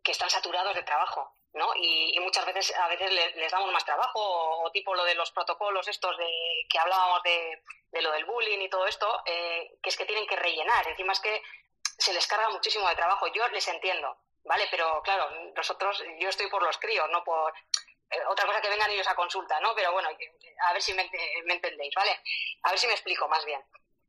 que 0.03 0.11
están 0.11 0.29
saturados 0.29 0.75
de 0.75 0.83
trabajo, 0.83 1.33
¿no? 1.53 1.73
Y, 1.75 2.19
muchas 2.19 2.45
veces 2.45 2.71
a 2.77 2.87
veces 2.87 3.11
les, 3.11 3.51
damos 3.51 3.71
más 3.71 3.83
trabajo 3.83 4.19
o, 4.19 4.69
tipo 4.71 4.93
lo 4.93 5.03
de 5.05 5.15
los 5.15 5.31
protocolos 5.31 5.87
estos 5.87 6.15
de 6.17 6.29
que 6.69 6.77
hablábamos 6.77 7.23
de, 7.23 7.63
de 7.91 8.01
lo 8.03 8.11
del 8.11 8.25
bullying 8.25 8.59
y 8.59 8.69
todo 8.69 8.85
esto, 8.85 9.07
eh, 9.25 9.77
que 9.81 9.89
es 9.89 9.97
que 9.97 10.05
tienen 10.05 10.27
que 10.27 10.35
rellenar. 10.35 10.87
Encima 10.87 11.13
es 11.13 11.19
que 11.19 11.41
se 11.97 12.13
les 12.13 12.27
carga 12.27 12.49
muchísimo 12.49 12.87
de 12.87 12.95
trabajo. 12.95 13.27
Yo 13.27 13.47
les 13.49 13.67
entiendo, 13.67 14.17
¿vale? 14.43 14.67
Pero 14.71 15.01
claro, 15.03 15.29
nosotros, 15.55 16.03
yo 16.19 16.29
estoy 16.29 16.47
por 16.47 16.63
los 16.63 16.77
críos, 16.77 17.09
no 17.09 17.23
por 17.23 17.53
eh, 18.09 18.19
otra 18.27 18.45
cosa 18.45 18.61
que 18.61 18.69
vengan 18.69 18.91
ellos 18.91 19.07
a 19.07 19.15
consulta, 19.15 19.59
¿no? 19.59 19.73
Pero 19.75 19.91
bueno, 19.91 20.09
a 20.67 20.73
ver 20.73 20.81
si 20.81 20.93
me, 20.93 21.09
entendéis, 21.47 21.93
¿vale? 21.95 22.19
A 22.63 22.69
ver 22.69 22.79
si 22.79 22.87
me 22.87 22.93
explico 22.93 23.27
más 23.27 23.43
bien. 23.45 23.63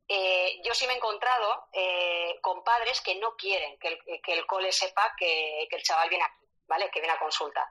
Eh, 0.09 0.61
yo 0.63 0.73
sí 0.73 0.87
me 0.87 0.93
he 0.93 0.97
encontrado 0.97 1.67
eh, 1.73 2.37
con 2.41 2.63
padres 2.63 3.01
que 3.01 3.15
no 3.15 3.35
quieren 3.35 3.77
que 3.77 3.99
el, 4.33 4.45
cole 4.45 4.71
sepa 4.71 5.13
que, 5.17 5.67
el 5.69 5.83
chaval 5.83 6.09
viene 6.09 6.23
aquí, 6.23 6.45
¿vale? 6.67 6.89
Que 6.89 7.01
viene 7.01 7.15
a 7.15 7.19
consulta. 7.19 7.69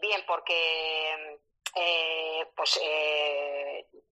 bien, 0.00 0.24
porque, 0.26 1.40
pues, 2.54 2.80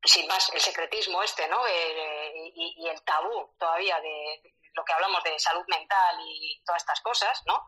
sin 0.04 0.26
más, 0.26 0.52
el 0.54 0.60
secretismo 0.60 1.22
este, 1.22 1.48
¿no? 1.48 1.66
Y, 1.68 2.74
y, 2.76 2.88
el 2.88 3.02
tabú 3.02 3.54
todavía 3.58 4.00
de 4.00 4.54
lo 4.72 4.84
que 4.84 4.92
hablamos 4.92 5.22
de 5.24 5.38
salud 5.38 5.64
mental 5.66 6.16
y 6.20 6.62
todas 6.64 6.82
estas 6.82 7.00
cosas, 7.00 7.42
¿no? 7.46 7.62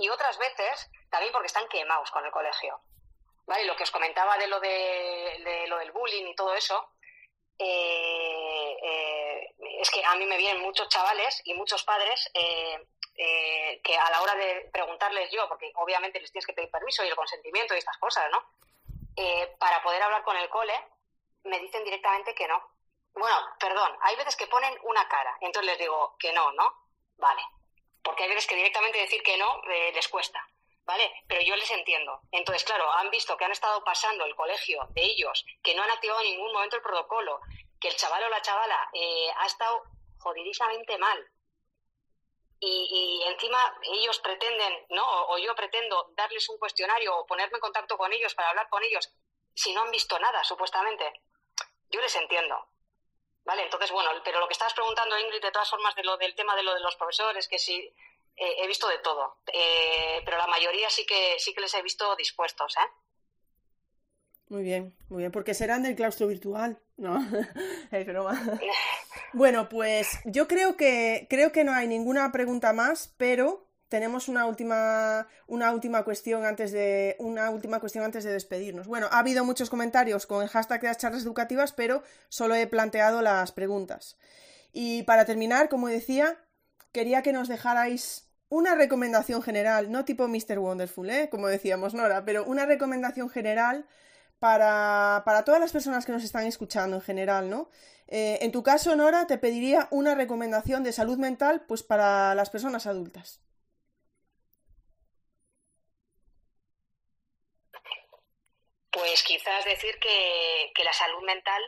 y 0.00 0.08
otras 0.08 0.38
veces 0.38 0.90
también 1.10 1.32
porque 1.32 1.46
están 1.46 1.68
quemados 1.68 2.10
con 2.10 2.24
el 2.24 2.32
colegio. 2.32 2.80
¿Vale? 3.46 3.64
Lo 3.64 3.76
que 3.76 3.82
os 3.82 3.90
comentaba 3.90 4.38
de 4.38 4.46
lo, 4.46 4.60
de, 4.60 5.64
lo 5.66 5.78
del 5.78 5.92
bullying 5.92 6.26
y 6.26 6.34
todo 6.34 6.54
eso, 6.54 6.92
eh, 7.58 8.76
eh, 8.82 9.54
es 9.80 9.90
que 9.90 10.04
a 10.04 10.14
mí 10.14 10.24
me 10.24 10.36
vienen 10.36 10.62
muchos 10.62 10.88
chavales 10.88 11.42
y 11.44 11.54
muchos 11.54 11.82
padres 11.82 12.30
eh, 12.34 12.86
que 13.82 13.96
a 13.96 14.10
la 14.10 14.22
hora 14.22 14.34
de 14.36 14.70
preguntarles 14.72 15.30
yo, 15.30 15.48
porque 15.48 15.72
obviamente 15.74 16.20
les 16.20 16.30
tienes 16.30 16.46
que 16.46 16.52
pedir 16.52 16.70
permiso 16.70 17.04
y 17.04 17.08
el 17.08 17.16
consentimiento 17.16 17.74
y 17.74 17.78
estas 17.78 17.98
cosas, 17.98 18.30
¿no? 18.30 18.42
Para 19.58 19.82
poder 19.82 20.02
hablar 20.02 20.22
con 20.22 20.36
el 20.36 20.48
cole, 20.48 20.74
me 21.44 21.58
dicen 21.58 21.84
directamente 21.84 22.34
que 22.34 22.48
no. 22.48 22.62
Bueno, 23.14 23.36
perdón, 23.58 23.96
hay 24.02 24.16
veces 24.16 24.36
que 24.36 24.46
ponen 24.46 24.78
una 24.84 25.08
cara, 25.08 25.36
entonces 25.40 25.70
les 25.70 25.78
digo 25.78 26.16
que 26.18 26.32
no, 26.32 26.52
¿no? 26.52 26.74
Vale, 27.16 27.42
porque 28.02 28.22
hay 28.22 28.28
veces 28.28 28.46
que 28.46 28.56
directamente 28.56 28.98
decir 28.98 29.22
que 29.22 29.36
no 29.36 29.62
eh, 29.64 29.92
les 29.92 30.08
cuesta, 30.08 30.46
¿vale? 30.84 31.10
Pero 31.26 31.42
yo 31.42 31.56
les 31.56 31.70
entiendo. 31.70 32.20
Entonces, 32.30 32.64
claro, 32.64 32.90
han 32.92 33.10
visto 33.10 33.36
que 33.36 33.44
han 33.44 33.52
estado 33.52 33.82
pasando 33.84 34.24
el 34.24 34.34
colegio 34.34 34.86
de 34.90 35.02
ellos, 35.02 35.44
que 35.62 35.74
no 35.74 35.82
han 35.82 35.90
activado 35.90 36.20
en 36.20 36.30
ningún 36.30 36.52
momento 36.52 36.76
el 36.76 36.82
protocolo, 36.82 37.40
que 37.80 37.88
el 37.88 37.96
chaval 37.96 38.24
o 38.24 38.28
la 38.28 38.42
chavala 38.42 38.90
eh, 38.92 39.30
ha 39.36 39.46
estado 39.46 39.82
jodidísimamente 40.18 40.98
mal. 40.98 41.30
Y, 42.62 43.22
encima 43.26 43.74
ellos 43.82 44.18
pretenden, 44.20 44.86
¿no? 44.90 45.26
O, 45.28 45.38
yo 45.38 45.54
pretendo 45.54 46.10
darles 46.14 46.48
un 46.50 46.58
cuestionario 46.58 47.16
o 47.16 47.26
ponerme 47.26 47.56
en 47.56 47.60
contacto 47.60 47.96
con 47.96 48.12
ellos 48.12 48.34
para 48.34 48.50
hablar 48.50 48.68
con 48.68 48.84
ellos 48.84 49.10
si 49.54 49.72
no 49.72 49.82
han 49.82 49.90
visto 49.90 50.18
nada, 50.18 50.44
supuestamente. 50.44 51.22
Yo 51.88 52.00
les 52.00 52.14
entiendo. 52.16 52.68
Vale, 53.44 53.62
entonces, 53.62 53.90
bueno, 53.90 54.10
pero 54.22 54.40
lo 54.40 54.46
que 54.46 54.52
estabas 54.52 54.74
preguntando, 54.74 55.18
Ingrid, 55.18 55.40
de 55.40 55.50
todas 55.50 55.70
formas, 55.70 55.94
de 55.94 56.04
lo 56.04 56.16
del 56.18 56.34
tema 56.34 56.54
de 56.54 56.62
lo 56.62 56.74
de 56.74 56.80
los 56.80 56.96
profesores, 56.96 57.48
que 57.48 57.58
sí, 57.58 57.92
eh, 58.36 58.54
he 58.58 58.66
visto 58.66 58.86
de 58.88 58.98
todo, 58.98 59.38
eh, 59.52 60.22
pero 60.24 60.38
la 60.38 60.46
mayoría 60.46 60.88
sí 60.88 61.04
que, 61.04 61.38
sí 61.38 61.52
que 61.54 61.60
les 61.60 61.74
he 61.74 61.82
visto 61.82 62.14
dispuestos, 62.16 62.76
¿eh? 62.76 62.88
Muy 64.50 64.64
bien, 64.64 64.92
muy 65.08 65.18
bien, 65.18 65.30
porque 65.30 65.54
serán 65.54 65.84
del 65.84 65.94
claustro 65.94 66.26
virtual, 66.26 66.76
¿no? 66.96 67.18
es 67.92 68.04
broma. 68.04 68.58
bueno, 69.32 69.68
pues 69.68 70.08
yo 70.24 70.48
creo 70.48 70.76
que, 70.76 71.28
creo 71.30 71.52
que 71.52 71.62
no 71.62 71.72
hay 71.72 71.86
ninguna 71.86 72.32
pregunta 72.32 72.72
más, 72.72 73.14
pero 73.16 73.68
tenemos 73.88 74.26
una 74.26 74.46
última, 74.46 75.28
una 75.46 75.70
última 75.70 76.02
cuestión 76.02 76.44
antes 76.44 76.72
de 76.72 77.14
una 77.20 77.50
última 77.50 77.78
cuestión 77.78 78.04
antes 78.04 78.24
de 78.24 78.32
despedirnos. 78.32 78.88
Bueno, 78.88 79.06
ha 79.12 79.20
habido 79.20 79.44
muchos 79.44 79.70
comentarios 79.70 80.26
con 80.26 80.42
el 80.42 80.48
hashtag 80.48 80.80
de 80.80 80.88
las 80.88 80.98
charlas 80.98 81.22
educativas, 81.22 81.72
pero 81.72 82.02
solo 82.28 82.56
he 82.56 82.66
planteado 82.66 83.22
las 83.22 83.52
preguntas. 83.52 84.18
Y 84.72 85.04
para 85.04 85.26
terminar, 85.26 85.68
como 85.68 85.86
decía, 85.86 86.38
quería 86.90 87.22
que 87.22 87.32
nos 87.32 87.46
dejarais 87.46 88.28
una 88.48 88.74
recomendación 88.74 89.42
general, 89.42 89.92
no 89.92 90.04
tipo 90.04 90.26
Mr. 90.26 90.58
Wonderful, 90.58 91.08
¿eh? 91.08 91.28
como 91.30 91.46
decíamos 91.46 91.94
Nora, 91.94 92.24
pero 92.24 92.44
una 92.46 92.66
recomendación 92.66 93.30
general 93.30 93.86
para, 94.40 95.22
para, 95.24 95.44
todas 95.44 95.60
las 95.60 95.70
personas 95.70 96.04
que 96.06 96.12
nos 96.12 96.24
están 96.24 96.46
escuchando 96.46 96.96
en 96.96 97.02
general, 97.02 97.48
¿no? 97.50 97.70
Eh, 98.08 98.38
en 98.40 98.50
tu 98.50 98.62
caso, 98.62 98.96
Nora, 98.96 99.26
te 99.26 99.38
pediría 99.38 99.86
una 99.90 100.14
recomendación 100.16 100.82
de 100.82 100.92
salud 100.92 101.18
mental 101.18 101.64
pues 101.68 101.82
para 101.84 102.34
las 102.34 102.50
personas 102.50 102.86
adultas. 102.86 103.40
Pues 108.90 109.22
quizás 109.22 109.64
decir 109.64 109.98
que, 110.00 110.72
la 110.82 110.92
salud 110.92 111.22
mental 111.22 111.62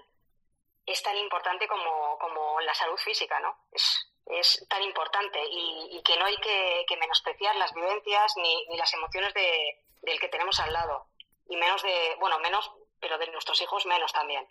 es 0.87 1.01
tan 1.03 1.17
importante 1.19 1.69
como, 1.69 2.19
como 2.19 2.61
la 2.63 2.75
salud 2.75 2.97
física, 2.97 3.39
¿no? 3.39 3.55
Es, 3.71 4.11
es 4.27 4.67
tan 4.69 4.83
importante 4.83 5.39
y, 5.49 6.03
que 6.03 6.17
no 6.17 6.25
hay 6.25 6.37
que, 6.39 6.97
menospreciar 6.99 7.55
las 7.57 7.73
vivencias 7.75 8.33
ni, 8.37 8.67
ni 8.69 8.77
las 8.77 8.93
emociones 8.95 9.33
de, 9.35 9.79
del 10.03 10.19
que 10.19 10.29
tenemos 10.29 10.59
al 10.61 10.73
lado. 10.73 11.07
Y 11.53 11.57
menos 11.57 11.83
de, 11.83 12.17
bueno, 12.19 12.39
menos, 12.39 12.71
pero 12.99 13.19
de 13.19 13.27
nuestros 13.29 13.61
hijos 13.61 13.85
menos 13.85 14.13
también. 14.13 14.47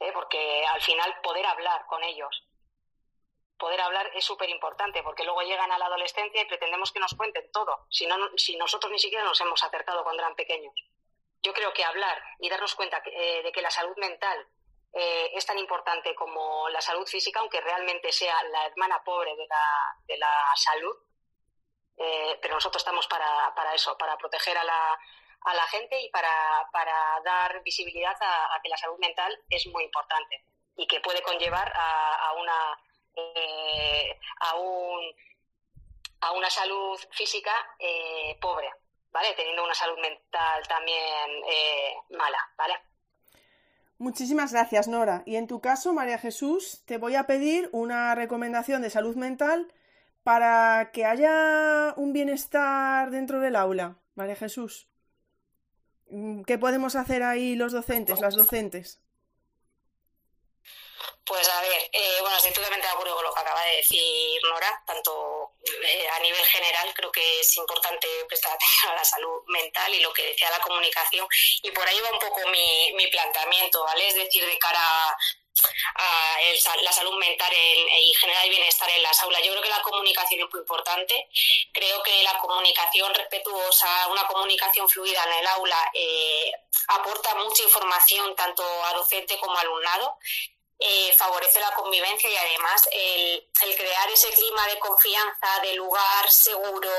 ¿eh? 0.00 0.10
Porque 0.12 0.64
al 0.66 0.80
final 0.80 1.20
poder 1.22 1.46
hablar 1.46 1.86
con 1.86 2.02
ellos, 2.02 2.44
poder 3.58 3.80
hablar 3.80 4.10
es 4.14 4.24
súper 4.24 4.48
importante, 4.50 5.02
porque 5.02 5.24
luego 5.24 5.42
llegan 5.42 5.70
a 5.70 5.78
la 5.78 5.86
adolescencia 5.86 6.42
y 6.42 6.46
pretendemos 6.46 6.90
que 6.92 7.00
nos 7.00 7.14
cuenten 7.14 7.52
todo, 7.52 7.86
si, 7.90 8.06
no, 8.06 8.16
si 8.36 8.56
nosotros 8.56 8.90
ni 8.90 8.98
siquiera 8.98 9.24
nos 9.24 9.40
hemos 9.40 9.62
acercado 9.62 10.02
cuando 10.02 10.22
eran 10.22 10.34
pequeños 10.34 10.74
yo 11.42 11.52
creo 11.52 11.72
que 11.72 11.84
hablar 11.84 12.22
y 12.38 12.48
darnos 12.48 12.74
cuenta 12.74 13.02
eh, 13.06 13.42
de 13.42 13.52
que 13.52 13.62
la 13.62 13.70
salud 13.70 13.96
mental 13.96 14.46
eh, 14.92 15.30
es 15.34 15.46
tan 15.46 15.58
importante 15.58 16.14
como 16.14 16.68
la 16.68 16.80
salud 16.80 17.06
física, 17.06 17.40
aunque 17.40 17.60
realmente 17.60 18.12
sea 18.12 18.42
la 18.44 18.66
hermana 18.66 19.02
pobre 19.04 19.34
de 19.36 19.46
la, 19.46 19.96
de 20.06 20.18
la 20.18 20.52
salud, 20.56 20.96
eh, 21.96 22.38
pero 22.42 22.54
nosotros 22.54 22.80
estamos 22.80 23.06
para, 23.06 23.54
para, 23.54 23.74
eso, 23.74 23.96
para 23.96 24.16
proteger 24.16 24.56
a 24.58 24.64
la, 24.64 24.98
a 25.42 25.54
la 25.54 25.66
gente 25.68 26.00
y 26.00 26.10
para, 26.10 26.68
para 26.72 27.20
dar 27.24 27.62
visibilidad 27.62 28.16
a, 28.20 28.60
que 28.62 28.68
la 28.68 28.76
salud 28.76 28.98
mental 28.98 29.36
es 29.48 29.66
muy 29.68 29.84
importante 29.84 30.44
y 30.76 30.86
que 30.86 31.00
puede 31.00 31.22
conllevar 31.22 31.72
a, 31.74 32.32
una 32.34 32.78
a, 34.40 34.54
un, 34.56 35.14
a 36.20 36.32
una 36.32 36.50
salud 36.50 36.98
física 37.12 37.52
pobre. 38.40 38.70
¿vale? 39.12 39.28
Teniendo 39.36 39.64
una 39.64 39.74
salud 39.74 39.98
mental 40.00 40.66
también 40.68 41.30
eh, 41.48 41.94
mala, 42.16 42.38
¿vale? 42.56 42.74
Muchísimas 43.98 44.52
gracias, 44.52 44.88
Nora. 44.88 45.22
Y 45.26 45.36
en 45.36 45.46
tu 45.46 45.60
caso, 45.60 45.92
María 45.92 46.18
Jesús, 46.18 46.82
te 46.86 46.96
voy 46.96 47.16
a 47.16 47.26
pedir 47.26 47.68
una 47.72 48.14
recomendación 48.14 48.80
de 48.82 48.90
salud 48.90 49.16
mental 49.16 49.72
para 50.22 50.90
que 50.92 51.04
haya 51.04 51.92
un 51.96 52.12
bienestar 52.12 53.10
dentro 53.10 53.40
del 53.40 53.56
aula. 53.56 53.96
María 54.14 54.36
Jesús. 54.36 54.89
Mm, 56.10 56.42
¿Qué 56.42 56.58
podemos 56.58 56.96
hacer 56.96 57.22
ahí 57.22 57.54
los 57.54 57.72
docentes, 57.72 58.20
las 58.20 58.34
docentes? 58.34 58.98
Pues 61.24 61.48
a 61.48 61.60
ver, 61.60 61.88
eh, 61.92 62.18
bueno, 62.20 62.36
estoy 62.36 62.52
totalmente 62.52 62.86
de 62.86 62.92
acuerdo 62.92 63.14
con 63.14 63.24
lo 63.24 63.32
que 63.32 63.40
acaba 63.40 63.62
de 63.64 63.76
decir 63.76 64.40
Nora, 64.42 64.82
tanto 64.84 65.52
eh, 65.84 66.08
a 66.08 66.18
nivel 66.18 66.44
general 66.44 66.92
creo 66.94 67.12
que 67.12 67.40
es 67.40 67.56
importante 67.56 68.08
prestar 68.26 68.52
atención 68.52 68.92
a 68.92 68.96
la 68.96 69.04
salud 69.04 69.42
mental 69.46 69.94
y 69.94 70.00
lo 70.00 70.12
que 70.12 70.26
decía 70.26 70.50
la 70.50 70.58
comunicación 70.58 71.26
y 71.62 71.70
por 71.70 71.86
ahí 71.86 72.00
va 72.00 72.10
un 72.10 72.18
poco 72.18 72.40
mi, 72.50 72.92
mi 72.94 73.06
planteamiento, 73.06 73.84
¿vale? 73.84 74.08
Es 74.08 74.16
decir, 74.16 74.44
de 74.44 74.58
cara 74.58 75.16
a 75.94 76.76
la 76.82 76.92
salud 76.92 77.18
mental 77.18 77.52
y 77.52 78.14
generar 78.14 78.48
bienestar 78.48 78.88
en 78.90 79.02
las 79.02 79.22
aulas. 79.22 79.42
Yo 79.44 79.52
creo 79.52 79.62
que 79.62 79.68
la 79.68 79.82
comunicación 79.82 80.40
es 80.40 80.46
muy 80.52 80.60
importante. 80.60 81.28
Creo 81.72 82.02
que 82.02 82.22
la 82.22 82.38
comunicación 82.38 83.14
respetuosa, 83.14 84.08
una 84.08 84.26
comunicación 84.26 84.88
fluida 84.88 85.22
en 85.24 85.40
el 85.40 85.46
aula, 85.46 85.90
eh, 85.94 86.52
aporta 86.88 87.34
mucha 87.36 87.62
información 87.62 88.34
tanto 88.36 88.62
a 88.84 88.94
docente 88.94 89.38
como 89.38 89.56
a 89.56 89.60
alumnado 89.60 90.18
eh, 90.82 91.14
favorece 91.14 91.60
la 91.60 91.74
convivencia 91.74 92.30
y 92.30 92.36
además 92.36 92.88
el, 92.90 93.46
crear 93.76 94.10
ese 94.10 94.30
clima 94.30 94.66
de 94.66 94.78
confianza, 94.78 95.60
de 95.62 95.74
lugar 95.74 96.32
seguro 96.32 96.90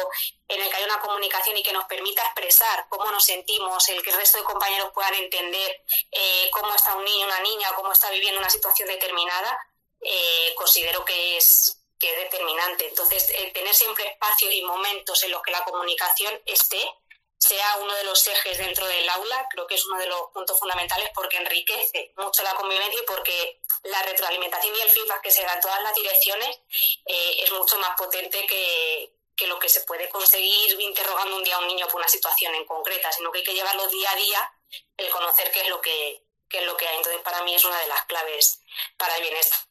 en 0.48 0.62
el 0.62 0.70
que 0.70 0.76
hay 0.78 0.84
una 0.84 1.02
comunicación 1.02 1.58
y 1.58 1.64
que 1.64 1.74
nos 1.74 1.86
permita 1.86 2.22
expresar 2.22 2.86
cómo 2.90 3.12
nos 3.12 3.26
sentimos, 3.26 3.90
el 3.90 4.04
que 4.04 4.12
el 4.12 4.18
resto 4.18 4.38
de 4.38 4.44
compañeros 4.44 4.92
puedan 4.94 5.16
entender 5.16 5.82
eh, 6.12 6.50
cómo 6.52 6.76
está 6.76 6.96
un 6.96 7.04
niño, 7.04 7.26
una 7.26 7.40
niña, 7.40 7.74
cómo 7.76 7.92
está 7.92 8.12
viviendo 8.12 8.40
una 8.40 8.52
situación 8.52 8.88
determinada, 8.88 9.58
eh, 10.02 10.54
considero 10.56 11.04
que 11.04 11.38
es, 11.38 11.82
que 11.98 12.08
es 12.12 12.18
determinante. 12.30 12.88
Entonces, 12.88 13.34
tener 13.52 13.74
siempre 13.74 14.08
espacios 14.08 14.54
y 14.54 14.62
momentos 14.62 15.24
en 15.24 15.32
los 15.32 15.42
que 15.42 15.52
la 15.52 15.64
comunicación 15.64 16.40
esté 16.46 16.84
sea 17.52 17.78
uno 17.82 17.94
de 17.96 18.06
los 18.06 18.26
ejes 18.28 18.58
dentro 18.58 18.88
del 18.88 19.10
aula, 19.10 19.46
creo 19.50 19.68
que 19.68 19.76
es 19.76 19.86
uno 19.86 19.98
de 19.98 20.08
los 20.08 20.30
puntos 20.34 20.58
fundamentales 20.58 21.10
porque 21.14 21.36
enriquece 21.36 22.14
mucho 22.16 22.44
la 22.44 22.56
convivencia 22.56 23.02
y 23.02 23.06
porque 23.06 23.62
la 23.84 24.02
retroalimentación 24.04 24.74
y 24.74 24.80
el 24.80 24.90
feedback 24.90 25.22
que 25.22 25.32
se 25.32 25.44
da 25.44 25.56
en 25.56 25.60
todas 25.60 25.84
las 25.84 25.94
direcciones 25.94 26.62
eh, 27.06 27.44
es 27.44 27.52
mucho 27.52 27.78
más 27.80 27.98
potente 27.98 28.46
que, 28.48 29.14
lo 29.48 29.60
que 29.60 29.70
se 29.70 29.82
puede 29.82 30.08
conseguir 30.08 30.80
interrogando 30.80 31.36
un 31.36 31.44
día 31.44 31.56
a 31.56 31.60
un 31.60 31.68
niño 31.68 31.88
por 31.88 32.00
una 32.00 32.08
situación 32.08 32.54
en 32.56 32.66
concreta, 32.66 33.12
sino 33.12 33.32
que 33.32 33.40
hay 33.40 33.44
que 33.44 33.56
llevarlo 33.56 33.88
día 33.88 34.12
a 34.12 34.16
día, 34.16 34.54
el 34.98 35.10
conocer 35.10 35.52
qué 35.52 35.62
es 35.62 35.68
lo 35.68 35.82
que, 35.82 36.24
qué 36.48 36.60
es 36.60 36.66
lo 36.66 36.78
que 36.78 36.88
hay. 36.88 36.98
Entonces, 36.98 37.22
para 37.24 37.42
mí 37.42 37.56
es 37.56 37.66
una 37.66 37.80
de 37.80 37.88
las 37.88 38.06
claves 38.06 38.62
para 38.98 39.16
el 39.16 39.24
bienestar. 39.24 39.71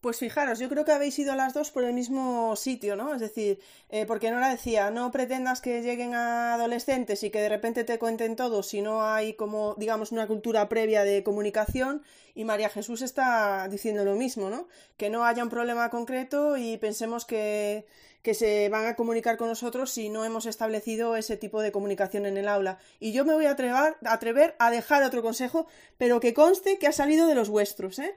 Pues 0.00 0.16
fijaros, 0.16 0.58
yo 0.58 0.70
creo 0.70 0.86
que 0.86 0.92
habéis 0.92 1.18
ido 1.18 1.34
las 1.34 1.52
dos 1.52 1.70
por 1.70 1.84
el 1.84 1.92
mismo 1.92 2.56
sitio, 2.56 2.96
¿no? 2.96 3.14
Es 3.14 3.20
decir, 3.20 3.60
eh, 3.90 4.06
porque 4.06 4.30
Nora 4.30 4.48
decía, 4.48 4.90
no 4.90 5.10
pretendas 5.10 5.60
que 5.60 5.82
lleguen 5.82 6.14
a 6.14 6.54
adolescentes 6.54 7.22
y 7.22 7.28
que 7.28 7.42
de 7.42 7.50
repente 7.50 7.84
te 7.84 7.98
cuenten 7.98 8.34
todo 8.34 8.62
si 8.62 8.80
no 8.80 9.04
hay 9.04 9.34
como, 9.34 9.74
digamos, 9.76 10.10
una 10.10 10.26
cultura 10.26 10.70
previa 10.70 11.04
de 11.04 11.22
comunicación. 11.22 12.02
Y 12.34 12.44
María 12.44 12.70
Jesús 12.70 13.02
está 13.02 13.68
diciendo 13.68 14.02
lo 14.06 14.14
mismo, 14.14 14.48
¿no? 14.48 14.68
Que 14.96 15.10
no 15.10 15.26
haya 15.26 15.42
un 15.42 15.50
problema 15.50 15.90
concreto 15.90 16.56
y 16.56 16.78
pensemos 16.78 17.26
que, 17.26 17.84
que 18.22 18.32
se 18.32 18.70
van 18.70 18.86
a 18.86 18.96
comunicar 18.96 19.36
con 19.36 19.48
nosotros 19.48 19.90
si 19.90 20.08
no 20.08 20.24
hemos 20.24 20.46
establecido 20.46 21.14
ese 21.14 21.36
tipo 21.36 21.60
de 21.60 21.72
comunicación 21.72 22.24
en 22.24 22.38
el 22.38 22.48
aula. 22.48 22.78
Y 23.00 23.12
yo 23.12 23.26
me 23.26 23.34
voy 23.34 23.44
a 23.44 23.50
atrever, 23.50 23.96
atrever 24.06 24.56
a 24.58 24.70
dejar 24.70 25.02
otro 25.02 25.20
consejo, 25.20 25.66
pero 25.98 26.20
que 26.20 26.32
conste 26.32 26.78
que 26.78 26.86
ha 26.86 26.92
salido 26.92 27.26
de 27.26 27.34
los 27.34 27.50
vuestros, 27.50 27.98
¿eh? 27.98 28.14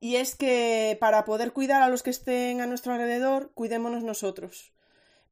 Y 0.00 0.16
es 0.16 0.34
que 0.34 0.96
para 0.98 1.24
poder 1.24 1.52
cuidar 1.52 1.82
a 1.82 1.88
los 1.88 2.02
que 2.02 2.10
estén 2.10 2.60
a 2.60 2.66
nuestro 2.66 2.94
alrededor, 2.94 3.52
cuidémonos 3.52 4.02
nosotros. 4.02 4.72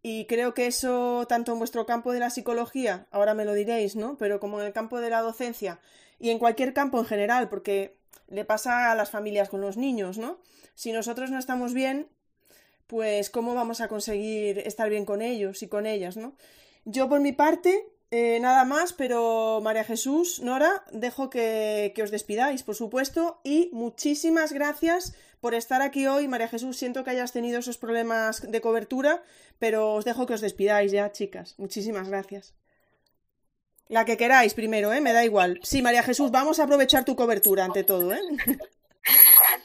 Y 0.03 0.27
creo 0.27 0.55
que 0.55 0.67
eso, 0.67 1.27
tanto 1.29 1.53
en 1.53 1.59
vuestro 1.59 1.87
campo 1.87 2.13
de 2.13 2.21
la 2.21 2.31
psicología, 2.31 3.09
ahora 3.11 3.35
me 3.35 3.45
lo 3.45 3.55
diréis, 3.55 3.97
¿no? 3.97 4.17
Pero 4.19 4.39
como 4.39 4.61
en 4.61 4.67
el 4.67 4.73
campo 4.73 5.01
de 5.01 5.11
la 5.11 5.23
docencia 5.23 5.81
y 6.19 6.31
en 6.31 6.39
cualquier 6.39 6.73
campo 6.73 6.99
en 6.99 7.07
general, 7.07 7.49
porque 7.49 7.97
le 8.29 8.45
pasa 8.45 8.93
a 8.93 8.95
las 8.95 9.11
familias 9.11 9.49
con 9.49 9.61
los 9.61 9.77
niños, 9.77 10.19
¿no? 10.19 10.39
Si 10.75 10.93
nosotros 10.93 11.31
no 11.31 11.39
estamos 11.39 11.75
bien, 11.75 12.09
pues 12.87 13.31
cómo 13.31 13.55
vamos 13.55 13.81
a 13.81 13.89
conseguir 13.89 14.59
estar 14.61 14.89
bien 14.89 15.05
con 15.05 15.23
ellos 15.23 15.63
y 15.63 15.69
con 15.69 15.87
ellas, 15.87 16.17
¿no? 16.17 16.37
Yo 16.85 17.09
por 17.09 17.21
mi 17.21 17.33
parte 17.33 17.89
eh, 18.11 18.39
nada 18.41 18.65
más, 18.65 18.93
pero 18.93 19.61
María 19.63 19.85
Jesús, 19.85 20.41
Nora, 20.41 20.85
dejo 20.93 21.29
que, 21.29 21.93
os 22.03 22.11
despidáis, 22.11 22.63
por 22.63 22.75
supuesto, 22.75 23.41
y 23.45 23.69
muchísimas 23.73 24.53
gracias 24.53 25.15
por 25.41 25.55
estar 25.55 25.83
aquí 25.83 26.07
hoy. 26.07 26.27
María 26.27 26.49
Jesús, 26.49 26.79
siento 26.79 27.05
que 27.05 27.11
hayas 27.11 27.33
tenido 27.33 27.59
esos 27.59 27.77
problemas 27.77 28.51
de 28.51 28.61
cobertura, 28.61 29.23
pero 29.59 29.93
os 29.95 30.05
dejo 30.05 30.27
que 30.27 30.35
os 30.35 30.41
despidáis 30.41 30.91
ya, 30.93 31.13
chicas. 31.13 31.55
Muchísimas 31.59 32.09
gracias. 32.09 32.55
La 33.89 34.05
que 34.05 34.17
queráis 34.17 34.55
primero, 34.55 34.93
¿eh? 34.93 35.01
Me 35.01 35.13
da 35.13 35.25
igual. 35.25 35.61
Sí, 35.63 35.83
María 35.83 36.03
Jesús, 36.03 36.31
vamos 36.31 36.61
a 36.61 36.65
aprovechar 36.65 37.05
tu 37.05 37.17
cobertura 37.17 37.65
ante 37.65 37.85
todo, 37.85 38.13
¿eh? 38.13 38.21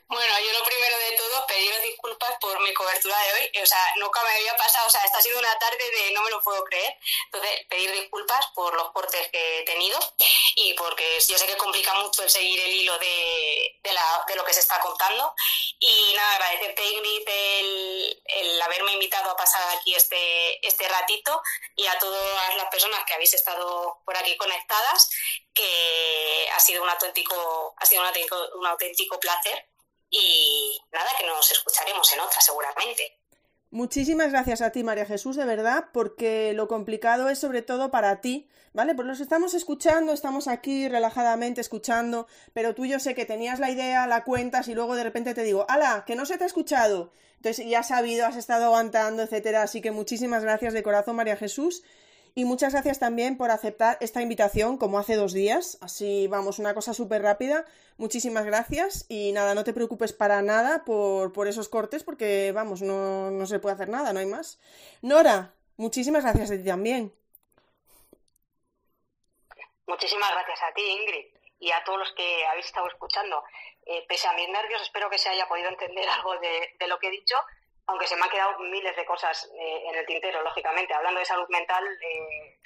Bueno, 0.07 0.33
yo 0.45 0.59
lo 0.59 0.65
primero 0.65 0.95
de 0.95 1.17
todo, 1.17 1.42
pediros 1.53 1.81
disculpas 1.83 2.35
por 2.41 2.59
mi 2.61 2.73
cobertura 2.73 3.15
de 3.17 3.33
hoy. 3.33 3.61
O 3.61 3.65
sea, 3.65 3.93
nunca 3.97 4.23
me 4.23 4.31
había 4.31 4.55
pasado, 4.55 4.87
o 4.87 4.89
sea, 4.89 5.03
esta 5.03 5.19
ha 5.19 5.21
sido 5.21 5.37
una 5.39 5.57
tarde 5.59 5.83
de 5.91 6.11
no 6.11 6.23
me 6.23 6.31
lo 6.31 6.41
puedo 6.41 6.63
creer. 6.65 6.97
Entonces, 7.25 7.65
pedir 7.69 7.91
disculpas 7.91 8.47
por 8.55 8.73
los 8.75 8.91
cortes 8.91 9.29
que 9.31 9.59
he 9.59 9.63
tenido 9.63 9.99
y 10.55 10.73
porque 10.73 11.19
yo 11.19 11.37
sé 11.37 11.45
que 11.45 11.57
complica 11.57 11.93
mucho 11.95 12.23
el 12.23 12.29
seguir 12.29 12.59
el 12.59 12.71
hilo 12.71 12.97
de, 12.97 13.79
de, 13.83 14.35
lo 14.35 14.43
que 14.43 14.53
se 14.53 14.61
está 14.61 14.79
contando. 14.79 15.33
Y 15.79 16.13
nada, 16.15 16.35
agradecerte, 16.35 16.85
Ingrid, 16.85 17.27
el, 17.27 18.23
el 18.25 18.61
haberme 18.61 18.93
invitado 18.93 19.29
a 19.29 19.37
pasar 19.37 19.77
aquí 19.77 19.93
este, 19.93 20.65
este 20.65 20.87
ratito 20.87 21.41
y 21.75 21.85
a 21.85 21.99
todas 21.99 22.55
las 22.55 22.69
personas 22.69 23.03
que 23.05 23.13
habéis 23.13 23.33
estado 23.33 24.01
por 24.05 24.17
aquí 24.17 24.35
conectadas 24.37 25.09
que 25.53 26.49
ha 26.51 26.59
sido 26.59 26.81
un 26.81 26.89
auténtico, 26.89 27.75
ha 27.77 27.85
sido 27.85 28.01
un 28.01 28.07
auténtico, 28.07 28.49
un 28.55 28.65
auténtico 28.65 29.19
placer 29.19 29.67
y 30.13 30.79
nada, 30.91 31.09
que 31.19 31.25
nos 31.25 31.51
escucharemos 31.51 32.13
en 32.13 32.19
otra 32.19 32.39
seguramente. 32.39 33.19
Muchísimas 33.71 34.29
gracias 34.29 34.61
a 34.61 34.69
ti, 34.69 34.83
María 34.83 35.07
Jesús, 35.07 35.35
de 35.35 35.45
verdad, 35.45 35.85
porque 35.91 36.53
lo 36.53 36.67
complicado 36.67 37.27
es 37.29 37.39
sobre 37.39 37.63
todo 37.63 37.89
para 37.89 38.21
ti, 38.21 38.47
¿vale? 38.71 38.93
Pues 38.93 39.07
los 39.07 39.19
estamos 39.19 39.55
escuchando, 39.55 40.13
estamos 40.13 40.47
aquí 40.47 40.87
relajadamente 40.87 41.59
escuchando, 41.59 42.27
pero 42.53 42.75
tú 42.75 42.85
yo 42.85 42.99
sé 42.99 43.15
que 43.15 43.25
tenías 43.25 43.59
la 43.59 43.71
idea, 43.71 44.05
la 44.05 44.23
cuentas 44.23 44.67
y 44.67 44.75
luego 44.75 44.95
de 44.95 45.03
repente 45.03 45.33
te 45.33 45.41
digo, 45.41 45.65
¡hala! 45.67 46.03
Que 46.05 46.15
no 46.15 46.27
se 46.27 46.37
te 46.37 46.43
ha 46.43 46.47
escuchado. 46.47 47.11
Entonces 47.37 47.65
ya 47.65 47.79
has 47.79 47.87
sabido, 47.87 48.27
has 48.27 48.35
estado 48.35 48.65
aguantando, 48.65 49.23
etcétera. 49.23 49.63
Así 49.63 49.81
que 49.81 49.89
muchísimas 49.89 50.43
gracias 50.43 50.73
de 50.73 50.83
corazón, 50.83 51.15
María 51.15 51.35
Jesús. 51.35 51.83
Y 52.35 52.45
muchas 52.45 52.73
gracias 52.73 52.97
también 52.97 53.37
por 53.37 53.51
aceptar 53.51 53.97
esta 54.01 54.21
invitación 54.21 54.77
como 54.79 54.97
hace 54.97 55.15
dos 55.15 55.33
días. 55.33 55.77
Así 55.81 56.27
vamos, 56.27 56.57
una 56.57 56.73
cosa 56.73 56.95
súper 56.95 57.21
rápida. 57.21 57.65
Muchísimas 57.97 58.43
gracias 58.45 59.05
y 59.07 59.31
nada, 59.33 59.53
no 59.53 59.63
te 59.63 59.73
preocupes 59.73 60.13
para 60.13 60.41
nada 60.41 60.83
por, 60.83 61.31
por 61.31 61.47
esos 61.47 61.69
cortes 61.69 62.03
porque 62.03 62.51
vamos, 62.51 62.81
no, 62.81 63.29
no, 63.29 63.45
se 63.45 63.59
puede 63.59 63.75
hacer 63.75 63.89
nada, 63.89 64.13
no 64.13 64.19
hay 64.19 64.25
más. 64.25 64.59
Nora, 65.03 65.53
muchísimas 65.77 66.23
gracias 66.23 66.49
a 66.49 66.57
ti 66.57 66.65
también. 66.65 67.13
Muchísimas 69.85 70.31
gracias 70.31 70.59
a 70.63 70.73
ti, 70.73 70.81
Ingrid, 70.81 71.27
y 71.59 71.69
a 71.69 71.83
todos 71.83 71.99
los 71.99 72.11
que 72.13 72.45
habéis 72.47 72.65
estado 72.65 72.87
escuchando. 72.87 73.43
Eh, 73.85 74.05
pese 74.07 74.27
a 74.27 74.33
mis 74.33 74.49
nervios, 74.49 74.81
espero 74.81 75.07
que 75.07 75.19
se 75.19 75.29
haya 75.29 75.47
podido 75.47 75.69
entender 75.69 76.09
algo 76.17 76.35
de, 76.39 76.75
de 76.79 76.87
lo 76.87 76.97
que 76.97 77.09
he 77.09 77.11
dicho 77.11 77.35
aunque 77.87 78.07
se 78.07 78.15
me 78.15 78.23
han 78.23 78.29
quedado 78.29 78.59
miles 78.59 78.95
de 78.95 79.05
cosas 79.05 79.49
eh, 79.59 79.83
en 79.89 79.95
el 79.95 80.05
tintero, 80.05 80.41
lógicamente. 80.41 80.93
Hablando 80.93 81.19
de 81.19 81.25
salud 81.25 81.47
mental, 81.49 81.83
eh, 82.01 82.59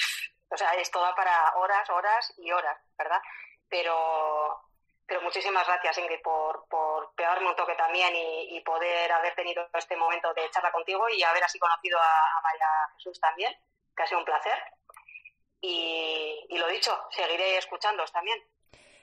o 0.50 0.58
sea, 0.58 0.74
es 0.76 0.92
toda 0.92 1.16
para 1.16 1.54
horas, 1.56 1.90
horas 1.90 2.34
y 2.38 2.52
horas, 2.52 2.78
¿verdad? 2.98 3.20
Pero, 3.68 4.62
pero 5.06 5.22
muchísimas 5.22 5.66
gracias, 5.66 5.98
Ingrid, 5.98 6.22
por, 6.22 6.68
por 6.70 7.14
pegarme 7.16 7.50
un 7.50 7.56
toque 7.56 7.76
también 7.76 8.14
y, 8.16 8.62
poder 8.62 9.10
haber 9.12 9.34
tenido 9.34 9.66
este 9.74 9.96
momento 9.96 10.34
de 10.34 10.50
charla 10.52 10.74
contigo 10.74 11.08
y 11.08 11.24
haber 11.24 11.44
así 11.44 11.58
conocido 11.58 11.98
a, 11.98 12.42
María 12.44 12.68
Jesús 12.98 13.20
también, 13.20 13.56
que 13.96 14.04
ha 14.04 14.08
sido 14.08 14.20
un 14.20 14.26
placer. 14.26 14.58
Y, 15.62 16.46
y 16.50 16.58
lo 16.58 16.68
dicho, 16.68 16.96
seguiré 17.12 17.58
escuchándoos 17.58 18.12
también. 18.12 18.44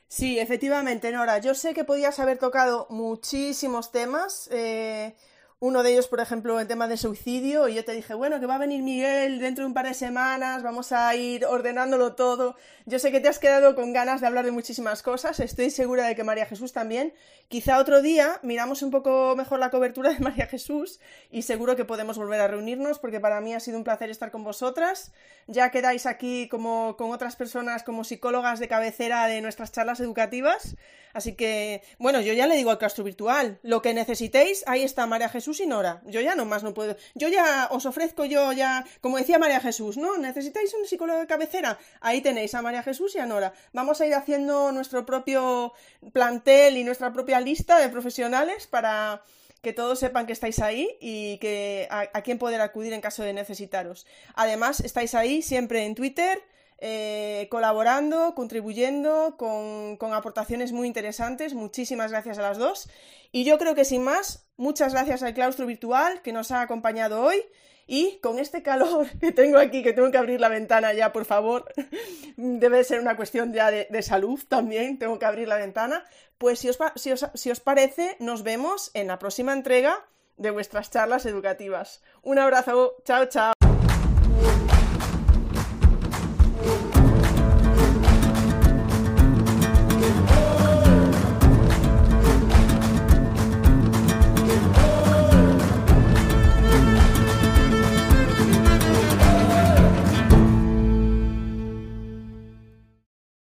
Sí, 0.07 0.39
efectivamente, 0.39 1.11
Nora. 1.11 1.39
Yo 1.39 1.55
sé 1.55 1.75
que 1.75 1.83
podías 1.83 2.21
haber 2.21 2.39
tocado 2.39 2.87
muchísimos 2.91 3.91
temas. 3.91 4.49
Eh 4.53 5.17
uno 5.61 5.83
de 5.83 5.93
ellos, 5.93 6.09
por 6.09 6.21
ejemplo, 6.21 6.61
el 6.61 6.67
tema 6.67 6.89
de 6.89 6.97
suicidio, 6.97 7.69
y 7.69 7.75
yo 7.75 7.85
te 7.85 7.93
dije, 7.93 8.15
bueno, 8.15 8.41
que 8.41 8.47
va 8.47 8.57
a 8.57 8.59
venir 8.59 8.83
Miguel 8.83 9.39
dentro 9.39 9.65
de 9.65 9.69
un 9.69 9.75
par 9.75 9.87
de 9.87 9.95
semanas, 9.95 10.63
vamos 10.63 10.93
a 10.93 11.15
ir 11.15 11.47
ordenándolo 11.47 12.15
todo. 12.15 12.57
Yo 12.87 12.99
sé 12.99 13.11
que 13.11 13.21
te 13.21 13.29
has 13.29 13.39
quedado 13.39 13.75
con 13.75 13.93
ganas 13.93 14.21
de 14.21 14.27
hablar 14.27 14.45
de 14.45 14.51
muchísimas 14.51 15.03
cosas, 15.03 15.41
estoy 15.41 15.71
segura 15.71 16.07
de 16.07 16.15
que 16.17 16.25
María 16.25 16.47
Jesús 16.47 16.73
también. 16.73 17.15
Quizá 17.49 17.79
otro 17.79 18.03
día 18.03 18.41
miramos 18.43 18.83
un 18.83 18.91
poco 18.91 19.35
mejor 19.37 19.59
la 19.59 19.71
cobertura 19.71 20.11
de 20.11 20.19
María 20.19 20.47
Jesús 20.47 20.99
y 21.31 21.43
seguro 21.43 21.77
que 21.77 21.85
podemos 21.85 22.17
volver 22.19 22.41
a 22.41 22.49
reunirnos 22.49 22.99
porque 22.99 23.21
para 23.21 23.41
mí 23.41 23.55
ha 23.55 23.61
sido 23.61 23.79
un 23.79 23.85
placer 23.85 24.11
estar 24.11 24.31
con 24.31 24.45
vosotras. 24.45 25.13
Ya 25.47 25.71
quedáis 25.71 26.07
aquí 26.07 26.49
como 26.49 26.97
con 26.97 27.11
otras 27.13 27.37
personas 27.37 27.83
como 27.83 28.05
psicólogas 28.05 28.61
de 28.61 28.69
cabecera 28.69 29.27
de 29.27 29.41
nuestras 29.41 29.73
charlas 29.73 30.01
educativas. 30.01 30.77
Así 31.13 31.35
que, 31.35 31.83
bueno, 31.99 32.21
yo 32.21 32.33
ya 32.33 32.49
le 32.49 32.57
digo 32.57 32.71
al 32.73 32.79
Castro 32.79 33.05
Virtual, 33.05 33.61
lo 33.63 33.83
que 33.83 33.95
necesitéis, 33.95 34.65
ahí 34.67 34.83
está 34.83 35.07
María 35.07 35.29
Jesús 35.29 35.61
y 35.61 35.67
Nora. 35.67 36.03
Yo 36.07 36.21
ya 36.21 36.35
no 36.35 36.45
más 36.45 36.65
no 36.65 36.75
puedo. 36.75 36.97
Yo 37.15 37.29
ya 37.29 37.69
os 37.71 37.87
ofrezco 37.87 38.25
yo 38.25 38.53
ya, 38.53 38.85
como 39.01 39.19
decía 39.19 39.39
María 39.39 39.61
Jesús, 39.61 39.97
¿no? 39.97 40.19
¿Necesitáis 40.19 40.75
un 40.75 40.87
psicólogo 40.87 41.21
de 41.21 41.29
cabecera? 41.29 41.79
Ahí 42.01 42.21
tenéis 42.21 42.55
a 42.57 42.63
María 42.63 42.83
Jesús 42.83 43.15
y 43.15 43.21
a 43.21 43.27
Nora. 43.27 43.53
Vamos 43.73 44.01
a 44.01 44.07
ir 44.07 44.15
haciendo 44.15 44.73
nuestro 44.73 45.07
propio 45.07 45.73
plantel 46.13 46.79
y 46.79 46.85
nuestra 46.85 47.13
propia 47.13 47.34
lista 47.41 47.79
de 47.79 47.89
profesionales 47.89 48.67
para 48.67 49.23
que 49.63 49.73
todos 49.73 49.99
sepan 49.99 50.27
que 50.27 50.33
estáis 50.33 50.59
ahí 50.61 50.97
y 51.01 51.39
que 51.39 51.89
a, 51.91 52.09
a 52.13 52.23
quién 52.23 52.39
poder 52.39 52.61
acudir 52.61 52.93
en 52.93 53.01
caso 53.01 53.23
de 53.23 53.33
necesitaros. 53.33 54.07
Además, 54.35 54.81
estáis 54.81 55.15
ahí 55.15 55.43
siempre 55.43 55.85
en 55.85 55.95
Twitter, 55.95 56.43
eh, 56.79 57.49
colaborando, 57.51 58.35
contribuyendo 58.35 59.37
con, 59.39 59.97
con, 59.97 60.13
aportaciones 60.13 60.73
muy 60.73 60.87
interesantes. 60.87 61.55
Muchísimas 61.55 62.11
gracias 62.11 62.39
a 62.39 62.43
las 62.43 62.59
dos. 62.59 62.91
Y 63.33 63.45
yo 63.45 63.59
creo 63.59 63.75
que 63.75 63.87
sin 63.87 64.03
más, 64.03 64.45
muchas 64.57 64.93
gracias 64.93 65.23
al 65.23 65.33
claustro 65.35 65.67
virtual 65.67 66.21
que 66.21 66.33
nos 66.33 66.51
ha 66.51 66.61
acompañado 66.61 67.23
hoy. 67.23 67.43
Y 67.87 68.19
con 68.21 68.39
este 68.39 68.63
calor 68.63 69.07
que 69.21 69.33
tengo 69.33 69.59
aquí, 69.59 69.83
que 69.83 69.93
tengo 69.93 70.11
que 70.11 70.19
abrir 70.19 70.41
la 70.41 70.49
ventana 70.49 70.93
ya, 70.93 71.13
por 71.13 71.25
favor, 71.25 71.73
debe 72.37 72.85
ser 72.85 73.01
una 73.01 73.17
cuestión 73.17 73.53
ya 73.53 73.71
de, 73.71 74.03
salud 74.03 74.41
también, 74.49 74.99
tengo 74.99 75.19
que 75.19 75.27
abrir 75.27 75.49
la 75.49 75.57
ventana. 75.57 76.05
Pues 76.39 76.59
si 76.59 76.69
os, 76.69 76.79
si, 76.97 77.13
os, 77.13 77.27
si 77.35 77.51
os 77.51 77.61
parece, 77.61 78.17
nos 78.21 78.43
vemos 78.43 78.91
en 78.95 79.07
la 79.07 79.19
próxima 79.19 79.53
entrega 79.53 80.05
de 80.37 80.51
vuestras 80.51 80.91
charlas 80.91 81.27
educativas. 81.27 82.03
Un 82.23 82.39
abrazo, 82.39 82.97
chao, 83.05 83.27
chao. 83.27 83.74